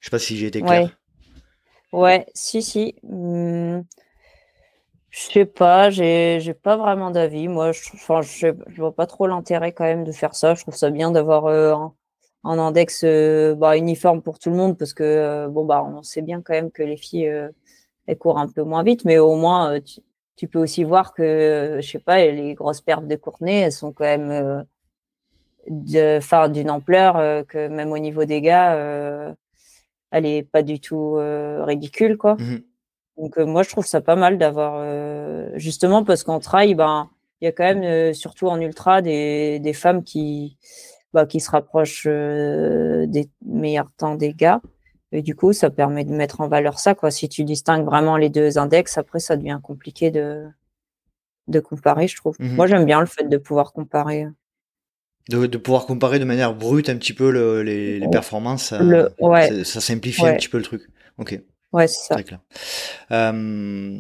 Je 0.01 0.07
sais 0.07 0.11
pas 0.11 0.19
si 0.19 0.37
j'ai 0.37 0.47
été 0.47 0.61
clair. 0.61 0.97
Ouais, 1.93 2.27
si, 2.35 2.63
si. 2.63 2.97
Hmm. 3.03 3.81
Je 5.11 5.21
sais 5.33 5.47
pas, 5.47 5.89
j'ai, 5.89 6.41
j'ai 6.41 6.53
pas 6.53 6.77
vraiment 6.77 7.11
d'avis. 7.11 7.49
Moi, 7.49 7.73
je, 7.73 7.81
enfin, 7.95 8.21
je, 8.21 8.49
je 8.69 8.77
vois 8.77 8.95
pas 8.95 9.07
trop 9.07 9.27
l'intérêt 9.27 9.73
quand 9.73 9.85
même 9.85 10.05
de 10.05 10.13
faire 10.13 10.35
ça. 10.35 10.55
Je 10.55 10.61
trouve 10.63 10.77
ça 10.77 10.91
bien 10.91 11.11
d'avoir 11.11 11.47
euh, 11.47 11.73
un 11.73 11.95
index 12.49 13.05
bah, 13.57 13.77
uniforme 13.77 14.23
pour 14.23 14.39
tout 14.39 14.51
le 14.51 14.57
monde 14.57 14.79
parce 14.79 14.95
que 14.95 15.47
bon 15.49 15.65
bah 15.65 15.85
on 15.85 16.03
sait 16.03 16.23
bien 16.23 16.43
quand 16.43 16.55
même 16.55 16.71
que 16.71 16.83
les 16.83 16.97
filles 16.97 17.33
elles 18.07 18.19
courent 18.19 18.39
un 18.39 18.49
peu 18.49 18.63
moins 18.63 18.83
vite, 18.83 19.05
mais 19.05 19.19
au 19.19 19.35
moins 19.35 19.79
tu, 20.37 20.49
peux 20.49 20.59
aussi 20.59 20.85
voir 20.85 21.13
que 21.13 21.79
je 21.81 21.89
sais 21.89 21.99
pas 21.99 22.19
les 22.19 22.55
grosses 22.55 22.81
pertes 22.81 23.07
de 23.07 23.17
Courtenay 23.17 23.61
elles 23.61 23.73
sont 23.73 23.93
quand 23.93 24.05
même 24.05 24.65
de 25.69 26.49
d'une 26.49 26.71
ampleur 26.71 27.47
que 27.47 27.69
même 27.69 27.93
au 27.93 27.99
niveau 27.99 28.25
des 28.25 28.41
gars 28.41 29.35
elle 30.11 30.27
est 30.27 30.43
pas 30.43 30.63
du 30.63 30.81
tout 30.81 31.19
ridicule 31.61 32.17
quoi. 32.17 32.35
Mmh 32.35 32.63
Donc 33.19 33.39
moi 33.39 33.63
je 33.63 33.71
trouve 33.71 33.87
ça 33.87 34.01
pas 34.01 34.17
mal 34.17 34.39
d'avoir 34.39 34.83
justement 35.59 36.05
parce 36.05 36.23
qu'en 36.23 36.39
trail 36.39 36.75
ben 36.75 37.11
il 37.41 37.45
y 37.45 37.49
a 37.49 37.53
quand 37.53 37.65
même 37.75 38.15
surtout 38.15 38.49
en 38.49 38.61
ultra 38.61 39.03
des, 39.03 39.59
des 39.59 39.73
femmes 39.75 40.03
qui 40.03 40.57
bah, 41.17 41.25
qui 41.25 41.41
se 41.41 41.51
rapprochent 41.51 42.07
des 42.07 43.31
meilleurs 43.45 43.91
temps 43.97 44.17
des 44.17 44.35
gars. 44.35 44.61
Et 45.13 45.23
du 45.23 45.35
coup, 45.35 45.55
ça 45.55 45.71
permet 45.71 46.05
de 46.05 46.13
mettre 46.13 46.43
en 46.43 46.49
valeur 46.49 46.79
ça. 46.79 46.95
Quoi. 46.95 47.11
Si 47.11 47.31
tu 47.31 47.43
distingues 47.43 47.87
vraiment 47.87 48.19
les 48.19 48.29
deux 48.29 48.59
index, 48.59 48.99
après, 48.99 49.19
ça 49.19 49.39
devient 49.39 49.59
compliqué 49.63 50.11
de, 50.11 50.45
de 51.49 51.59
comparer, 51.59 52.07
je 52.07 52.17
trouve. 52.17 52.37
Mmh 52.39 52.55
moi, 52.55 52.67
j'aime 52.67 52.85
bien 52.85 53.01
le 53.01 53.07
fait 53.07 53.27
de 53.27 53.37
pouvoir 53.39 53.73
comparer. 53.73 54.27
De, 55.31 55.47
de, 55.47 55.59
pouvoir 55.59 55.87
comparer 55.87 56.19
de 56.19 56.27
manière 56.27 56.55
brute 56.55 56.91
un 56.91 56.97
petit 56.99 57.15
peu 57.15 57.31
le, 57.31 57.63
les, 57.63 57.99
les, 57.99 58.09
performances, 58.09 58.65
ça, 58.65 58.83
le, 58.83 59.09
ouais. 59.21 59.65
ça, 59.65 59.81
simplifie 59.81 60.27
un 60.27 60.35
petit 60.35 60.51
peu 60.51 60.59
le 60.59 60.65
truc. 60.65 60.83
Ok. 61.17 61.41
Ouais, 61.73 61.89
c'est 61.89 62.09
ça. 62.09 62.15
Très 62.17 62.25
clair. 62.25 62.41
Euh, 63.11 63.99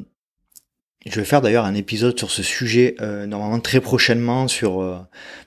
je 1.07 1.20
vais 1.20 1.24
faire 1.24 1.40
d'ailleurs 1.40 1.64
un 1.64 1.74
épisode 1.74 2.18
sur 2.18 2.30
ce 2.30 2.42
sujet 2.42 2.96
euh, 3.00 3.26
normalement 3.26 3.61
très 3.61 3.80
prochainement 3.80 4.48
sur 4.48 4.82
euh, 4.82 4.96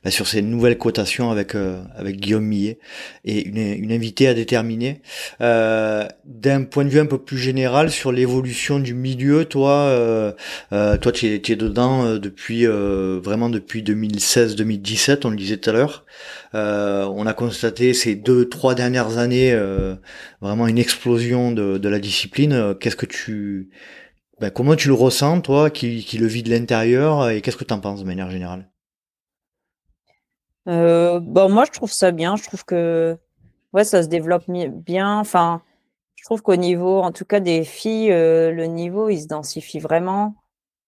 bah, 0.04 0.12
sur 0.12 0.28
ces 0.28 0.42
nouvelles 0.42 0.78
cotations 0.78 1.32
avec 1.32 1.54
euh, 1.54 1.82
avec 1.98 2.18
Guillaume 2.18 2.46
Millet 2.46 2.80
et 3.26 3.46
une, 3.46 3.58
une 3.58 3.92
invitée 3.92 4.28
à 4.28 4.34
déterminer 4.34 5.02
d'un 5.40 6.64
point 6.64 6.86
de 6.86 6.90
vue 6.90 7.00
un 7.00 7.06
peu 7.06 7.18
plus 7.18 7.38
général 7.38 7.92
sur 7.92 8.12
l'évolution 8.12 8.80
du 8.80 8.94
milieu. 8.94 9.46
Toi, 9.46 10.36
toi 10.70 11.12
tu 11.12 11.28
es, 11.28 11.36
es, 11.36 11.56
dedans 11.56 12.16
depuis 12.16 12.66
vraiment 12.66 13.50
depuis 13.50 13.82
2016-2017, 13.84 15.22
on 15.26 15.30
le 15.30 15.36
disait 15.36 15.58
tout 15.58 15.70
à 15.70 15.74
l'heure. 15.74 16.06
on 16.54 17.26
a 17.26 17.34
constaté 17.34 17.94
ces 17.94 18.16
deux 18.16 18.48
trois 18.48 18.76
dernières 18.76 19.18
années 19.18 19.58
vraiment 20.42 20.68
une 20.68 20.78
explosion 20.78 21.52
de, 21.52 21.78
de 21.78 21.90
la 21.90 22.00
discipline. 22.00 22.76
Qu'est-ce 22.80 22.96
que 22.96 23.06
tu 23.06 23.70
ben, 24.40 24.52
comment 24.52 24.76
tu 24.76 24.88
le 24.88 24.94
ressens, 24.94 25.42
toi, 25.42 25.70
qui, 25.70 26.04
qui 26.04 26.18
le 26.18 26.28
vis 26.28 26.44
de 26.44 26.50
l'intérieur, 26.50 27.30
et 27.30 27.42
qu'est-ce 27.42 27.58
que 27.58 27.64
tu 27.64 27.74
en 27.74 27.80
penses 27.80 28.02
de 28.02 28.06
manière 28.06 28.30
générale? 28.30 28.70
Euh, 30.68 31.20
bon, 31.20 31.50
moi, 31.50 31.66
je 31.66 31.72
trouve 31.72 31.92
ça 31.92 32.12
bien. 32.12 32.36
Je 32.36 32.44
trouve 32.44 32.64
que 32.64 33.18
ouais, 33.74 33.84
ça 33.84 34.04
se 34.04 34.08
développe 34.08 34.46
bien. 34.48 35.20
Enfin, 35.20 35.62
je 36.16 36.24
trouve 36.26 36.42
qu'au 36.42 36.56
niveau, 36.56 37.00
en 37.02 37.12
tout 37.12 37.26
cas 37.26 37.40
des 37.40 37.64
filles, 37.64 38.12
euh, 38.12 38.52
le 38.52 38.66
niveau, 38.66 39.10
il 39.10 39.22
se 39.22 39.28
densifie 39.28 39.80
vraiment. 39.80 40.36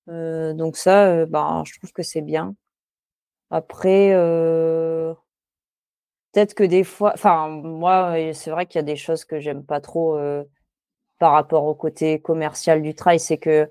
Euh, 0.10 0.54
donc 0.54 0.78
ça, 0.78 1.08
euh, 1.08 1.26
ben, 1.26 1.64
je 1.66 1.78
trouve 1.80 1.94
que 1.94 2.04
c'est 2.04 2.22
bien. 2.22 2.56
Après, 3.50 4.12
peut-être 6.32 6.54
que 6.54 6.64
des 6.64 6.84
fois, 6.84 7.12
enfin, 7.14 7.50
moi, 7.50 8.16
c'est 8.34 8.52
vrai 8.52 8.66
qu'il 8.66 8.80
y 8.80 8.80
a 8.80 8.84
des 8.84 8.96
choses 8.96 9.26
que 9.26 9.40
j'aime 9.40 9.66
pas 9.66 9.82
trop 9.82 10.18
par 11.22 11.34
rapport 11.34 11.66
au 11.66 11.76
côté 11.76 12.20
commercial 12.20 12.82
du 12.82 12.96
trail, 12.96 13.20
c'est 13.20 13.38
que 13.38 13.70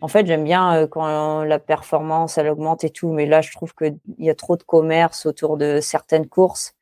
en 0.00 0.08
fait, 0.08 0.26
j'aime 0.26 0.42
bien 0.42 0.74
euh, 0.74 0.86
quand 0.88 1.44
la 1.44 1.58
performance 1.60 2.36
elle 2.36 2.48
augmente 2.48 2.82
et 2.82 2.90
tout, 2.90 3.12
mais 3.12 3.26
là, 3.26 3.42
je 3.42 3.52
trouve 3.52 3.72
qu'il 3.76 3.96
y 4.18 4.28
a 4.28 4.34
trop 4.34 4.56
de 4.56 4.64
commerce 4.64 5.24
autour 5.24 5.56
de 5.56 5.78
certaines 5.80 6.26
courses 6.26 6.74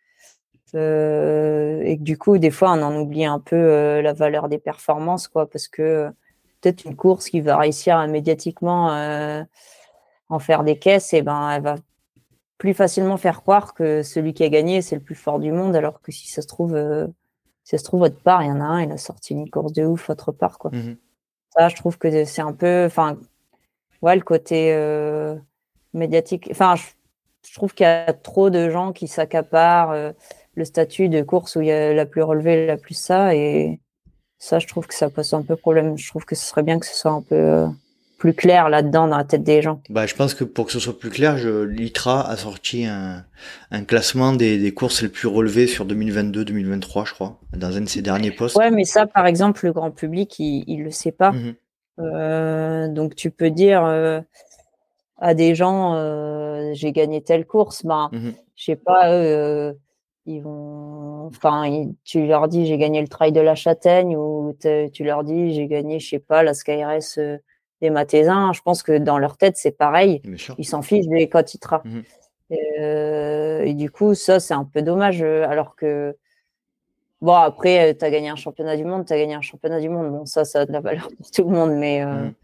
euh, 0.75 1.83
et 1.83 1.99
que 1.99 2.03
du 2.03 2.17
coup, 2.17 2.39
des 2.39 2.51
fois, 2.51 2.73
on 2.73 2.81
en 2.83 2.97
oublie 2.99 3.27
un 3.27 3.39
peu 3.39 3.57
euh, 3.57 4.01
la 4.01 4.15
valeur 4.15 4.49
des 4.49 4.57
performances, 4.57 5.29
quoi, 5.29 5.47
parce 5.51 5.69
que 5.69 6.09
peut-être 6.63 6.87
une 6.87 6.97
course 6.97 7.29
qui 7.29 7.43
va 7.43 7.59
réussir 7.59 7.99
médiatiquement 8.09 8.87
en 10.31 10.39
faire 10.39 10.65
des 10.65 10.79
caisses, 10.79 11.13
et 11.13 11.21
ben, 11.21 11.51
elle 11.51 11.63
va 11.63 11.75
plus 12.57 12.73
facilement 12.73 13.19
faire 13.19 13.43
croire 13.43 13.75
que 13.75 14.03
celui 14.03 14.33
qui 14.33 14.43
a 14.43 14.49
gagné 14.49 14.81
c'est 14.81 14.97
le 14.97 15.03
plus 15.03 15.15
fort 15.15 15.39
du 15.39 15.53
monde, 15.53 15.77
alors 15.77 16.01
que 16.01 16.13
si 16.13 16.29
ça 16.29 16.41
se 16.41 16.47
trouve 16.47 16.75
si 17.69 17.77
ça 17.77 17.79
se 17.79 17.85
trouve, 17.85 18.01
autre 18.01 18.19
part, 18.23 18.43
il 18.43 18.49
y 18.49 18.51
en 18.51 18.63
a 18.63 18.65
un, 18.65 18.83
il 18.83 18.91
a 18.91 18.97
sorti 18.97 19.35
une 19.35 19.51
course 19.51 19.75
de 19.75 19.85
ouf 19.85 20.09
autre 20.09 20.33
part. 20.33 20.57
Quoi. 20.57 20.71
Mmh 20.71 20.97
ça, 21.51 21.69
je 21.69 21.77
trouve 21.77 21.99
que 21.99 22.25
c'est 22.25 22.41
un 22.41 22.55
peu. 22.55 22.85
Enfin, 22.87 23.19
ouais, 24.01 24.17
le 24.17 24.23
côté 24.23 24.73
euh, 24.73 25.37
médiatique. 25.93 26.49
Enfin, 26.51 26.77
je, 26.77 27.55
trouve 27.55 27.75
qu'il 27.75 27.85
y 27.85 27.87
a 27.87 28.13
trop 28.15 28.49
de 28.49 28.71
gens 28.71 28.93
qui 28.93 29.07
s'accaparent 29.07 29.91
euh, 29.91 30.13
le 30.55 30.65
statut 30.65 31.09
de 31.09 31.23
course 31.23 31.57
où 31.57 31.61
il 31.61 31.69
y 31.69 31.73
a 31.73 31.93
la 31.93 32.07
plus 32.07 32.23
relevée, 32.23 32.67
la 32.67 32.79
plus 32.79 32.95
ça. 32.95 33.35
Et 33.35 33.81
ça, 34.39 34.59
je 34.59 34.67
trouve 34.67 34.87
que 34.87 34.95
ça 34.95 35.11
pose 35.11 35.35
un 35.35 35.43
peu 35.43 35.57
problème. 35.57 35.99
Je 35.99 36.09
trouve 36.09 36.25
que 36.25 36.37
ce 36.37 36.47
serait 36.47 36.63
bien 36.63 36.79
que 36.79 36.87
ce 36.87 36.95
soit 36.95 37.13
un 37.13 37.23
peu. 37.23 37.67
Plus 38.19 38.35
clair 38.35 38.69
là-dedans 38.69 39.07
dans 39.07 39.17
la 39.17 39.25
tête 39.25 39.45
des 39.45 39.63
gens. 39.63 39.81
Bah, 39.91 40.07
je 40.07 40.15
pense 40.15 40.35
que 40.35 40.43
pour 40.43 40.67
que 40.67 40.73
ce 40.73 40.81
soit 40.81 40.99
plus 40.99 41.11
clair, 41.11 41.39
je, 41.39 41.63
l'ITRA 41.63 42.29
a 42.29 42.37
sorti 42.37 42.85
un, 42.85 43.25
un 43.71 43.85
classement 43.85 44.33
des, 44.33 44.59
des, 44.59 44.75
courses 44.75 45.03
les 45.03 45.09
plus 45.09 45.29
relevées 45.29 45.69
sur 45.69 45.87
2022-2023, 45.87 47.07
je 47.07 47.15
crois, 47.15 47.39
dans 47.57 47.77
un 47.77 47.83
de 47.83 47.89
ses 47.89 48.03
derniers 48.03 48.33
posts. 48.33 48.57
Ouais, 48.57 48.73
mais 48.73 48.85
ça, 48.85 49.07
par 49.07 49.27
exemple, 49.27 49.65
le 49.65 49.73
grand 49.73 49.93
public, 49.93 50.37
il, 50.41 50.65
il 50.67 50.83
le 50.83 50.91
sait 50.91 51.13
pas. 51.13 51.31
Mhm. 51.31 51.55
Euh, 52.01 52.89
donc, 52.89 53.15
tu 53.15 53.31
peux 53.31 53.51
dire 53.51 53.85
euh, 53.85 54.21
à 55.19 55.35
des 55.35 55.55
gens, 55.55 55.95
euh, 55.95 56.71
j'ai 56.75 56.93
gagné 56.93 57.23
telle 57.23 57.47
course, 57.47 57.85
mmh. 57.85 58.31
je 58.55 58.65
sais 58.65 58.77
pas, 58.77 59.11
ils 60.27 60.43
vont, 60.43 61.27
enfin, 61.27 61.91
tu 62.05 62.27
leur 62.27 62.49
dis, 62.49 62.67
j'ai 62.67 62.79
gagné 62.79 63.01
le 63.01 63.09
trail 63.09 63.33
de 63.33 63.41
la 63.41 63.55
Châtaigne, 63.55 64.17
ou 64.17 64.55
tu 64.61 65.05
leur 65.05 65.25
dis, 65.25 65.55
j'ai 65.55 65.67
gagné, 65.67 65.99
je 65.99 66.09
sais 66.09 66.19
pas, 66.19 66.43
la 66.43 66.55
Skyrace 66.55 67.19
des 67.81 67.91
Mathésins, 67.91 68.53
je 68.53 68.61
pense 68.63 68.83
que 68.83 68.99
dans 68.99 69.19
leur 69.19 69.37
tête, 69.37 69.57
c'est 69.57 69.71
pareil. 69.71 70.23
Ils 70.59 70.67
s'en 70.67 70.83
fichent 70.83 71.07
des 71.07 71.29
quotidiens. 71.29 71.83
Mmh 71.85 72.01
euh, 72.81 73.63
et 73.63 73.75
du 73.75 73.91
coup, 73.91 74.15
ça, 74.15 74.41
c'est 74.41 74.55
un 74.55 74.65
peu 74.65 74.83
dommage. 74.83 75.23
Euh, 75.23 75.47
alors 75.49 75.77
que, 75.77 76.17
bon, 77.21 77.35
après, 77.35 77.91
euh, 77.91 77.95
tu 77.99 78.05
as 78.05 78.11
gagné 78.11 78.29
un 78.29 78.37
championnat 78.37 78.77
du 78.77 78.85
monde, 78.85 79.07
tu 79.07 79.13
as 79.13 79.19
gagné 79.19 79.35
un 79.35 79.41
championnat 79.41 79.81
du 79.81 79.89
monde. 79.89 80.11
Bon, 80.11 80.27
ça, 80.27 80.45
ça 80.45 80.61
a 80.61 80.67
de 80.67 80.73
la 80.73 80.81
valeur 80.81 81.09
pour 81.17 81.31
tout 81.31 81.45
le 81.45 81.55
monde. 81.55 81.73
Mais, 81.73 82.05
mmh 82.05 82.35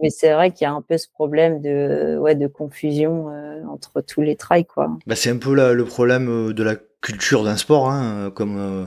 mais 0.00 0.10
c'est 0.10 0.32
vrai 0.32 0.50
qu'il 0.50 0.64
y 0.64 0.68
a 0.68 0.72
un 0.72 0.82
peu 0.82 0.98
ce 0.98 1.08
problème 1.08 1.60
de, 1.60 2.18
ouais, 2.18 2.34
de 2.34 2.48
confusion 2.48 3.26
entre 3.68 4.00
tous 4.00 4.20
les 4.20 4.34
trails. 4.34 4.64
Quoi. 4.64 4.90
Bah, 5.06 5.14
c'est 5.14 5.30
un 5.30 5.36
peu 5.36 5.54
le 5.54 5.84
problème 5.84 6.52
de 6.52 6.62
la 6.64 6.74
culture 7.02 7.42
d'un 7.42 7.56
sport, 7.56 7.90
hein, 7.90 8.30
comme 8.34 8.56
euh, 8.58 8.84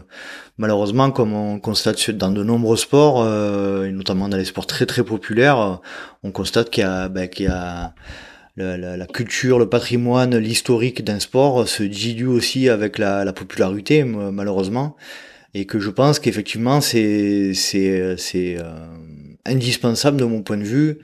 malheureusement 0.57 1.11
comme 1.11 1.34
on 1.34 1.59
constate 1.59 2.09
dans 2.11 2.32
de 2.32 2.43
nombreux 2.43 2.78
sports, 2.78 3.22
euh, 3.22 3.86
et 3.86 3.91
notamment 3.91 4.30
dans 4.30 4.38
les 4.38 4.45
sports 4.45 4.66
très 4.66 4.86
très 4.86 5.03
populaires, 5.03 5.82
on 6.24 6.32
constate 6.32 6.70
qu'il 6.72 6.84
y 6.84 6.88
a, 6.88 7.09
ben, 7.09 7.28
qu'il 7.28 7.45
y 7.45 7.49
a 7.49 7.93
la, 8.57 9.05
culture, 9.05 9.59
le 9.59 9.68
patrimoine, 9.68 10.38
l'historique 10.38 11.03
d'un 11.03 11.20
sport 11.20 11.68
se 11.68 11.84
dilue 11.84 12.28
aussi 12.28 12.70
avec 12.70 12.97
la, 12.97 13.26
la 13.26 13.34
popularité, 13.34 14.05
malheureusement, 14.05 14.95
et 15.53 15.66
que 15.66 15.80
je 15.80 15.89
pense 15.89 16.20
qu'effectivement 16.20 16.80
c'est 16.80 17.53
c'est 17.53 18.16
c'est 18.18 18.57
euh, 18.57 18.88
indispensable 19.45 20.18
de 20.18 20.26
mon 20.26 20.41
point 20.41 20.57
de 20.57 20.63
vue 20.63 20.99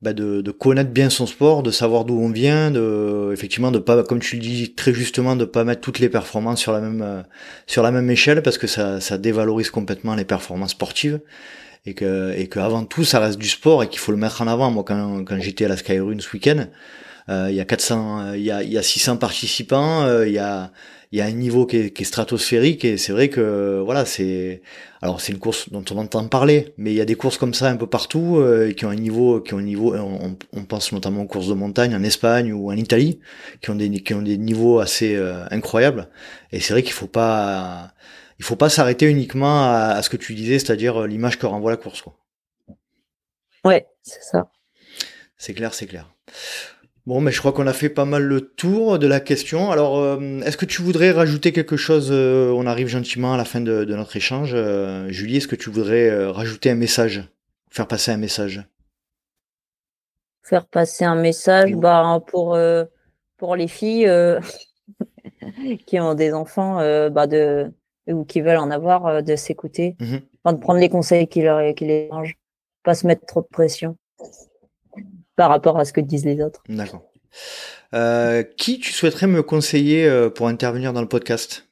bah 0.00 0.12
de, 0.12 0.40
de, 0.40 0.50
connaître 0.52 0.90
bien 0.90 1.10
son 1.10 1.26
sport, 1.26 1.62
de 1.64 1.72
savoir 1.72 2.04
d'où 2.04 2.20
on 2.20 2.30
vient, 2.30 2.70
de 2.70 3.30
effectivement 3.32 3.72
de 3.72 3.80
pas, 3.80 4.04
comme 4.04 4.20
tu 4.20 4.36
le 4.36 4.42
dis 4.42 4.74
très 4.74 4.94
justement, 4.94 5.34
de 5.34 5.44
pas 5.44 5.64
mettre 5.64 5.80
toutes 5.80 5.98
les 5.98 6.08
performances 6.08 6.60
sur 6.60 6.72
la 6.72 6.80
même 6.80 7.02
euh, 7.02 7.22
sur 7.66 7.82
la 7.82 7.90
même 7.90 8.08
échelle 8.08 8.42
parce 8.42 8.58
que 8.58 8.68
ça, 8.68 9.00
ça 9.00 9.18
dévalorise 9.18 9.70
complètement 9.70 10.14
les 10.14 10.24
performances 10.24 10.70
sportives 10.70 11.20
et 11.84 11.94
que 11.94 12.32
et 12.36 12.46
que 12.46 12.60
avant 12.60 12.84
tout 12.84 13.04
ça 13.04 13.18
reste 13.18 13.38
du 13.38 13.48
sport 13.48 13.82
et 13.82 13.88
qu'il 13.88 13.98
faut 13.98 14.12
le 14.12 14.18
mettre 14.18 14.40
en 14.40 14.46
avant. 14.46 14.70
Moi 14.70 14.84
quand 14.84 15.24
quand 15.24 15.40
j'étais 15.40 15.64
à 15.64 15.68
la 15.68 15.76
Skyrun 15.76 16.20
ce 16.20 16.32
week-end, 16.32 16.66
euh, 17.28 17.48
il 17.50 17.56
y 17.56 17.60
a 17.60 17.64
400, 17.64 18.34
il 18.34 18.42
y 18.42 18.52
a 18.52 18.62
y 18.62 18.78
a 18.78 18.82
600 18.82 19.16
participants, 19.16 20.04
euh, 20.04 20.28
il 20.28 20.32
y 20.32 20.38
a 20.38 20.70
il 21.10 21.18
y 21.18 21.22
a 21.22 21.24
un 21.24 21.30
niveau 21.30 21.66
qui 21.66 21.76
est, 21.76 21.90
qui 21.90 22.02
est 22.02 22.04
stratosphérique 22.04 22.84
et 22.84 22.98
c'est 22.98 23.12
vrai 23.12 23.28
que 23.28 23.80
voilà 23.84 24.04
c'est 24.04 24.62
alors 25.00 25.20
c'est 25.20 25.32
une 25.32 25.38
course 25.38 25.70
dont 25.70 25.84
on 25.90 25.98
entend 25.98 26.26
parler 26.28 26.74
mais 26.76 26.92
il 26.92 26.96
y 26.96 27.00
a 27.00 27.04
des 27.04 27.14
courses 27.14 27.38
comme 27.38 27.54
ça 27.54 27.68
un 27.68 27.76
peu 27.76 27.86
partout 27.86 28.36
euh, 28.36 28.72
qui 28.72 28.84
ont 28.84 28.90
un 28.90 28.94
niveau 28.94 29.40
qui 29.40 29.54
ont 29.54 29.58
un 29.58 29.62
niveau 29.62 29.94
on, 29.94 30.36
on, 30.52 30.64
pense 30.64 30.92
notamment 30.92 31.22
aux 31.22 31.26
courses 31.26 31.48
de 31.48 31.54
montagne 31.54 31.94
en 31.94 32.02
Espagne 32.02 32.52
ou 32.52 32.70
en 32.70 32.76
Italie 32.76 33.20
qui 33.62 33.70
ont 33.70 33.74
des 33.74 33.90
qui 33.90 34.14
ont 34.14 34.22
des 34.22 34.36
niveaux 34.36 34.80
assez 34.80 35.16
euh, 35.16 35.44
incroyables 35.50 36.08
et 36.52 36.60
c'est 36.60 36.74
vrai 36.74 36.82
qu'il 36.82 36.92
faut 36.92 37.06
pas 37.06 37.92
il 38.38 38.44
faut 38.44 38.56
pas 38.56 38.68
s'arrêter 38.68 39.06
uniquement 39.06 39.64
à, 39.64 39.94
à, 39.96 40.02
ce 40.02 40.10
que 40.10 40.16
tu 40.16 40.34
disais 40.34 40.58
c'est-à-dire 40.58 41.02
euh, 41.02 41.06
l'image 41.06 41.38
que 41.38 41.46
renvoie 41.46 41.70
la 41.70 41.76
course 41.76 42.02
quoi. 42.02 42.14
Ouais, 43.64 43.86
c'est 44.02 44.22
ça. 44.22 44.50
C'est 45.36 45.54
clair, 45.54 45.74
c'est 45.74 45.86
clair. 45.86 46.10
Bon, 47.08 47.22
mais 47.22 47.32
je 47.32 47.38
crois 47.38 47.52
qu'on 47.52 47.66
a 47.66 47.72
fait 47.72 47.88
pas 47.88 48.04
mal 48.04 48.22
le 48.22 48.42
tour 48.42 48.98
de 48.98 49.06
la 49.06 49.18
question. 49.18 49.70
Alors, 49.70 49.96
euh, 49.96 50.40
est-ce 50.40 50.58
que 50.58 50.66
tu 50.66 50.82
voudrais 50.82 51.10
rajouter 51.10 51.52
quelque 51.52 51.78
chose 51.78 52.10
euh, 52.12 52.50
On 52.50 52.66
arrive 52.66 52.88
gentiment 52.88 53.32
à 53.32 53.38
la 53.38 53.46
fin 53.46 53.62
de, 53.62 53.86
notre 53.86 54.14
échange. 54.16 54.52
Euh, 54.54 55.08
Julie, 55.08 55.38
est-ce 55.38 55.48
que 55.48 55.56
tu 55.56 55.70
voudrais 55.70 56.26
rajouter 56.26 56.70
un 56.70 56.74
message? 56.74 57.24
Faire 57.70 57.86
passer 57.86 58.10
un 58.10 58.18
message? 58.18 58.62
Faire 60.42 60.66
passer 60.66 61.06
un 61.06 61.14
message 61.14 61.74
bah, 61.76 62.20
pour, 62.26 62.58
pour 63.38 63.56
les 63.56 63.68
filles. 63.68 64.06
qui 65.86 65.98
ont 66.00 66.12
des 66.12 66.34
enfants 66.34 66.76
bah 67.08 67.26
de, 67.26 67.72
ou 68.06 68.26
qui 68.26 68.42
veulent 68.42 68.58
en 68.58 68.70
avoir, 68.70 69.22
de 69.22 69.34
s'écouter, 69.34 69.96
mmh 69.98 70.52
de 70.52 70.56
prendre 70.56 70.80
les 70.80 70.90
conseils 70.90 71.26
qui, 71.26 71.40
leur, 71.40 71.74
qui 71.74 71.86
les 71.86 72.10
pas 72.82 72.94
se 72.94 73.06
mettre 73.06 73.24
trop 73.24 73.40
de 73.40 73.48
pression 73.50 73.96
par 75.38 75.48
rapport 75.48 75.78
à 75.78 75.86
ce 75.86 75.94
que 75.94 76.02
disent 76.02 76.26
les 76.26 76.42
autres. 76.42 76.62
D'accord. 76.68 77.10
qui 78.58 78.78
tu 78.78 78.92
souhaiterais 78.92 79.26
me 79.26 79.42
conseiller 79.42 80.28
pour 80.34 80.48
intervenir 80.48 80.92
dans 80.92 81.00
le 81.00 81.08
podcast? 81.08 81.66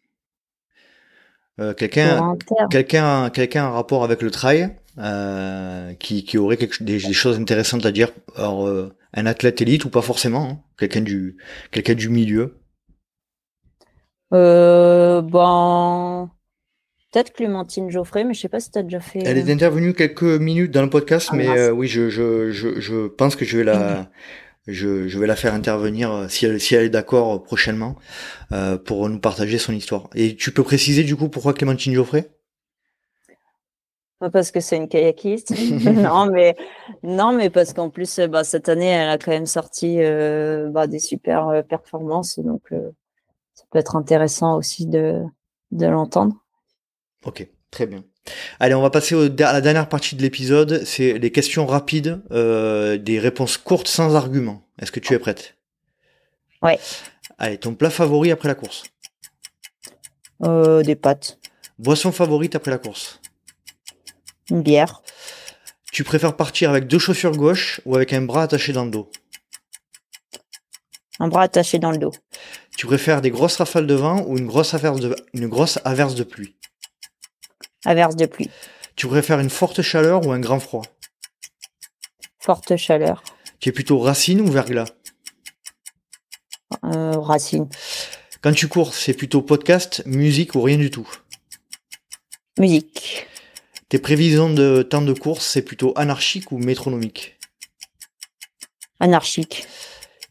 Quelqu'un, 1.77 2.37
quelqu'un, 2.71 3.31
quelqu'un 3.31 3.67
en 3.67 3.73
rapport 3.73 4.05
avec 4.05 4.23
le 4.23 4.31
trail 4.31 4.75
euh, 4.99 5.93
qui, 5.95 6.25
qui 6.25 6.39
aurait 6.39 6.57
quelque, 6.57 6.83
des, 6.83 6.99
des, 6.99 7.13
choses 7.13 7.39
intéressantes 7.39 7.85
à 7.85 7.93
dire. 7.93 8.13
Alors, 8.35 8.67
euh, 8.67 8.95
un 9.13 9.27
athlète 9.27 9.61
élite 9.61 9.85
ou 9.85 9.91
pas 9.91 10.01
forcément, 10.01 10.49
hein, 10.49 10.59
quelqu'un 10.79 11.03
du, 11.03 11.37
quelqu'un 11.71 11.93
du 11.93 12.09
milieu? 12.09 12.57
Euh, 14.33 15.21
ben, 15.21 16.31
peut-être 17.17 17.33
Clémentine 17.33 17.91
Geoffrey, 17.91 18.25
mais 18.25 18.35
je 18.35 18.41
sais 18.41 18.49
pas 18.51 18.61
si 18.61 18.71
tu 18.71 18.79
as 18.79 18.83
déjà 18.83 19.01
fait. 19.01 19.21
Elle 19.25 19.39
est 19.39 19.51
intervenue 19.51 19.95
quelques 19.95 20.23
minutes 20.23 20.71
dans 20.71 20.83
le 20.83 20.91
podcast, 20.91 21.31
ah, 21.33 21.37
mais 21.37 21.71
oui, 21.71 21.89
je, 21.89 22.11
je, 22.11 22.51
je, 22.51 22.79
je, 22.79 23.07
pense 23.07 23.37
que 23.37 23.47
je 23.47 23.57
vais 23.57 23.65
la, 23.65 24.11
je, 24.67 25.09
je 25.09 25.19
vais 25.19 25.27
la 25.27 25.35
faire 25.35 25.55
intervenir 25.55 26.27
si 26.29 26.45
elle, 26.45 26.61
si 26.61 26.75
elle 26.75 26.85
est 26.85 26.91
d'accord 26.91 27.43
prochainement 27.43 27.97
pour 28.85 29.09
nous 29.09 29.19
partager 29.19 29.57
son 29.57 29.73
histoire. 29.73 30.11
Et 30.15 30.37
tu 30.37 30.51
peux 30.53 30.63
préciser 30.63 31.05
du 31.05 31.17
coup 31.17 31.31
pourquoi 31.31 31.55
Clémentine 31.55 31.95
Geoffrey? 31.95 32.29
Pas 34.19 34.31
parce 34.31 34.51
que 34.51 34.61
c'est 34.61 34.77
une 34.77 34.89
kayakiste. 34.89 35.55
non, 35.85 36.27
mais 36.27 36.55
non, 37.03 37.33
mais 37.33 37.49
parce 37.49 37.73
qu'en 37.73 37.89
plus, 37.89 38.21
bah, 38.21 38.45
cette 38.45 38.69
année, 38.69 38.89
elle 38.89 39.09
a 39.09 39.17
quand 39.17 39.31
même 39.31 39.47
sorti 39.47 39.97
euh, 40.01 40.69
bah, 40.71 40.87
des 40.87 40.99
super 40.99 41.49
euh, 41.49 41.63
performances, 41.63 42.39
donc 42.39 42.63
euh, 42.73 42.91
ça 43.55 43.65
peut 43.71 43.79
être 43.79 43.97
intéressant 43.97 44.59
aussi 44.59 44.87
de, 44.87 45.23
de 45.71 45.87
l'entendre. 45.87 46.35
Ok, 47.27 47.47
très 47.71 47.87
bien. 47.87 48.05
Allez, 48.59 48.75
on 48.75 48.83
va 48.83 48.91
passer 48.91 49.15
à 49.15 49.53
la 49.53 49.61
dernière 49.61 49.89
partie 49.89 50.17
de 50.17 50.23
l'épisode. 50.23 50.83
C'est 50.85 51.19
les 51.19 51.31
questions 51.31 51.67
rapides, 51.67 52.23
des 52.31 53.19
réponses 53.19 53.57
courtes 53.57 53.89
sans 53.89 54.17
argument. 54.17 54.63
Est-ce 54.81 54.91
que 54.91 55.01
tu 55.01 55.13
es 55.13 55.19
prête? 55.19 55.57
Ouais. 56.63 56.79
Allez, 57.39 57.59
ton 57.59 57.75
plat 57.75 57.91
favori 57.91 58.31
après 58.33 58.49
la 58.49 58.55
course 58.55 58.85
Des 60.41 60.97
pâtes. 60.97 61.39
Boisson 61.79 62.11
favorite 62.11 62.57
après 62.57 62.71
la 62.71 62.79
course 62.79 63.21
une 64.51 64.63
bière. 64.63 65.03
Tu 65.93 66.05
préfères 66.05 66.37
partir 66.37 66.71
avec 66.71 66.87
deux 66.87 66.99
chaussures 66.99 67.37
gauches 67.37 67.81
ou 67.85 67.97
avec 67.97 68.13
un 68.13 68.23
bras 68.23 68.43
attaché 68.43 68.73
dans 68.73 68.85
le 68.85 68.91
dos? 68.91 69.11
Un 71.19 71.29
bras 71.29 71.43
attaché 71.43 71.79
dans 71.79 71.91
le 71.91 71.99
dos. 71.99 72.13
Tu 72.77 72.87
préfères 72.87 73.23
des 73.23 73.31
grosses 73.31 73.57
rafales 73.57 73.87
de 73.87 73.95
vent 73.95 74.25
ou 74.27 74.37
une 74.37 74.47
grosse 74.47 74.75
averse 74.75 75.01
de, 75.01 75.17
une 75.33 75.49
grosse 75.49 75.79
averse 75.85 76.15
de 76.15 76.25
pluie? 76.25 76.56
Averse 77.87 78.17
de 78.17 78.27
pluie. 78.27 78.51
Tu 78.97 79.07
préfères 79.07 79.39
une 79.39 79.49
forte 79.49 79.81
chaleur 79.81 80.27
ou 80.27 80.33
un 80.33 80.41
grand 80.41 80.59
froid? 80.59 80.83
Forte 82.41 82.77
chaleur. 82.77 83.23
Tu 83.61 83.69
es 83.69 83.73
plutôt 83.73 84.01
racine 84.01 84.41
ou 84.41 84.47
verglas? 84.51 84.89
Euh, 86.85 87.19
Racine. 87.19 87.69
Quand 88.43 88.53
tu 88.53 88.67
cours, 88.67 88.93
c'est 88.93 89.15
plutôt 89.15 89.41
podcast, 89.41 90.03
musique 90.05 90.57
ou 90.57 90.63
rien 90.63 90.79
du 90.79 90.91
tout? 90.91 91.09
Musique. 92.59 93.27
Tes 93.89 94.01
prévisions 94.01 94.53
de 94.53 94.83
temps 94.83 95.03
de 95.03 95.13
course, 95.13 95.47
c'est 95.47 95.63
plutôt 95.63 95.93
anarchique 95.97 96.51
ou 96.51 96.59
métronomique? 96.59 97.39
Anarchique. 98.99 99.67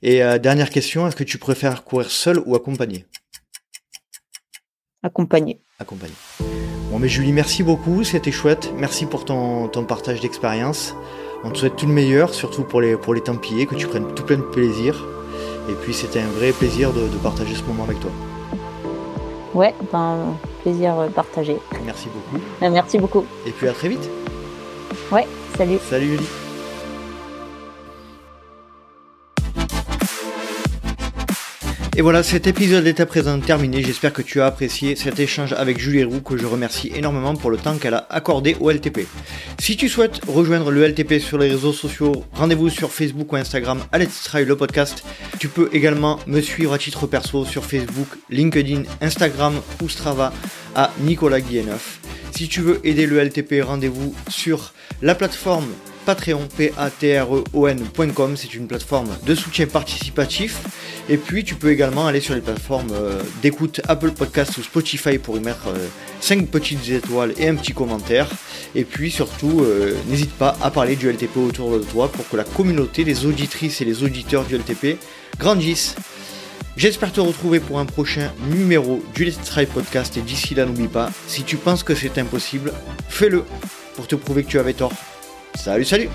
Et 0.02 0.22
euh, 0.22 0.40
dernière 0.40 0.70
question, 0.70 1.08
est-ce 1.08 1.16
que 1.16 1.24
tu 1.24 1.38
préfères 1.38 1.86
courir 1.86 2.12
seul 2.12 2.40
ou 2.46 2.56
accompagné? 2.56 3.06
Accompagné. 5.04 5.62
Accompagné. 5.80 6.16
Bon 6.96 7.00
mais 7.00 7.10
Julie, 7.10 7.34
merci 7.34 7.62
beaucoup, 7.62 8.06
c'était 8.06 8.32
chouette. 8.32 8.72
Merci 8.78 9.06
pour 9.06 9.26
ton, 9.26 9.68
ton 9.68 9.84
partage 9.84 10.22
d'expérience. 10.22 10.96
On 11.44 11.50
te 11.50 11.58
souhaite 11.58 11.76
tout 11.76 11.88
le 11.88 11.92
meilleur, 11.92 12.34
surtout 12.34 12.64
pour 12.64 12.80
les, 12.80 12.96
pour 12.96 13.14
les 13.14 13.20
Templiers, 13.20 13.66
que 13.66 13.76
tu 13.76 13.86
prennes 13.86 14.14
tout 14.14 14.24
plein 14.24 14.38
de 14.38 14.44
plaisir. 14.44 15.06
Et 15.70 15.74
puis 15.74 15.94
c'était 15.94 16.22
un 16.22 16.30
vrai 16.30 16.54
plaisir 16.54 16.94
de, 16.94 17.02
de 17.02 17.18
partager 17.22 17.54
ce 17.54 17.64
moment 17.64 17.84
avec 17.84 18.00
toi. 18.00 18.12
Ouais, 19.54 19.76
ben, 19.92 20.38
plaisir 20.64 20.96
partagé. 21.14 21.58
Merci 21.86 22.08
beaucoup. 22.08 22.42
Merci 22.62 22.98
beaucoup. 22.98 23.26
Et 23.46 23.52
puis 23.52 23.68
à 23.68 23.74
très 23.74 23.90
vite. 23.90 24.10
Ouais, 25.12 25.28
salut. 25.58 25.80
Salut 25.90 26.08
Julie. 26.12 26.45
Et 31.98 32.02
voilà, 32.02 32.24
cet 32.24 32.46
épisode 32.46 32.86
est 32.88 33.00
à 33.00 33.06
présent 33.06 33.40
terminé. 33.40 33.82
J'espère 33.82 34.12
que 34.12 34.22
tu 34.22 34.42
as 34.42 34.48
apprécié 34.48 34.98
cet 34.98 35.18
échange 35.18 35.54
avec 35.54 35.80
Julie 35.80 36.04
Roux, 36.04 36.20
que 36.20 36.36
je 36.36 36.46
remercie 36.46 36.92
énormément 36.94 37.36
pour 37.36 37.50
le 37.50 37.56
temps 37.56 37.78
qu'elle 37.78 37.94
a 37.94 38.06
accordé 38.10 38.58
au 38.60 38.70
LTP. 38.70 39.08
Si 39.60 39.78
tu 39.78 39.88
souhaites 39.88 40.20
rejoindre 40.28 40.72
le 40.72 40.86
LTP 40.86 41.20
sur 41.20 41.38
les 41.38 41.48
réseaux 41.48 41.72
sociaux, 41.72 42.26
rendez-vous 42.34 42.70
sur 42.70 42.92
Facebook 42.92 43.32
ou 43.32 43.38
Instagram 43.38 43.80
à 43.94 43.98
Let's 43.98 44.24
Try 44.24 44.44
le 44.44 44.58
podcast. 44.58 45.06
Tu 45.40 45.48
peux 45.48 45.70
également 45.72 46.20
me 46.28 46.42
suivre 46.42 46.74
à 46.74 46.78
titre 46.78 47.08
perso 47.08 47.46
sur 47.46 47.64
Facebook, 47.64 48.10
LinkedIn, 48.30 48.84
Instagram 49.00 49.62
ou 49.82 49.88
Strava 49.88 50.34
à 50.76 50.92
Nicolas 51.00 51.40
Guilleneuf. 51.40 52.02
Si 52.36 52.50
tu 52.50 52.60
veux 52.60 52.86
aider 52.86 53.06
le 53.06 53.24
LTP, 53.24 53.64
rendez-vous 53.64 54.14
sur 54.28 54.74
la 55.02 55.16
plateforme 55.16 55.70
Patreon, 56.06 56.48
p 56.56 56.72
a 56.78 56.92
t 56.92 57.18
r 57.20 57.36
e 57.36 57.44
c'est 58.36 58.54
une 58.54 58.68
plateforme 58.68 59.10
de 59.26 59.34
soutien 59.34 59.66
participatif. 59.66 60.60
Et 61.10 61.18
puis 61.18 61.44
tu 61.44 61.56
peux 61.56 61.72
également 61.72 62.06
aller 62.06 62.20
sur 62.20 62.36
les 62.36 62.42
plateformes 62.42 62.92
euh, 62.94 63.22
d'écoute 63.42 63.82
Apple 63.88 64.12
Podcast 64.12 64.58
ou 64.58 64.64
Spotify 64.64 65.18
pour 65.18 65.38
y 65.38 65.40
mettre 65.40 65.74
5 66.22 66.40
euh, 66.40 66.46
petites 66.46 66.90
étoiles 66.90 67.34
et 67.38 67.48
un 67.48 67.56
petit 67.56 67.74
commentaire. 67.74 68.28
Et 68.76 68.84
puis 68.84 69.10
surtout, 69.10 69.62
euh, 69.62 69.96
n'hésite 70.08 70.32
pas 70.34 70.56
à 70.62 70.70
parler 70.70 70.96
du 70.96 71.10
LTP 71.10 71.38
autour 71.38 71.72
de 71.78 71.84
toi 71.84 72.12
pour 72.12 72.28
que 72.30 72.38
la 72.38 72.44
communauté, 72.44 73.04
les 73.04 73.26
auditrices 73.26 73.82
et 73.82 73.86
les 73.86 74.04
auditeurs 74.04 74.46
du 74.46 74.56
LTP 74.56 75.00
grandissent. 75.40 75.96
J'espère 76.78 77.14
te 77.14 77.22
retrouver 77.22 77.60
pour 77.60 77.80
un 77.80 77.86
prochain 77.86 78.32
numéro 78.52 79.02
du 79.16 79.26
Let's 79.26 79.40
Try 79.44 79.66
Podcast 79.66 80.18
et 80.18 80.22
d'ici 80.22 80.54
là 80.56 80.66
n'oublie 80.66 80.88
pas, 80.88 81.10
si 81.28 81.44
tu 81.44 81.56
penses 81.56 81.84
que 81.84 81.96
c'est 81.96 82.18
impossible, 82.18 82.74
fais-le 83.08 83.44
pour 83.96 84.08
te 84.08 84.16
prouver 84.16 84.44
que 84.44 84.50
tu 84.50 84.60
avais 84.60 84.74
tort. 84.74 84.92
Salut, 85.56 85.88
salut. 85.88 86.10